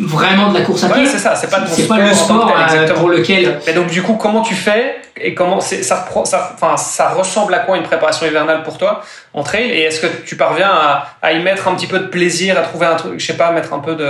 vraiment 0.00 0.48
de 0.48 0.54
la 0.58 0.64
course 0.64 0.82
à 0.84 0.88
pied. 0.88 1.06
c'est 1.06 1.18
ça 1.18 1.36
c'est 1.36 1.50
pas 1.50 1.66
c'est 1.66 1.86
pas 1.86 1.98
le 1.98 2.14
sport 2.14 2.50
euh, 2.50 2.94
pour 2.94 3.08
lequel 3.08 3.60
mais 3.66 3.72
donc 3.74 3.88
du 3.88 4.02
coup 4.02 4.14
comment 4.14 4.42
tu 4.42 4.54
fais 4.54 4.96
et 5.20 5.34
comment 5.34 5.60
c'est 5.60 5.82
ça 5.82 6.08
ça 6.24 6.52
enfin 6.54 6.76
ça 6.76 7.10
ressemble 7.10 7.52
à 7.52 7.58
quoi 7.58 7.76
une 7.76 7.82
préparation 7.82 8.26
hivernale 8.26 8.62
pour 8.62 8.78
toi 8.78 9.02
en 9.34 9.42
trail? 9.42 9.70
Et 9.70 9.82
est-ce 9.82 10.00
que 10.00 10.06
tu 10.24 10.36
parviens 10.36 10.70
à, 10.70 11.08
à, 11.20 11.32
y 11.32 11.42
mettre 11.42 11.68
un 11.68 11.74
petit 11.74 11.86
peu 11.86 11.98
de 11.98 12.06
plaisir 12.06 12.58
à 12.58 12.62
trouver 12.62 12.86
un 12.86 12.94
truc 12.94 13.20
je 13.20 13.26
sais 13.26 13.36
pas 13.36 13.50
mettre 13.50 13.74
un 13.74 13.80
peu 13.80 13.94
de 13.94 14.08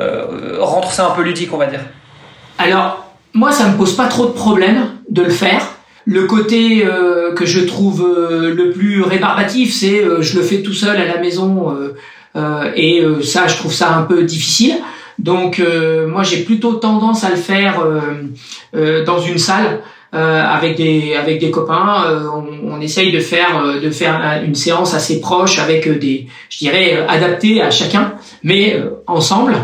euh, 0.00 0.56
rendre 0.58 0.90
ça 0.90 1.06
un 1.06 1.10
peu 1.10 1.22
ludique 1.22 1.50
on 1.52 1.58
va 1.58 1.66
dire? 1.66 1.80
Alors 2.58 3.06
moi 3.34 3.52
ça 3.52 3.66
me 3.68 3.76
pose 3.76 3.96
pas 3.96 4.08
trop 4.08 4.26
de 4.26 4.32
problème 4.32 4.96
de 5.08 5.22
le 5.22 5.30
faire 5.30 5.62
le 6.06 6.24
côté 6.24 6.86
euh, 6.86 7.34
que 7.34 7.44
je 7.44 7.60
trouve 7.60 8.02
euh, 8.02 8.54
le 8.54 8.70
plus 8.70 9.02
rébarbatif, 9.02 9.74
c'est 9.74 10.04
euh, 10.04 10.22
je 10.22 10.38
le 10.38 10.44
fais 10.44 10.62
tout 10.62 10.72
seul 10.72 10.96
à 10.96 11.04
la 11.04 11.18
maison 11.18 11.76
et 12.76 13.02
ça, 13.22 13.46
je 13.46 13.56
trouve 13.56 13.72
ça 13.72 13.94
un 13.94 14.02
peu 14.02 14.22
difficile. 14.22 14.74
Donc 15.18 15.62
moi, 16.06 16.22
j'ai 16.22 16.44
plutôt 16.44 16.74
tendance 16.74 17.24
à 17.24 17.30
le 17.30 17.36
faire 17.36 17.82
dans 19.06 19.20
une 19.20 19.38
salle. 19.38 19.80
avec 20.12 20.76
des 20.76 21.14
avec 21.14 21.40
des 21.40 21.50
copains, 21.50 22.04
on, 22.34 22.74
on, 22.74 22.80
essaye 22.82 23.10
de 23.10 23.20
faire 23.20 23.80
de 23.82 23.90
faire 23.90 24.42
une 24.44 24.54
séance 24.54 24.92
assez 24.92 25.18
proche 25.22 25.58
avec 25.58 25.88
des, 25.98 26.26
je 26.50 26.58
dirais, 26.58 27.06
adaptées 27.08 27.62
à 27.62 27.70
chacun, 27.70 28.12
mais 28.42 28.82
ensemble. 29.06 29.54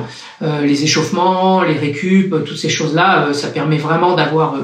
Les 0.42 0.82
échauffements, 0.82 1.62
les 1.62 1.78
récup, 1.78 2.34
toutes 2.44 2.56
ces 2.56 2.68
choses-là, 2.68 3.32
ça 3.32 3.48
permet 3.48 3.76
vraiment 3.76 4.16
d'avoir 4.16 4.56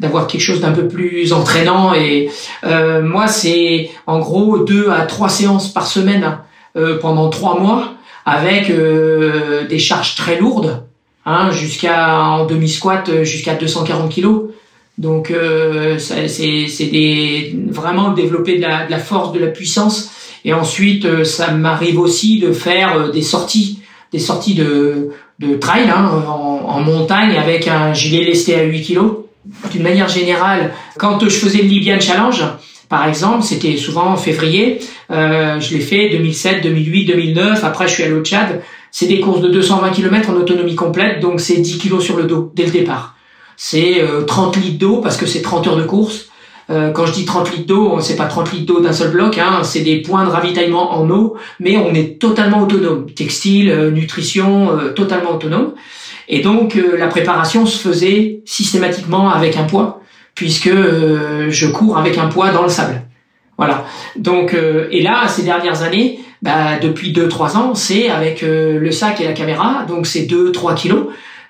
d'avoir 0.00 0.26
quelque 0.26 0.40
chose 0.40 0.60
d'un 0.60 0.72
peu 0.72 0.88
plus 0.88 1.32
entraînant. 1.32 1.94
Et 1.94 2.30
euh, 2.64 3.02
moi, 3.02 3.26
c'est 3.26 3.90
en 4.06 4.18
gros 4.18 4.58
deux 4.58 4.90
à 4.90 5.02
trois 5.06 5.28
séances 5.28 5.72
par 5.72 5.86
semaine 5.86 6.38
euh, 6.76 6.98
pendant 6.98 7.28
trois 7.30 7.58
mois, 7.58 7.94
avec 8.26 8.70
euh, 8.70 9.66
des 9.66 9.78
charges 9.78 10.14
très 10.16 10.38
lourdes, 10.38 10.84
hein, 11.26 11.50
jusqu'à 11.50 12.18
en 12.18 12.46
demi 12.46 12.68
squat 12.68 13.22
jusqu'à 13.22 13.54
240 13.54 14.10
kilos. 14.10 14.50
Donc 14.96 15.32
c'est 15.98 17.52
vraiment 17.68 18.12
développer 18.12 18.58
de 18.58 18.62
la, 18.62 18.86
de 18.86 18.90
la, 18.92 19.00
force, 19.00 19.32
de 19.32 19.40
la 19.40 19.48
puissance. 19.48 20.10
Et 20.44 20.52
ensuite, 20.52 21.24
ça 21.24 21.50
m'arrive 21.50 21.98
aussi 21.98 22.38
de 22.38 22.52
faire 22.52 23.10
des 23.10 23.22
sorties, 23.22 23.80
des 24.12 24.20
sorties 24.20 24.54
de, 24.54 25.10
de 25.38 25.54
trail 25.54 25.88
hein, 25.90 26.10
en, 26.66 26.80
montagne 26.80 27.36
avec 27.36 27.66
un 27.68 27.92
gilet 27.92 28.24
lesté 28.24 28.54
à 28.54 28.62
8 28.62 28.82
kilos 28.82 29.12
d'une 29.70 29.82
manière 29.82 30.08
générale, 30.08 30.72
quand 30.98 31.20
je 31.20 31.36
faisais 31.36 31.58
le 31.58 31.68
Libyan 31.68 32.00
Challenge, 32.00 32.42
par 32.88 33.08
exemple, 33.08 33.42
c'était 33.42 33.76
souvent 33.76 34.06
en 34.06 34.16
février. 34.16 34.78
Euh, 35.10 35.60
je 35.60 35.74
l'ai 35.74 35.80
fait 35.80 36.10
2007, 36.10 36.62
2008, 36.62 37.04
2009. 37.06 37.64
Après, 37.64 37.88
je 37.88 37.94
suis 37.94 38.02
allé 38.04 38.14
au 38.14 38.22
Tchad. 38.22 38.62
C'est 38.90 39.06
des 39.06 39.20
courses 39.20 39.40
de 39.40 39.48
220 39.48 39.90
km 39.90 40.30
en 40.30 40.34
autonomie 40.34 40.76
complète, 40.76 41.20
donc 41.20 41.40
c'est 41.40 41.56
10 41.56 41.78
kilos 41.78 42.04
sur 42.04 42.16
le 42.16 42.24
dos 42.24 42.52
dès 42.54 42.64
le 42.64 42.70
départ. 42.70 43.16
C'est 43.56 44.02
30 44.26 44.56
litres 44.56 44.78
d'eau 44.78 44.98
parce 44.98 45.16
que 45.16 45.26
c'est 45.26 45.42
30 45.42 45.66
heures 45.66 45.76
de 45.76 45.82
course. 45.82 46.28
Euh, 46.70 46.92
quand 46.92 47.06
je 47.06 47.12
dis 47.12 47.24
30 47.24 47.52
litres 47.52 47.66
d'eau, 47.66 48.00
c'est 48.00 48.16
pas 48.16 48.24
30 48.24 48.52
litres 48.52 48.66
d'eau 48.66 48.80
d'un 48.80 48.92
seul 48.92 49.10
bloc, 49.10 49.38
hein, 49.38 49.60
c'est 49.62 49.80
des 49.80 50.00
points 50.00 50.24
de 50.24 50.30
ravitaillement 50.30 50.98
en 50.98 51.08
eau, 51.10 51.36
mais 51.60 51.76
on 51.76 51.92
est 51.94 52.18
totalement 52.18 52.62
autonome. 52.62 53.06
Textile, 53.10 53.70
euh, 53.70 53.90
nutrition, 53.90 54.72
euh, 54.72 54.92
totalement 54.92 55.32
autonome. 55.34 55.74
Et 56.26 56.40
donc 56.40 56.78
la 56.98 57.08
préparation 57.08 57.66
se 57.66 57.76
faisait 57.76 58.40
systématiquement 58.46 59.28
avec 59.30 59.58
un 59.58 59.64
poids, 59.64 60.00
puisque 60.34 60.70
je 60.70 61.66
cours 61.66 61.98
avec 61.98 62.16
un 62.16 62.28
poids 62.28 62.50
dans 62.50 62.62
le 62.62 62.70
sable. 62.70 63.02
Voilà. 63.58 63.84
Donc 64.16 64.56
et 64.90 65.02
là, 65.02 65.28
ces 65.28 65.42
dernières 65.42 65.82
années, 65.82 66.20
bah, 66.40 66.78
depuis 66.80 67.12
2-3 67.12 67.58
ans, 67.58 67.74
c'est 67.74 68.08
avec 68.08 68.40
le 68.40 68.90
sac 68.90 69.20
et 69.20 69.24
la 69.24 69.34
caméra, 69.34 69.84
donc 69.86 70.06
c'est 70.06 70.22
2-3 70.22 70.74
kilos. 70.74 71.08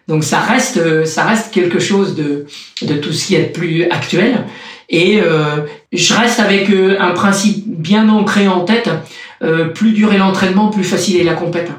Donc 0.08 0.24
ça 0.24 0.40
reste, 0.40 1.04
ça 1.04 1.22
reste 1.22 1.54
quelque 1.54 1.78
chose 1.78 2.16
de, 2.16 2.46
de 2.82 2.94
tout 2.94 3.12
ce 3.12 3.28
qui 3.28 3.36
est 3.36 3.52
plus 3.52 3.84
actuel. 3.84 4.44
Et 4.88 5.20
euh, 5.20 5.66
je 5.92 6.14
reste 6.14 6.40
avec 6.40 6.70
euh, 6.70 6.96
un 7.00 7.10
principe 7.10 7.64
bien 7.66 8.08
ancré 8.08 8.48
en 8.48 8.60
tête. 8.60 8.90
Euh, 9.42 9.66
plus 9.66 9.92
durer 9.92 10.18
l'entraînement, 10.18 10.68
plus 10.68 10.84
facile 10.84 11.20
est 11.20 11.24
la 11.24 11.34
compète. 11.34 11.70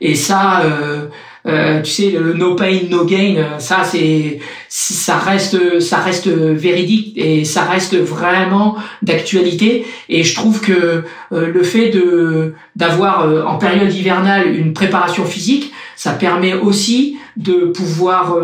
Et 0.00 0.14
ça, 0.14 0.62
tu 1.44 1.90
sais, 1.90 2.10
le 2.12 2.32
no 2.32 2.54
pain, 2.54 2.78
no 2.88 3.04
gain, 3.04 3.34
ça 3.58 3.82
c'est, 3.84 4.38
ça 4.70 5.18
reste, 5.18 5.78
ça 5.78 5.98
reste 5.98 6.28
véridique 6.28 7.12
et 7.18 7.44
ça 7.44 7.64
reste 7.64 7.94
vraiment 7.96 8.76
d'actualité. 9.02 9.84
Et 10.08 10.22
je 10.22 10.34
trouve 10.34 10.62
que 10.62 11.04
le 11.30 11.62
fait 11.62 11.90
de 11.90 12.54
d'avoir 12.76 13.28
en 13.46 13.58
période 13.58 13.92
hivernale 13.92 14.56
une 14.56 14.72
préparation 14.72 15.26
physique, 15.26 15.70
ça 15.96 16.12
permet 16.12 16.54
aussi 16.54 17.18
de 17.36 17.66
pouvoir 17.66 18.38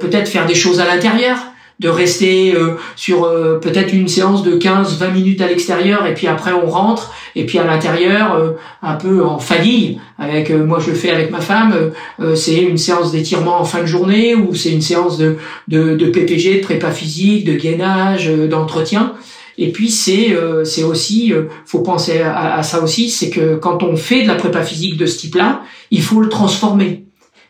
peut-être 0.00 0.28
faire 0.28 0.46
des 0.46 0.56
choses 0.56 0.80
à 0.80 0.86
l'intérieur 0.86 1.36
de 1.78 1.88
rester 1.88 2.54
euh, 2.54 2.76
sur 2.96 3.24
euh, 3.24 3.58
peut-être 3.58 3.92
une 3.92 4.08
séance 4.08 4.42
de 4.42 4.56
15-20 4.56 5.12
minutes 5.12 5.40
à 5.42 5.46
l'extérieur 5.46 6.06
et 6.06 6.14
puis 6.14 6.26
après 6.26 6.52
on 6.52 6.70
rentre 6.70 7.12
et 7.34 7.44
puis 7.44 7.58
à 7.58 7.64
l'intérieur 7.64 8.34
euh, 8.34 8.52
un 8.82 8.94
peu 8.94 9.24
en 9.24 9.38
famille 9.38 10.00
avec 10.18 10.50
moi 10.50 10.78
je 10.80 10.90
le 10.90 10.96
fais 10.96 11.10
avec 11.10 11.30
ma 11.30 11.40
femme 11.40 11.92
c'est 12.34 12.56
une 12.56 12.78
séance 12.78 13.12
d'étirement 13.12 13.60
en 13.60 13.64
fin 13.64 13.82
de 13.82 13.86
journée 13.86 14.34
ou 14.34 14.54
c'est 14.54 14.70
une 14.70 14.80
séance 14.80 15.18
de, 15.18 15.36
de, 15.68 15.94
de 15.94 16.06
PPG 16.06 16.56
de 16.56 16.60
prépa 16.62 16.90
physique 16.90 17.44
de 17.44 17.52
gainage 17.52 18.30
d'entretien. 18.30 19.12
Et 19.58 19.72
puis 19.72 19.90
c'est 19.90 20.34
c'est 20.64 20.84
aussi 20.84 21.34
faut 21.66 21.80
penser 21.80 22.22
à, 22.22 22.54
à 22.54 22.62
ça 22.62 22.82
aussi 22.82 23.10
c'est 23.10 23.28
que 23.28 23.56
quand 23.56 23.82
on 23.82 23.96
fait 23.96 24.22
de 24.22 24.28
la 24.28 24.36
prépa 24.36 24.62
physique 24.62 24.96
de 24.96 25.04
ce 25.04 25.18
type 25.18 25.34
là 25.34 25.60
il 25.90 26.00
faut 26.00 26.20
le 26.20 26.30
transformer 26.30 27.05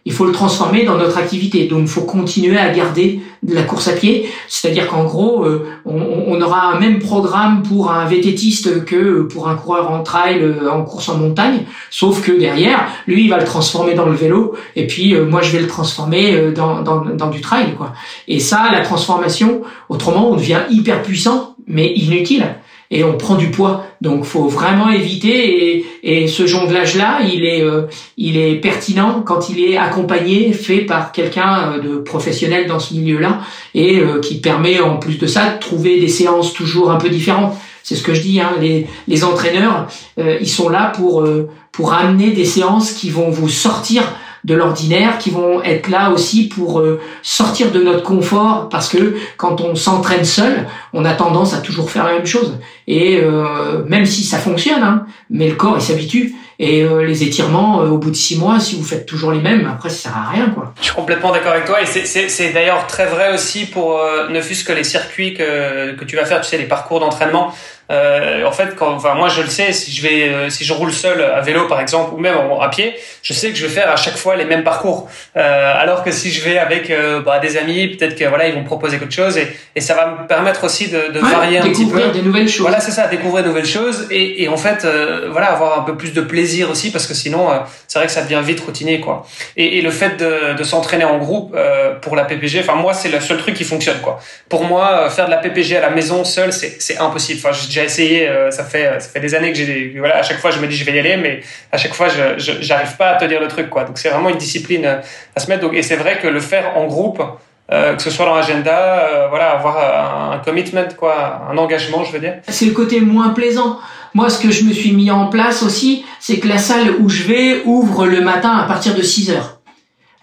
il 0.06 0.12
faut 0.12 0.24
le 0.24 0.30
transformer 0.30 0.84
dans 0.84 0.96
notre 0.96 1.18
activité. 1.18 1.66
Donc, 1.66 1.80
il 1.82 1.88
faut 1.88 2.02
continuer 2.02 2.56
à 2.56 2.72
garder 2.72 3.20
de 3.42 3.54
la 3.54 3.64
course 3.64 3.88
à 3.88 3.92
pied. 3.92 4.30
C'est-à-dire 4.46 4.86
qu'en 4.86 5.04
gros, 5.04 5.44
euh, 5.44 5.66
on, 5.84 6.40
aura 6.40 6.72
un 6.72 6.78
même 6.78 7.00
programme 7.00 7.64
pour 7.64 7.90
un 7.90 8.06
vététiste 8.06 8.84
que 8.84 9.22
pour 9.22 9.48
un 9.48 9.56
coureur 9.56 9.90
en 9.90 10.04
trail, 10.04 10.38
euh, 10.40 10.70
en 10.70 10.84
course 10.84 11.08
en 11.08 11.18
montagne. 11.18 11.64
Sauf 11.90 12.22
que 12.22 12.30
derrière, 12.30 12.86
lui, 13.08 13.24
il 13.24 13.30
va 13.30 13.38
le 13.38 13.44
transformer 13.44 13.94
dans 13.94 14.06
le 14.06 14.14
vélo. 14.14 14.54
Et 14.76 14.86
puis, 14.86 15.12
euh, 15.12 15.26
moi, 15.26 15.42
je 15.42 15.50
vais 15.50 15.60
le 15.60 15.66
transformer 15.66 16.52
dans, 16.52 16.82
dans, 16.82 17.30
du 17.30 17.40
trail, 17.40 17.74
quoi. 17.76 17.92
Et 18.28 18.38
ça, 18.38 18.68
la 18.70 18.82
transformation, 18.82 19.62
autrement, 19.88 20.30
on 20.30 20.36
devient 20.36 20.60
hyper 20.70 21.02
puissant, 21.02 21.56
mais 21.66 21.92
inutile 21.92 22.46
et 22.90 23.04
on 23.04 23.16
prend 23.16 23.34
du 23.34 23.50
poids. 23.50 23.85
Donc 24.00 24.24
faut 24.24 24.46
vraiment 24.46 24.90
éviter 24.90 25.76
et, 25.76 25.86
et 26.02 26.28
ce 26.28 26.46
jonglage-là, 26.46 27.20
il 27.22 27.44
est 27.44 27.62
euh, 27.62 27.82
il 28.16 28.36
est 28.36 28.56
pertinent 28.56 29.22
quand 29.24 29.48
il 29.48 29.60
est 29.64 29.76
accompagné, 29.76 30.52
fait 30.52 30.80
par 30.80 31.12
quelqu'un 31.12 31.72
euh, 31.72 31.80
de 31.80 31.96
professionnel 31.96 32.66
dans 32.66 32.78
ce 32.78 32.94
milieu-là 32.94 33.40
et 33.74 33.98
euh, 34.00 34.20
qui 34.20 34.40
permet 34.40 34.80
en 34.80 34.96
plus 34.96 35.18
de 35.18 35.26
ça 35.26 35.54
de 35.54 35.58
trouver 35.58 35.98
des 35.98 36.08
séances 36.08 36.52
toujours 36.52 36.90
un 36.90 36.96
peu 36.96 37.08
différentes. 37.08 37.56
C'est 37.82 37.94
ce 37.94 38.02
que 38.02 38.14
je 38.14 38.20
dis. 38.20 38.40
Hein, 38.40 38.50
les, 38.60 38.86
les 39.06 39.24
entraîneurs, 39.24 39.86
ils 40.18 40.48
sont 40.48 40.68
là 40.68 40.92
pour 40.96 41.24
pour 41.70 41.92
amener 41.92 42.32
des 42.32 42.44
séances 42.44 42.90
qui 42.90 43.10
vont 43.10 43.30
vous 43.30 43.48
sortir 43.48 44.02
de 44.44 44.54
l'ordinaire, 44.54 45.18
qui 45.18 45.30
vont 45.30 45.62
être 45.62 45.88
là 45.88 46.10
aussi 46.10 46.48
pour 46.48 46.80
euh, 46.80 47.00
sortir 47.22 47.70
de 47.72 47.82
notre 47.82 48.02
confort, 48.02 48.68
parce 48.68 48.88
que 48.88 49.16
quand 49.36 49.60
on 49.60 49.74
s'entraîne 49.74 50.24
seul, 50.24 50.66
on 50.92 51.04
a 51.04 51.12
tendance 51.12 51.54
à 51.54 51.58
toujours 51.58 51.90
faire 51.90 52.04
la 52.04 52.12
même 52.12 52.26
chose. 52.26 52.58
Et 52.86 53.20
euh, 53.20 53.84
même 53.86 54.06
si 54.06 54.22
ça 54.22 54.38
fonctionne, 54.38 54.82
hein, 54.82 55.06
mais 55.30 55.48
le 55.48 55.54
corps 55.54 55.76
il 55.76 55.82
s'habitue. 55.82 56.34
Et 56.58 56.82
euh, 56.82 57.04
les 57.04 57.22
étirements, 57.22 57.80
au 57.80 57.98
bout 57.98 58.10
de 58.10 58.16
six 58.16 58.38
mois, 58.38 58.60
si 58.60 58.76
vous 58.76 58.84
faites 58.84 59.04
toujours 59.04 59.30
les 59.30 59.40
mêmes, 59.40 59.68
après 59.70 59.90
ça 59.90 60.08
sert 60.08 60.16
à 60.16 60.30
rien, 60.30 60.48
quoi. 60.48 60.72
Je 60.80 60.86
suis 60.86 60.94
complètement 60.94 61.30
d'accord 61.30 61.52
avec 61.52 61.66
toi, 61.66 61.82
et 61.82 61.86
c'est 61.86 62.52
d'ailleurs 62.52 62.86
très 62.86 63.06
vrai 63.06 63.34
aussi 63.34 63.66
pour 63.66 64.00
ne 64.30 64.40
fût-ce 64.40 64.64
que 64.64 64.72
les 64.72 64.84
circuits 64.84 65.34
que, 65.34 65.92
que 65.96 66.04
tu 66.04 66.16
vas 66.16 66.24
faire, 66.24 66.40
tu 66.40 66.48
sais, 66.48 66.56
les 66.56 66.64
parcours 66.64 67.00
d'entraînement. 67.00 67.52
Euh, 67.90 68.44
en 68.44 68.50
fait, 68.52 68.74
quand, 68.74 68.94
enfin, 68.94 69.14
moi 69.14 69.28
je 69.28 69.42
le 69.42 69.48
sais, 69.48 69.72
si 69.72 69.92
je 69.92 70.02
vais, 70.02 70.28
euh, 70.28 70.50
si 70.50 70.64
je 70.64 70.72
roule 70.72 70.92
seul 70.92 71.22
à 71.22 71.40
vélo 71.40 71.68
par 71.68 71.80
exemple, 71.80 72.14
ou 72.14 72.18
même 72.18 72.34
à 72.60 72.68
pied, 72.68 72.94
je 73.22 73.32
sais 73.32 73.50
que 73.50 73.56
je 73.56 73.66
vais 73.66 73.72
faire 73.72 73.90
à 73.90 73.96
chaque 73.96 74.16
fois 74.16 74.34
les 74.34 74.44
mêmes 74.44 74.64
parcours. 74.64 75.08
Euh, 75.36 75.72
alors 75.76 76.02
que 76.02 76.10
si 76.10 76.32
je 76.32 76.42
vais 76.42 76.58
avec 76.58 76.90
euh, 76.90 77.20
bah, 77.22 77.38
des 77.38 77.56
amis, 77.56 77.88
peut-être 77.88 78.16
que 78.18 78.24
voilà, 78.24 78.48
ils 78.48 78.54
vont 78.54 78.64
proposer 78.64 78.98
quelque 78.98 79.14
chose 79.14 79.38
et, 79.38 79.48
et 79.76 79.80
ça 79.80 79.94
va 79.94 80.06
me 80.22 80.26
permettre 80.26 80.64
aussi 80.64 80.88
de, 80.88 81.12
de 81.12 81.20
varier 81.20 81.58
un 81.58 81.62
petit 81.62 81.84
peu. 81.84 81.96
Découvrir 81.96 82.12
des 82.12 82.22
nouvelles 82.22 82.48
choses. 82.48 82.62
Voilà, 82.62 82.80
c'est 82.80 82.90
ça, 82.90 83.06
découvrir 83.06 83.44
de 83.44 83.48
nouvelles 83.48 83.66
choses 83.66 84.08
et, 84.10 84.42
et 84.42 84.48
en 84.48 84.56
fait, 84.56 84.84
euh, 84.84 85.28
voilà, 85.30 85.52
avoir 85.52 85.78
un 85.78 85.82
peu 85.82 85.96
plus 85.96 86.12
de 86.12 86.20
plaisir 86.20 86.70
aussi 86.70 86.90
parce 86.90 87.06
que 87.06 87.14
sinon, 87.14 87.48
c'est 87.86 87.98
vrai 88.00 88.06
que 88.06 88.12
ça 88.12 88.22
devient 88.22 88.40
vite 88.42 88.60
routinier 88.60 89.00
quoi. 89.00 89.26
Et, 89.56 89.78
et 89.78 89.82
le 89.82 89.90
fait 89.90 90.16
de, 90.16 90.54
de 90.54 90.64
s'entraîner 90.64 91.04
en 91.04 91.18
groupe 91.18 91.56
pour 92.02 92.16
la 92.16 92.24
PPG, 92.24 92.60
enfin 92.60 92.74
moi 92.74 92.94
c'est 92.94 93.08
le 93.10 93.20
seul 93.20 93.38
truc 93.38 93.54
qui 93.54 93.64
fonctionne 93.64 94.00
quoi. 94.02 94.18
Pour 94.48 94.64
moi, 94.64 95.08
faire 95.10 95.26
de 95.26 95.30
la 95.30 95.36
PPG 95.38 95.76
à 95.76 95.80
la 95.80 95.90
maison 95.90 96.24
seul, 96.24 96.52
c'est 96.52 96.98
impossible. 96.98 97.40
Enfin, 97.44 97.56
j'ai 97.76 97.84
essayé, 97.84 98.28
euh, 98.28 98.50
ça 98.50 98.64
fait 98.64 99.00
ça 99.00 99.08
fait 99.08 99.20
des 99.20 99.34
années 99.34 99.52
que 99.52 99.58
j'ai 99.58 99.94
voilà, 99.98 100.16
à 100.16 100.22
chaque 100.22 100.38
fois 100.38 100.50
je 100.50 100.58
me 100.58 100.66
dis 100.66 100.76
je 100.76 100.84
vais 100.84 100.94
y 100.94 100.98
aller, 100.98 101.16
mais 101.16 101.40
à 101.70 101.76
chaque 101.76 101.94
fois 101.94 102.08
je 102.08 102.56
j'arrive 102.60 102.96
pas 102.96 103.10
à 103.10 103.14
tenir 103.16 103.40
le 103.40 103.48
truc 103.48 103.68
quoi. 103.68 103.84
Donc 103.84 103.98
c'est 103.98 104.08
vraiment 104.08 104.30
une 104.30 104.38
discipline 104.38 104.86
euh, 104.86 105.00
à 105.34 105.40
se 105.40 105.48
mettre. 105.48 105.62
Donc, 105.62 105.74
et 105.74 105.82
c'est 105.82 105.96
vrai 105.96 106.18
que 106.18 106.26
le 106.26 106.40
faire 106.40 106.76
en 106.76 106.86
groupe, 106.86 107.22
euh, 107.70 107.94
que 107.94 108.02
ce 108.02 108.10
soit 108.10 108.24
dans 108.24 108.34
l'agenda, 108.34 109.26
voilà, 109.28 109.50
avoir 109.50 110.32
un, 110.32 110.38
commitment 110.38 110.88
quoi, 110.96 111.42
un 111.50 111.56
engagement, 111.58 112.04
je 112.04 112.12
veux 112.12 112.20
dire. 112.20 112.36
C'est 112.48 112.66
le 112.66 112.72
côté 112.72 113.00
moins 113.00 113.30
plaisant. 113.30 113.78
Moi, 114.14 114.30
ce 114.30 114.40
que 114.40 114.50
je 114.50 114.64
me 114.64 114.72
suis 114.72 114.92
mis 114.92 115.10
en 115.10 115.26
place 115.26 115.62
aussi, 115.62 116.04
c'est 116.20 116.38
que 116.38 116.48
la 116.48 116.58
salle 116.58 116.92
où 117.00 117.08
je 117.10 117.24
vais 117.24 117.62
ouvre 117.64 118.06
le 118.06 118.22
matin 118.22 118.56
à 118.56 118.66
partir 118.66 118.94
de 118.94 119.02
6 119.02 119.30
heures 119.30 119.55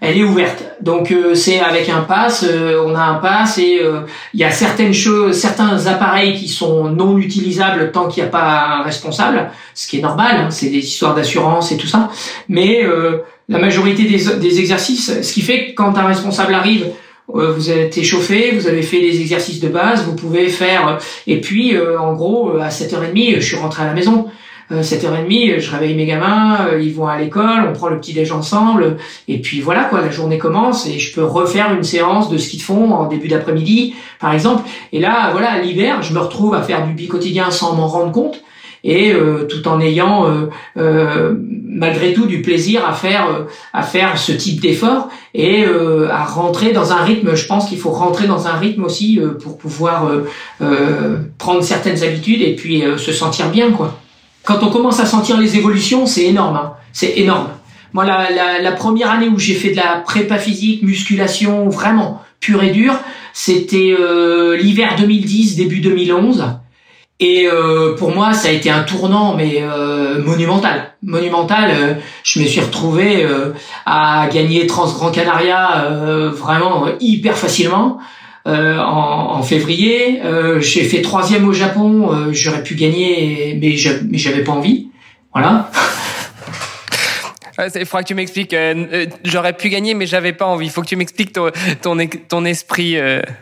elle 0.04 0.18
est 0.18 0.24
ouverte. 0.24 0.66
Donc 0.82 1.12
euh, 1.12 1.34
c'est 1.34 1.62
avec 1.62 1.88
un 1.88 2.02
pass, 2.02 2.46
euh, 2.46 2.84
on 2.86 2.94
a 2.94 3.02
un 3.02 3.16
pass 3.16 3.58
et 3.58 3.80
euh, 3.82 4.02
il 4.34 4.40
y 4.42 4.44
a 4.44 4.52
certaines 4.52 4.94
choses, 4.94 5.38
certains 5.38 5.88
appareils 5.88 6.36
qui 6.36 6.50
sont 6.50 6.90
non 6.90 7.18
utilisables 7.18 7.90
tant 7.94 8.10
qu'il 8.10 8.22
n'y 8.22 8.28
a 8.28 8.32
pas 8.32 8.80
un 8.80 8.84
responsable, 8.84 9.50
ce 9.74 9.88
qui 9.88 10.00
est 10.00 10.02
normal, 10.02 10.36
hein, 10.36 10.52
c'est 10.52 10.68
des 10.68 10.80
histoires 10.80 11.16
d'assurance 11.16 11.72
et 11.72 11.78
tout 11.78 11.88
ça. 11.88 12.10
Mais 12.50 12.86
la 13.48 13.60
majorité 13.60 14.04
des, 14.04 14.40
des, 14.40 14.60
exercices, 14.60 15.22
ce 15.22 15.34
qui 15.34 15.42
fait 15.42 15.68
que 15.68 15.72
quand 15.76 15.98
un 15.98 16.06
responsable 16.06 16.54
arrive, 16.54 16.88
vous 17.28 17.72
êtes 17.72 17.98
échauffé, 17.98 18.52
vous 18.52 18.68
avez 18.68 18.82
fait 18.82 19.00
les 19.00 19.22
exercices 19.22 19.62
de 19.62 19.70
base, 19.70 20.04
vous 20.04 20.16
pouvez 20.16 20.50
faire. 20.50 21.00
Et 21.28 21.40
puis 21.40 21.78
en 21.78 22.14
gros 22.14 22.58
à 22.58 22.70
7h30, 22.70 23.36
je 23.36 23.46
suis 23.46 23.58
rentré 23.58 23.84
à 23.84 23.88
la 23.88 23.94
maison. 23.94 24.28
7h30, 24.82 25.52
euh, 25.52 25.60
je 25.60 25.72
réveille 25.72 25.96
mes 25.96 26.06
gamins, 26.06 26.68
euh, 26.68 26.82
ils 26.82 26.94
vont 26.94 27.08
à 27.08 27.20
l'école, 27.20 27.68
on 27.70 27.74
prend 27.74 27.90
le 27.90 28.00
petit 28.00 28.14
déj 28.14 28.32
ensemble, 28.32 28.98
et 29.28 29.40
puis 29.40 29.62
voilà 29.62 29.86
quoi, 29.86 30.02
la 30.02 30.10
journée 30.10 30.38
commence 30.38 30.88
et 30.88 31.00
je 31.00 31.14
peux 31.14 31.24
refaire 31.24 31.74
une 31.74 31.84
séance 31.84 32.30
de 32.30 32.38
ski 32.38 32.58
de 32.58 32.62
fond 32.62 32.92
en 32.92 33.08
début 33.08 33.28
d'après-midi, 33.28 33.96
par 34.20 34.34
exemple. 34.34 34.64
Et 34.92 35.00
là, 35.00 35.30
voilà, 35.32 35.60
l'hiver, 35.60 36.02
je 36.02 36.14
me 36.14 36.20
retrouve 36.20 36.56
à 36.56 36.62
faire 36.62 36.86
du 36.86 36.94
bi-quotidien 36.94 37.52
sans 37.52 37.76
m'en 37.76 37.88
rendre 37.88 38.12
compte 38.12 38.42
et 38.86 39.14
euh, 39.14 39.48
tout 39.48 39.66
en 39.70 39.80
ayant 39.80 40.26
malgré 40.76 42.14
tout 42.14 42.26
du 42.26 42.42
plaisir 42.42 42.86
à 42.86 42.94
faire 42.94 43.46
à 43.72 43.82
faire 43.82 44.18
ce 44.18 44.34
type 44.34 44.60
d'effort 44.60 45.08
et 45.34 45.64
à 46.12 46.26
rentrer 46.26 46.74
dans 46.74 46.92
un 46.92 46.98
rythme 46.98 47.34
je 47.34 47.48
pense 47.48 47.70
qu'il 47.70 47.78
faut 47.78 47.92
rentrer 47.92 48.28
dans 48.28 48.48
un 48.48 48.58
rythme 48.58 48.84
aussi 48.84 49.22
pour 49.42 49.58
pouvoir 49.58 50.12
prendre 51.38 51.64
certaines 51.64 52.04
habitudes 52.04 52.42
et 52.42 52.58
puis 52.58 52.84
se 52.98 53.14
sentir 53.14 53.50
bien 53.50 53.72
quoi 53.72 54.03
quand 54.44 54.64
on 54.64 54.70
commence 54.70 55.00
à 55.00 55.06
sentir 55.06 55.40
les 55.40 55.58
évolutions, 55.58 56.06
c'est 56.06 56.26
énorme. 56.26 56.56
Hein. 56.56 56.74
C'est 56.92 57.18
énorme. 57.18 57.50
Moi, 57.94 58.06
la, 58.06 58.30
la, 58.32 58.62
la, 58.62 58.72
première 58.72 59.12
année 59.12 59.28
où 59.28 59.38
j'ai 59.38 59.54
fait 59.54 59.72
de 59.72 59.76
la 59.76 60.02
prépa 60.04 60.38
physique, 60.38 60.82
musculation, 60.84 61.70
vraiment 61.70 62.22
pure 62.40 62.64
et 62.64 62.72
dure, 62.72 62.96
c'était 63.34 63.96
euh, 63.98 64.58
l'hiver 64.58 64.96
2010, 64.98 65.56
début 65.56 65.80
2011. 65.80 66.44
Et 67.20 67.48
euh, 67.48 67.96
pour 67.96 68.14
moi, 68.14 68.34
ça 68.34 68.50
a 68.50 68.52
été 68.52 68.70
un 68.70 68.84
tournant, 68.84 69.36
mais 69.36 69.60
euh, 69.62 70.22
monumental. 70.22 70.94
Monumental. 71.04 71.72
Euh, 71.74 71.94
je 72.24 72.40
me 72.40 72.46
suis 72.46 72.60
retrouvé 72.60 73.24
euh, 73.24 73.54
à 73.86 74.28
gagner 74.32 74.68
Trans 74.68 74.92
Grand 74.92 75.12
Canaria 75.12 75.88
vraiment 76.32 76.88
hyper 77.00 77.38
facilement. 77.38 78.00
Euh, 78.46 78.78
en, 78.78 79.38
en, 79.38 79.42
février. 79.42 80.20
Euh, 80.26 80.60
j'ai 80.60 80.84
fait 80.84 81.02
troisième 81.02 81.48
au 81.48 81.54
Japon. 81.54 82.12
Euh, 82.12 82.34
j'aurais 82.34 82.62
pu 82.62 82.76
gagner, 82.76 83.58
mais 83.62 83.78
j'avais 83.78 84.44
pas 84.44 84.52
envie. 84.52 84.90
Voilà. 85.32 85.72
Il 87.76 87.86
faudra 87.86 88.02
que 88.02 88.08
tu 88.08 88.16
m'expliques. 88.16 88.54
J'aurais 89.24 89.54
pu 89.54 89.70
gagner, 89.70 89.94
mais 89.94 90.08
j'avais 90.08 90.34
pas 90.34 90.46
envie. 90.46 90.66
Il 90.66 90.72
faut 90.72 90.82
que 90.82 90.88
tu 90.88 90.98
m'expliques 90.98 91.32
ton, 91.32 91.52
ton, 91.82 91.96
ton, 92.28 92.44
esprit. 92.46 92.98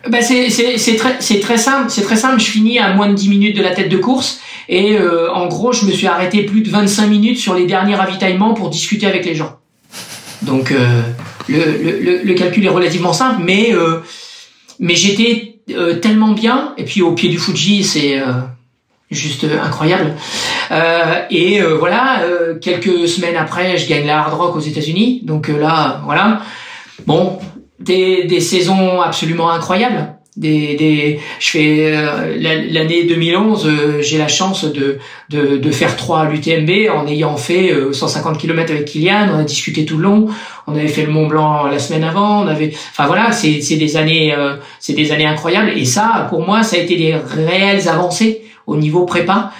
Ben 0.07 0.21
c'est 0.21 0.95
très, 0.97 1.17
très 1.17 1.57
simple. 1.57 1.89
C'est 1.89 2.03
très 2.03 2.17
simple. 2.17 2.39
Je 2.39 2.51
finis 2.51 2.77
à 2.77 2.93
moins 2.93 3.07
de 3.07 3.13
10 3.15 3.29
minutes 3.29 3.57
de 3.57 3.63
la 3.63 3.71
tête 3.71 3.87
de 3.89 3.97
course. 3.97 4.41
Et 4.67 4.97
en 4.99 5.47
gros, 5.47 5.71
je 5.71 5.85
me 5.85 5.91
suis 5.91 6.07
arrêté 6.07 6.43
plus 6.43 6.59
de 6.59 6.69
25 6.69 7.07
minutes 7.07 7.37
sur 7.37 7.55
les 7.55 7.65
derniers 7.65 7.95
ravitaillements 7.95 8.53
pour 8.53 8.69
discuter 8.69 9.07
avec 9.07 9.25
les 9.25 9.33
gens. 9.33 9.57
Donc, 10.41 10.71
le, 11.47 11.47
le, 11.47 12.21
le, 12.21 12.33
calcul 12.33 12.65
est 12.65 12.69
relativement 12.69 13.13
simple, 13.13 13.41
mais 13.41 13.73
mais 14.81 14.95
j'étais 14.95 15.59
euh, 15.69 15.99
tellement 15.99 16.31
bien, 16.31 16.73
et 16.75 16.83
puis 16.83 17.01
au 17.01 17.13
pied 17.13 17.29
du 17.29 17.37
Fuji, 17.37 17.83
c'est 17.83 18.19
euh, 18.19 18.33
juste 19.11 19.45
incroyable. 19.45 20.15
Euh, 20.71 21.21
et 21.29 21.61
voilà, 21.61 22.23
quelques 22.61 23.07
semaines 23.07 23.37
après, 23.37 23.77
je 23.77 23.87
gagne 23.87 24.05
la 24.05 24.19
Hard 24.19 24.33
Rock 24.33 24.55
aux 24.55 24.61
États-Unis. 24.61 25.21
Donc 25.23 25.47
là, 25.47 26.01
voilà. 26.03 26.41
Bon, 27.05 27.39
des, 27.79 28.25
des 28.25 28.39
saisons 28.39 29.01
absolument 29.01 29.51
incroyables 29.51 30.15
des, 30.37 30.75
des 30.75 31.19
je 31.39 31.49
fais 31.49 31.93
euh, 31.93 32.37
l'année 32.39 33.03
2011 33.03 33.65
euh, 33.67 34.01
j'ai 34.01 34.17
la 34.17 34.29
chance 34.29 34.63
de, 34.63 34.97
de, 35.29 35.57
de 35.57 35.71
faire 35.71 35.97
trois 35.97 36.25
l'UTMB 36.25 36.89
en 36.89 37.05
ayant 37.05 37.35
fait 37.35 37.73
150 37.91 38.35
euh, 38.35 38.39
km 38.39 38.71
avec 38.71 38.85
Kylian. 38.85 39.29
On 39.33 39.39
a 39.39 39.43
discuté 39.43 39.83
tout 39.83 39.97
le 39.97 40.03
long. 40.03 40.27
On 40.67 40.75
avait 40.75 40.87
fait 40.87 41.03
le 41.03 41.11
Mont 41.11 41.27
Blanc 41.27 41.65
la 41.65 41.79
semaine 41.79 42.05
avant. 42.05 42.43
On 42.43 42.47
avait 42.47 42.71
enfin 42.91 43.07
voilà 43.07 43.33
c'est 43.33 43.59
des 43.59 43.97
années 43.97 44.33
c'est 44.79 44.93
des 44.93 45.11
années 45.11 45.25
incroyables. 45.25 45.71
Et 45.75 45.85
ça 45.85 46.27
pour 46.29 46.45
moi 46.45 46.63
ça 46.63 46.77
a 46.77 46.79
été 46.79 46.95
des 46.95 47.13
réelles 47.13 47.89
avancées 47.89 48.43
au 48.67 48.77
niveau 48.77 49.05
prépa 49.05 49.51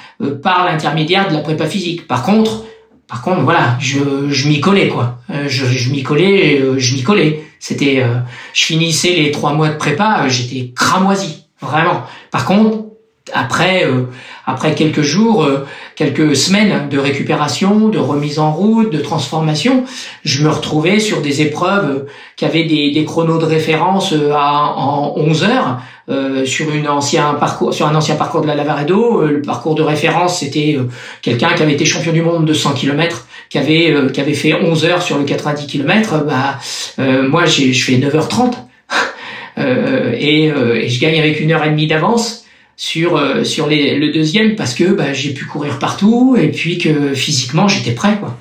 par 0.41 0.65
l'intermédiaire 0.65 1.27
de 1.27 1.33
la 1.33 1.39
prépa 1.39 1.65
physique. 1.65 2.07
Par 2.07 2.23
contre 2.23 2.63
par 3.11 3.21
contre 3.21 3.41
voilà 3.41 3.77
je 3.79 4.47
m'y 4.47 4.59
collais 4.59 4.87
quoi 4.87 5.19
je 5.29 5.65
je 5.65 5.91
m'y 5.91 6.01
collais 6.01 6.63
je 6.77 6.95
m'y 6.95 7.03
collais 7.03 7.43
c'était, 7.61 8.01
euh, 8.01 8.17
je 8.53 8.63
finissais 8.63 9.13
les 9.13 9.29
trois 9.29 9.53
mois 9.53 9.69
de 9.69 9.77
prépa, 9.77 10.23
euh, 10.23 10.29
j'étais 10.29 10.73
cramoisi, 10.75 11.45
vraiment. 11.61 12.01
Par 12.31 12.45
contre, 12.45 12.85
après, 13.33 13.85
euh, 13.85 14.03
après 14.45 14.75
quelques 14.75 15.01
jours, 15.01 15.47
quelques 15.95 16.35
semaines 16.35 16.89
de 16.89 16.97
récupération, 16.97 17.89
de 17.89 17.99
remise 17.99 18.39
en 18.39 18.51
route, 18.51 18.91
de 18.91 18.99
transformation, 18.99 19.83
je 20.23 20.43
me 20.43 20.49
retrouvais 20.49 20.99
sur 20.99 21.21
des 21.21 21.41
épreuves 21.41 22.07
qui 22.35 22.45
avaient 22.45 22.63
des, 22.65 22.91
des 22.91 23.05
chronos 23.05 23.37
de 23.37 23.45
référence 23.45 24.13
à, 24.33 24.73
en 24.75 25.13
11 25.17 25.43
heures. 25.43 25.79
Euh, 26.09 26.45
sur 26.45 26.73
une 26.73 26.89
ancien 26.89 27.35
parcours 27.35 27.75
sur 27.75 27.85
un 27.85 27.93
ancien 27.93 28.15
parcours 28.15 28.41
de 28.41 28.47
la 28.47 28.55
Lavaredo 28.55 29.21
le 29.21 29.41
parcours 29.43 29.75
de 29.75 29.83
référence 29.83 30.39
c'était 30.39 30.79
quelqu'un 31.21 31.49
qui 31.53 31.61
avait 31.61 31.73
été 31.73 31.85
champion 31.85 32.11
du 32.11 32.23
monde 32.23 32.43
de 32.43 32.53
100 32.53 32.73
km 32.73 33.27
qui 33.51 33.57
avait 33.57 33.91
euh, 33.91 34.09
qui 34.09 34.21
avait 34.21 34.33
fait 34.33 34.53
11 34.53 34.85
heures 34.85 35.01
sur 35.01 35.17
le 35.17 35.25
90 35.25 35.67
km, 35.67 36.23
bah 36.25 36.57
euh, 36.99 37.27
moi 37.27 37.45
je 37.45 37.73
fais 37.73 37.97
9h30 37.97 38.53
euh, 39.57 40.13
et, 40.17 40.45
et, 40.45 40.87
je 40.87 41.01
gagne 41.01 41.19
avec 41.19 41.41
une 41.41 41.51
heure 41.51 41.63
et 41.65 41.69
demie 41.69 41.85
d'avance 41.85 42.40
sur 42.77 43.45
sur 43.45 43.67
les, 43.67 43.95
le 43.97 44.11
deuxième 44.11 44.55
parce 44.55 44.73
que 44.73 44.85
bah, 44.85 45.13
j'ai 45.13 45.33
pu 45.33 45.45
courir 45.45 45.79
partout 45.79 46.35
et 46.39 46.49
puis 46.49 46.77
que 46.77 47.13
physiquement 47.13 47.67
j'étais 47.67 47.91
prêt 47.91 48.17
quoi. 48.19 48.37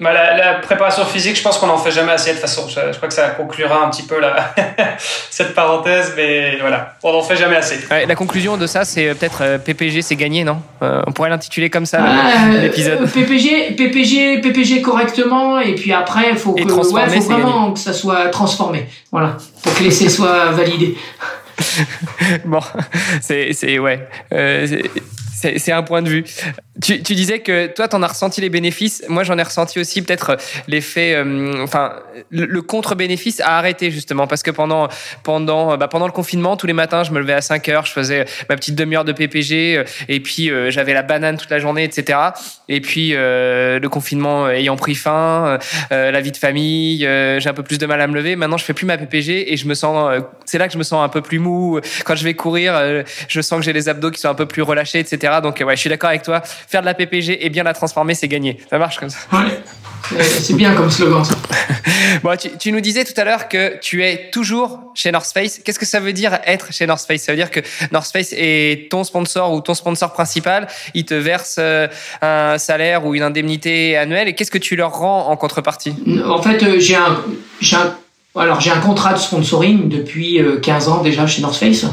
Bah, 0.00 0.12
la, 0.12 0.54
préparation 0.54 1.04
physique, 1.04 1.36
je 1.36 1.42
pense 1.42 1.56
qu'on 1.58 1.68
n'en 1.68 1.78
fait 1.78 1.92
jamais 1.92 2.12
assez 2.12 2.30
de 2.30 2.34
toute 2.34 2.42
façon. 2.42 2.66
Je, 2.68 2.96
crois 2.96 3.08
que 3.08 3.14
ça 3.14 3.28
conclura 3.30 3.86
un 3.86 3.90
petit 3.90 4.02
peu 4.02 4.20
la, 4.20 4.52
cette 5.30 5.54
parenthèse, 5.54 6.14
mais 6.16 6.58
voilà, 6.60 6.96
on 7.04 7.12
n'en 7.12 7.22
fait 7.22 7.36
jamais 7.36 7.56
assez. 7.56 7.78
la 8.06 8.14
conclusion 8.16 8.56
de 8.56 8.66
ça, 8.66 8.84
c'est 8.84 9.08
euh, 9.08 9.14
peut-être 9.14 9.38
euh, 9.42 9.58
PPG, 9.58 10.02
c'est 10.02 10.16
gagné, 10.16 10.42
non? 10.42 10.58
Euh, 10.82 11.02
On 11.06 11.12
pourrait 11.12 11.30
l'intituler 11.30 11.70
comme 11.70 11.86
ça, 11.86 12.04
l'épisode. 12.60 13.08
PPG, 13.10 13.76
PPG, 13.76 14.40
PPG 14.40 14.82
correctement, 14.82 15.60
et 15.60 15.74
puis 15.74 15.92
après, 15.92 16.30
il 16.32 16.36
faut, 16.36 16.52
que, 16.52 16.68
faut 16.68 16.82
vraiment 16.82 17.72
que 17.72 17.78
ça 17.78 17.92
soit 17.92 18.28
transformé. 18.30 18.86
Voilà, 19.12 19.36
pour 19.62 19.74
que 19.74 19.84
l'essai 19.84 20.08
soit 20.08 20.50
validé. 20.50 20.96
Bon, 22.44 22.60
c'est 23.20 23.78
ouais 23.78 24.08
c'est 25.58 25.72
un 25.72 25.82
point 25.82 26.02
de 26.02 26.08
vue. 26.08 26.24
Tu, 26.82 26.98
disais 26.98 27.38
que 27.38 27.68
toi, 27.68 27.86
tu 27.86 27.94
en 27.94 28.02
as 28.02 28.08
ressenti 28.08 28.40
les 28.40 28.50
bénéfices. 28.50 29.04
Moi, 29.08 29.22
j'en 29.22 29.38
ai 29.38 29.42
ressenti 29.42 29.78
aussi 29.78 30.02
peut-être 30.02 30.30
euh, 30.30 30.36
l'effet, 30.66 31.14
euh, 31.14 31.62
enfin, 31.62 31.92
le, 32.30 32.62
contre-bénéfice 32.62 33.40
a 33.40 33.58
arrêté 33.58 33.92
justement 33.92 34.26
parce 34.26 34.42
que 34.42 34.50
pendant 34.50 34.88
pendant 35.22 35.72
euh, 35.72 35.76
bah, 35.76 35.86
pendant 35.86 36.06
le 36.06 36.12
confinement, 36.12 36.56
tous 36.56 36.66
les 36.66 36.72
matins, 36.72 37.04
je 37.04 37.12
me 37.12 37.20
levais 37.20 37.34
à 37.34 37.40
5 37.40 37.68
heures, 37.68 37.86
je 37.86 37.92
faisais 37.92 38.24
ma 38.48 38.56
petite 38.56 38.74
demi-heure 38.74 39.04
de 39.04 39.12
PPG 39.12 39.84
et 40.08 40.20
puis 40.20 40.50
j'avais 40.68 40.94
la 40.94 41.02
banane 41.02 41.36
toute 41.36 41.50
la 41.50 41.58
journée, 41.60 41.84
etc. 41.84 42.18
Et 42.68 42.80
puis 42.80 43.10
le 43.12 43.86
confinement 43.88 44.48
ayant 44.48 44.76
pris 44.76 44.94
fin, 44.94 45.58
la 45.90 46.20
vie 46.20 46.32
de 46.32 46.36
famille, 46.36 47.00
j'ai 47.00 47.48
un 47.48 47.54
peu 47.54 47.62
plus 47.62 47.78
de 47.78 47.86
mal 47.86 48.00
à 48.00 48.06
me 48.06 48.14
lever. 48.14 48.36
Maintenant, 48.36 48.56
je 48.56 48.64
fais 48.64 48.74
plus 48.74 48.86
ma 48.86 48.98
PPG 48.98 49.52
et 49.52 49.56
je 49.56 49.66
me 49.66 49.74
sens, 49.74 50.22
c'est 50.44 50.58
là 50.58 50.66
que 50.66 50.72
je 50.72 50.78
me 50.78 50.82
sens 50.82 51.04
un 51.04 51.08
peu 51.08 51.22
plus 51.22 51.38
mou. 51.38 51.80
Quand 52.04 52.16
je 52.16 52.24
vais 52.24 52.34
courir, 52.34 53.04
je 53.28 53.40
sens 53.40 53.58
que 53.60 53.64
j'ai 53.64 53.72
les 53.72 53.88
abdos 53.88 54.10
qui 54.10 54.20
sont 54.20 54.28
un 54.28 54.34
peu 54.34 54.46
plus 54.46 54.62
relâchés, 54.62 54.98
etc. 54.98 55.33
Donc 55.40 55.62
ouais, 55.64 55.76
je 55.76 55.80
suis 55.80 55.90
d'accord 55.90 56.10
avec 56.10 56.22
toi. 56.22 56.42
Faire 56.44 56.80
de 56.80 56.86
la 56.86 56.94
PPG 56.94 57.44
et 57.44 57.50
bien 57.50 57.62
la 57.62 57.74
transformer, 57.74 58.14
c'est 58.14 58.28
gagner. 58.28 58.58
Ça 58.70 58.78
marche 58.78 58.98
comme 58.98 59.10
ça. 59.10 59.18
Ouais. 59.32 59.60
C'est 60.20 60.54
bien 60.54 60.74
comme 60.74 60.90
slogan. 60.90 61.24
Ça. 61.24 61.34
bon, 62.22 62.36
tu, 62.36 62.50
tu, 62.58 62.72
nous 62.72 62.80
disais 62.80 63.04
tout 63.04 63.18
à 63.18 63.24
l'heure 63.24 63.48
que 63.48 63.78
tu 63.80 64.04
es 64.04 64.30
toujours 64.30 64.80
chez 64.94 65.10
North 65.10 65.30
Face. 65.32 65.60
Qu'est-ce 65.64 65.78
que 65.78 65.86
ça 65.86 66.00
veut 66.00 66.12
dire 66.12 66.38
être 66.44 66.72
chez 66.72 66.86
North 66.86 67.04
Face? 67.06 67.22
Ça 67.22 67.32
veut 67.32 67.36
dire 67.36 67.50
que 67.50 67.60
North 67.90 68.10
Face 68.12 68.32
est 68.32 68.90
ton 68.90 69.04
sponsor 69.04 69.52
ou 69.52 69.60
ton 69.60 69.74
sponsor 69.74 70.12
principal. 70.12 70.66
Il 70.94 71.04
te 71.04 71.14
verse 71.14 71.56
euh, 71.58 71.88
un 72.20 72.58
salaire 72.58 73.06
ou 73.06 73.14
une 73.14 73.22
indemnité 73.22 73.96
annuelle. 73.96 74.28
Et 74.28 74.34
qu'est-ce 74.34 74.50
que 74.50 74.58
tu 74.58 74.76
leur 74.76 74.92
rends 74.92 75.28
en 75.28 75.36
contrepartie? 75.36 75.94
En 76.26 76.42
fait, 76.42 76.62
euh, 76.62 76.78
j'ai 76.78 76.96
un, 76.96 77.18
un, 77.72 77.94
alors 78.36 78.60
j'ai 78.60 78.70
un 78.70 78.80
contrat 78.80 79.14
de 79.14 79.18
sponsoring 79.18 79.88
depuis 79.88 80.40
15 80.62 80.88
euh, 80.88 80.90
ans 80.90 81.02
déjà 81.02 81.26
chez 81.26 81.42
North 81.42 81.56
Face. 81.56 81.86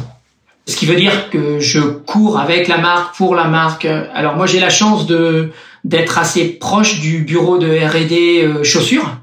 Ce 0.67 0.75
qui 0.75 0.85
veut 0.85 0.95
dire 0.95 1.29
que 1.29 1.59
je 1.59 1.79
cours 1.79 2.39
avec 2.39 2.67
la 2.67 2.77
marque, 2.77 3.15
pour 3.15 3.35
la 3.35 3.45
marque. 3.45 3.85
Alors 3.85 4.35
moi 4.35 4.45
j'ai 4.45 4.59
la 4.59 4.69
chance 4.69 5.07
de 5.07 5.49
d'être 5.83 6.19
assez 6.19 6.45
proche 6.45 6.99
du 6.99 7.23
bureau 7.23 7.57
de 7.57 7.67
R&D 7.67 8.43
euh, 8.43 8.63
chaussures. 8.63 9.17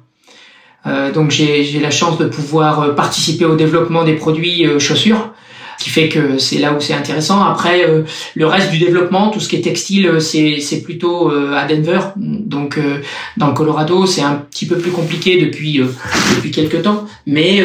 Euh, 0.88 1.12
donc 1.12 1.30
j'ai 1.30 1.80
la 1.80 1.90
chance 1.90 2.18
de 2.18 2.26
pouvoir 2.26 2.80
euh, 2.80 2.94
participer 2.94 3.44
au 3.44 3.56
développement 3.56 4.04
des 4.04 4.14
produits 4.14 4.66
euh, 4.66 4.78
chaussures, 4.78 5.32
ce 5.76 5.84
qui 5.84 5.90
fait 5.90 6.08
que 6.08 6.38
c'est 6.38 6.58
là 6.58 6.72
où 6.72 6.80
c'est 6.80 6.94
intéressant. 6.94 7.42
Après 7.42 7.86
le 8.34 8.46
reste 8.46 8.70
du 8.72 8.78
développement, 8.78 9.30
tout 9.30 9.38
ce 9.38 9.48
qui 9.48 9.56
est 9.56 9.60
textile, 9.60 10.20
c'est 10.20 10.58
c'est 10.60 10.82
plutôt 10.82 11.30
à 11.30 11.66
Denver. 11.66 12.00
Donc 12.16 12.80
dans 13.36 13.46
le 13.46 13.52
Colorado, 13.52 14.04
c'est 14.04 14.22
un 14.22 14.34
petit 14.50 14.66
peu 14.66 14.76
plus 14.76 14.90
compliqué 14.90 15.40
depuis 15.40 15.80
depuis 16.34 16.50
quelques 16.50 16.82
temps, 16.82 17.06
mais 17.26 17.64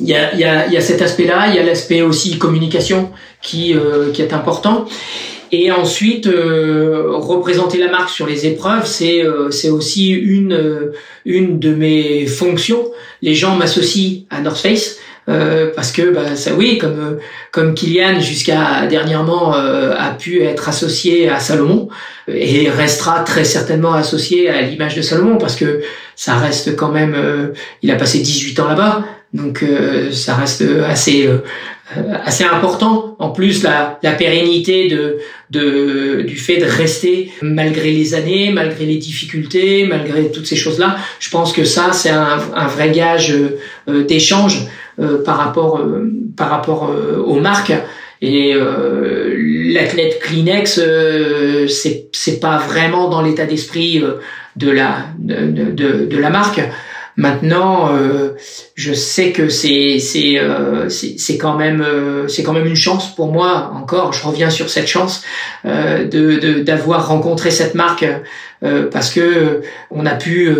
il 0.00 0.08
y 0.08 0.14
a, 0.14 0.34
y, 0.34 0.44
a, 0.44 0.68
y 0.68 0.76
a, 0.76 0.80
cet 0.80 1.00
aspect-là, 1.00 1.48
il 1.48 1.54
y 1.54 1.58
a 1.58 1.62
l'aspect 1.62 2.02
aussi 2.02 2.38
communication 2.38 3.10
qui, 3.40 3.74
euh, 3.74 4.12
qui 4.12 4.22
est 4.22 4.32
important. 4.32 4.86
Et 5.52 5.70
ensuite, 5.70 6.26
euh, 6.26 7.12
représenter 7.12 7.78
la 7.78 7.88
marque 7.88 8.10
sur 8.10 8.26
les 8.26 8.46
épreuves, 8.46 8.86
c'est 8.86 9.24
euh, 9.24 9.50
c'est 9.50 9.70
aussi 9.70 10.10
une 10.10 10.52
euh, 10.52 10.92
une 11.24 11.60
de 11.60 11.72
mes 11.72 12.26
fonctions. 12.26 12.90
Les 13.22 13.34
gens 13.34 13.54
m'associent 13.54 14.24
à 14.30 14.40
North 14.40 14.58
Face 14.58 14.98
parce 15.74 15.90
que 15.90 16.10
bah, 16.10 16.36
ça, 16.36 16.54
oui, 16.54 16.78
comme 16.78 17.18
comme 17.50 17.74
Kylian 17.74 18.20
jusqu'à 18.20 18.86
dernièrement 18.86 19.54
a 19.54 20.10
pu 20.12 20.42
être 20.42 20.68
associé 20.68 21.28
à 21.28 21.40
Salomon 21.40 21.88
et 22.28 22.70
restera 22.70 23.24
très 23.24 23.42
certainement 23.42 23.92
associé 23.92 24.48
à 24.48 24.62
l'image 24.62 24.94
de 24.94 25.02
Salomon 25.02 25.36
parce 25.36 25.56
que 25.56 25.80
ça 26.14 26.36
reste 26.36 26.76
quand 26.76 26.92
même. 26.92 27.16
il 27.82 27.90
a 27.90 27.96
passé 27.96 28.20
18 28.20 28.60
ans 28.60 28.68
là-bas. 28.68 29.04
Donc 29.36 29.62
euh, 29.62 30.10
ça 30.12 30.34
reste 30.34 30.64
assez 30.86 31.26
euh, 31.26 31.38
assez 32.24 32.42
important. 32.42 33.14
En 33.18 33.30
plus, 33.30 33.62
la, 33.62 34.00
la 34.02 34.12
pérennité 34.12 34.88
de, 34.88 35.18
de, 35.50 36.22
du 36.22 36.36
fait 36.36 36.56
de 36.56 36.64
rester 36.64 37.30
malgré 37.42 37.92
les 37.92 38.14
années, 38.14 38.50
malgré 38.52 38.86
les 38.86 38.96
difficultés, 38.96 39.86
malgré 39.86 40.32
toutes 40.32 40.46
ces 40.46 40.56
choses-là, 40.56 40.96
je 41.20 41.30
pense 41.30 41.52
que 41.52 41.64
ça, 41.64 41.92
c'est 41.92 42.10
un, 42.10 42.38
un, 42.54 42.66
vrai 42.66 42.90
gage 42.90 43.32
euh, 43.88 44.04
d'échange 44.04 44.66
par 45.26 45.36
rapport, 45.36 45.84
par 46.38 46.48
rapport 46.48 46.90
aux 47.26 47.38
marques. 47.38 47.74
Et 48.22 48.54
l'athlète 48.54 50.20
Kleenex, 50.20 50.80
c'est 51.68 52.08
c'est 52.12 52.40
pas 52.40 52.56
vraiment 52.56 53.10
dans 53.10 53.20
l'état 53.20 53.44
d'esprit 53.44 54.02
de 54.56 54.70
la 54.70 55.08
de, 55.18 55.50
de, 55.50 56.06
de, 56.06 56.16
la 56.16 56.30
marque. 56.30 56.62
Maintenant, 57.16 57.94
euh, 57.94 58.32
je 58.74 58.92
sais 58.92 59.32
que 59.32 59.48
c'est 59.48 59.98
c'est 59.98 60.38
euh, 60.38 60.90
c'est 60.90 61.38
quand 61.38 61.56
même 61.56 61.80
euh, 61.80 62.28
c'est 62.28 62.42
quand 62.42 62.52
même 62.52 62.66
une 62.66 62.76
chance 62.76 63.14
pour 63.14 63.32
moi 63.32 63.72
encore. 63.74 64.12
Je 64.12 64.22
reviens 64.22 64.50
sur 64.50 64.68
cette 64.68 64.86
chance 64.86 65.22
euh, 65.64 66.06
de 66.06 66.60
d'avoir 66.60 67.08
rencontré 67.08 67.50
cette 67.50 67.74
marque 67.74 68.04
parce 68.90 69.10
que 69.10 69.60
on 69.90 70.06
a 70.06 70.14
pu 70.14 70.50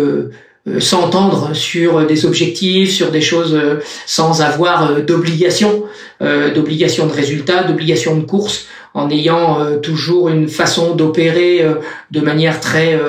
s'entendre 0.79 1.55
sur 1.55 2.05
des 2.05 2.27
objectifs, 2.27 2.91
sur 2.91 3.09
des 3.09 3.21
choses 3.21 3.59
sans 4.05 4.41
avoir 4.41 5.01
d'obligation, 5.01 5.85
d'obligation 6.21 7.07
de 7.07 7.11
résultats, 7.11 7.63
d'obligation 7.63 8.15
de 8.15 8.21
course, 8.21 8.67
en 8.93 9.09
ayant 9.09 9.79
toujours 9.81 10.29
une 10.29 10.47
façon 10.47 10.93
d'opérer 10.93 11.65
de 12.11 12.21
manière 12.21 12.61
très, 12.61 12.99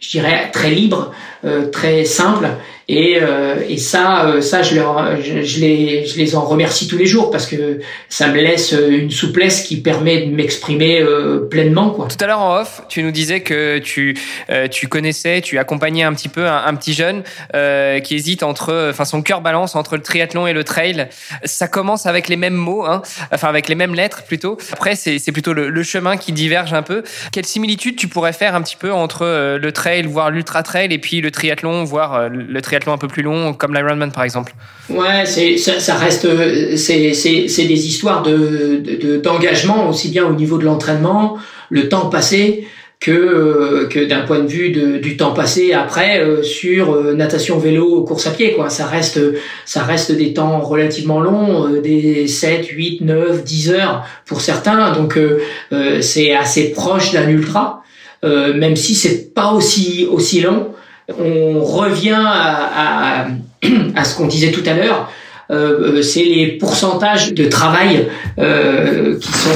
je 0.00 0.08
dirais, 0.08 0.50
très 0.50 0.70
libre, 0.70 1.12
très 1.72 2.04
simple 2.04 2.48
et, 2.90 3.18
euh, 3.20 3.56
et 3.68 3.76
ça, 3.76 4.26
euh, 4.26 4.40
ça 4.40 4.62
je, 4.62 4.74
les, 5.60 6.06
je 6.06 6.16
les 6.16 6.34
en 6.36 6.40
remercie 6.40 6.88
tous 6.88 6.96
les 6.96 7.04
jours 7.04 7.30
parce 7.30 7.46
que 7.46 7.80
ça 8.08 8.28
me 8.28 8.40
laisse 8.40 8.72
une 8.72 9.10
souplesse 9.10 9.62
qui 9.62 9.82
permet 9.82 10.22
de 10.22 10.34
m'exprimer 10.34 11.02
euh, 11.02 11.46
pleinement. 11.50 11.90
Quoi. 11.90 12.08
Tout 12.08 12.16
à 12.24 12.26
l'heure 12.26 12.40
en 12.40 12.60
off, 12.60 12.82
tu 12.88 13.02
nous 13.02 13.10
disais 13.10 13.40
que 13.40 13.76
tu, 13.78 14.16
euh, 14.48 14.68
tu 14.68 14.88
connaissais, 14.88 15.42
tu 15.42 15.58
accompagnais 15.58 16.02
un 16.02 16.14
petit 16.14 16.30
peu 16.30 16.48
un, 16.48 16.74
petit 16.76 16.94
jeune 16.94 17.24
euh, 17.54 18.00
qui 18.00 18.14
hésite 18.14 18.42
entre, 18.42 18.88
enfin 18.90 19.04
son 19.04 19.20
cœur 19.20 19.42
balance 19.42 19.76
entre 19.76 19.96
le 19.96 20.02
triathlon 20.02 20.46
et 20.46 20.54
le 20.54 20.64
trail. 20.64 21.08
Ça 21.44 21.68
commence 21.68 22.06
avec 22.06 22.28
les 22.28 22.36
mêmes 22.36 22.54
mots, 22.54 22.86
hein, 22.86 23.02
enfin 23.32 23.48
avec 23.48 23.68
les 23.68 23.74
mêmes 23.74 23.94
lettres 23.94 24.22
plutôt. 24.24 24.56
Après, 24.72 24.96
c'est, 24.96 25.18
c'est 25.18 25.32
plutôt 25.32 25.52
le, 25.52 25.68
le, 25.68 25.82
chemin 25.82 26.16
qui 26.16 26.32
diverge 26.32 26.72
un 26.72 26.82
peu. 26.82 27.02
Quelle 27.32 27.46
similitude 27.46 27.96
tu 27.96 28.08
pourrais 28.08 28.32
faire 28.32 28.54
un 28.54 28.62
petit 28.62 28.76
peu 28.76 28.92
entre 28.92 29.56
le 29.56 29.72
trail, 29.72 30.06
voire 30.06 30.30
l'ultra 30.30 30.62
trail, 30.62 30.90
et 30.90 30.98
puis 30.98 31.20
le 31.20 31.27
triathlon, 31.30 31.84
voire 31.84 32.28
le 32.28 32.60
triathlon 32.62 32.92
un 32.92 32.98
peu 32.98 33.08
plus 33.08 33.22
long, 33.22 33.52
comme 33.54 33.74
l'Ironman 33.74 34.12
par 34.12 34.24
exemple. 34.24 34.52
Ouais, 34.88 35.24
ça, 35.26 35.80
ça 35.80 35.94
reste, 35.94 36.28
c'est, 36.76 37.12
c'est, 37.12 37.64
des 37.64 37.86
histoires 37.86 38.22
de, 38.22 38.82
de, 39.02 39.16
d'engagement 39.18 39.88
aussi 39.88 40.10
bien 40.10 40.26
au 40.26 40.34
niveau 40.34 40.58
de 40.58 40.64
l'entraînement, 40.64 41.38
le 41.70 41.88
temps 41.88 42.08
passé, 42.08 42.66
que 43.00 43.86
que 43.90 44.04
d'un 44.04 44.22
point 44.22 44.40
de 44.40 44.48
vue 44.48 44.70
de, 44.70 44.98
du 44.98 45.16
temps 45.16 45.32
passé 45.32 45.72
après 45.72 46.20
euh, 46.20 46.42
sur 46.42 46.94
euh, 46.94 47.14
natation 47.14 47.58
vélo 47.58 48.02
course 48.02 48.26
à 48.26 48.30
pied 48.30 48.54
quoi. 48.54 48.70
Ça 48.70 48.86
reste 48.86 49.20
ça 49.64 49.84
reste 49.84 50.12
des 50.12 50.34
temps 50.34 50.60
relativement 50.60 51.20
longs 51.20 51.68
euh, 51.68 51.80
des 51.80 52.26
7 52.26 52.66
8 52.66 53.02
9 53.02 53.44
10 53.44 53.70
heures 53.70 54.04
pour 54.26 54.40
certains. 54.40 54.92
Donc 54.92 55.18
c'est 56.00 56.34
assez 56.34 56.72
proche 56.72 57.12
d'un 57.12 57.28
ultra 57.28 57.82
même 58.22 58.76
si 58.76 58.94
c'est 58.94 59.32
pas 59.32 59.52
aussi 59.52 60.08
aussi 60.10 60.40
long 60.40 60.68
on 61.18 61.62
revient 61.64 62.22
à, 62.24 63.26
ce 64.04 64.16
qu'on 64.16 64.26
disait 64.26 64.50
tout 64.50 64.62
à 64.66 64.74
l'heure, 64.74 65.10
euh, 65.50 66.02
c'est 66.02 66.24
les 66.24 66.46
pourcentages 66.58 67.32
de 67.32 67.46
travail 67.46 68.08
euh, 68.38 69.18
qui 69.18 69.32
sont 69.32 69.48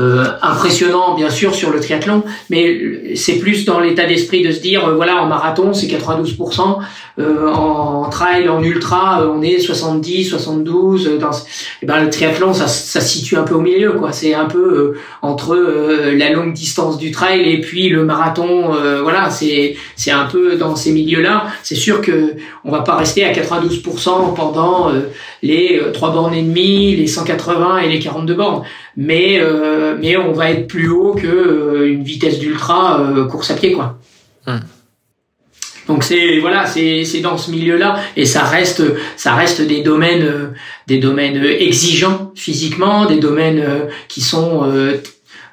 euh, 0.00 0.24
impressionnants 0.40 1.14
bien 1.14 1.28
sûr 1.28 1.54
sur 1.54 1.70
le 1.70 1.78
triathlon, 1.78 2.22
mais 2.48 3.14
c'est 3.16 3.38
plus 3.38 3.66
dans 3.66 3.80
l'état 3.80 4.06
d'esprit 4.06 4.42
de 4.42 4.50
se 4.50 4.60
dire 4.60 4.86
euh, 4.86 4.94
voilà 4.94 5.16
en 5.22 5.26
marathon 5.26 5.74
c'est 5.74 5.88
92%, 5.88 6.78
euh, 7.18 7.52
en 7.52 8.08
trail, 8.08 8.48
en 8.48 8.62
ultra, 8.62 9.28
on 9.28 9.42
est 9.42 9.58
70, 9.58 10.24
72. 10.24 11.18
Dans, 11.18 11.32
et 11.32 11.34
eh 11.82 11.86
ben 11.86 12.02
le 12.02 12.08
triathlon 12.08 12.54
ça, 12.54 12.66
ça 12.66 13.00
se 13.02 13.08
situe 13.08 13.36
un 13.36 13.42
peu 13.42 13.54
au 13.54 13.60
milieu 13.60 13.92
quoi. 13.92 14.12
C'est 14.12 14.32
un 14.32 14.46
peu 14.46 14.94
entre 15.20 15.54
la 15.56 16.30
longue 16.30 16.54
distance 16.54 16.96
du 16.96 17.10
trail 17.10 17.50
et 17.50 17.60
puis 17.60 17.90
le 17.90 18.04
marathon. 18.04 18.72
voilà 19.02 19.28
c'est 19.28 19.76
c'est 19.96 20.12
un 20.12 20.24
peu 20.24 20.56
dans 20.56 20.76
ces 20.76 20.92
milieux 20.92 21.20
là. 21.20 21.48
C'est 21.62 21.74
sûr 21.74 22.00
que 22.00 22.36
on 22.64 22.70
va 22.70 22.80
pas 22.80 22.96
rester 22.96 23.24
à 23.24 23.32
92% 23.32 24.34
pendant 24.34 24.92
les 25.42 25.80
3 25.92 26.12
bornes 26.12 26.34
et 26.34 26.42
demie, 26.42 26.96
les 26.96 27.06
180 27.06 27.78
et 27.78 27.88
les 27.88 27.98
42 27.98 28.34
bornes 28.34 28.62
mais 28.96 29.38
euh, 29.40 29.89
mais 30.00 30.16
on 30.16 30.32
va 30.32 30.50
être 30.50 30.66
plus 30.66 30.88
haut 30.88 31.14
que 31.14 31.26
euh, 31.26 31.92
une 31.92 32.04
vitesse 32.04 32.38
d'ultra 32.38 33.00
euh, 33.00 33.26
course 33.26 33.50
à 33.50 33.54
pied 33.54 33.72
quoi. 33.72 33.98
Hum. 34.46 34.60
Donc 35.88 36.04
c'est 36.04 36.38
voilà, 36.38 36.66
c'est 36.66 37.04
c'est 37.04 37.20
dans 37.20 37.36
ce 37.36 37.50
milieu-là 37.50 37.98
et 38.16 38.24
ça 38.24 38.44
reste 38.44 38.82
ça 39.16 39.34
reste 39.34 39.60
des 39.60 39.82
domaines 39.82 40.52
des 40.86 40.98
domaines 40.98 41.44
exigeants 41.44 42.32
physiquement, 42.36 43.06
des 43.06 43.18
domaines 43.18 43.64
qui 44.06 44.20
sont 44.20 44.70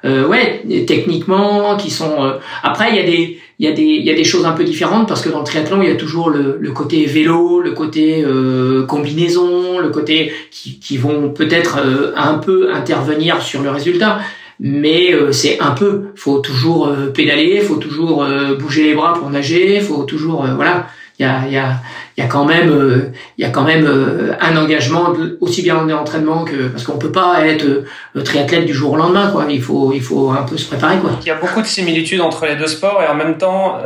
ouais 0.04 0.62
techniquement, 0.86 1.76
qui 1.76 1.90
sont 1.90 2.34
après 2.62 2.90
il 2.90 2.96
y 2.96 3.00
a 3.00 3.02
des 3.02 3.38
il 3.58 3.66
y 3.66 3.68
a 3.68 3.72
des 3.72 3.82
il 3.82 4.04
y 4.04 4.10
a 4.10 4.14
des 4.14 4.24
choses 4.24 4.46
un 4.46 4.52
peu 4.52 4.64
différentes 4.64 5.08
parce 5.08 5.22
que 5.22 5.28
dans 5.28 5.40
le 5.40 5.44
triathlon 5.44 5.82
il 5.82 5.88
y 5.88 5.92
a 5.92 5.96
toujours 5.96 6.30
le, 6.30 6.58
le 6.60 6.70
côté 6.70 7.04
vélo, 7.06 7.60
le 7.60 7.72
côté 7.72 8.22
euh, 8.24 8.86
combinaison, 8.86 9.78
le 9.80 9.88
côté 9.88 10.32
qui, 10.50 10.78
qui 10.78 10.96
vont 10.96 11.30
peut-être 11.30 11.78
euh, 11.78 12.12
un 12.16 12.34
peu 12.34 12.72
intervenir 12.72 13.42
sur 13.42 13.62
le 13.62 13.70
résultat, 13.70 14.20
mais 14.60 15.12
euh, 15.12 15.32
c'est 15.32 15.60
un 15.60 15.72
peu. 15.72 16.06
Faut 16.14 16.38
toujours 16.38 16.88
euh, 16.88 17.06
pédaler, 17.06 17.60
faut 17.60 17.76
toujours 17.76 18.26
bouger 18.58 18.84
les 18.84 18.94
bras 18.94 19.14
pour 19.14 19.30
nager, 19.30 19.80
faut 19.80 20.04
toujours 20.04 20.46
voilà. 20.54 20.86
Il 21.18 21.26
y 21.26 21.28
a 21.28 21.42
il 21.46 21.52
y 21.52 21.56
a 21.56 21.80
il 22.16 22.22
y 22.22 22.26
a 22.26 22.28
quand 22.28 22.44
même 22.44 22.70
euh, 22.70 23.12
il 23.36 23.44
y 23.44 23.44
a 23.44 23.50
quand 23.50 23.62
même 23.62 23.86
euh, 23.86 24.34
un 24.40 24.56
engagement 24.56 25.12
aussi 25.40 25.62
bien 25.62 25.76
en 25.76 25.88
entraînement 25.90 26.44
que 26.44 26.68
parce 26.68 26.84
qu'on 26.84 26.98
peut 26.98 27.12
pas 27.12 27.46
être 27.46 27.64
euh, 27.64 28.22
triathlète 28.24 28.66
du 28.66 28.74
jour 28.74 28.92
au 28.92 28.96
lendemain 28.96 29.30
quoi 29.30 29.46
il 29.48 29.62
faut 29.62 29.92
il 29.92 30.02
faut 30.02 30.30
un 30.30 30.42
peu 30.42 30.56
se 30.56 30.66
préparer 30.66 30.98
quoi 30.98 31.12
il 31.20 31.26
y 31.26 31.30
a 31.30 31.36
beaucoup 31.36 31.60
de 31.60 31.66
similitudes 31.66 32.20
entre 32.20 32.46
les 32.46 32.56
deux 32.56 32.66
sports 32.66 33.02
et 33.02 33.08
en 33.08 33.14
même 33.14 33.38
temps 33.38 33.78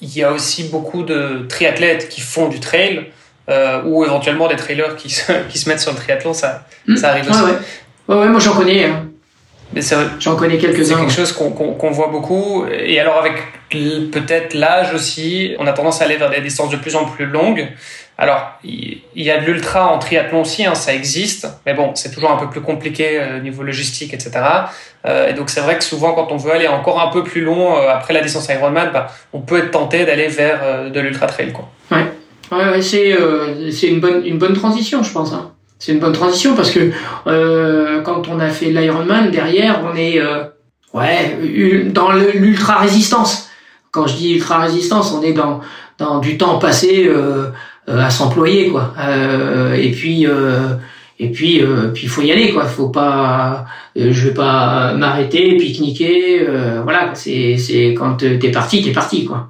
il 0.00 0.16
y 0.16 0.22
a 0.22 0.32
aussi 0.32 0.64
beaucoup 0.64 1.02
de 1.02 1.46
triathlètes 1.48 2.08
qui 2.08 2.20
font 2.20 2.48
du 2.48 2.60
trail 2.60 3.06
ou 3.84 4.04
éventuellement 4.04 4.48
des 4.48 4.56
trailers 4.56 4.96
qui 4.96 5.10
se, 5.10 5.32
qui 5.48 5.58
se 5.58 5.68
mettent 5.68 5.80
sur 5.80 5.92
le 5.92 5.98
triathlon 5.98 6.32
ça 6.32 6.66
mmh. 6.86 6.96
ça 6.96 7.10
arrive 7.10 7.28
aussi 7.28 7.42
ouais, 7.42 7.58
ouais. 8.08 8.16
ouais 8.16 8.28
moi 8.28 8.40
j'en 8.40 8.54
connais 8.54 8.84
hein. 8.84 9.09
Mais 9.72 9.80
J'en 10.18 10.36
connais 10.36 10.58
quelques-uns. 10.58 10.94
C'est 10.94 11.00
quelque 11.00 11.12
chose 11.12 11.32
qu'on 11.32 11.52
qu 11.52 11.78
qu 11.78 11.92
voit 11.92 12.08
beaucoup. 12.08 12.64
Et 12.66 12.98
alors 12.98 13.18
avec 13.18 13.34
peut-être 13.70 14.54
l'âge 14.54 14.92
aussi, 14.94 15.54
on 15.58 15.66
a 15.66 15.72
tendance 15.72 16.02
à 16.02 16.04
aller 16.04 16.16
vers 16.16 16.30
des 16.30 16.40
distances 16.40 16.70
de 16.70 16.76
plus 16.76 16.96
en 16.96 17.04
plus 17.04 17.26
longues. 17.26 17.68
Alors, 18.20 18.52
il 18.64 19.00
y 19.14 19.30
a 19.30 19.40
de 19.40 19.46
l'ultra 19.46 19.90
en 19.90 19.98
triathlon 19.98 20.42
aussi, 20.42 20.66
hein, 20.66 20.74
ça 20.74 20.92
existe, 20.92 21.48
mais 21.64 21.72
bon, 21.72 21.92
c'est 21.94 22.12
toujours 22.12 22.30
un 22.30 22.36
peu 22.36 22.50
plus 22.50 22.60
compliqué 22.60 23.18
au 23.18 23.22
euh, 23.22 23.40
niveau 23.40 23.62
logistique, 23.62 24.12
etc. 24.12 24.32
Euh, 25.06 25.30
et 25.30 25.32
donc, 25.32 25.48
c'est 25.48 25.62
vrai 25.62 25.78
que 25.78 25.84
souvent, 25.84 26.12
quand 26.12 26.30
on 26.30 26.36
veut 26.36 26.52
aller 26.52 26.68
encore 26.68 27.00
un 27.00 27.06
peu 27.08 27.24
plus 27.24 27.40
long 27.40 27.78
euh, 27.78 27.88
après 27.88 28.12
la 28.12 28.20
distance 28.20 28.46
Ironman, 28.50 28.90
bah, 28.92 29.10
on 29.32 29.40
peut 29.40 29.56
être 29.56 29.70
tenté 29.70 30.04
d'aller 30.04 30.28
vers 30.28 30.60
euh, 30.62 30.90
de 30.90 31.00
l'ultra 31.00 31.28
trail, 31.28 31.50
quoi. 31.50 31.70
Ouais, 31.90 32.04
ouais, 32.52 32.70
ouais 32.72 32.82
c'est 32.82 33.10
euh, 33.14 33.70
une 33.84 34.00
bonne 34.00 34.26
une 34.26 34.36
bonne 34.36 34.52
transition, 34.52 35.02
je 35.02 35.12
pense. 35.12 35.32
Hein. 35.32 35.52
C'est 35.80 35.92
une 35.92 35.98
bonne 35.98 36.12
transition 36.12 36.54
parce 36.54 36.70
que 36.70 36.90
euh, 37.26 38.02
quand 38.02 38.28
on 38.28 38.38
a 38.38 38.50
fait 38.50 38.66
l'Ironman, 38.66 39.30
derrière, 39.30 39.80
on 39.82 39.96
est 39.96 40.20
euh, 40.20 40.44
ouais 40.92 41.38
dans 41.86 42.12
l'ultra 42.12 42.76
résistance. 42.78 43.48
Quand 43.90 44.06
je 44.06 44.14
dis 44.14 44.34
ultra 44.34 44.58
résistance, 44.58 45.12
on 45.12 45.22
est 45.22 45.32
dans 45.32 45.62
dans 45.96 46.18
du 46.18 46.36
temps 46.36 46.58
passé 46.58 47.10
euh, 47.90 47.98
à 47.98 48.10
s'employer 48.10 48.68
quoi. 48.68 48.92
Euh, 48.98 49.74
et 49.74 49.90
puis 49.90 50.26
euh, 50.26 50.74
et 51.18 51.30
puis 51.30 51.62
puis 51.94 52.06
faut 52.08 52.20
y 52.20 52.30
aller 52.30 52.52
quoi. 52.52 52.66
Faut 52.66 52.90
pas 52.90 53.64
je 53.96 54.28
vais 54.28 54.34
pas 54.34 54.92
m'arrêter 54.92 55.56
pique-niquer. 55.56 56.46
voilà, 56.84 57.12
c'est 57.14 57.56
c'est 57.56 57.94
quand 57.94 58.16
t'es 58.16 58.50
parti, 58.50 58.82
t'es 58.82 58.92
parti 58.92 59.24
quoi. 59.24 59.48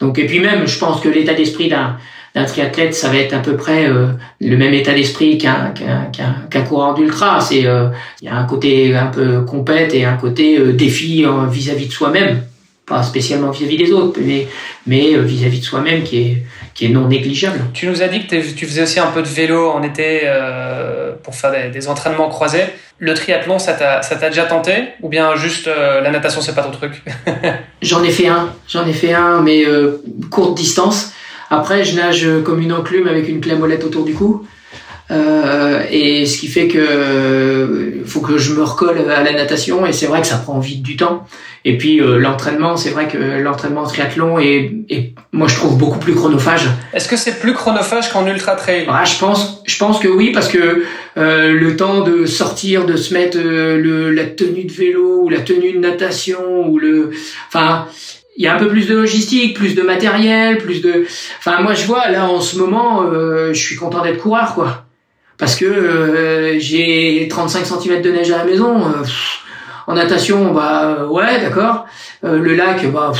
Donc 0.00 0.18
et 0.18 0.26
puis 0.26 0.40
même, 0.40 0.66
je 0.66 0.78
pense 0.78 1.00
que 1.00 1.08
l'état 1.08 1.32
d'esprit 1.32 1.68
d'un 1.68 1.96
d'un 2.34 2.44
triathlète, 2.44 2.94
ça 2.94 3.08
va 3.08 3.16
être 3.16 3.34
à 3.34 3.40
peu 3.40 3.56
près 3.56 3.86
euh, 3.86 4.06
le 4.40 4.56
même 4.56 4.72
état 4.72 4.94
d'esprit 4.94 5.36
qu'un 5.36 5.72
qu'un 5.74 6.06
qu'un 6.10 6.46
qu 6.50 6.66
coureur 6.66 6.94
d'ultra. 6.94 7.40
C'est 7.40 7.66
euh, 7.66 7.88
il 8.22 8.26
y 8.26 8.28
a 8.28 8.36
un 8.36 8.44
côté 8.44 8.94
un 8.96 9.06
peu 9.06 9.42
compète 9.42 9.94
et 9.94 10.04
un 10.04 10.16
côté 10.16 10.58
euh, 10.58 10.72
défi 10.72 11.26
vis-à-vis 11.50 11.84
-vis 11.84 11.88
de 11.88 11.92
soi-même, 11.92 12.42
pas 12.86 13.02
spécialement 13.02 13.50
vis-à-vis 13.50 13.76
-vis 13.76 13.84
des 13.84 13.92
autres, 13.92 14.18
mais 14.24 14.46
mais 14.86 15.14
vis-à-vis 15.14 15.58
-vis 15.58 15.60
de 15.60 15.64
soi-même 15.64 16.02
qui 16.04 16.18
est 16.20 16.42
qui 16.74 16.86
est 16.86 16.88
non 16.88 17.06
négligeable. 17.06 17.60
Tu 17.74 17.86
nous 17.86 18.00
as 18.00 18.08
dit 18.08 18.26
que 18.26 18.34
tu 18.34 18.66
faisais 18.66 18.84
aussi 18.84 18.98
un 18.98 19.08
peu 19.08 19.20
de 19.20 19.28
vélo 19.28 19.68
en 19.68 19.82
été 19.82 20.22
pour 21.22 21.34
faire 21.34 21.52
des, 21.52 21.68
des, 21.68 21.86
entraînements 21.86 22.30
croisés. 22.30 22.64
Le 22.98 23.12
triathlon, 23.12 23.58
ça 23.58 23.74
t'a 23.74 24.28
déjà 24.30 24.44
tenté? 24.44 24.72
Ou 25.02 25.10
bien 25.10 25.36
juste 25.36 25.66
la 25.66 26.10
natation, 26.10 26.40
c'est 26.40 26.54
pas 26.54 26.62
ton 26.62 26.70
truc? 26.70 27.02
J'en 27.82 28.02
ai 28.02 28.10
fait 28.10 28.28
un, 28.28 28.54
j'en 28.66 28.86
ai 28.86 28.94
fait 28.94 29.12
un, 29.12 29.42
mais 29.42 29.66
courte 30.30 30.56
distance. 30.56 31.12
Après, 31.52 31.84
je 31.84 31.94
nage 31.96 32.26
comme 32.44 32.60
une 32.60 32.72
enclume 32.72 33.06
avec 33.06 33.28
une 33.28 33.40
clé 33.40 33.54
molette 33.54 33.84
autour 33.84 34.04
du 34.04 34.14
cou. 34.14 34.46
Euh, 35.10 35.82
et 35.90 36.24
ce 36.24 36.38
qui 36.38 36.46
fait 36.46 36.68
que 36.68 36.78
euh, 36.78 38.02
faut 38.06 38.20
que 38.20 38.38
je 38.38 38.54
me 38.54 38.62
recolle 38.62 38.98
à 39.10 39.22
la 39.22 39.32
natation 39.32 39.84
et 39.84 39.92
c'est 39.92 40.06
vrai 40.06 40.22
que 40.22 40.26
ça 40.26 40.38
prend 40.38 40.58
vite 40.58 40.82
du 40.82 40.96
temps. 40.96 41.26
Et 41.66 41.76
puis 41.76 42.00
euh, 42.00 42.18
l'entraînement, 42.18 42.76
c'est 42.78 42.90
vrai 42.90 43.08
que 43.08 43.18
l'entraînement 43.18 43.84
triathlon 43.84 44.38
est, 44.38 44.72
est, 44.88 45.12
moi 45.32 45.48
je 45.48 45.56
trouve 45.56 45.76
beaucoup 45.76 45.98
plus 45.98 46.14
chronophage. 46.14 46.66
Est-ce 46.94 47.08
que 47.08 47.16
c'est 47.16 47.38
plus 47.40 47.52
chronophage 47.52 48.10
qu'en 48.10 48.26
ultra 48.26 48.54
trail? 48.54 48.86
Ah, 48.88 49.04
Je 49.04 49.18
pense, 49.18 49.62
je 49.66 49.76
pense 49.76 49.98
que 49.98 50.08
oui 50.08 50.32
parce 50.32 50.48
que 50.48 50.84
euh, 51.18 51.52
le 51.52 51.76
temps 51.76 52.00
de 52.00 52.24
sortir, 52.24 52.86
de 52.86 52.96
se 52.96 53.12
mettre 53.12 53.36
euh, 53.38 53.76
le, 53.76 54.10
la 54.12 54.24
tenue 54.24 54.64
de 54.64 54.72
vélo 54.72 55.20
ou 55.24 55.28
la 55.28 55.40
tenue 55.40 55.72
de 55.72 55.78
natation 55.78 56.66
ou 56.68 56.78
le, 56.78 57.10
enfin 57.48 57.86
il 58.36 58.44
y 58.44 58.48
a 58.48 58.54
un 58.54 58.58
peu 58.58 58.68
plus 58.68 58.88
de 58.88 58.94
logistique, 58.94 59.56
plus 59.56 59.74
de 59.74 59.82
matériel, 59.82 60.58
plus 60.58 60.80
de. 60.80 61.04
Enfin, 61.38 61.60
moi, 61.62 61.74
je 61.74 61.86
vois 61.86 62.08
là 62.08 62.26
en 62.28 62.40
ce 62.40 62.56
moment, 62.56 63.02
euh, 63.02 63.52
je 63.52 63.60
suis 63.60 63.76
content 63.76 64.02
d'être 64.02 64.18
coureur, 64.18 64.54
quoi, 64.54 64.84
parce 65.38 65.54
que 65.54 65.66
euh, 65.66 66.58
j'ai 66.58 67.26
35 67.28 67.66
cm 67.66 68.02
de 68.02 68.10
neige 68.10 68.30
à 68.30 68.38
la 68.38 68.44
maison. 68.44 68.80
Euh, 68.80 69.04
en 69.88 69.94
natation, 69.94 70.52
bah 70.52 71.06
ouais, 71.10 71.40
d'accord. 71.40 71.86
le 72.22 72.54
lac, 72.54 72.86
bah 72.92 73.12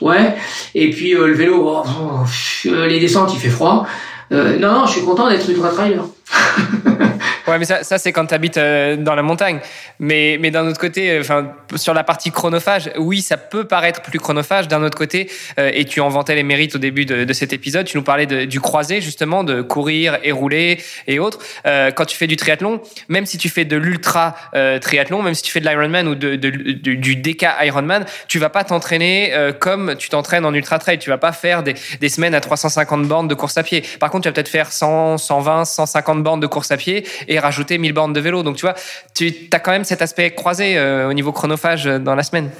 ouais. 0.00 0.34
Et 0.74 0.88
puis 0.88 1.12
le 1.12 1.34
vélo, 1.34 1.70
oh, 1.70 2.24
les 2.64 2.98
descentes, 2.98 3.34
il 3.34 3.38
fait 3.38 3.50
froid. 3.50 3.86
non, 4.30 4.58
non, 4.58 4.86
je 4.86 4.92
suis 4.92 5.04
content 5.04 5.28
d'être 5.28 5.48
ultra 5.50 5.68
trailer. 5.68 6.02
Ouais, 7.50 7.58
mais 7.58 7.64
ça, 7.64 7.82
ça 7.82 7.98
c'est 7.98 8.12
quand 8.12 8.26
tu 8.26 8.34
habites 8.34 8.58
euh, 8.58 8.96
dans 8.96 9.16
la 9.16 9.22
montagne. 9.22 9.58
Mais, 9.98 10.38
mais 10.40 10.52
d'un 10.52 10.68
autre 10.68 10.78
côté, 10.78 11.10
euh, 11.10 11.20
enfin, 11.20 11.52
sur 11.74 11.94
la 11.94 12.04
partie 12.04 12.30
chronophage, 12.30 12.92
oui, 12.96 13.22
ça 13.22 13.36
peut 13.36 13.64
paraître 13.64 14.02
plus 14.02 14.20
chronophage. 14.20 14.68
D'un 14.68 14.84
autre 14.84 14.96
côté, 14.96 15.28
euh, 15.58 15.72
et 15.74 15.84
tu 15.84 16.00
en 16.00 16.08
vantais 16.08 16.36
les 16.36 16.44
mérites 16.44 16.76
au 16.76 16.78
début 16.78 17.06
de, 17.06 17.32
cet 17.32 17.52
épisode, 17.52 17.86
tu 17.86 17.96
nous 17.96 18.04
parlais 18.04 18.26
du 18.46 18.60
croisé, 18.60 19.00
justement, 19.00 19.42
de 19.42 19.62
courir 19.62 20.18
et 20.22 20.30
rouler 20.30 20.78
et 21.06 21.18
autres. 21.18 21.38
quand 21.64 22.04
tu 22.04 22.16
fais 22.16 22.26
du 22.26 22.36
triathlon, 22.36 22.80
même 23.08 23.24
si 23.24 23.38
tu 23.38 23.48
fais 23.48 23.64
de 23.64 23.76
l'ultra 23.76 24.34
triathlon, 24.80 25.22
même 25.22 25.34
si 25.34 25.42
tu 25.42 25.52
fais 25.52 25.60
de 25.60 25.68
l'Ironman 25.68 26.08
ou 26.08 26.14
de, 26.14 26.36
de, 26.36 26.50
du 26.50 27.16
DK 27.16 27.46
Ironman, 27.62 28.04
tu 28.28 28.38
vas 28.38 28.50
pas 28.50 28.64
t'entraîner 28.64 29.32
comme 29.60 29.96
tu 29.96 30.08
t'entraînes 30.08 30.44
en 30.44 30.52
ultra 30.52 30.78
trail. 30.78 30.98
Tu 30.98 31.08
vas 31.08 31.18
pas 31.18 31.32
faire 31.32 31.62
des, 31.62 31.74
des 32.00 32.08
semaines 32.08 32.34
à 32.34 32.40
350 32.40 33.06
bornes 33.06 33.28
de 33.28 33.34
course 33.34 33.56
à 33.56 33.62
pied. 33.62 33.82
Par 33.98 34.10
contre, 34.10 34.24
tu 34.24 34.28
vas 34.28 34.34
peut-être 34.34 34.48
faire 34.48 34.72
100, 34.72 35.18
120, 35.18 35.64
150 35.64 36.22
bornes 36.22 36.40
de 36.40 36.46
course 36.46 36.70
à 36.70 36.76
pied 36.76 37.06
et 37.28 37.39
rajouter 37.40 37.78
1000 37.78 37.92
bornes 37.92 38.12
de 38.12 38.20
vélo. 38.20 38.42
Donc 38.42 38.56
tu 38.56 38.62
vois, 38.62 38.74
tu 39.14 39.32
as 39.52 39.58
quand 39.58 39.70
même 39.70 39.84
cet 39.84 40.02
aspect 40.02 40.30
croisé 40.30 40.76
euh, 40.76 41.08
au 41.08 41.12
niveau 41.12 41.32
chronophage 41.32 41.86
euh, 41.86 41.98
dans 41.98 42.14
la 42.14 42.22
semaine. 42.22 42.50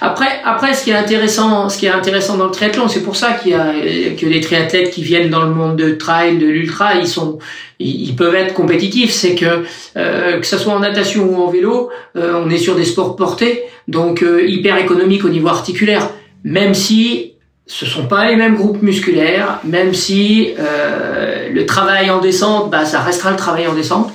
Après, 0.00 0.40
après, 0.44 0.74
ce 0.74 0.84
qui 0.84 0.90
est 0.90 0.96
intéressant, 0.96 1.68
ce 1.68 1.78
qui 1.78 1.86
est 1.86 1.90
intéressant 1.90 2.36
dans 2.36 2.46
le 2.46 2.50
triathlon, 2.50 2.88
c'est 2.88 3.02
pour 3.02 3.16
ça 3.16 3.32
qu'il 3.32 3.52
y 3.52 3.54
a 3.54 3.72
que 4.18 4.26
les 4.26 4.40
triathlètes 4.40 4.90
qui 4.90 5.02
viennent 5.02 5.30
dans 5.30 5.42
le 5.42 5.52
monde 5.52 5.76
de 5.76 5.90
trail, 5.90 6.38
de 6.38 6.46
l'ultra, 6.46 6.94
ils 6.94 7.06
sont, 7.06 7.38
ils, 7.78 8.14
peuvent 8.16 8.34
être 8.34 8.54
compétitifs. 8.54 9.12
C'est 9.12 9.34
que 9.34 9.64
euh, 9.96 10.40
que 10.40 10.46
ce 10.46 10.58
soit 10.58 10.72
en 10.72 10.80
natation 10.80 11.24
ou 11.24 11.42
en 11.42 11.50
vélo, 11.50 11.90
on 12.14 12.50
est 12.50 12.58
sur 12.58 12.74
des 12.74 12.84
sports 12.84 13.16
portés, 13.16 13.62
donc 13.86 14.24
hyper 14.46 14.76
économiques 14.78 15.24
au 15.24 15.28
niveau 15.28 15.48
articulaire. 15.48 16.10
Même 16.44 16.74
si 16.74 17.27
ce 17.68 17.84
sont 17.84 18.06
pas 18.06 18.26
les 18.28 18.34
mêmes 18.34 18.56
groupes 18.56 18.82
musculaires, 18.82 19.60
même 19.62 19.92
si 19.92 20.54
euh, 20.58 21.50
le 21.52 21.66
travail 21.66 22.10
en 22.10 22.18
descente, 22.18 22.70
bah, 22.70 22.86
ça 22.86 23.00
restera 23.02 23.30
le 23.30 23.36
travail 23.36 23.66
en 23.66 23.74
descente. 23.74 24.10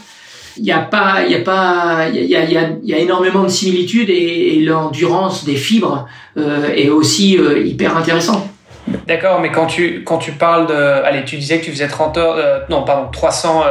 Il 0.57 0.65
y 0.65 0.71
a 0.71 0.79
pas, 0.79 1.23
il 1.25 1.31
y 1.31 1.35
a 1.35 1.39
pas, 1.39 2.09
il 2.11 2.25
y 2.25 2.35
a, 2.35 2.43
y, 2.43 2.57
a, 2.57 2.69
y 2.83 2.93
a, 2.93 2.97
énormément 2.97 3.43
de 3.43 3.49
similitudes 3.49 4.09
et, 4.09 4.59
l'endurance 4.59 5.45
des 5.45 5.55
fibres 5.55 6.07
euh, 6.37 6.73
est 6.75 6.89
aussi 6.89 7.37
euh, 7.37 7.63
hyper 7.63 7.95
intéressante. 7.95 8.47
D'accord, 9.07 9.39
mais 9.39 9.51
quand 9.51 9.65
tu, 9.65 10.03
quand 10.03 10.17
tu 10.17 10.31
parles 10.31 10.67
de. 10.67 10.73
Allez, 10.73 11.23
tu 11.23 11.37
disais 11.37 11.59
que 11.59 11.65
tu 11.65 11.71
faisais 11.71 11.87
30 11.87 12.17
heures. 12.17 12.35
Euh, 12.37 12.59
non, 12.69 12.83
pardon, 12.83 13.09
300, 13.11 13.63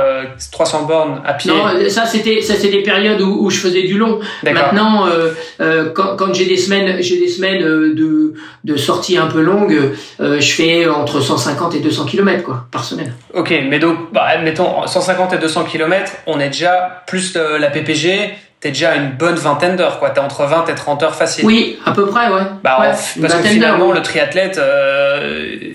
300 0.51 0.79
euh, 0.79 0.87
bornes 0.87 1.23
à 1.25 1.35
pied. 1.35 1.53
Non, 1.53 1.89
ça, 1.89 2.07
c'était, 2.07 2.41
ça, 2.41 2.55
c'est 2.55 2.69
des 2.69 2.83
périodes 2.83 3.21
où, 3.21 3.45
où, 3.45 3.51
je 3.51 3.59
faisais 3.59 3.83
du 3.83 3.99
long. 3.99 4.21
Maintenant, 4.43 5.07
euh, 5.07 5.31
euh, 5.61 5.91
quand, 5.95 6.17
quand 6.17 6.35
j'ai 6.35 6.47
des 6.47 6.57
semaines, 6.57 7.03
j'ai 7.03 7.19
des 7.19 7.29
semaines 7.29 7.61
de, 7.61 8.35
de 8.65 8.77
sorties 8.77 9.19
un 9.19 9.27
peu 9.27 9.41
longues, 9.41 9.93
je 10.19 10.53
fais 10.53 10.87
entre 10.87 11.21
150 11.21 11.75
et 11.75 11.81
200 11.81 12.07
km, 12.07 12.43
quoi, 12.43 12.67
par 12.71 12.85
semaine. 12.85 13.13
Ok, 13.35 13.53
mais 13.69 13.79
donc, 13.79 14.13
bah, 14.13 14.25
admettons, 14.27 14.87
150 14.87 15.35
et 15.35 15.39
200 15.39 15.65
km, 15.65 16.13
on 16.27 16.41
est 16.41 16.49
déjà 16.49 17.03
plus 17.07 17.37
la 17.37 17.71
PPG, 17.71 18.35
t'es 18.63 18.69
déjà 18.69 18.95
une 18.95 19.11
bonne 19.11 19.35
vingtaine 19.35 19.77
d'heures, 19.77 19.99
quoi. 19.99 20.11
T'es 20.11 20.21
entre 20.21 20.45
20 20.45 20.69
et 20.69 20.75
30 20.75 21.03
heures 21.03 21.15
facile. 21.15 21.45
Oui, 21.45 21.79
à 21.85 21.91
peu 21.91 22.07
près, 22.07 22.29
ouais. 22.29 22.43
Bah, 22.63 22.79
parce 22.81 23.15
que 23.15 23.49
finalement, 23.49 23.93
le 23.93 24.01
triathlète 24.03 24.57
euh, 24.59 25.73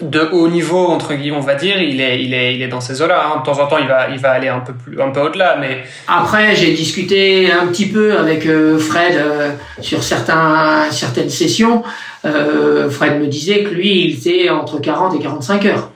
de 0.00 0.20
haut 0.32 0.48
niveau, 0.48 0.86
entre 0.86 1.12
guillemets, 1.12 1.36
on 1.36 1.40
va 1.40 1.56
dire, 1.56 1.80
il 1.80 2.00
est, 2.00 2.22
il 2.22 2.32
est, 2.32 2.54
il 2.54 2.62
est 2.62 2.68
dans 2.68 2.80
ces 2.80 3.02
eaux-là. 3.02 3.22
Hein. 3.22 3.40
De 3.40 3.44
temps 3.44 3.60
en 3.62 3.66
temps, 3.66 3.76
il 3.76 3.86
va, 3.86 4.08
il 4.08 4.18
va 4.18 4.30
aller 4.30 4.48
un 4.48 4.60
peu 4.60 4.72
plus, 4.72 4.98
un 4.98 5.10
peu 5.10 5.20
au-delà, 5.20 5.58
mais. 5.60 5.84
Après, 6.08 6.56
j'ai 6.56 6.72
discuté 6.72 7.52
un 7.52 7.66
petit 7.66 7.86
peu 7.86 8.18
avec 8.18 8.46
euh, 8.46 8.78
Fred 8.78 9.14
euh, 9.14 9.50
sur 9.82 10.02
certains, 10.02 10.90
certaines 10.90 11.30
sessions. 11.30 11.82
Fred 12.24 13.20
me 13.20 13.26
disait 13.26 13.62
que 13.62 13.68
lui, 13.68 14.06
il 14.06 14.18
était 14.18 14.48
entre 14.48 14.80
40 14.80 15.14
et 15.14 15.20
45 15.20 15.64
heures. 15.66 15.90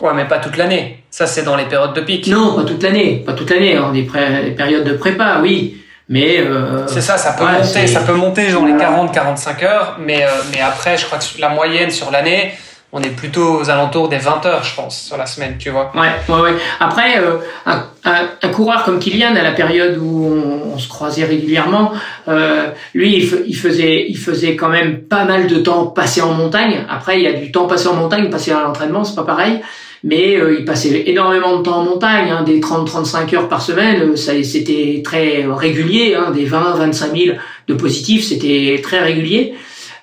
Ouais, 0.00 0.12
mais 0.14 0.26
pas 0.26 0.38
toute 0.38 0.56
l'année. 0.56 1.01
Ça, 1.12 1.26
c'est 1.26 1.42
dans 1.42 1.56
les 1.56 1.66
périodes 1.66 1.92
de 1.92 2.00
pic. 2.00 2.26
Non, 2.28 2.54
pas 2.54 2.64
toute 2.64 2.82
l'année. 2.82 3.22
Pas 3.24 3.34
toute 3.34 3.50
l'année. 3.50 3.78
On 3.78 3.92
des 3.92 4.02
périodes 4.02 4.84
de 4.84 4.94
prépa, 4.94 5.40
oui. 5.42 5.76
Mais 6.08 6.40
euh, 6.40 6.86
c'est 6.86 7.02
ça, 7.02 7.18
ça 7.18 7.34
peut 7.34 7.44
monter, 7.44 7.86
ça 7.86 8.00
peut 8.00 8.14
monter 8.14 8.50
dans 8.50 8.64
les 8.64 8.72
40-45 8.72 9.64
heures, 9.64 9.98
mais 10.00 10.24
euh, 10.24 10.28
mais 10.52 10.60
après, 10.60 10.96
je 10.96 11.06
crois 11.06 11.18
que 11.18 11.40
la 11.40 11.50
moyenne 11.50 11.90
sur 11.90 12.10
l'année, 12.10 12.52
on 12.92 13.00
est 13.02 13.10
plutôt 13.10 13.60
aux 13.60 13.70
alentours 13.70 14.08
des 14.08 14.18
20 14.18 14.44
heures, 14.46 14.64
je 14.64 14.74
pense, 14.74 15.00
sur 15.00 15.16
la 15.16 15.26
semaine, 15.26 15.56
tu 15.58 15.70
vois. 15.70 15.92
Ouais, 15.94 16.10
ouais, 16.34 16.40
ouais. 16.40 16.54
Après, 16.80 17.18
euh, 17.18 17.36
un, 17.66 17.84
un, 18.04 18.48
coureur 18.48 18.84
comme 18.84 18.98
Kylian, 18.98 19.36
à 19.36 19.42
la 19.42 19.52
période 19.52 19.98
où 19.98 20.26
on, 20.74 20.78
se 20.78 20.88
croisait 20.88 21.24
régulièrement, 21.24 21.92
euh, 22.28 22.68
lui, 22.94 23.16
il, 23.16 23.44
il, 23.46 23.56
faisait, 23.56 24.06
il 24.08 24.18
faisait 24.18 24.56
quand 24.56 24.68
même 24.68 25.02
pas 25.02 25.24
mal 25.24 25.46
de 25.46 25.56
temps 25.56 25.86
passé 25.86 26.20
en 26.20 26.32
montagne. 26.32 26.84
Après, 26.90 27.18
il 27.18 27.22
y 27.22 27.28
a 27.28 27.32
du 27.32 27.52
temps 27.52 27.66
passé 27.66 27.88
en 27.88 27.94
montagne, 27.94 28.28
passé 28.28 28.52
à 28.52 28.60
l'entraînement, 28.60 29.04
c'est 29.04 29.16
pas 29.16 29.24
pareil 29.24 29.62
mais 30.04 30.36
euh, 30.36 30.56
il 30.58 30.64
passait 30.64 31.04
énormément 31.06 31.58
de 31.58 31.62
temps 31.62 31.80
en 31.80 31.84
montagne, 31.84 32.30
hein, 32.30 32.42
des 32.42 32.60
30-35 32.60 33.36
heures 33.36 33.48
par 33.48 33.62
semaine, 33.62 34.10
euh, 34.10 34.16
ça 34.16 34.32
c'était 34.42 35.00
très 35.04 35.44
régulier, 35.46 36.14
hein, 36.14 36.32
des 36.32 36.46
20-25 36.46 37.24
000 37.24 37.36
de 37.68 37.74
positifs, 37.74 38.24
c'était 38.24 38.80
très 38.82 39.00
régulier. 39.00 39.54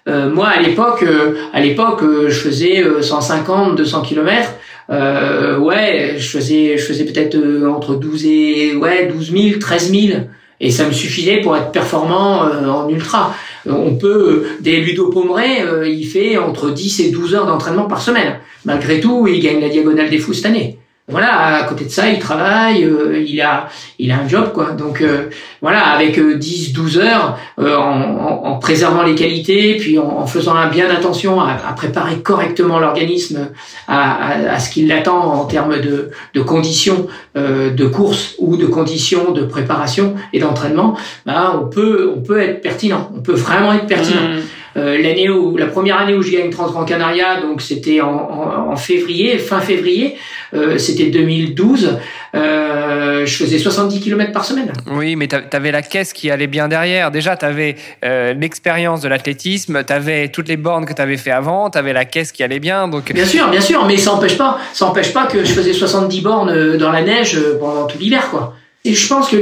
Euh, 0.07 0.29
moi 0.29 0.47
à 0.47 0.61
l'époque, 0.61 1.03
euh, 1.03 1.35
à 1.53 1.59
l'époque, 1.59 2.01
je 2.01 2.33
faisais 2.33 2.83
150, 3.01 3.75
200 3.75 4.01
kilomètres. 4.01 4.53
ouais, 4.89 6.15
je 6.17 6.27
faisais, 6.27 6.77
je 6.77 6.83
faisais 6.83 7.05
peut-être 7.05 7.37
entre 7.67 7.95
12 7.95 8.25
et 8.25 8.75
ouais 8.75 9.11
12 9.13 9.31
000, 9.31 9.59
13 9.59 9.91
000. 9.91 10.19
Et 10.59 10.71
ça 10.71 10.85
me 10.85 10.91
suffisait 10.91 11.41
pour 11.41 11.55
être 11.55 11.71
performant 11.71 12.41
en 12.41 12.89
ultra. 12.89 13.33
on 13.65 13.95
peut, 13.95 14.43
des 14.59 14.81
Ludo 14.81 15.09
Pomeray, 15.09 15.63
il 15.87 16.05
fait 16.05 16.37
entre 16.37 16.71
10 16.71 16.99
et 16.99 17.11
12 17.11 17.35
heures 17.35 17.45
d'entraînement 17.45 17.85
par 17.85 18.01
semaine 18.01 18.39
malgré 18.65 18.99
tout, 18.99 19.27
il 19.27 19.41
gagne 19.41 19.61
la 19.61 19.69
diagonale 19.69 20.09
des 20.09 20.19
fous 20.19 20.33
cette 20.33 20.47
année. 20.47 20.78
Voilà, 21.09 21.55
à 21.55 21.63
côté 21.63 21.85
de 21.85 21.89
ça, 21.89 22.07
il 22.07 22.19
travaille, 22.19 22.83
euh, 22.83 23.23
il 23.27 23.41
a, 23.41 23.67
il 23.97 24.11
a 24.11 24.19
un 24.19 24.27
job 24.27 24.51
quoi. 24.53 24.71
Donc 24.71 25.01
euh, 25.01 25.29
voilà, 25.61 25.87
avec 25.87 26.19
10, 26.19 26.69
euh, 26.69 26.73
12 26.73 26.99
heures, 26.99 27.37
en, 27.57 28.59
préservant 28.59 29.03
les 29.03 29.15
qualités, 29.15 29.77
puis 29.77 29.97
en, 29.97 30.07
en 30.07 30.27
faisant 30.27 30.53
bien 30.69 30.89
attention 30.89 31.41
à, 31.41 31.55
préparer 31.75 32.19
correctement 32.19 32.79
l'organisme 32.79 33.49
à, 33.87 34.59
ce 34.59 34.69
qui 34.69 34.85
l'attend 34.85 35.33
en 35.33 35.45
termes 35.45 35.77
de, 35.79 36.41
conditions 36.41 37.07
de 37.35 37.85
course 37.87 38.35
ou 38.37 38.57
de 38.57 38.65
conditions 38.65 39.31
de 39.31 39.43
préparation 39.43 40.15
et 40.33 40.39
d'entraînement, 40.39 40.95
bah, 41.25 41.59
on 41.61 41.67
peut, 41.67 42.13
on 42.15 42.21
peut 42.21 42.39
être 42.39 42.61
pertinent. 42.61 43.11
On 43.15 43.21
peut 43.21 43.33
vraiment 43.33 43.73
être 43.73 43.87
pertinent. 43.87 44.21
Mmh. 44.21 44.58
Euh, 44.77 45.01
l'année 45.01 45.29
où 45.29 45.57
la 45.57 45.65
première 45.65 45.97
année 45.97 46.13
où 46.13 46.21
je 46.21 46.31
gagne 46.31 46.49
Transgran 46.49 46.85
Canaria, 46.85 47.41
donc 47.41 47.61
c'était 47.61 48.01
en, 48.01 48.75
février, 48.75 49.37
fin 49.37 49.59
février, 49.59 50.15
euh, 50.53 50.77
c'était 50.77 51.07
2012. 51.07 51.97
Euh, 52.35 53.25
je 53.25 53.35
faisais 53.35 53.57
70 53.57 53.99
km 53.99 54.31
par 54.31 54.45
semaine. 54.45 54.71
Oui, 54.91 55.15
mais 55.15 55.27
tu 55.27 55.35
avais 55.51 55.71
la 55.71 55.81
caisse 55.81 56.13
qui 56.13 56.29
allait 56.29 56.47
bien 56.47 56.67
derrière. 56.67 57.11
Déjà, 57.11 57.35
tu 57.35 57.45
avais 57.45 57.75
l'expérience 58.03 59.01
de 59.01 59.07
l'athlétisme, 59.07 59.83
tu 59.83 59.93
avais 59.93 60.29
toutes 60.29 60.47
les 60.47 60.57
bornes 60.57 60.85
que 60.85 60.93
tu 60.93 61.01
avais 61.01 61.17
fait 61.17 61.31
avant, 61.31 61.69
tu 61.69 61.77
avais 61.77 61.93
la 61.93 62.05
caisse 62.05 62.31
qui 62.31 62.43
allait 62.43 62.59
bien. 62.59 62.87
Donc... 62.87 63.11
Bien 63.11 63.25
sûr, 63.25 63.49
bien 63.49 63.61
sûr, 63.61 63.85
mais 63.85 63.97
ça 63.97 64.11
n'empêche 64.11 64.37
pas, 64.37 64.59
ça 64.73 64.85
empêche 64.85 65.13
pas 65.13 65.25
que 65.25 65.43
je 65.43 65.51
faisais 65.51 65.73
70 65.73 66.21
bornes 66.21 66.77
dans 66.77 66.91
la 66.91 67.01
neige 67.01 67.39
pendant 67.59 67.87
tout 67.87 67.97
l'hiver. 67.97 68.29
quoi. 68.29 68.55
Et 68.85 68.93
je 68.93 69.07
pense 69.07 69.29
que 69.29 69.35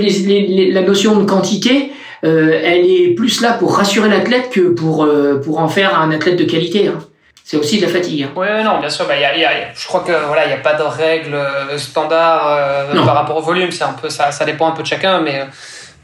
la 0.73 0.81
notion 0.81 1.19
de 1.19 1.25
quantité, 1.25 1.91
euh, 2.23 2.59
elle 2.63 2.85
est 2.85 3.13
plus 3.15 3.41
là 3.41 3.53
pour 3.53 3.75
rassurer 3.75 4.09
l'athlète 4.09 4.49
que 4.49 4.69
pour, 4.69 5.03
euh, 5.03 5.39
pour 5.43 5.59
en 5.59 5.67
faire 5.67 5.99
un 5.99 6.11
athlète 6.11 6.37
de 6.37 6.45
qualité. 6.45 6.87
Hein. 6.87 6.99
C'est 7.43 7.57
aussi 7.57 7.79
de 7.79 7.85
la 7.85 7.91
fatigue. 7.91 8.23
Hein. 8.23 8.31
Oui, 8.35 8.47
non, 8.63 8.79
bien 8.79 8.89
sûr. 8.89 9.05
Bah, 9.07 9.17
y 9.17 9.23
a, 9.23 9.37
y 9.37 9.45
a, 9.45 9.51
je 9.75 9.87
crois 9.87 10.01
que 10.01 10.11
voilà, 10.27 10.45
il 10.45 10.47
n'y 10.47 10.53
a 10.53 10.57
pas 10.57 10.73
de 10.73 10.83
règles 10.83 11.35
euh, 11.35 11.77
standard 11.77 12.93
par 13.05 13.15
rapport 13.15 13.37
au 13.37 13.41
volume. 13.41 13.71
C'est 13.71 13.83
un 13.83 13.93
peu 13.93 14.09
ça, 14.09 14.31
ça 14.31 14.45
dépend 14.45 14.67
un 14.67 14.71
peu 14.71 14.81
de 14.81 14.87
chacun, 14.87 15.21
mais 15.21 15.45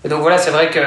donc 0.07 0.22
voilà, 0.22 0.38
c'est 0.38 0.52
vrai 0.52 0.69
que 0.69 0.80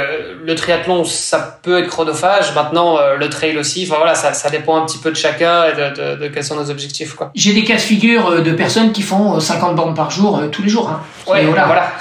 le 0.45 0.55
triathlon, 0.55 1.05
ça 1.05 1.59
peut 1.63 1.79
être 1.79 1.89
chronophage. 1.89 2.55
Maintenant, 2.55 2.99
le 3.19 3.29
trail 3.29 3.57
aussi. 3.59 3.87
Enfin 3.87 3.97
voilà, 3.99 4.15
ça, 4.15 4.33
ça 4.33 4.49
dépend 4.49 4.77
un 4.77 4.87
petit 4.87 4.99
peu 4.99 5.11
de 5.11 5.17
chacun 5.17 5.65
et 5.65 5.73
de, 5.73 6.15
de, 6.15 6.23
de 6.23 6.29
quels 6.29 6.45
sont 6.45 6.57
nos 6.57 6.71
objectifs. 6.71 7.15
Quoi. 7.15 7.31
J'ai 7.35 7.53
des 7.53 7.65
cas 7.65 7.77
de 7.77 7.81
figure 7.81 8.43
de 8.43 8.53
personnes 8.53 8.93
qui 8.93 9.03
font 9.03 9.41
50 9.41 9.75
bornes 9.75 9.95
par 9.95 10.11
jour 10.11 10.41
tous 10.53 10.63
les 10.63 10.69
jours. 10.69 10.91
Hein. 10.91 11.01
Ouais, 11.31 11.45
voilà. 11.45 11.67
Voilà, 11.67 11.93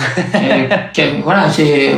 voilà 1.24 1.50
c'est 1.50 1.96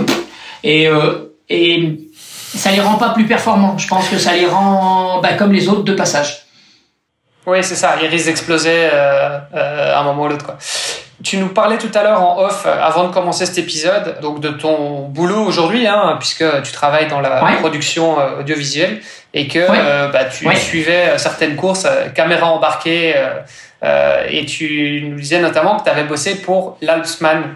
et, 0.64 0.88
euh, 0.88 1.36
et 1.50 2.00
ça 2.20 2.72
les 2.72 2.82
rend 2.82 2.96
pas 2.96 3.10
plus 3.10 3.26
performants. 3.26 3.78
Je 3.78 3.88
pense 3.88 4.10
que 4.10 4.18
ça 4.18 4.34
les 4.34 4.46
rend 4.46 5.20
bah, 5.22 5.34
comme 5.34 5.52
les 5.52 5.68
autres 5.68 5.84
de 5.84 5.94
passage. 5.94 6.46
Oui, 7.46 7.60
c'est 7.64 7.76
ça. 7.76 7.96
Ils 8.02 8.08
risquent 8.08 8.28
d'exploser 8.28 8.90
euh, 8.92 9.40
euh, 9.56 9.96
à 9.96 10.00
un 10.00 10.04
moment 10.04 10.24
ou 10.24 10.28
l'autre. 10.28 10.54
Tu 11.24 11.38
nous 11.38 11.50
parlais 11.50 11.78
tout 11.78 11.90
à 11.96 12.04
l'heure 12.04 12.22
en 12.22 12.40
off, 12.44 12.68
avant 12.68 13.08
de 13.08 13.14
commencer 13.14 13.46
cet 13.48 13.58
épisode, 13.58 14.18
donc 14.22 14.40
de 14.40 14.50
ton 14.50 15.08
boulot 15.08 15.46
aujourd'hui, 15.46 15.88
hein, 15.88 16.16
puisque 16.20 16.46
tu 16.62 16.72
travailles 16.72 17.08
dans 17.08 17.22
la 17.22 17.42
production 17.60 18.18
audiovisuelle 18.40 19.02
et 19.34 19.48
que 19.48 20.12
bah, 20.12 20.26
tu 20.26 20.48
suivais 20.58 21.18
certaines 21.18 21.56
courses, 21.56 21.88
caméra 22.14 22.46
embarquée, 22.52 23.16
et 24.30 24.46
tu 24.46 25.06
nous 25.10 25.20
disais 25.20 25.40
notamment 25.40 25.78
que 25.78 25.86
tu 25.86 25.90
avais 25.90 26.04
bossé 26.04 26.36
pour 26.36 26.78
l'Alpsman 26.82 27.56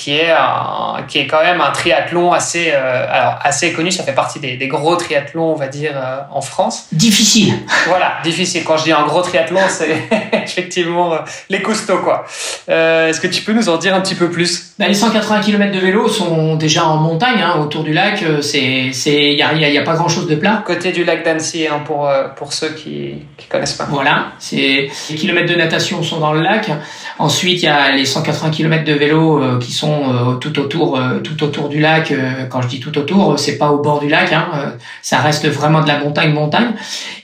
qui 0.00 0.16
est 0.16 0.30
un, 0.30 1.02
qui 1.06 1.18
est 1.18 1.26
quand 1.26 1.42
même 1.42 1.60
un 1.60 1.70
triathlon 1.72 2.32
assez 2.32 2.72
euh, 2.72 3.06
alors 3.10 3.38
assez 3.42 3.74
connu. 3.74 3.90
Ça 3.90 4.02
fait 4.02 4.14
partie 4.14 4.40
des, 4.40 4.56
des 4.56 4.66
gros 4.66 4.96
triathlons, 4.96 5.52
on 5.52 5.56
va 5.56 5.68
dire, 5.68 5.92
euh, 5.94 6.20
en 6.32 6.40
France. 6.40 6.86
Difficile. 6.90 7.52
Voilà, 7.86 8.14
difficile. 8.24 8.64
Quand 8.64 8.78
je 8.78 8.84
dis 8.84 8.92
un 8.92 9.04
gros 9.04 9.20
triathlon, 9.20 9.60
c'est 9.68 10.08
effectivement 10.32 11.12
euh, 11.12 11.18
les 11.50 11.60
costauds, 11.60 11.98
quoi. 11.98 12.24
Est-ce 12.66 13.20
que 13.20 13.26
tu 13.26 13.42
peux 13.42 13.52
nous 13.52 13.68
en 13.68 13.76
dire 13.76 13.94
un 13.94 14.00
petit 14.00 14.14
peu 14.14 14.30
plus? 14.30 14.72
Bah, 14.78 14.88
Les 14.88 14.94
180 14.94 15.40
km 15.40 15.70
de 15.70 15.78
vélo 15.78 16.08
sont 16.08 16.56
déjà 16.56 16.86
en 16.86 16.96
montagne, 16.96 17.42
hein, 17.42 17.58
autour 17.60 17.84
du 17.84 17.92
lac. 17.92 18.24
C'est, 18.40 18.92
c'est, 18.94 19.34
y 19.34 19.42
a, 19.42 19.52
y 19.52 19.78
a, 19.78 19.82
pas 19.82 19.96
grand 19.96 20.08
chose 20.08 20.28
de 20.28 20.36
plat. 20.36 20.62
Côté 20.64 20.92
du 20.92 21.04
lac 21.04 21.24
d'Annecy, 21.24 21.66
hein, 21.66 21.82
pour 21.84 22.10
pour 22.36 22.54
ceux 22.54 22.70
qui 22.70 23.26
qui 23.36 23.48
connaissent 23.48 23.74
pas. 23.74 23.86
Voilà, 23.90 24.28
c'est 24.38 24.88
les 25.10 25.16
kilomètres 25.16 25.50
de 25.52 25.56
natation 25.56 26.02
sont 26.02 26.20
dans 26.20 26.32
le 26.32 26.40
lac. 26.40 26.70
Ensuite, 27.18 27.62
il 27.62 27.66
y 27.66 27.68
a 27.68 27.90
les 27.92 28.06
180 28.06 28.50
km 28.50 28.84
de 28.84 28.94
vélo 28.94 29.58
qui 29.58 29.72
sont 29.72 29.89
euh, 29.90 30.34
tout 30.34 30.58
autour, 30.58 30.98
euh, 30.98 31.20
tout 31.20 31.42
autour 31.42 31.68
du 31.68 31.80
lac. 31.80 32.10
Euh, 32.10 32.46
quand 32.48 32.62
je 32.62 32.68
dis 32.68 32.80
tout 32.80 32.96
autour, 32.98 33.38
c'est 33.38 33.58
pas 33.58 33.70
au 33.70 33.78
bord 33.78 34.00
du 34.00 34.08
lac. 34.08 34.32
Hein, 34.32 34.74
ça 35.02 35.18
reste 35.18 35.46
vraiment 35.48 35.82
de 35.82 35.88
la 35.88 35.98
montagne, 35.98 36.32
montagne. 36.32 36.72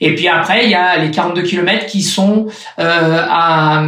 Et 0.01 0.15
puis 0.15 0.29
après, 0.29 0.65
il 0.65 0.71
y 0.71 0.75
a 0.75 0.97
les 0.99 1.11
42 1.11 1.43
km 1.43 1.87
qui 1.87 2.03
sont 2.03 2.47
à, 2.79 3.85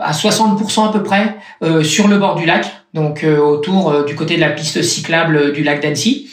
à 0.00 0.12
60% 0.12 0.88
à 0.88 0.92
peu 0.92 1.02
près 1.02 1.36
sur 1.82 2.08
le 2.08 2.18
bord 2.18 2.34
du 2.34 2.46
lac, 2.46 2.66
donc 2.94 3.24
autour 3.24 4.04
du 4.04 4.14
côté 4.14 4.36
de 4.36 4.40
la 4.40 4.50
piste 4.50 4.82
cyclable 4.82 5.52
du 5.52 5.62
lac 5.62 5.80
d'Annecy. 5.80 6.28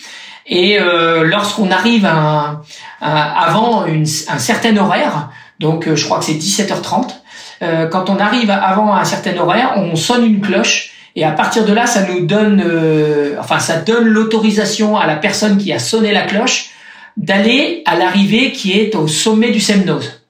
Et 0.48 0.80
lorsqu'on 1.24 1.70
arrive 1.72 2.06
à, 2.06 2.62
avant 3.02 3.86
une, 3.86 4.06
un 4.30 4.40
certain 4.40 4.76
horaire, 4.78 5.30
donc 5.60 5.94
je 5.94 6.06
crois 6.06 6.20
que 6.20 6.26
c'est 6.26 6.34
17h30, 6.34 7.90
quand 7.92 8.10
on 8.10 8.18
arrive 8.18 8.50
avant 8.50 8.94
un 8.94 9.06
certain 9.06 9.38
horaire, 9.38 9.74
on 9.76 9.96
sonne 9.96 10.26
une 10.26 10.42
cloche 10.42 10.99
et 11.20 11.26
à 11.26 11.32
partir 11.32 11.66
de 11.66 11.74
là, 11.74 11.86
ça 11.86 12.04
nous 12.04 12.26
donne, 12.26 12.64
euh, 12.66 13.36
enfin, 13.42 13.60
ça 13.60 13.76
donne 13.76 14.06
l'autorisation 14.06 14.96
à 14.96 15.06
la 15.06 15.18
personne 15.18 15.58
qui 15.58 15.74
a 15.74 15.78
sonné 15.80 16.14
la 16.14 16.22
cloche 16.22 16.70
d'aller 17.18 17.84
à 17.86 17.98
l'arrivée 17.98 18.54
qui 18.54 18.80
est 18.80 18.96
au 18.96 19.06
sommet 19.10 19.52
du 19.52 19.60
Semnose. 19.60 20.22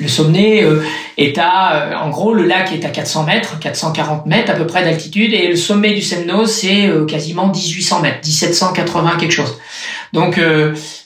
Le 0.00 0.08
sommet 0.08 0.64
euh, 0.64 0.82
est 1.18 1.38
à, 1.38 1.74
euh, 1.74 1.94
en 1.94 2.10
gros, 2.10 2.34
le 2.34 2.42
lac 2.42 2.72
est 2.72 2.84
à 2.84 2.88
400 2.88 3.22
mètres, 3.22 3.60
440 3.60 4.26
mètres 4.26 4.50
à 4.50 4.54
peu 4.54 4.66
près 4.66 4.82
d'altitude, 4.82 5.34
et 5.34 5.46
le 5.46 5.54
sommet 5.54 5.94
du 5.94 6.02
Semnose 6.02 6.50
c'est 6.50 6.90
quasiment 7.06 7.46
1800 7.46 8.00
mètres, 8.00 8.18
1780 8.24 9.18
quelque 9.20 9.30
chose. 9.30 9.56
Donc 10.12 10.40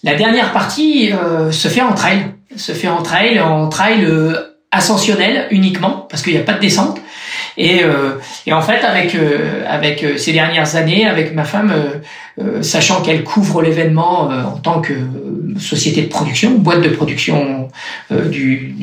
la 0.02 0.14
dernière 0.14 0.55
partie 0.55 1.10
se 1.51 1.68
fait 1.68 1.82
en 1.82 1.93
trail, 1.93 2.32
se 2.56 2.73
fait 2.73 2.89
en 2.89 3.02
trail, 3.02 3.40
en 3.40 3.68
trail 3.68 4.09
ascensionnel 4.70 5.48
uniquement, 5.51 6.06
parce 6.09 6.23
qu'il 6.23 6.32
n'y 6.32 6.39
a 6.39 6.44
pas 6.44 6.55
de 6.55 6.60
descente. 6.60 6.98
Et, 7.56 7.82
euh, 7.84 8.18
et 8.46 8.52
en 8.52 8.60
fait, 8.60 8.84
avec 8.84 9.14
euh, 9.14 9.64
avec 9.66 10.02
euh, 10.02 10.18
ces 10.18 10.32
dernières 10.32 10.76
années, 10.76 11.06
avec 11.06 11.34
ma 11.34 11.44
femme, 11.44 11.72
sachant 12.60 13.00
qu'elle 13.00 13.24
couvre 13.24 13.62
l'événement 13.62 14.28
en 14.28 14.58
tant 14.58 14.80
que 14.80 14.92
société 15.58 16.02
de 16.02 16.08
production, 16.08 16.50
boîte 16.58 16.82
de 16.82 16.90
production 16.90 17.68
du, 18.10 18.74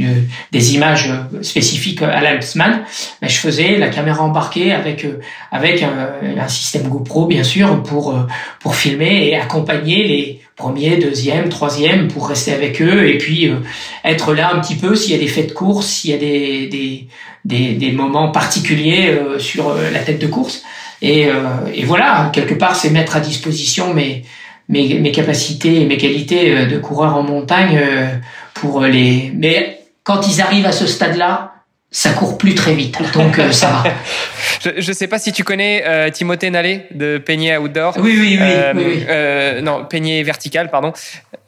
des 0.52 0.74
images 0.74 1.12
spécifiques 1.42 2.02
à 2.02 2.22
l'Alpsman, 2.22 2.84
ben, 3.22 3.30
je 3.30 3.38
faisais 3.38 3.78
la 3.78 3.90
caméra 3.90 4.24
embarquée 4.24 4.72
avec 4.72 5.06
avec 5.52 5.84
un, 5.84 6.48
système 6.48 6.88
GoPro 6.88 7.28
bien 7.28 7.44
sûr 7.44 7.84
pour 7.84 8.16
pour 8.60 8.76
filmer 8.76 9.28
et 9.28 9.36
accompagner 9.36 10.04
les 10.08 10.42
premiers, 10.56 10.98
deuxième, 10.98 11.50
troisième 11.50 12.08
pour 12.08 12.30
rester 12.30 12.54
avec 12.54 12.82
eux 12.82 13.08
et 13.08 13.18
puis 13.20 13.52
être 14.04 14.34
là 14.34 14.52
un 14.54 14.60
petit 14.60 14.76
peu 14.76 14.96
s'il 14.96 15.12
y 15.12 15.16
a 15.16 15.20
des 15.20 15.28
faits 15.28 15.50
de 15.50 15.54
course, 15.54 15.88
s'il 15.88 16.12
y 16.12 16.14
a 16.14 16.18
des, 16.18 16.68
des 16.68 17.08
des, 17.46 17.74
des 17.74 17.92
moments 17.92 18.32
particuliers 18.32 19.10
euh, 19.10 19.40
sur 19.40 19.70
euh, 19.70 19.90
la 19.92 20.00
tête 20.00 20.20
de 20.20 20.28
course. 20.28 20.64
Et, 21.04 21.28
euh, 21.28 21.34
et 21.72 21.84
voilà, 21.84 22.32
quelque 22.34 22.56
part, 22.56 22.76
c'est 22.76 22.90
mettre 22.90 23.16
à 23.16 23.20
disposition 23.20 23.94
mes, 23.94 24.24
mes, 24.70 24.96
mes, 24.96 25.12
capacités 25.12 25.82
et 25.82 25.86
mes 25.86 25.98
qualités 25.98 26.66
de 26.66 26.78
coureur 26.80 27.16
en 27.16 27.22
montagne 27.24 27.80
pour 28.56 28.82
les. 28.82 29.32
Mais 29.36 29.82
quand 30.04 30.28
ils 30.28 30.42
arrivent 30.42 30.66
à 30.66 30.72
ce 30.72 30.88
stade-là, 30.88 31.53
ça 31.94 32.10
court 32.10 32.38
plus 32.38 32.56
très 32.56 32.74
vite, 32.74 32.98
donc 33.14 33.40
ça 33.52 33.68
va. 33.68 33.84
je 34.78 34.88
ne 34.88 34.94
sais 34.94 35.08
pas 35.08 35.20
si 35.20 35.32
tu 35.32 35.44
connais 35.44 35.84
euh, 35.86 36.10
Timothée 36.10 36.50
Nallet 36.50 36.88
de 36.92 37.20
Peigné 37.20 37.56
Outdoor. 37.56 37.96
Oui, 38.00 38.18
oui, 38.20 38.40
oui. 38.42 38.48
oui, 38.76 39.06
Euh, 39.08 39.62
non, 39.62 39.86
Peigné 39.86 40.24
Vertical, 40.24 40.70
pardon. 40.72 40.92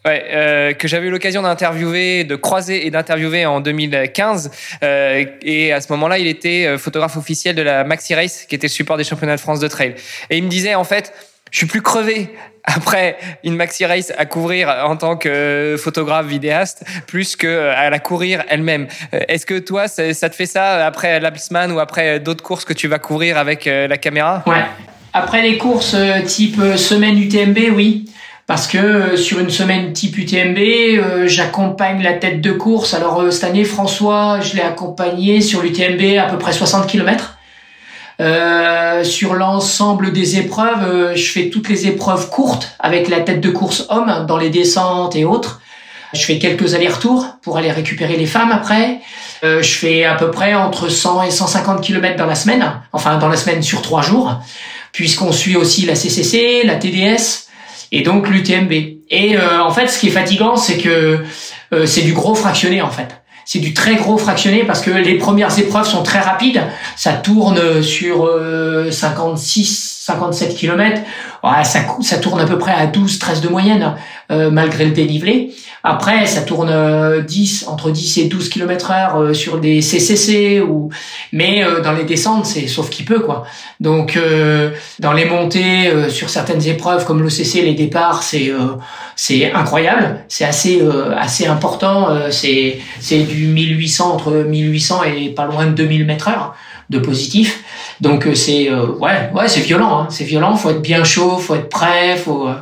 Ouais, 0.05 0.23
euh, 0.29 0.73
que 0.73 0.87
j'avais 0.87 1.07
eu 1.07 1.09
l'occasion 1.09 1.41
d'interviewer, 1.41 2.25
de 2.25 2.35
croiser 2.35 2.85
et 2.85 2.91
d'interviewer 2.91 3.47
en 3.47 3.59
2015. 3.59 4.51
Euh, 4.83 5.25
et 5.41 5.73
à 5.73 5.81
ce 5.81 5.91
moment-là, 5.93 6.19
il 6.19 6.27
était 6.27 6.67
euh, 6.67 6.77
photographe 6.77 7.17
officiel 7.17 7.55
de 7.55 7.63
la 7.63 7.83
Maxi 7.83 8.13
Race, 8.13 8.45
qui 8.47 8.53
était 8.53 8.67
support 8.67 8.97
des 8.97 9.03
championnats 9.03 9.35
de 9.35 9.41
France 9.41 9.59
de 9.59 9.67
trail. 9.67 9.95
Et 10.29 10.37
il 10.37 10.43
me 10.43 10.49
disait, 10.49 10.75
en 10.75 10.83
fait, 10.83 11.11
je 11.49 11.57
suis 11.57 11.65
plus 11.65 11.81
crevé 11.81 12.29
après 12.65 13.17
une 13.43 13.55
maxi 13.55 13.85
race 13.85 14.11
à 14.17 14.25
couvrir 14.25 14.69
en 14.85 14.97
tant 14.97 15.15
que 15.15 15.75
photographe 15.77 16.25
vidéaste 16.25 16.83
plus 17.07 17.35
que 17.35 17.69
à 17.69 17.89
la 17.89 17.99
courir 17.99 18.43
elle-même. 18.49 18.87
Est-ce 19.11 19.45
que 19.45 19.59
toi 19.59 19.87
ça 19.87 20.29
te 20.29 20.35
fait 20.35 20.45
ça 20.45 20.85
après 20.85 21.19
l'Apsman 21.19 21.71
ou 21.71 21.79
après 21.79 22.19
d'autres 22.19 22.43
courses 22.43 22.65
que 22.65 22.73
tu 22.73 22.87
vas 22.87 22.99
couvrir 22.99 23.37
avec 23.37 23.65
la 23.65 23.97
caméra? 23.97 24.43
Ouais. 24.45 24.65
Après 25.13 25.41
les 25.41 25.57
courses 25.57 25.95
type 26.25 26.59
semaine 26.75 27.17
UTMB, 27.17 27.75
oui. 27.75 28.05
Parce 28.47 28.67
que 28.67 28.77
euh, 28.77 29.17
sur 29.17 29.39
une 29.39 29.49
semaine 29.49 29.91
type 29.93 30.17
UTMB, 30.17 30.57
euh, 30.59 31.27
j'accompagne 31.27 32.03
la 32.03 32.13
tête 32.13 32.41
de 32.41 32.51
course. 32.51 32.93
Alors 32.93 33.21
euh, 33.21 33.31
cette 33.31 33.45
année, 33.45 33.63
François, 33.63 34.39
je 34.39 34.55
l'ai 34.55 34.61
accompagné 34.61 35.41
sur 35.41 35.63
l'UTMB 35.63 36.19
à 36.19 36.29
peu 36.29 36.37
près 36.37 36.53
60 36.53 36.85
km. 36.85 37.34
Sur 39.03 39.33
l'ensemble 39.33 40.13
des 40.13 40.37
épreuves, 40.37 41.15
je 41.15 41.31
fais 41.31 41.49
toutes 41.49 41.69
les 41.69 41.87
épreuves 41.87 42.29
courtes 42.29 42.75
avec 42.79 43.09
la 43.09 43.19
tête 43.21 43.41
de 43.41 43.49
course 43.49 43.85
homme 43.89 44.25
dans 44.27 44.37
les 44.37 44.49
descentes 44.49 45.15
et 45.15 45.25
autres. 45.25 45.61
Je 46.13 46.21
fais 46.21 46.39
quelques 46.39 46.73
allers-retours 46.73 47.27
pour 47.41 47.57
aller 47.57 47.71
récupérer 47.71 48.15
les 48.15 48.25
femmes 48.25 48.51
après. 48.51 48.99
je 49.43 49.61
fais 49.61 50.05
à 50.05 50.15
peu 50.15 50.31
près 50.31 50.53
entre 50.53 50.87
100 50.89 51.23
et 51.23 51.31
150 51.31 51.81
km 51.81 52.15
dans 52.15 52.25
la 52.25 52.35
semaine, 52.35 52.81
enfin 52.93 53.17
dans 53.17 53.27
la 53.27 53.37
semaine 53.37 53.61
sur 53.61 53.81
trois 53.81 54.01
jours, 54.01 54.39
puisqu'on 54.93 55.33
suit 55.33 55.57
aussi 55.57 55.85
la 55.85 55.95
CCC, 55.95 56.61
la 56.63 56.75
TDS, 56.75 57.45
et 57.91 58.01
donc 58.01 58.29
l'UTMB. 58.29 58.71
Et 58.71 59.37
euh, 59.37 59.61
en 59.61 59.71
fait, 59.71 59.87
ce 59.87 59.99
qui 59.99 60.07
est 60.07 60.11
fatigant, 60.11 60.57
c'est 60.57 60.77
que 60.77 61.23
euh, 61.73 61.85
c'est 61.85 62.01
du 62.01 62.13
gros 62.13 62.35
fractionné 62.35 62.81
en 62.81 62.89
fait. 62.89 63.21
C'est 63.45 63.59
du 63.59 63.73
très 63.73 63.95
gros 63.95 64.17
fractionné 64.17 64.63
parce 64.63 64.81
que 64.81 64.89
les 64.89 65.17
premières 65.17 65.57
épreuves 65.57 65.87
sont 65.87 66.03
très 66.03 66.19
rapides. 66.19 66.63
Ça 66.95 67.13
tourne 67.13 67.83
sur 67.83 68.27
56, 68.89 69.94
57 70.05 70.55
km. 70.55 71.01
Ça, 71.63 71.79
ça 72.01 72.17
tourne 72.17 72.39
à 72.39 72.45
peu 72.45 72.59
près 72.59 72.71
à 72.71 72.85
12, 72.85 73.17
13 73.17 73.41
de 73.41 73.47
moyenne, 73.47 73.95
euh, 74.31 74.51
malgré 74.51 74.85
le 74.85 74.91
dénivelé. 74.91 75.51
Après, 75.83 76.27
ça 76.27 76.41
tourne 76.41 76.71
10, 77.27 77.67
entre 77.67 77.89
10 77.89 78.17
et 78.19 78.25
12 78.25 78.49
km 78.49 78.91
heure 78.91 79.35
sur 79.35 79.59
des 79.59 79.81
CCC 79.81 80.61
ou, 80.61 80.89
mais 81.31 81.63
dans 81.83 81.91
les 81.91 82.03
descentes, 82.03 82.47
c'est 82.47 82.67
sauf 82.67 82.89
qui 82.89 83.03
peut, 83.03 83.19
quoi. 83.19 83.45
Donc, 83.79 84.19
dans 84.99 85.13
les 85.13 85.25
montées, 85.25 85.91
sur 86.09 86.31
certaines 86.31 86.65
épreuves 86.65 87.05
comme 87.05 87.21
l'OCC, 87.21 87.61
les 87.63 87.75
départs, 87.75 88.23
c'est, 88.23 88.51
c'est 89.15 89.51
incroyable. 89.53 90.21
C'est 90.27 90.45
assez, 90.45 90.81
assez 91.15 91.45
important. 91.45 92.31
c'est, 92.31 92.79
c'est 92.99 93.19
du 93.19 93.45
1800, 93.45 94.11
entre 94.11 94.31
1800 94.31 95.03
et 95.03 95.29
pas 95.29 95.45
loin 95.45 95.67
de 95.67 95.73
2000 95.73 96.05
mètres 96.05 96.29
heure 96.29 96.55
de 96.89 96.99
positif. 96.99 97.63
Donc 98.01 98.27
euh, 98.27 98.35
c'est 98.35 98.69
euh, 98.69 98.87
ouais 98.87 99.29
ouais 99.33 99.47
c'est 99.47 99.61
violent, 99.61 100.01
hein. 100.01 100.07
c'est 100.09 100.23
violent. 100.23 100.55
Faut 100.55 100.69
être 100.69 100.81
bien 100.81 101.03
chaud, 101.03 101.37
faut 101.37 101.55
être 101.55 101.69
prêt, 101.69 102.17
faut 102.17 102.47
euh, 102.47 102.53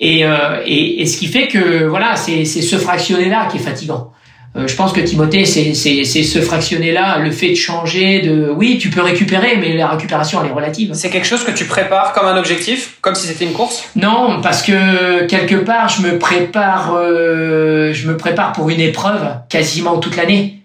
et, 0.00 1.00
et, 1.00 1.06
ce 1.06 1.16
qui 1.16 1.28
fait 1.28 1.48
que 1.48 1.84
voilà 1.84 2.16
c'est 2.16 2.44
c'est 2.44 2.62
ce 2.62 2.76
fractionné 2.76 3.28
là 3.30 3.48
qui 3.50 3.56
est 3.56 3.60
fatigant. 3.60 4.12
je 4.54 4.74
pense 4.74 4.92
que 4.92 5.00
Timothée, 5.00 5.46
c'est 5.46 5.72
c'est 5.72 6.04
c'est 6.04 6.24
ce 6.24 6.40
fractionné-là, 6.40 7.18
le 7.18 7.30
fait 7.30 7.50
de 7.50 7.54
changer, 7.54 8.20
de 8.20 8.52
oui, 8.54 8.76
tu 8.78 8.90
peux 8.90 9.00
récupérer, 9.00 9.56
mais 9.56 9.74
la 9.74 9.88
récupération 9.88 10.40
elle 10.42 10.50
est 10.50 10.52
relative. 10.52 10.90
C'est 10.94 11.10
quelque 11.10 11.26
chose 11.26 11.44
que 11.44 11.52
tu 11.52 11.64
prépares 11.64 12.12
comme 12.12 12.26
un 12.26 12.36
objectif, 12.36 12.98
comme 13.00 13.14
si 13.14 13.26
c'était 13.26 13.44
une 13.44 13.52
course? 13.52 13.84
Non, 13.96 14.40
parce 14.42 14.62
que 14.62 15.24
quelque 15.26 15.56
part, 15.56 15.88
je 15.88 16.02
me 16.02 16.18
prépare, 16.18 16.92
je 16.92 18.06
me 18.06 18.16
prépare 18.16 18.52
pour 18.52 18.68
une 18.68 18.80
épreuve 18.80 19.36
quasiment 19.48 19.98
toute 19.98 20.16
l'année 20.16 20.63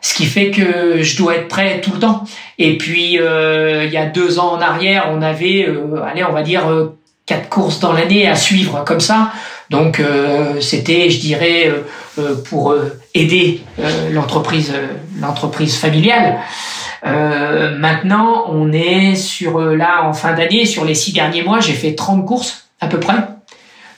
ce 0.00 0.14
qui 0.14 0.26
fait 0.26 0.50
que 0.50 1.02
je 1.02 1.16
dois 1.16 1.36
être 1.36 1.48
prêt 1.48 1.80
tout 1.80 1.92
le 1.92 1.98
temps. 1.98 2.24
Et 2.58 2.78
puis 2.78 3.18
euh, 3.18 3.84
il 3.84 3.92
y 3.92 3.96
a 3.96 4.06
deux 4.06 4.38
ans 4.38 4.52
en 4.52 4.60
arrière, 4.60 5.08
on 5.10 5.22
avait, 5.22 5.66
euh, 5.68 6.02
allez, 6.04 6.24
on 6.24 6.32
va 6.32 6.42
dire 6.42 6.68
euh, 6.68 6.98
quatre 7.26 7.48
courses 7.48 7.80
dans 7.80 7.92
l'année 7.92 8.28
à 8.28 8.34
suivre 8.34 8.84
comme 8.84 9.00
ça. 9.00 9.32
Donc 9.68 10.00
c'était, 10.60 11.10
je 11.10 11.18
dirais, 11.18 11.72
pour 12.48 12.72
aider 13.14 13.62
l'entreprise, 14.12 14.72
l'entreprise 15.20 15.76
familiale. 15.76 16.38
maintenant, 17.02 18.44
on 18.48 18.70
est 18.70 19.16
sur 19.16 19.58
là 19.58 20.04
en 20.04 20.12
fin 20.12 20.34
d'année, 20.34 20.66
sur 20.66 20.84
les 20.84 20.94
six 20.94 21.12
derniers 21.12 21.42
mois, 21.42 21.58
j'ai 21.58 21.72
fait 21.72 21.96
30 21.96 22.24
courses 22.24 22.68
à 22.80 22.86
peu 22.86 23.00
près. 23.00 23.16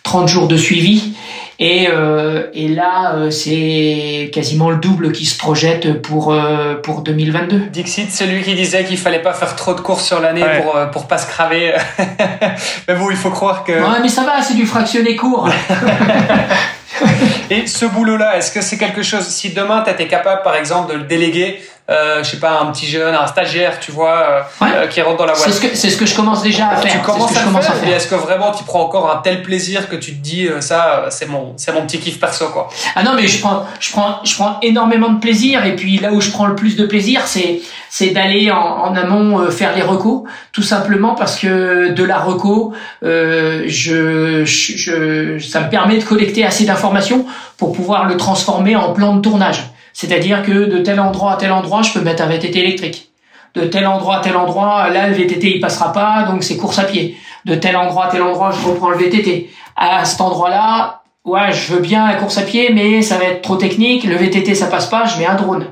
30 0.08 0.26
jours 0.26 0.48
de 0.48 0.56
suivi. 0.56 1.12
Et, 1.58 1.86
euh, 1.90 2.46
et 2.54 2.68
là, 2.68 3.12
euh, 3.14 3.30
c'est 3.30 4.30
quasiment 4.32 4.70
le 4.70 4.76
double 4.76 5.12
qui 5.12 5.26
se 5.26 5.36
projette 5.36 6.00
pour, 6.00 6.32
euh, 6.32 6.76
pour 6.76 7.02
2022. 7.02 7.66
Dixit, 7.70 8.10
celui 8.10 8.42
qui 8.42 8.54
disait 8.54 8.84
qu'il 8.84 8.96
fallait 8.96 9.20
pas 9.20 9.34
faire 9.34 9.54
trop 9.54 9.74
de 9.74 9.80
courses 9.82 10.06
sur 10.06 10.18
l'année 10.20 10.44
pour, 10.62 10.76
euh, 10.76 10.86
pour 10.86 11.08
pas 11.08 11.18
se 11.18 11.26
craver. 11.26 11.74
mais 12.88 12.94
bon, 12.94 13.10
il 13.10 13.18
faut 13.18 13.28
croire 13.28 13.64
que... 13.64 13.72
Ouais, 13.72 14.00
mais 14.00 14.08
ça 14.08 14.22
va, 14.22 14.40
c'est 14.40 14.54
du 14.54 14.64
fractionné 14.64 15.14
court. 15.14 15.50
Et 17.50 17.66
ce 17.66 17.84
boulot-là, 17.84 18.38
est-ce 18.38 18.50
que 18.50 18.62
c'est 18.62 18.78
quelque 18.78 19.02
chose, 19.02 19.26
si 19.26 19.50
demain 19.50 19.82
tu 19.84 19.90
étais 19.90 20.06
capable, 20.06 20.40
par 20.42 20.54
exemple, 20.54 20.92
de 20.92 20.98
le 20.98 21.04
déléguer, 21.04 21.60
euh, 21.90 22.22
je 22.22 22.30
sais 22.30 22.36
pas, 22.38 22.60
un 22.60 22.66
petit 22.72 22.86
jeune, 22.86 23.14
un 23.14 23.26
stagiaire, 23.26 23.80
tu 23.80 23.92
vois, 23.92 24.16
euh, 24.18 24.40
Ouais. 24.64 24.70
euh, 24.74 24.86
qui 24.88 25.00
rentre 25.00 25.16
dans 25.16 25.24
la 25.26 25.32
boîte 25.32 25.48
C'est 25.50 25.74
ce, 25.74 25.88
ce 25.90 25.96
que 25.96 26.04
je 26.06 26.14
commence 26.14 26.42
déjà 26.42 26.68
à 26.68 26.76
faire. 26.76 26.92
Tu 26.92 26.98
commences 26.98 27.34
à 27.36 27.42
commence 27.44 27.64
faire, 27.66 27.76
à 27.76 27.84
mais 27.86 27.92
est-ce 27.92 28.06
que 28.08 28.14
vraiment 28.14 28.50
tu 28.52 28.62
prends 28.64 28.82
encore 28.82 29.10
un 29.10 29.18
tel 29.22 29.42
plaisir 29.42 29.88
que 29.88 29.96
tu 29.96 30.12
te 30.12 30.22
dis, 30.22 30.46
euh, 30.46 30.60
ça, 30.60 31.04
euh, 31.04 31.06
c'est 31.10 31.26
mon, 31.26 31.54
c'est 31.56 31.72
mon 31.72 31.82
petit 31.86 31.98
kiff 31.98 32.20
perso, 32.20 32.48
quoi? 32.48 32.68
Ah 32.94 33.02
non, 33.02 33.12
mais 33.14 33.26
je 33.26 33.40
prends, 33.40 33.64
je 33.80 33.90
prends, 33.92 34.16
je 34.24 34.34
prends 34.34 34.58
énormément 34.60 35.08
de 35.10 35.18
plaisir. 35.20 35.64
Et 35.64 35.74
puis 35.76 35.98
là 35.98 36.12
où 36.12 36.20
je 36.20 36.30
prends 36.30 36.46
le 36.46 36.54
plus 36.54 36.76
de 36.76 36.84
plaisir, 36.84 37.22
c'est, 37.26 37.60
c'est 37.88 38.08
d'aller 38.10 38.50
en, 38.50 38.56
en 38.58 38.94
amont 38.94 39.40
euh, 39.40 39.50
faire 39.50 39.74
les 39.74 39.82
recos, 39.82 40.24
tout 40.52 40.62
simplement 40.62 41.14
parce 41.14 41.38
que 41.38 41.88
de 41.92 42.04
la 42.04 42.18
reco, 42.18 42.74
euh, 43.02 43.62
je, 43.66 44.44
je, 44.44 44.76
je- 44.76 45.38
ça 45.38 45.60
me 45.60 45.70
permet 45.70 45.96
de 45.96 46.04
collecter 46.04 46.44
assez 46.44 46.64
d'informations 46.64 47.24
pour 47.56 47.72
pouvoir 47.72 48.04
le 48.06 48.16
transformer 48.16 48.76
en 48.76 48.92
plan 48.92 49.14
de 49.16 49.20
tournage. 49.22 49.64
C'est-à-dire 49.98 50.44
que 50.44 50.66
de 50.66 50.78
tel 50.78 51.00
endroit 51.00 51.32
à 51.32 51.36
tel 51.38 51.50
endroit, 51.50 51.82
je 51.82 51.92
peux 51.92 52.00
mettre 52.00 52.22
un 52.22 52.28
VTT 52.28 52.60
électrique. 52.60 53.08
De 53.56 53.64
tel 53.64 53.84
endroit 53.84 54.18
à 54.18 54.20
tel 54.20 54.36
endroit, 54.36 54.88
là 54.90 55.08
le 55.08 55.14
VTT 55.14 55.56
il 55.56 55.60
passera 55.60 55.92
pas, 55.92 56.22
donc 56.22 56.44
c'est 56.44 56.56
course 56.56 56.78
à 56.78 56.84
pied. 56.84 57.16
De 57.46 57.56
tel 57.56 57.76
endroit 57.76 58.04
à 58.04 58.08
tel 58.08 58.22
endroit, 58.22 58.52
je 58.52 58.64
reprends 58.64 58.90
le 58.90 58.96
VTT. 58.96 59.50
À 59.74 60.04
cet 60.04 60.20
endroit-là, 60.20 61.02
ouais, 61.24 61.52
je 61.52 61.72
veux 61.72 61.80
bien 61.80 62.06
la 62.06 62.14
course 62.14 62.38
à 62.38 62.42
pied, 62.42 62.70
mais 62.72 63.02
ça 63.02 63.18
va 63.18 63.24
être 63.24 63.42
trop 63.42 63.56
technique. 63.56 64.04
Le 64.04 64.14
VTT, 64.14 64.54
ça 64.54 64.68
passe 64.68 64.86
pas, 64.86 65.04
je 65.06 65.18
mets 65.18 65.26
un 65.26 65.34
drone. 65.34 65.66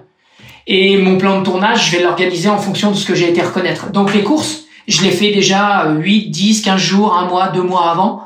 Et 0.66 0.96
mon 0.96 1.18
plan 1.18 1.38
de 1.38 1.44
tournage, 1.44 1.88
je 1.88 1.96
vais 1.96 2.02
l'organiser 2.02 2.48
en 2.48 2.58
fonction 2.58 2.90
de 2.90 2.96
ce 2.96 3.06
que 3.06 3.14
j'ai 3.14 3.28
été 3.28 3.42
reconnaître. 3.42 3.92
Donc 3.92 4.12
les 4.12 4.24
courses, 4.24 4.64
je 4.88 5.02
les 5.02 5.12
fais 5.12 5.30
déjà 5.30 5.84
euh, 5.84 5.98
8, 5.98 6.30
10, 6.30 6.62
15 6.62 6.80
jours, 6.80 7.16
un 7.16 7.28
mois, 7.28 7.50
deux 7.50 7.62
mois 7.62 7.92
avant. 7.92 8.22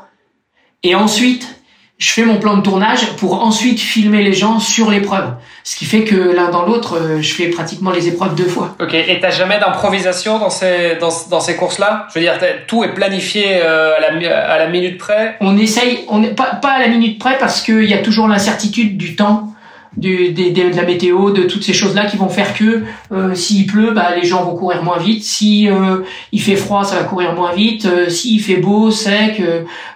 Et 0.81 0.95
ensuite, 0.95 1.60
je 2.01 2.09
fais 2.13 2.23
mon 2.25 2.37
plan 2.39 2.57
de 2.57 2.63
tournage 2.63 3.05
pour 3.17 3.43
ensuite 3.43 3.79
filmer 3.79 4.23
les 4.23 4.33
gens 4.33 4.59
sur 4.59 4.89
l'épreuve. 4.89 5.33
Ce 5.63 5.75
qui 5.75 5.85
fait 5.85 6.03
que 6.03 6.15
l'un 6.15 6.49
dans 6.49 6.65
l'autre, 6.65 6.97
euh, 6.97 7.21
je 7.21 7.31
fais 7.31 7.49
pratiquement 7.49 7.91
les 7.91 8.07
épreuves 8.07 8.33
deux 8.33 8.47
fois. 8.47 8.75
Ok, 8.81 8.95
et 8.95 9.19
t'as 9.21 9.29
jamais 9.29 9.59
d'improvisation 9.59 10.39
dans 10.39 10.49
ces, 10.49 10.97
dans, 10.99 11.11
dans 11.29 11.39
ces 11.39 11.55
courses-là? 11.55 12.07
Je 12.09 12.17
veux 12.17 12.25
dire, 12.25 12.39
tout 12.65 12.83
est 12.83 12.95
planifié 12.95 13.61
euh, 13.63 13.91
à, 13.95 14.11
la, 14.11 14.51
à 14.53 14.57
la 14.57 14.67
minute 14.67 14.97
près? 14.97 15.37
On 15.41 15.55
essaye, 15.59 15.99
on 16.09 16.17
n'est 16.17 16.33
pas, 16.33 16.55
pas 16.55 16.71
à 16.71 16.79
la 16.79 16.87
minute 16.87 17.19
près 17.19 17.37
parce 17.37 17.61
qu'il 17.61 17.85
y 17.85 17.93
a 17.93 17.99
toujours 17.99 18.27
l'incertitude 18.27 18.97
du 18.97 19.15
temps, 19.15 19.53
du, 19.95 20.29
des, 20.29 20.49
des- 20.49 20.71
de 20.71 20.75
la 20.75 20.83
météo, 20.83 21.29
de 21.29 21.43
toutes 21.43 21.63
ces 21.63 21.73
choses-là 21.73 22.05
qui 22.05 22.17
vont 22.17 22.29
faire 22.29 22.55
que 22.55 22.81
euh, 23.11 23.35
s'il 23.35 23.67
pleut, 23.67 23.91
bah, 23.91 24.15
les 24.19 24.25
gens 24.25 24.43
vont 24.43 24.55
courir 24.55 24.81
moins 24.81 24.97
vite. 24.97 25.23
Si 25.23 25.69
euh, 25.69 25.97
il 26.31 26.41
fait 26.41 26.55
froid, 26.55 26.83
ça 26.83 26.95
va 26.95 27.03
courir 27.03 27.33
moins 27.35 27.53
vite. 27.53 27.85
Euh, 27.85 28.09
S'il 28.09 28.41
fait 28.41 28.55
beau, 28.55 28.89
sec, 28.89 29.39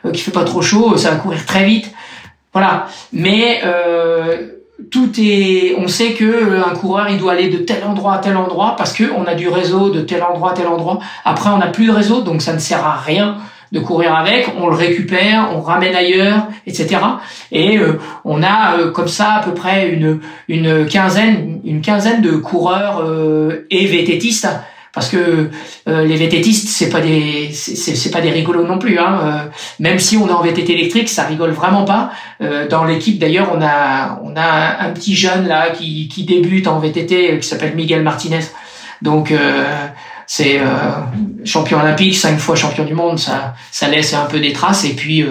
qu'il 0.04 0.22
fait 0.22 0.32
pas 0.32 0.44
trop 0.44 0.62
chaud, 0.62 0.98
ça 0.98 1.10
va 1.10 1.16
courir 1.16 1.44
très 1.48 1.66
vite. 1.66 1.92
Voilà. 2.56 2.88
Mais 3.12 3.60
euh, 3.66 4.48
tout 4.90 5.12
est, 5.20 5.76
on 5.78 5.90
sait 5.90 6.14
que 6.14 6.24
euh, 6.24 6.64
un 6.66 6.74
coureur 6.74 7.10
il 7.10 7.18
doit 7.18 7.34
aller 7.34 7.50
de 7.50 7.58
tel 7.58 7.84
endroit 7.84 8.14
à 8.14 8.18
tel 8.20 8.38
endroit 8.38 8.76
parce 8.78 8.94
que 8.94 9.04
on 9.14 9.26
a 9.26 9.36
du 9.36 9.50
réseau 9.50 9.90
de 9.90 10.00
tel 10.00 10.24
endroit 10.24 10.52
à 10.52 10.54
tel 10.54 10.68
endroit. 10.68 11.00
Après 11.26 11.50
on 11.50 11.58
n'a 11.58 11.68
plus 11.68 11.88
de 11.88 11.92
réseau 11.92 12.22
donc 12.22 12.42
ça 12.42 12.54
ne 12.54 12.60
sert 12.60 12.86
à 12.88 12.96
rien 12.96 13.40
de 13.74 13.82
courir 13.82 14.16
avec. 14.16 14.50
On 14.58 14.70
le 14.70 14.76
récupère, 14.76 15.50
on 15.54 15.60
ramène 15.60 15.96
ailleurs, 15.98 16.48
etc. 16.66 16.96
Et 17.52 17.78
euh, 17.78 18.00
on 18.24 18.42
a 18.42 18.78
comme 18.94 19.10
ça 19.10 19.34
à 19.34 19.44
peu 19.44 19.54
près 19.54 19.90
une 19.90 20.22
une 20.48 20.86
quinzaine 20.86 21.60
une 21.66 21.82
quinzaine 21.82 22.22
de 22.22 22.38
coureurs 22.38 23.04
et 23.70 23.86
vététistes 23.86 24.48
parce 24.96 25.10
que 25.10 25.50
euh, 25.88 26.06
les 26.06 26.16
VTTistes 26.16 26.70
c'est 26.70 26.90
pas 26.90 27.02
des 27.02 27.52
c'est- 27.52 28.10
pas 28.12 28.22
des 28.22 28.32
rigolos 28.32 28.66
non 28.66 28.80
plus 28.80 28.98
hein. 28.98 29.20
Euh, 29.24 29.50
même 29.80 30.00
si 30.00 30.16
on 30.18 30.28
est 30.28 30.32
en 30.32 30.42
VTT 30.42 30.72
électrique 30.74 31.10
ça 31.10 31.24
rigole 31.26 31.52
vraiment 31.52 31.84
pas. 31.84 32.12
Euh, 32.42 32.68
dans 32.68 32.86
l'équipe 32.86 33.20
d'ailleurs 33.20 33.52
on 33.54 33.62
a 33.62 34.20
on 34.24 34.36
a 34.36 34.78
un 34.86 34.92
petit 34.92 35.16
jeune 35.16 35.48
là 35.48 35.70
qui 35.72 36.08
qui 36.08 36.24
débute 36.24 36.68
en 36.68 36.80
VTT 36.80 37.14
euh, 37.34 37.38
qui 37.38 37.48
s'appelle 37.48 37.76
Miguel 37.76 38.02
Martinez. 38.02 38.46
Donc 39.02 39.32
euh, 39.32 39.66
c'est 40.28 40.60
euh, 40.60 40.64
champion 41.44 41.80
olympique 41.80 42.16
cinq 42.16 42.40
fois 42.40 42.56
champion 42.56 42.86
du 42.86 42.94
monde 42.94 43.20
ça 43.20 43.54
ça 43.72 43.88
laisse 43.90 44.14
un 44.14 44.26
peu 44.26 44.40
des 44.40 44.54
traces. 44.54 44.86
Et 44.86 44.94
puis 44.94 45.26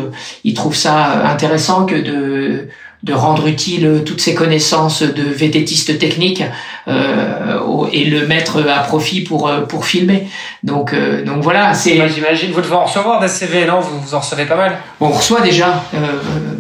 il 0.44 0.54
trouve 0.54 0.76
ça 0.76 1.26
intéressant 1.30 1.86
que 1.86 1.96
de 1.96 2.68
de 3.04 3.12
rendre 3.12 3.46
utile 3.46 4.02
toutes 4.06 4.22
ces 4.22 4.34
connaissances 4.34 5.02
de 5.02 5.22
vététiste 5.22 5.98
technique 5.98 6.42
euh, 6.88 7.58
et 7.92 8.06
le 8.06 8.26
mettre 8.26 8.66
à 8.66 8.78
profit 8.80 9.20
pour 9.20 9.46
euh, 9.46 9.60
pour 9.60 9.84
filmer. 9.84 10.26
Donc 10.62 10.94
euh, 10.94 11.22
donc 11.22 11.42
voilà, 11.42 11.74
c'est 11.74 12.08
J'imagine, 12.08 12.50
vous 12.52 12.62
devez 12.62 12.74
en 12.74 12.84
recevoir 12.84 13.20
des 13.20 13.28
CV, 13.28 13.66
non? 13.66 13.80
Vous, 13.80 14.00
vous 14.00 14.14
en 14.14 14.20
recevez 14.20 14.46
pas 14.46 14.56
mal 14.56 14.78
on 15.00 15.08
reçoit 15.08 15.42
déjà 15.42 15.84
euh, 15.92 15.98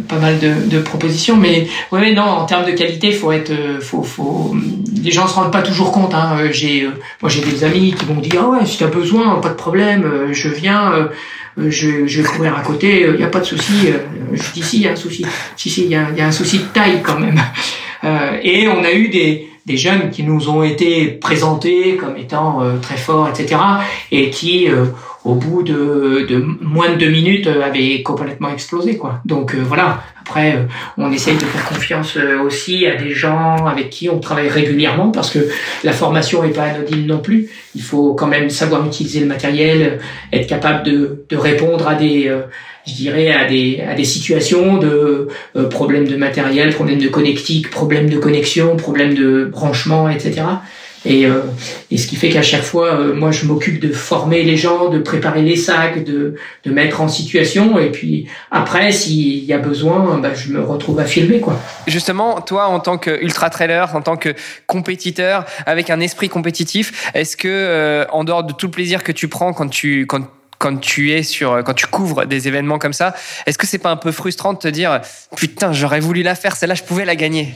pas 0.08 0.18
mal 0.18 0.38
de, 0.38 0.68
de 0.68 0.78
propositions, 0.80 1.36
mais 1.36 1.68
ouais, 1.92 2.00
ouais, 2.00 2.12
non, 2.12 2.22
en 2.22 2.46
termes 2.46 2.66
de 2.66 2.72
qualité, 2.72 3.12
faut 3.12 3.32
être, 3.32 3.50
euh, 3.50 3.80
faut, 3.80 4.02
faut, 4.02 4.54
les 5.02 5.10
gens 5.10 5.26
se 5.26 5.34
rendent 5.34 5.52
pas 5.52 5.62
toujours 5.62 5.92
compte. 5.92 6.14
Hein. 6.14 6.36
Euh, 6.38 6.48
J'ai, 6.52 6.82
euh, 6.84 6.90
moi, 7.22 7.30
j'ai 7.30 7.40
des 7.40 7.64
amis 7.64 7.94
qui 7.94 8.06
m'ont 8.06 8.20
dit, 8.20 8.30
ah 8.38 8.48
ouais, 8.48 8.66
si 8.66 8.78
t'as 8.78 8.86
besoin, 8.86 9.40
pas 9.40 9.50
de 9.50 9.54
problème, 9.54 10.04
je 10.32 10.48
viens, 10.48 11.08
je, 11.56 12.06
je 12.06 12.22
vais 12.22 12.28
courir 12.28 12.56
à 12.56 12.62
côté, 12.62 13.08
il 13.14 13.20
y 13.20 13.24
a 13.24 13.28
pas 13.28 13.40
de 13.40 13.44
souci. 13.44 13.88
Je 14.32 14.52
dis 14.52 14.62
si, 14.62 14.76
il 14.78 14.82
y 14.82 14.88
a 14.88 14.92
un 14.92 14.96
souci. 14.96 15.24
Si, 15.56 15.70
si, 15.70 15.84
il 15.84 15.90
y 15.90 15.96
a, 15.96 16.10
y 16.16 16.20
a 16.20 16.26
un 16.26 16.32
souci 16.32 16.58
de 16.58 16.64
taille 16.64 17.00
quand 17.02 17.18
même. 17.18 17.40
Et 18.42 18.68
on 18.68 18.84
a 18.84 18.92
eu 18.92 19.08
des, 19.08 19.48
des 19.66 19.76
jeunes 19.76 20.10
qui 20.10 20.22
nous 20.22 20.50
ont 20.50 20.62
été 20.62 21.06
présentés 21.06 21.96
comme 21.96 22.16
étant 22.16 22.62
euh, 22.62 22.76
très 22.78 22.96
forts, 22.96 23.28
etc. 23.28 23.60
Et 24.12 24.30
qui, 24.30 24.68
euh, 24.68 24.86
au 25.24 25.34
bout 25.34 25.62
de, 25.62 26.26
de 26.28 26.36
moins 26.60 26.90
de 26.90 26.96
deux 26.96 27.08
minutes, 27.08 27.46
euh, 27.46 27.62
avaient 27.62 28.02
complètement 28.02 28.50
explosé. 28.50 28.98
Quoi. 28.98 29.20
Donc 29.24 29.54
euh, 29.54 29.62
voilà. 29.66 30.02
Après, 30.20 30.56
euh, 30.56 30.62
on 30.98 31.10
essaye 31.12 31.36
de 31.36 31.44
faire 31.44 31.64
confiance 31.66 32.16
euh, 32.16 32.42
aussi 32.42 32.86
à 32.86 32.96
des 32.96 33.10
gens 33.10 33.66
avec 33.66 33.88
qui 33.88 34.10
on 34.10 34.20
travaille 34.20 34.48
régulièrement 34.48 35.10
parce 35.10 35.30
que 35.30 35.48
la 35.82 35.92
formation 35.92 36.44
est 36.44 36.50
pas 36.54 36.64
anodine 36.64 37.06
non 37.06 37.18
plus. 37.18 37.48
Il 37.74 37.82
faut 37.82 38.14
quand 38.14 38.26
même 38.26 38.50
savoir 38.50 38.86
utiliser 38.86 39.20
le 39.20 39.26
matériel, 39.26 39.98
être 40.32 40.46
capable 40.46 40.84
de, 40.84 41.24
de 41.28 41.36
répondre 41.36 41.88
à 41.88 41.94
des, 41.94 42.30
je 42.86 42.94
dirais, 42.94 43.32
à 43.32 43.46
des, 43.46 43.82
à 43.88 43.94
des 43.94 44.04
situations 44.04 44.78
de 44.78 45.28
euh, 45.56 45.68
problèmes 45.68 46.06
de 46.06 46.16
matériel, 46.16 46.74
problèmes 46.74 46.98
de 46.98 47.08
connectique, 47.08 47.70
problèmes 47.70 48.10
de 48.10 48.18
connexion, 48.18 48.76
problèmes 48.76 49.14
de 49.14 49.44
branchement, 49.46 50.08
etc. 50.08 50.42
Et, 51.06 51.26
euh, 51.26 51.40
et 51.90 51.98
ce 51.98 52.06
qui 52.06 52.16
fait 52.16 52.30
qu'à 52.30 52.42
chaque 52.42 52.62
fois, 52.62 52.94
euh, 52.94 53.14
moi, 53.14 53.30
je 53.30 53.44
m'occupe 53.44 53.78
de 53.78 53.92
former 53.92 54.42
les 54.42 54.56
gens, 54.56 54.88
de 54.88 54.98
préparer 54.98 55.42
les 55.42 55.56
sacs, 55.56 56.02
de, 56.04 56.34
de 56.64 56.70
mettre 56.70 57.00
en 57.00 57.08
situation. 57.08 57.78
Et 57.78 57.90
puis 57.90 58.26
après, 58.50 58.90
s'il 58.90 59.44
y 59.44 59.52
a 59.52 59.58
besoin, 59.58 60.18
bah, 60.18 60.32
je 60.34 60.50
me 60.50 60.62
retrouve 60.62 60.98
à 61.00 61.04
filmer, 61.04 61.40
quoi. 61.40 61.58
Justement, 61.86 62.40
toi, 62.40 62.66
en 62.66 62.80
tant 62.80 62.96
que 62.96 63.22
ultra 63.22 63.50
trailer, 63.50 63.94
en 63.94 64.00
tant 64.00 64.16
que 64.16 64.30
compétiteur, 64.66 65.44
avec 65.66 65.90
un 65.90 66.00
esprit 66.00 66.28
compétitif, 66.28 67.10
est-ce 67.14 67.36
que, 67.36 67.48
euh, 67.48 68.06
en 68.10 68.24
dehors 68.24 68.44
de 68.44 68.54
tout 68.54 68.66
le 68.66 68.72
plaisir 68.72 69.02
que 69.02 69.12
tu 69.12 69.28
prends 69.28 69.52
quand 69.52 69.68
tu 69.68 70.06
quand 70.06 70.22
quand 70.64 70.76
tu 70.92 71.02
es 71.16 71.22
sur 71.22 71.48
quand 71.66 71.76
tu 71.82 71.86
couvres 71.96 72.20
des 72.34 72.42
événements 72.50 72.78
comme 72.84 72.96
ça, 73.02 73.08
est-ce 73.46 73.58
que 73.60 73.66
c'est 73.70 73.82
pas 73.86 73.90
un 73.96 74.00
peu 74.06 74.12
frustrant 74.20 74.52
de 74.58 74.60
te 74.66 74.70
dire 74.80 74.90
putain 75.36 75.68
j'aurais 75.78 76.00
voulu 76.08 76.22
la 76.30 76.34
faire 76.42 76.54
celle-là 76.56 76.74
je 76.82 76.86
pouvais 76.88 77.04
la 77.12 77.16
gagner? 77.24 77.46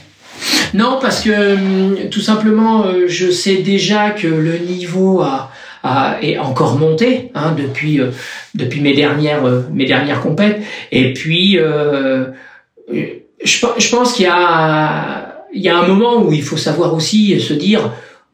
Non, 0.81 0.99
parce 1.01 1.19
que 1.25 1.35
hum, 1.55 2.09
tout 2.13 2.21
simplement, 2.31 2.75
euh, 2.85 3.07
je 3.17 3.27
sais 3.41 3.57
déjà 3.73 4.11
que 4.11 4.27
le 4.27 4.55
niveau 4.59 5.11
a, 5.21 5.51
est 6.21 6.37
encore 6.49 6.77
monté 6.77 7.31
hein, 7.33 7.49
depuis 7.63 7.95
euh, 7.99 8.11
depuis 8.61 8.81
mes 8.87 8.93
dernières 9.03 9.45
euh, 9.45 9.63
mes 9.79 9.87
dernières 9.93 10.21
compètes. 10.27 10.59
Et 10.91 11.13
puis, 11.13 11.57
euh, 11.57 12.25
je, 13.51 13.55
pe- 13.61 13.77
je 13.83 13.89
pense 13.95 14.13
qu'il 14.13 14.25
y 14.25 14.29
a 14.29 15.45
y 15.67 15.69
a 15.69 15.75
un 15.83 15.87
moment 15.87 16.13
où 16.23 16.31
il 16.31 16.43
faut 16.49 16.57
savoir 16.69 16.93
aussi 16.93 17.21
se 17.49 17.53
dire 17.53 17.81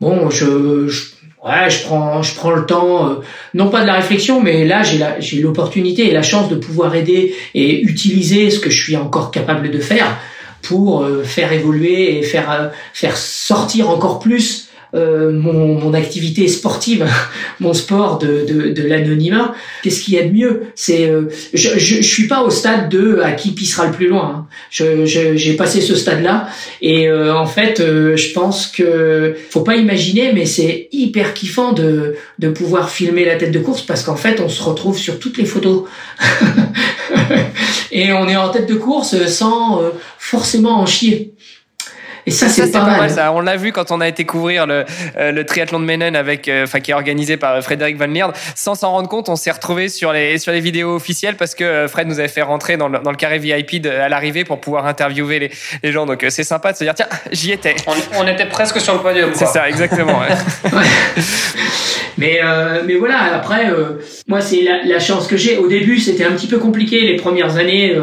bon, 0.01 0.29
je, 0.29 0.87
je 0.95 1.01
ouais, 1.45 1.69
je 1.69 1.83
prends 1.83 2.21
je 2.21 2.35
prends 2.35 2.51
le 2.51 2.65
temps, 2.65 3.09
euh, 3.09 3.15
non 3.53 3.69
pas 3.69 3.81
de 3.81 3.87
la 3.87 3.93
réflexion, 3.93 4.41
mais 4.41 4.65
là 4.65 4.83
j'ai 4.83 5.03
j'ai 5.19 5.39
l'opportunité 5.39 6.07
et 6.07 6.11
la 6.11 6.23
chance 6.23 6.49
de 6.49 6.55
pouvoir 6.55 6.95
aider 6.95 7.35
et 7.53 7.81
utiliser 7.81 8.49
ce 8.49 8.59
que 8.59 8.69
je 8.69 8.83
suis 8.83 8.97
encore 8.97 9.31
capable 9.31 9.71
de 9.71 9.79
faire 9.79 10.17
pour 10.61 11.03
euh, 11.03 11.23
faire 11.23 11.53
évoluer 11.53 12.17
et 12.17 12.23
faire 12.23 12.51
euh, 12.51 12.67
faire 12.93 13.17
sortir 13.17 13.89
encore 13.89 14.19
plus 14.19 14.64
euh, 14.93 15.31
mon, 15.31 15.75
mon 15.79 15.93
activité 15.93 16.47
sportive, 16.47 17.05
mon 17.59 17.73
sport 17.73 18.19
de, 18.19 18.45
de, 18.47 18.69
de 18.69 18.87
l'anonymat. 18.87 19.55
Qu'est-ce 19.83 20.01
qu'il 20.01 20.13
y 20.13 20.19
a 20.19 20.23
de 20.23 20.31
mieux? 20.31 20.63
C'est 20.75 21.09
euh, 21.09 21.29
je, 21.53 21.77
je 21.77 21.95
je 21.95 22.01
suis 22.01 22.27
pas 22.27 22.43
au 22.43 22.49
stade 22.49 22.89
de 22.89 23.19
à 23.19 23.31
qui 23.31 23.51
pissera 23.51 23.87
le 23.87 23.91
plus 23.91 24.07
loin. 24.07 24.25
hein. 24.35 24.47
Je 24.69 25.05
j'ai 25.05 25.53
passé 25.55 25.81
ce 25.81 25.95
stade-là 25.95 26.47
et 26.81 27.07
euh, 27.07 27.35
en 27.35 27.45
fait 27.45 27.79
euh, 27.79 28.15
je 28.15 28.31
pense 28.33 28.67
que 28.67 29.35
faut 29.49 29.61
pas 29.61 29.75
imaginer 29.75 30.31
mais 30.33 30.45
c'est 30.45 30.87
hyper 30.91 31.33
kiffant 31.33 31.73
de 31.73 32.15
de 32.39 32.49
pouvoir 32.49 32.89
filmer 32.89 33.25
la 33.25 33.35
tête 33.35 33.51
de 33.51 33.59
course 33.59 33.81
parce 33.81 34.03
qu'en 34.03 34.15
fait 34.15 34.39
on 34.39 34.49
se 34.49 34.61
retrouve 34.61 34.97
sur 34.97 35.19
toutes 35.19 35.37
les 35.37 35.45
photos. 35.45 35.83
et 37.91 38.11
on 38.13 38.27
est 38.27 38.35
en 38.35 38.49
tête 38.49 38.67
de 38.67 38.75
course 38.75 39.15
sans 39.27 39.81
forcément 40.17 40.79
en 40.81 40.85
chier. 40.85 41.33
Et 42.27 42.31
ça, 42.31 42.49
c'est 42.49 42.71
pas, 42.71 42.83
mal. 42.83 43.09
ça. 43.09 43.31
On 43.31 43.39
l'a 43.39 43.55
vu 43.55 43.71
quand 43.71 43.91
on 43.91 44.01
a 44.01 44.07
été 44.07 44.25
couvrir 44.25 44.65
le, 44.65 44.83
euh, 45.17 45.31
le 45.31 45.45
triathlon 45.45 45.79
de 45.79 45.85
Menen 45.85 46.15
avec, 46.15 46.47
euh, 46.47 46.63
enfin, 46.63 46.79
qui 46.79 46.91
est 46.91 46.93
organisé 46.93 47.37
par 47.37 47.61
Frédéric 47.61 47.97
Van 47.97 48.07
Lierde. 48.07 48.33
Sans 48.55 48.73
s'en 48.73 48.91
rendre 48.91 49.07
compte, 49.07 49.29
on 49.29 49.35
s'est 49.35 49.51
retrouvé 49.51 49.89
sur 49.89 50.11
les 50.11 50.39
sur 50.39 50.51
les 50.51 50.59
vidéos 50.59 50.95
officielles 50.95 51.35
parce 51.35 51.53
que 51.53 51.63
euh, 51.63 51.87
Fred 51.87 52.07
nous 52.07 52.19
avait 52.19 52.27
fait 52.27 52.41
rentrer 52.41 52.77
dans 52.77 52.87
le, 52.87 52.99
dans 52.99 53.11
le 53.11 53.17
carré 53.17 53.37
VIP 53.37 53.85
à 53.85 54.09
l'arrivée 54.09 54.43
pour 54.43 54.59
pouvoir 54.59 54.87
interviewer 54.87 55.39
les, 55.39 55.51
les 55.83 55.91
gens. 55.91 56.05
Donc 56.05 56.25
c'est 56.29 56.43
sympa 56.43 56.71
de 56.71 56.77
se 56.77 56.83
dire 56.83 56.95
tiens, 56.95 57.07
j'y 57.31 57.51
étais. 57.51 57.75
On, 58.17 58.25
était 58.27 58.47
presque 58.47 58.79
sur 58.79 58.93
le 58.95 59.01
podium. 59.01 59.29
C'est 59.33 59.45
ça, 59.45 59.69
exactement. 59.69 60.19
Ouais. 60.65 60.81
Mais 62.17 62.39
euh, 62.43 62.81
mais 62.85 62.95
voilà. 62.95 63.35
Après, 63.35 63.69
moi, 64.27 64.41
c'est 64.41 64.61
la, 64.61 64.83
la, 64.83 64.99
chance 64.99 65.27
que 65.27 65.37
j'ai. 65.37 65.57
Au 65.57 65.67
début, 65.67 65.99
c'était 65.99 66.23
un 66.23 66.31
petit 66.31 66.47
peu 66.47 66.57
compliqué 66.57 67.01
les 67.01 67.17
premières 67.17 67.57
années, 67.57 67.95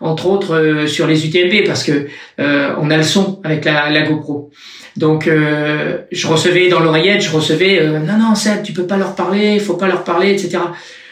entre 0.00 0.26
autres 0.26 0.84
sur 0.86 1.06
les 1.06 1.26
UTMB 1.26 1.66
parce 1.66 1.84
que 1.84 2.08
on 2.38 2.90
a 2.90 2.96
le 2.96 3.02
son 3.02 3.40
avec 3.44 3.64
la, 3.64 3.67
GoPro. 4.08 4.50
Donc 4.96 5.28
euh, 5.28 5.98
je 6.10 6.26
recevais 6.26 6.68
dans 6.68 6.80
l'oreillette, 6.80 7.22
je 7.22 7.30
recevais 7.30 7.80
euh, 7.80 8.00
non 8.00 8.18
non 8.18 8.34
Seb, 8.34 8.62
tu 8.62 8.72
peux 8.72 8.86
pas 8.86 8.96
leur 8.96 9.14
parler, 9.14 9.58
faut 9.58 9.74
pas 9.74 9.86
leur 9.86 10.04
parler, 10.04 10.32
etc. 10.32 10.58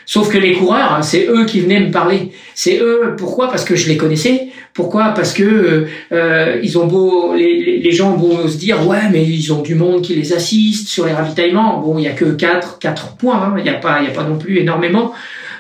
Sauf 0.09 0.31
que 0.31 0.39
les 0.39 0.53
coureurs, 0.53 0.93
hein, 0.93 1.03
c'est 1.03 1.27
eux 1.27 1.45
qui 1.47 1.61
venaient 1.61 1.81
me 1.81 1.91
parler. 1.91 2.31
C'est 2.55 2.79
eux. 2.79 3.17
Pourquoi? 3.19 3.49
Parce 3.49 3.65
que 3.65 3.75
je 3.75 3.89
les 3.89 3.97
connaissais. 3.97 4.49
Pourquoi? 4.73 5.09
Parce 5.09 5.33
que 5.33 5.87
euh, 6.13 6.61
ils 6.63 6.79
ont 6.79 6.87
beau, 6.87 7.35
les, 7.35 7.79
les, 7.79 7.91
gens 7.91 8.15
vont 8.15 8.47
se 8.47 8.57
dire 8.57 8.87
ouais, 8.87 9.09
mais 9.11 9.25
ils 9.25 9.53
ont 9.53 9.63
du 9.63 9.75
monde 9.75 10.03
qui 10.03 10.15
les 10.15 10.33
assiste 10.33 10.87
sur 10.87 11.07
les 11.07 11.13
ravitaillements. 11.13 11.81
Bon, 11.81 11.99
il 11.99 12.05
y 12.05 12.09
a 12.09 12.13
que 12.13 12.25
quatre 12.25 12.79
quatre 12.79 13.17
points. 13.17 13.43
Hein. 13.43 13.55
Il 13.59 13.65
n'y 13.65 13.69
a 13.69 13.75
pas 13.75 13.99
il 14.01 14.07
y 14.07 14.09
a 14.09 14.15
pas 14.15 14.23
non 14.23 14.39
plus 14.39 14.59
énormément 14.59 15.13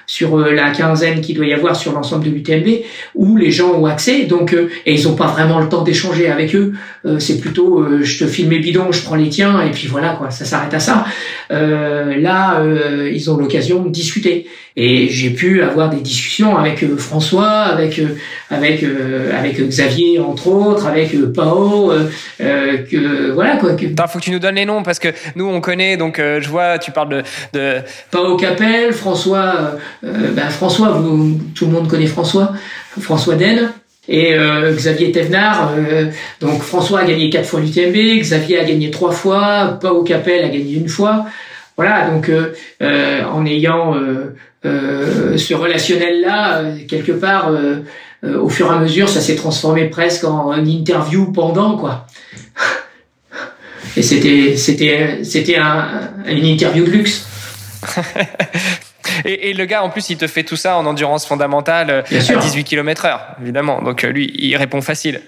sur 0.06 0.38
euh, 0.38 0.52
la 0.52 0.70
quinzaine 0.70 1.20
qu'il 1.20 1.36
doit 1.36 1.46
y 1.46 1.52
avoir 1.52 1.76
sur 1.76 1.92
l'ensemble 1.92 2.24
de 2.24 2.30
l'UTMB, 2.30 2.84
où 3.14 3.36
les 3.36 3.50
gens 3.50 3.72
ont 3.72 3.86
accès, 3.86 4.24
donc 4.24 4.54
euh, 4.54 4.68
et 4.86 4.94
ils 4.94 5.04
n'ont 5.06 5.16
pas 5.16 5.26
vraiment 5.26 5.60
le 5.60 5.68
temps 5.68 5.82
d'échanger 5.82 6.28
avec 6.28 6.54
eux. 6.54 6.72
Euh, 7.04 7.18
c'est 7.18 7.40
plutôt 7.40 7.84
je 8.02 8.18
te 8.18 8.26
filme 8.26 8.50
mes 8.50 8.58
bidons, 8.58 8.92
je 8.92 9.02
prends 9.02 9.16
les 9.16 9.28
tiens, 9.28 9.62
et 9.62 9.70
puis 9.70 9.88
voilà 9.88 10.10
quoi, 10.10 10.30
ça 10.30 10.44
s'arrête 10.44 10.74
à 10.74 10.80
ça. 10.80 11.06
là, 11.50 12.62
ils 13.12 13.30
ont 13.30 13.36
l'occasion 13.36 13.82
de 13.82 13.90
discuter. 13.90 14.46
Et 14.78 15.08
j'ai 15.08 15.30
pu 15.30 15.62
avoir 15.62 15.88
des 15.88 16.02
discussions 16.02 16.54
avec 16.58 16.82
euh, 16.82 16.98
François, 16.98 17.48
avec 17.48 17.98
euh, 17.98 18.18
avec 18.50 18.82
euh, 18.82 19.32
avec 19.34 19.58
Xavier 19.58 20.18
entre 20.18 20.48
autres, 20.48 20.86
avec 20.86 21.16
Pao, 21.32 21.92
que 22.38 23.30
voilà 23.30 23.56
quoi. 23.56 23.74
Que... 23.74 23.86
faut 24.06 24.18
que 24.18 24.24
tu 24.24 24.30
nous 24.32 24.38
donnes 24.38 24.56
les 24.56 24.66
noms 24.66 24.82
parce 24.82 24.98
que 24.98 25.08
nous 25.34 25.46
on 25.46 25.62
connaît 25.62 25.96
donc 25.96 26.18
je 26.18 26.48
vois 26.48 26.78
tu 26.78 26.90
parles 26.90 27.08
de, 27.08 27.22
de... 27.54 27.76
Pao 28.10 28.36
Capel, 28.36 28.92
François, 28.92 29.76
ben 30.02 30.50
François, 30.50 30.90
vous, 30.90 31.40
tout 31.54 31.64
le 31.64 31.72
monde 31.72 31.88
connaît 31.88 32.06
François, 32.06 32.52
François 33.00 33.34
Den. 33.34 33.72
Et 34.08 34.34
euh, 34.34 34.72
Xavier 34.72 35.10
Thévenard, 35.10 35.72
donc 36.40 36.62
François 36.62 37.00
a 37.00 37.04
gagné 37.04 37.28
quatre 37.28 37.46
fois 37.48 37.60
l'UTMB, 37.60 38.20
Xavier 38.20 38.60
a 38.60 38.64
gagné 38.64 38.90
trois 38.92 39.10
fois, 39.10 39.78
Pao 39.80 40.04
Capel 40.04 40.44
a 40.44 40.48
gagné 40.48 40.74
une 40.74 40.88
fois. 40.88 41.26
Voilà, 41.76 42.08
donc 42.08 42.30
euh, 42.30 43.24
en 43.24 43.44
ayant 43.44 43.94
euh, 44.64 45.36
ce 45.36 45.54
relationnel-là, 45.54 46.58
euh, 46.58 46.78
quelque 46.88 47.12
part, 47.12 47.50
euh, 47.50 47.82
au 48.24 48.48
fur 48.48 48.66
et 48.72 48.74
à 48.74 48.78
mesure, 48.78 49.08
ça 49.08 49.20
s'est 49.20 49.36
transformé 49.36 49.86
presque 49.86 50.24
en, 50.24 50.52
interview 50.52 51.30
pendant, 51.32 51.76
quoi. 51.76 52.06
Et 53.96 54.02
c'était, 54.02 54.56
c'était, 54.56 55.24
c'était 55.24 55.56
un, 55.56 56.10
une 56.26 56.44
interview 56.44 56.84
de 56.84 56.90
luxe. 56.90 57.26
Et, 59.24 59.50
et, 59.50 59.54
le 59.54 59.64
gars, 59.64 59.82
en 59.82 59.88
plus, 59.88 60.10
il 60.10 60.18
te 60.18 60.26
fait 60.26 60.42
tout 60.42 60.56
ça 60.56 60.76
en 60.76 60.84
endurance 60.84 61.24
fondamentale 61.26 61.90
à 61.90 62.02
18 62.02 62.64
km 62.64 63.06
heure, 63.06 63.20
évidemment. 63.40 63.80
Donc 63.80 64.02
lui, 64.02 64.30
il 64.36 64.56
répond 64.56 64.82
facile. 64.82 65.20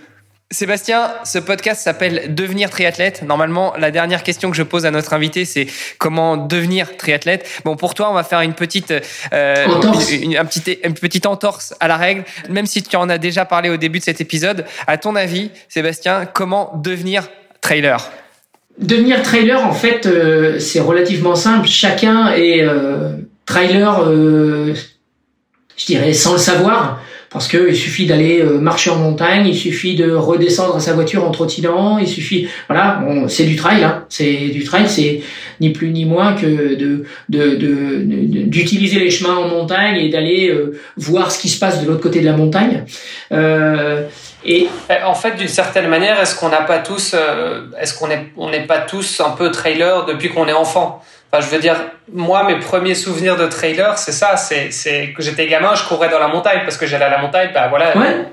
Sébastien, 0.51 1.11
ce 1.25 1.39
podcast 1.39 1.83
s'appelle 1.83 2.35
Devenir 2.35 2.71
triathlète. 2.71 3.23
Normalement, 3.23 3.75
la 3.79 3.91
dernière 3.91 4.23
question 4.23 4.51
que 4.51 4.57
je 4.57 4.63
pose 4.63 4.87
à 4.87 4.91
notre 4.91 5.13
invité, 5.13 5.45
c'est 5.45 5.67
comment 5.99 6.39
devenir 6.39 6.97
triathlète. 6.97 7.47
Bon, 7.67 7.77
pour 7.77 7.93
toi, 7.93 8.11
on 8.11 8.15
va 8.15 8.25
faire 8.25 8.41
une 8.41 8.55
petite, 8.55 8.95
euh, 9.35 9.67
une, 10.11 10.39
un 10.39 10.47
petit, 10.47 10.79
une 10.83 10.95
petite 10.95 11.27
entorse 11.27 11.75
à 11.81 11.89
la 11.89 11.99
règle, 11.99 12.25
même 12.49 12.65
si 12.65 12.83
tu 12.83 12.97
en 12.97 13.11
as 13.11 13.19
déjà 13.19 13.45
parlé 13.45 13.69
au 13.69 13.77
début 13.77 13.99
de 13.99 14.05
cet 14.05 14.23
épisode. 14.23 14.65
À 14.87 14.97
ton 14.97 15.17
avis, 15.17 15.51
Sébastien, 15.69 16.25
comment 16.25 16.73
devenir 16.83 17.29
trailer? 17.61 18.11
Devenir 18.79 19.23
trailer, 19.23 19.63
en 19.63 19.75
fait, 19.75 20.07
euh, 20.07 20.59
c'est 20.59 20.81
relativement 20.81 21.35
simple. 21.35 21.69
Chacun 21.69 22.33
est 22.33 22.63
euh, 22.63 23.11
trailer, 23.45 24.03
je 25.77 25.85
dirais, 25.85 26.15
sans 26.15 26.33
le 26.33 26.39
savoir 26.39 27.03
parce 27.31 27.49
que 27.49 27.69
il 27.69 27.77
suffit 27.77 28.07
d'aller 28.07 28.41
euh, 28.41 28.59
marcher 28.59 28.91
en 28.91 28.97
montagne, 28.97 29.47
il 29.47 29.57
suffit 29.57 29.95
de 29.95 30.11
redescendre 30.11 30.77
à 30.77 30.81
sa 30.81 30.95
voiture 30.95 31.25
en 31.25 31.31
trottinant, 31.31 31.99
il 31.99 32.09
suffit, 32.09 32.49
voilà, 32.69 33.01
bon, 33.05 33.29
c'est 33.29 33.45
du 33.45 33.57
trail, 33.57 33.85
hein, 33.85 34.05
c'est 34.09 34.49
du 34.49 34.65
trail, 34.65 34.89
c'est 34.89 35.21
ni 35.61 35.71
plus 35.71 35.91
ni 35.91 36.05
moins 36.05 36.35
que 36.35 36.75
de 36.75 37.05
d'utiliser 37.29 38.97
de, 38.97 39.05
les 39.05 39.11
chemins 39.11 39.37
en 39.37 39.49
montagne 39.49 39.97
et 39.99 40.09
d'aller 40.09 40.49
euh, 40.49 40.79
voir 40.97 41.31
ce 41.31 41.39
qui 41.39 41.49
se 41.49 41.59
passe 41.59 41.83
de 41.83 41.87
l'autre 41.87 42.01
côté 42.01 42.21
de 42.21 42.27
la 42.27 42.37
montagne. 42.37 42.85
Euh, 43.33 44.05
et 44.45 44.69
en 45.05 45.15
fait, 45.15 45.37
d'une 45.37 45.49
certaine 45.49 45.89
manière, 45.89 46.21
est-ce 46.21 46.39
qu'on 46.39 46.49
n'a 46.49 46.63
pas 46.63 46.79
tous, 46.79 47.15
euh, 47.15 47.63
est-ce 47.81 47.99
qu'on 47.99 48.11
est, 48.11 48.27
on 48.37 48.51
n'est 48.51 48.67
pas 48.67 48.79
tous 48.79 49.21
un 49.21 49.31
peu 49.31 49.51
trailer 49.51 50.07
depuis 50.07 50.29
qu'on 50.29 50.47
est 50.47 50.53
enfant? 50.53 51.03
Enfin, 51.31 51.47
je 51.47 51.55
veux 51.55 51.61
dire, 51.61 51.77
moi, 52.13 52.45
mes 52.45 52.59
premiers 52.59 52.95
souvenirs 52.95 53.37
de 53.37 53.47
trailer, 53.47 53.99
c'est 53.99 54.13
ça, 54.13 54.37
c'est, 54.37 55.13
que 55.15 55.23
j'étais 55.23 55.47
gamin, 55.47 55.75
je 55.75 55.85
courais 55.85 56.09
dans 56.09 56.19
la 56.19 56.29
montagne 56.29 56.61
parce 56.65 56.79
que 56.79 56.87
j'allais 56.87 57.05
à 57.05 57.11
la 57.11 57.21
montagne, 57.21 57.51
bah 57.53 57.69
voilà. 57.69 57.97
Ouais. 57.97 58.25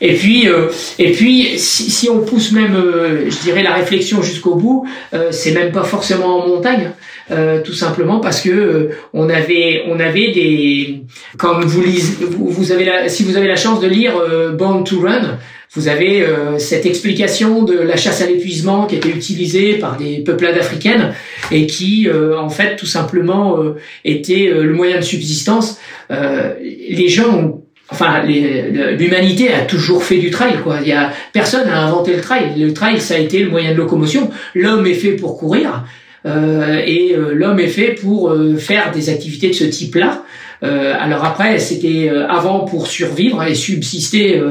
Et 0.00 0.14
puis, 0.14 0.48
euh, 0.48 0.68
et 0.98 1.12
puis, 1.12 1.58
si, 1.58 1.90
si, 1.90 2.10
on 2.10 2.20
pousse 2.20 2.52
même, 2.52 2.76
euh, 2.76 3.30
je 3.30 3.38
dirais, 3.38 3.62
la 3.62 3.72
réflexion 3.72 4.22
jusqu'au 4.22 4.54
bout, 4.56 4.86
euh, 5.14 5.28
c'est 5.30 5.52
même 5.52 5.72
pas 5.72 5.84
forcément 5.84 6.42
en 6.42 6.48
montagne, 6.48 6.90
euh, 7.30 7.62
tout 7.62 7.72
simplement 7.72 8.20
parce 8.20 8.42
que 8.42 8.50
euh, 8.50 8.90
on 9.14 9.30
avait, 9.30 9.84
on 9.88 9.98
avait 9.98 10.32
des, 10.32 11.02
comme 11.38 11.64
vous 11.64 11.80
lisez, 11.80 12.24
vous, 12.26 12.50
vous 12.50 12.72
avez 12.72 12.84
la, 12.84 13.08
si 13.08 13.22
vous 13.22 13.38
avez 13.38 13.48
la 13.48 13.56
chance 13.56 13.80
de 13.80 13.86
lire 13.86 14.12
Born 14.52 14.84
to 14.84 15.00
Run, 15.00 15.38
vous 15.76 15.88
avez 15.88 16.22
euh, 16.22 16.58
cette 16.58 16.86
explication 16.86 17.62
de 17.62 17.78
la 17.78 17.96
chasse 17.96 18.22
à 18.22 18.26
l'épuisement 18.26 18.86
qui 18.86 18.96
était 18.96 19.10
utilisée 19.10 19.74
par 19.74 19.98
des 19.98 20.20
peuplades 20.20 20.56
africaines 20.56 21.12
et 21.50 21.66
qui, 21.66 22.08
euh, 22.08 22.38
en 22.38 22.48
fait, 22.48 22.76
tout 22.76 22.86
simplement 22.86 23.58
euh, 23.58 23.76
était 24.04 24.50
le 24.50 24.72
moyen 24.72 24.96
de 24.96 25.04
subsistance. 25.04 25.78
les 26.10 27.08
gens 27.08 27.30
ont 27.30 27.62
Enfin, 27.88 28.24
l'humanité 28.24 29.52
a 29.52 29.60
toujours 29.60 30.02
fait 30.02 30.18
du 30.18 30.32
trail, 30.32 30.54
quoi. 30.64 30.78
Il 30.82 30.88
y 30.88 30.92
a 30.92 31.12
personne 31.32 31.68
n'a 31.68 31.82
inventé 31.82 32.14
le 32.16 32.20
trail. 32.20 32.46
Le 32.58 32.74
trail, 32.74 33.00
ça 33.00 33.14
a 33.14 33.18
été 33.18 33.38
le 33.38 33.48
moyen 33.48 33.70
de 33.70 33.76
locomotion. 33.76 34.28
L'homme 34.56 34.84
est 34.88 34.94
fait 34.94 35.12
pour 35.12 35.38
courir 35.38 35.84
et 36.24 37.14
l'homme 37.32 37.60
est 37.60 37.68
fait 37.68 37.92
pour 37.92 38.36
faire 38.58 38.90
des 38.90 39.08
activités 39.08 39.50
de 39.50 39.54
ce 39.54 39.62
type-là. 39.62 40.24
Euh, 40.62 40.94
alors 40.98 41.24
après, 41.24 41.58
c'était 41.58 42.08
euh, 42.10 42.26
avant 42.28 42.60
pour 42.60 42.86
survivre 42.86 43.42
et 43.42 43.54
subsister, 43.54 44.42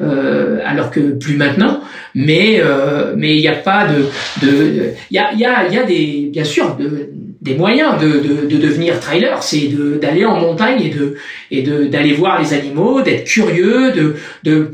euh, 0.00 0.58
alors 0.64 0.90
que 0.90 1.00
plus 1.00 1.36
maintenant. 1.36 1.80
Mais 2.14 2.60
mais 3.16 3.36
il 3.36 3.40
n'y 3.40 3.48
a 3.48 3.54
pas 3.54 3.86
de 3.86 4.46
de 4.46 4.92
il 5.10 5.16
y 5.16 5.18
a 5.18 5.32
y 5.34 5.44
a 5.44 5.68
y 5.68 5.78
a 5.78 5.82
des 5.82 6.28
bien 6.32 6.44
sûr 6.44 6.76
de 6.76 7.10
des 7.42 7.54
moyens 7.54 8.00
de, 8.00 8.08
de, 8.08 8.46
de 8.48 8.56
devenir 8.56 8.98
trailer, 8.98 9.42
c'est 9.42 9.68
d'aller 10.00 10.24
en 10.24 10.40
montagne 10.40 10.82
et 10.82 10.90
de 10.90 11.16
et 11.50 11.62
d'aller 11.62 12.12
voir 12.12 12.40
les 12.40 12.54
animaux, 12.54 13.02
d'être 13.02 13.24
curieux, 13.24 13.92
de 13.92 14.16
de 14.44 14.72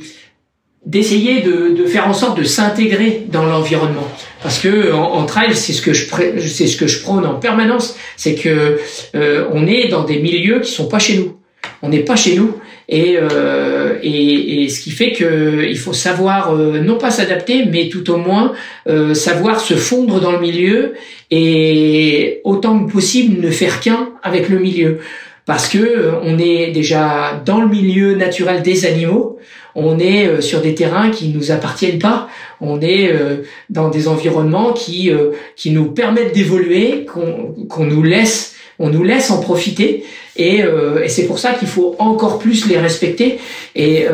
d'essayer 0.85 1.43
de, 1.43 1.75
de, 1.77 1.87
faire 1.87 2.09
en 2.09 2.13
sorte 2.13 2.37
de 2.39 2.43
s'intégrer 2.45 3.25
dans 3.29 3.45
l'environnement. 3.47 4.09
Parce 4.43 4.59
que 4.59 4.93
en, 4.93 5.25
trail 5.27 5.55
c'est 5.55 5.73
ce 5.73 5.81
que 5.81 5.93
je 5.93 6.07
c'est 6.41 6.67
ce 6.67 6.77
que 6.77 6.89
je 6.89 7.01
prône 7.03 7.25
en 7.25 7.35
permanence 7.35 7.97
c'est 8.17 8.35
que 8.35 8.79
euh, 9.15 9.47
on 9.53 9.67
est 9.67 9.89
dans 9.89 10.03
des 10.03 10.19
milieux 10.19 10.61
qui 10.61 10.73
sont 10.73 10.89
pas 10.89 10.99
chez 10.99 11.17
nous. 11.19 11.37
On 11.83 11.89
n'est 11.89 12.01
pas 12.01 12.17
chez 12.17 12.35
nous. 12.37 12.57
Et, 12.89 13.17
euh, 13.17 13.97
et, 14.03 14.65
et, 14.65 14.69
ce 14.69 14.81
qui 14.81 14.91
fait 14.91 15.13
que 15.13 15.65
il 15.69 15.79
faut 15.79 15.93
savoir 15.93 16.53
euh, 16.53 16.81
non 16.81 16.99
pas 16.99 17.11
s'adapter 17.11 17.65
mais 17.65 17.89
tout 17.89 18.11
au 18.11 18.17
moins 18.17 18.53
euh, 18.89 19.15
savoir 19.15 19.61
se 19.61 19.75
fondre 19.75 20.21
dans 20.21 20.33
le 20.33 20.41
milieu 20.41 20.95
et 21.31 22.41
autant 22.45 22.85
que 22.85 22.93
possible 22.93 23.41
ne 23.41 23.51
faire 23.51 23.81
qu'un 23.81 24.11
avec 24.23 24.49
le 24.49 24.59
milieu. 24.59 24.99
Parce 25.45 25.69
que 25.69 25.79
euh, 25.79 26.13
on 26.23 26.39
est 26.39 26.71
déjà 26.71 27.43
dans 27.45 27.61
le 27.61 27.69
milieu 27.69 28.15
naturel 28.15 28.63
des 28.63 28.87
animaux 28.87 29.39
on 29.75 29.99
est 29.99 30.27
euh, 30.27 30.41
sur 30.41 30.61
des 30.61 30.75
terrains 30.75 31.11
qui 31.11 31.29
nous 31.29 31.51
appartiennent 31.51 31.99
pas, 31.99 32.29
on 32.61 32.81
est 32.81 33.13
euh, 33.13 33.45
dans 33.71 33.89
des 33.89 34.09
environnements 34.09 34.73
qui 34.73 35.11
euh, 35.11 35.31
qui 35.57 35.71
nous 35.71 35.87
permettent 35.87 36.35
d'évoluer, 36.35 37.07
qu'on 37.07 37.85
nous 37.85 38.03
laisse 38.03 38.55
on 38.79 38.89
nous 38.89 39.05
laisse 39.05 39.31
en 39.31 39.41
profiter. 39.41 40.05
Et, 40.35 40.63
et 41.05 41.09
c'est 41.09 41.27
pour 41.27 41.39
ça 41.39 41.53
qu'il 41.53 41.69
faut 41.69 41.95
encore 41.99 42.39
plus 42.39 42.67
les 42.67 42.79
respecter. 42.79 43.39
Et, 43.77 44.07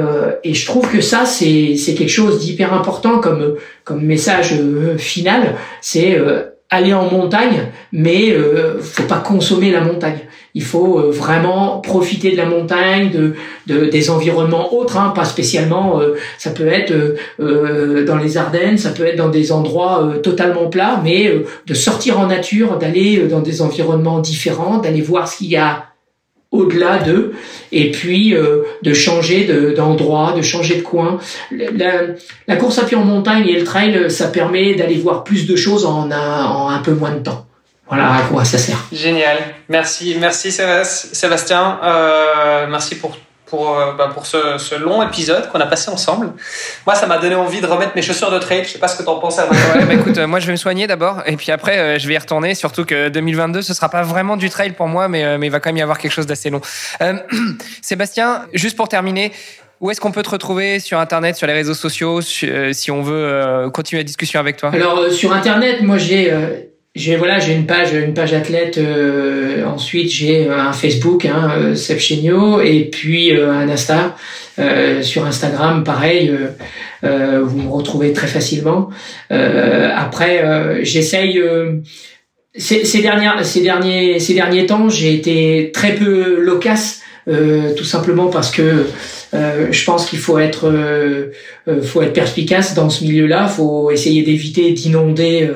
et 0.43 0.52
je 0.52 0.66
trouve 0.66 0.90
que 0.90 1.01
ça 1.01 1.24
c'est 1.24 1.76
c'est 1.76 1.94
quelque 1.94 2.10
chose 2.10 2.40
d'hyper 2.40 2.74
important 2.74 3.20
comme 3.20 3.55
comme 3.85 4.02
message 4.02 4.52
final. 4.98 5.55
C'est 5.80 6.18
aller 6.70 6.93
en 6.93 7.11
montagne, 7.11 7.69
mais 7.93 8.31
euh, 8.32 8.81
faut 8.81 9.05
pas 9.05 9.20
consommer 9.20 9.70
la 9.70 9.81
montagne. 9.81 10.19
Il 10.55 10.62
faut 10.62 10.99
euh, 10.99 11.11
vraiment 11.11 11.78
profiter 11.81 12.32
de 12.32 12.36
la 12.36 12.47
montagne, 12.47 13.11
de, 13.11 13.35
de 13.66 13.86
des 13.86 14.11
environnements 14.11 14.74
autres, 14.74 14.97
hein, 14.97 15.12
pas 15.15 15.24
spécialement. 15.24 16.01
Euh, 16.01 16.15
ça 16.36 16.51
peut 16.51 16.66
être 16.66 16.93
euh, 17.40 18.05
dans 18.05 18.16
les 18.16 18.36
Ardennes, 18.36 18.78
ça 18.78 18.90
peut 18.90 19.07
être 19.07 19.16
dans 19.16 19.28
des 19.28 19.53
endroits 19.53 20.15
totalement 20.23 20.69
plats, 20.69 21.01
mais 21.05 21.32
de 21.66 21.74
sortir 21.74 22.19
en 22.19 22.27
nature, 22.27 22.78
d'aller 22.78 23.28
dans 23.28 23.40
des 23.40 23.62
environnements 23.62 24.19
différents, 24.19 24.78
d'aller 24.78 25.03
voir 25.03 25.28
ce 25.28 25.39
qu'il 25.39 25.49
y 25.49 25.57
a 25.57 25.88
au-delà 26.51 26.99
d'eux, 26.99 27.35
et 27.73 27.91
puis 27.91 28.35
de 28.83 28.93
changer 28.95 29.45
d'endroit, 29.77 30.33
de, 30.37 30.43
changer 30.43 30.77
de 30.77 30.83
coin. 30.83 31.19
La, 31.51 32.57
course 32.57 32.79
à 32.79 32.85
pied 32.85 32.97
en 32.97 33.05
montagne 33.05 33.47
et 33.47 33.59
le 33.59 33.65
trail, 33.65 34.11
ça 34.11 34.29
permet 34.29 34.75
d'aller 34.75 34.97
voir 34.97 35.25
plus 35.25 35.47
de 35.47 35.57
choses 35.57 35.85
en 35.85 36.11
en 36.11 36.69
un 36.69 36.79
peu 36.79 36.93
moins 36.93 37.12
de 37.12 37.19
temps. 37.19 37.45
Voilà 37.89 38.15
à 38.16 38.23
quoi 38.23 38.45
ça 38.45 38.59
sert. 38.59 38.85
Génial. 38.93 39.39
Merci, 39.69 40.16
merci 40.20 40.53
Sébastien. 40.53 41.81
Euh, 41.83 42.66
merci 42.69 42.97
pour 42.97 43.16
pour, 43.49 43.79
euh, 43.79 43.93
bah, 43.97 44.11
pour 44.12 44.27
ce, 44.27 44.59
ce, 44.59 44.75
long 44.75 45.03
épisode 45.03 45.51
qu'on 45.51 45.61
a 45.61 45.66
passé 45.66 45.91
ensemble. 45.91 46.33
Moi, 46.87 46.95
ça 46.95 47.07
m'a 47.07 47.19
donné 47.19 47.35
envie 47.35 47.61
de 47.61 47.66
remettre 47.66 47.93
mes 47.95 48.03
chaussures 48.03 48.31
de 48.31 48.39
trail. 48.39 48.65
Je 48.65 48.70
sais 48.70 48.79
pas 48.79 48.89
ce 48.89 48.97
que 48.97 49.03
tu 49.03 49.09
en 49.09 49.19
penses. 49.19 49.39
Ouais, 49.39 49.85
bah, 49.85 49.95
écoute, 49.95 50.19
euh, 50.19 50.27
moi, 50.27 50.41
je 50.41 50.47
vais 50.47 50.53
me 50.53 50.57
soigner 50.57 50.87
d'abord, 50.87 51.23
et 51.27 51.37
puis 51.37 51.51
après, 51.51 51.79
euh, 51.79 51.99
je 51.99 52.09
vais 52.09 52.15
y 52.15 52.19
retourner. 52.19 52.55
Surtout 52.55 52.85
que 52.85 53.09
2022, 53.09 53.62
ce 53.62 53.75
sera 53.75 53.89
pas 53.89 54.03
vraiment 54.03 54.37
du 54.37 54.51
trail 54.51 54.73
pour 54.73 54.89
moi, 54.89 55.09
mais 55.09 55.39
mais 55.39 55.47
il 55.47 55.51
va 55.51 55.61
quand 55.61 55.70
même 55.70 55.79
y 55.79 55.83
avoir 55.83 55.99
quelque 55.99 56.12
chose 56.12 56.27
d'assez 56.27 56.51
long. 56.51 56.61
Euh, 57.01 57.15
Sébastien, 57.83 58.47
juste 58.53 58.77
pour 58.77 58.89
terminer. 58.89 59.33
Où 59.81 59.93
est-ce 59.93 60.01
qu'on 60.01 60.11
peut 60.11 60.25
te 60.25 60.31
retrouver 60.31 60.81
sur 60.81 60.99
Internet, 60.99 61.37
sur 61.37 61.47
les 61.47 61.53
réseaux 61.53 61.75
sociaux, 61.75 62.20
si 62.20 62.91
on 62.91 63.01
veut 63.01 63.70
continuer 63.73 64.01
la 64.01 64.05
discussion 64.05 64.41
avec 64.41 64.57
toi? 64.57 64.70
Alors, 64.73 65.09
sur 65.12 65.33
Internet, 65.33 65.83
moi, 65.83 65.99
j'ai 65.99 66.68
j'ai 66.94 67.16
voilà, 67.16 67.39
j'ai 67.39 67.55
une 67.55 67.66
page, 67.66 67.93
une 67.93 68.15
page 68.15 68.32
athlète. 68.32 68.78
Euh, 68.78 69.65
ensuite, 69.65 70.10
j'ai 70.10 70.48
un 70.48 70.73
Facebook, 70.73 71.27
hein, 71.27 71.52
euh, 71.56 71.74
Seb 71.74 71.98
et 72.65 72.85
puis 72.90 73.32
euh, 73.32 73.52
un 73.52 73.69
Insta. 73.69 74.16
sur 75.02 75.24
Instagram, 75.24 75.85
pareil, 75.85 76.36
vous 77.02 77.59
me 77.59 77.69
retrouvez 77.69 78.12
très 78.12 78.27
facilement. 78.27 78.90
après, 79.31 80.82
j'essaye. 80.82 81.40
Ces, 82.56 82.85
ces, 82.85 83.02
dernières, 83.02 83.44
ces 83.47 83.60
derniers, 83.60 84.19
ces 84.19 84.35
derniers 84.35 84.66
temps, 84.66 84.89
j'ai 84.89 85.15
été 85.15 85.70
très 85.73 85.94
peu 85.94 86.40
loquace, 86.40 87.02
tout 87.77 87.85
simplement 87.85 88.27
parce 88.27 88.51
que 88.51 88.86
je 89.32 89.85
pense 89.85 90.06
qu'il 90.06 90.19
faut 90.19 90.40
être, 90.40 90.73
faut 91.82 92.03
être 92.03 92.12
perspicace 92.12 92.74
dans 92.74 92.90
ce 92.90 93.05
milieu-là. 93.05 93.47
Faut 93.49 93.90
essayer 93.90 94.23
d'éviter 94.23 94.73
d'inonder 94.73 95.49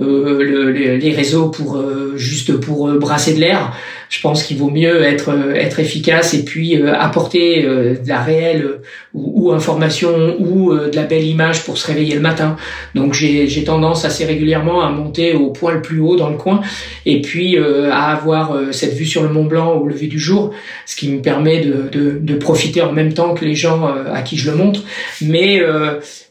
euh, 0.00 0.44
le, 0.44 0.70
les, 0.70 1.10
réseaux 1.12 1.48
pour 1.48 1.76
euh, 1.76 2.12
juste 2.16 2.56
pour 2.56 2.88
euh, 2.88 3.00
brasser 3.00 3.34
de 3.34 3.40
l'air. 3.40 3.74
Je 4.08 4.20
pense 4.20 4.44
qu'il 4.44 4.56
vaut 4.56 4.70
mieux 4.70 5.02
être 5.02 5.80
efficace 5.80 6.34
et 6.34 6.42
puis 6.42 6.82
apporter 6.82 7.62
de 7.62 8.08
la 8.08 8.22
réelle 8.22 8.80
ou, 9.12 9.52
information 9.52 10.36
ou 10.38 10.72
de 10.72 10.96
la 10.96 11.02
belle 11.02 11.26
image 11.26 11.62
pour 11.64 11.76
se 11.76 11.86
réveiller 11.86 12.14
le 12.14 12.22
matin. 12.22 12.56
Donc 12.94 13.12
j'ai 13.12 13.64
tendance 13.64 14.06
assez 14.06 14.24
régulièrement 14.24 14.80
à 14.80 14.88
monter 14.88 15.34
au 15.34 15.50
point 15.50 15.74
le 15.74 15.82
plus 15.82 16.00
haut 16.00 16.16
dans 16.16 16.30
le 16.30 16.38
coin 16.38 16.62
et 17.04 17.20
puis 17.20 17.58
à 17.58 18.12
avoir 18.12 18.56
cette 18.70 18.94
vue 18.94 19.04
sur 19.04 19.22
le 19.22 19.28
Mont 19.28 19.44
Blanc 19.44 19.74
au 19.74 19.86
lever 19.86 20.06
du 20.06 20.18
jour, 20.18 20.52
ce 20.86 20.96
qui 20.96 21.10
me 21.10 21.20
permet 21.20 21.60
de, 21.60 21.90
de, 21.92 22.18
de 22.18 22.34
profiter 22.36 22.80
en 22.80 22.92
même 22.92 23.12
temps 23.12 23.34
que 23.34 23.44
les 23.44 23.54
gens 23.54 23.92
à 24.10 24.22
qui 24.22 24.38
je 24.38 24.50
le 24.50 24.56
montre. 24.56 24.84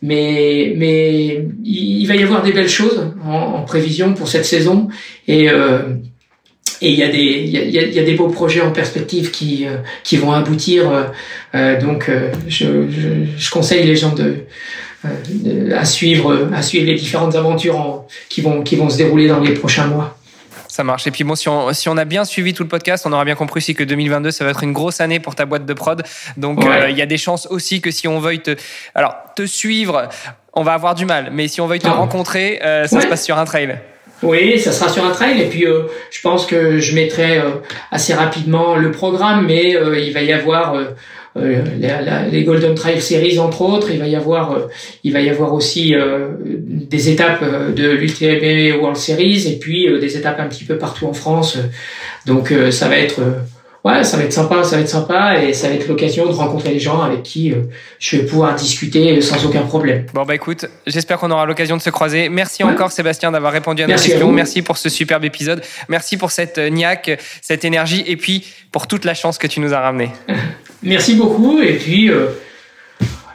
Mais 0.01 0.73
mais 0.77 1.45
il 1.63 2.05
va 2.05 2.15
y 2.15 2.23
avoir 2.23 2.43
des 2.43 2.51
belles 2.51 2.69
choses 2.69 2.99
en, 3.25 3.63
prévision 3.63 4.13
pour 4.13 4.27
cette 4.27 4.45
saison 4.45 4.87
et 5.27 5.49
euh, 5.49 5.79
il 6.81 6.91
y 6.91 7.03
a 7.03 7.07
des 7.07 7.17
il 7.17 7.71
y 7.71 7.99
a, 7.99 8.03
des 8.03 8.13
beaux 8.13 8.29
projets 8.29 8.61
en 8.61 8.71
perspective 8.71 9.31
qui 9.31 9.65
euh, 9.65 9.77
qui 10.03 10.17
vont 10.17 10.31
aboutir 10.31 10.89
euh, 10.89 11.03
euh 11.55 11.79
donc 11.81 12.09
euh, 12.09 12.31
je, 12.47 12.65
je, 13.37 13.49
conseille 13.49 13.85
les 13.85 13.95
gens 13.95 14.13
à 15.75 15.85
suivre 15.85 16.49
à 16.53 16.61
suivre 16.61 16.85
les 16.85 16.95
différentes 16.95 17.35
aventures 17.35 17.79
en, 17.79 18.07
qui 18.29 18.41
vont 18.41 18.61
qui 18.61 18.75
vont 18.75 18.89
se 18.89 18.97
dérouler 18.97 19.27
dans 19.27 19.39
les 19.39 19.53
prochains 19.53 19.87
mois. 19.87 20.16
Ça 20.77 20.83
marche. 20.83 21.07
Et 21.07 21.11
puis 21.11 21.23
bon, 21.23 21.33
si 21.33 21.49
on, 21.49 21.73
si 21.73 21.89
on 21.89 21.97
a 21.97 22.05
bien 22.05 22.23
suivi 22.23 22.53
tout 22.53 22.61
le 22.61 22.69
podcast, 22.69 23.07
on 23.07 23.11
aura 23.11 23.25
bien 23.25 23.33
compris 23.33 23.57
aussi 23.57 23.73
que 23.73 23.83
2022, 23.83 24.29
ça 24.29 24.43
va 24.43 24.51
être 24.51 24.61
une 24.61 24.73
grosse 24.73 25.01
année 25.01 25.19
pour 25.19 25.33
ta 25.33 25.47
boîte 25.47 25.65
de 25.65 25.73
prod. 25.73 26.03
Donc 26.37 26.63
il 26.87 26.95
y 26.95 27.01
a 27.01 27.07
des 27.07 27.17
chances 27.17 27.47
aussi 27.47 27.81
que 27.81 27.89
si 27.89 28.07
on 28.07 28.19
veuille 28.19 28.41
te, 28.41 28.55
alors 28.93 29.15
te 29.35 29.47
suivre, 29.47 30.07
on 30.53 30.61
va 30.61 30.73
avoir 30.73 30.93
du 30.93 31.05
mal. 31.05 31.29
Mais 31.31 31.47
si 31.47 31.61
on 31.61 31.65
veut 31.65 31.79
te 31.79 31.87
rencontrer, 31.87 32.59
euh, 32.63 32.85
ça 32.85 33.01
se 33.01 33.07
passe 33.07 33.25
sur 33.25 33.39
un 33.39 33.45
trail. 33.45 33.79
Oui, 34.21 34.59
ça 34.59 34.71
sera 34.71 34.87
sur 34.87 35.03
un 35.03 35.09
trail 35.09 35.41
et 35.41 35.45
puis 35.49 35.65
euh, 35.65 35.87
je 36.11 36.21
pense 36.21 36.45
que 36.45 36.77
je 36.77 36.93
mettrai 36.93 37.39
euh, 37.39 37.49
assez 37.89 38.13
rapidement 38.13 38.75
le 38.75 38.91
programme, 38.91 39.47
mais 39.47 39.71
il 39.71 40.13
va 40.13 40.21
y 40.21 40.31
avoir 40.31 40.75
les, 41.39 42.43
Golden 42.43 42.75
Trail 42.75 43.01
Series 43.01 43.39
entre 43.39 43.61
autres. 43.61 43.91
Il 43.91 43.99
va 43.99 44.07
y 44.07 44.15
avoir, 44.15 44.67
il 45.03 45.13
va 45.13 45.21
y 45.21 45.29
avoir 45.29 45.53
aussi 45.53 45.93
des 46.55 47.09
étapes 47.09 47.43
de 47.75 47.89
l'UTMB 47.89 48.81
World 48.81 48.97
Series 48.97 49.47
et 49.47 49.57
puis 49.57 49.87
des 49.99 50.17
étapes 50.17 50.39
un 50.39 50.47
petit 50.47 50.65
peu 50.65 50.77
partout 50.77 51.07
en 51.07 51.13
France. 51.13 51.57
Donc 52.25 52.53
ça 52.71 52.87
va 52.87 52.97
être 52.97 53.21
ouais, 53.87 54.03
ça 54.03 54.17
va 54.17 54.23
être 54.23 54.33
sympa, 54.33 54.63
ça 54.63 54.75
va 54.75 54.81
être 54.81 54.89
sympa 54.89 55.37
et 55.41 55.53
ça 55.53 55.69
va 55.69 55.75
être 55.75 55.87
l'occasion 55.87 56.25
de 56.25 56.31
rencontrer 56.31 56.71
les 56.71 56.79
gens 56.79 57.01
avec 57.01 57.23
qui 57.23 57.51
euh, 57.51 57.63
je 57.99 58.17
vais 58.17 58.25
pouvoir 58.25 58.55
discuter 58.55 59.19
sans 59.21 59.43
aucun 59.45 59.61
problème. 59.61 60.05
Bon 60.13 60.23
bah 60.23 60.35
écoute, 60.35 60.65
j'espère 60.85 61.17
qu'on 61.17 61.31
aura 61.31 61.45
l'occasion 61.45 61.77
de 61.77 61.81
se 61.81 61.89
croiser. 61.89 62.29
Merci 62.29 62.63
encore 62.63 62.91
Sébastien 62.91 63.31
d'avoir 63.31 63.53
répondu 63.53 63.83
à 63.83 63.87
nos 63.87 63.93
questions. 63.93 64.31
Merci 64.31 64.61
pour 64.61 64.77
ce 64.77 64.89
superbe 64.89 65.25
épisode. 65.25 65.63
Merci 65.89 66.17
pour 66.17 66.31
cette 66.31 66.57
euh, 66.57 66.69
niaque, 66.69 67.19
cette 67.41 67.65
énergie 67.65 68.03
et 68.05 68.17
puis 68.17 68.45
pour 68.71 68.87
toute 68.87 69.05
la 69.05 69.13
chance 69.13 69.37
que 69.37 69.47
tu 69.47 69.59
nous 69.59 69.73
as 69.73 69.79
ramené. 69.79 70.11
Merci 70.83 71.15
beaucoup 71.15 71.61
et 71.61 71.73
puis 71.73 72.09
euh, 72.09 72.27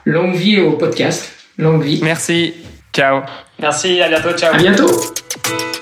longue 0.04 0.34
vie 0.34 0.60
au 0.60 0.72
podcast. 0.72 1.32
Longue 1.58 1.82
vie. 1.82 2.00
Merci. 2.02 2.54
Ciao. 2.92 3.22
Merci, 3.58 4.00
à 4.00 4.08
bientôt. 4.08 4.32
Ciao. 4.32 4.54
À 4.54 4.58
bientôt. 4.58 5.81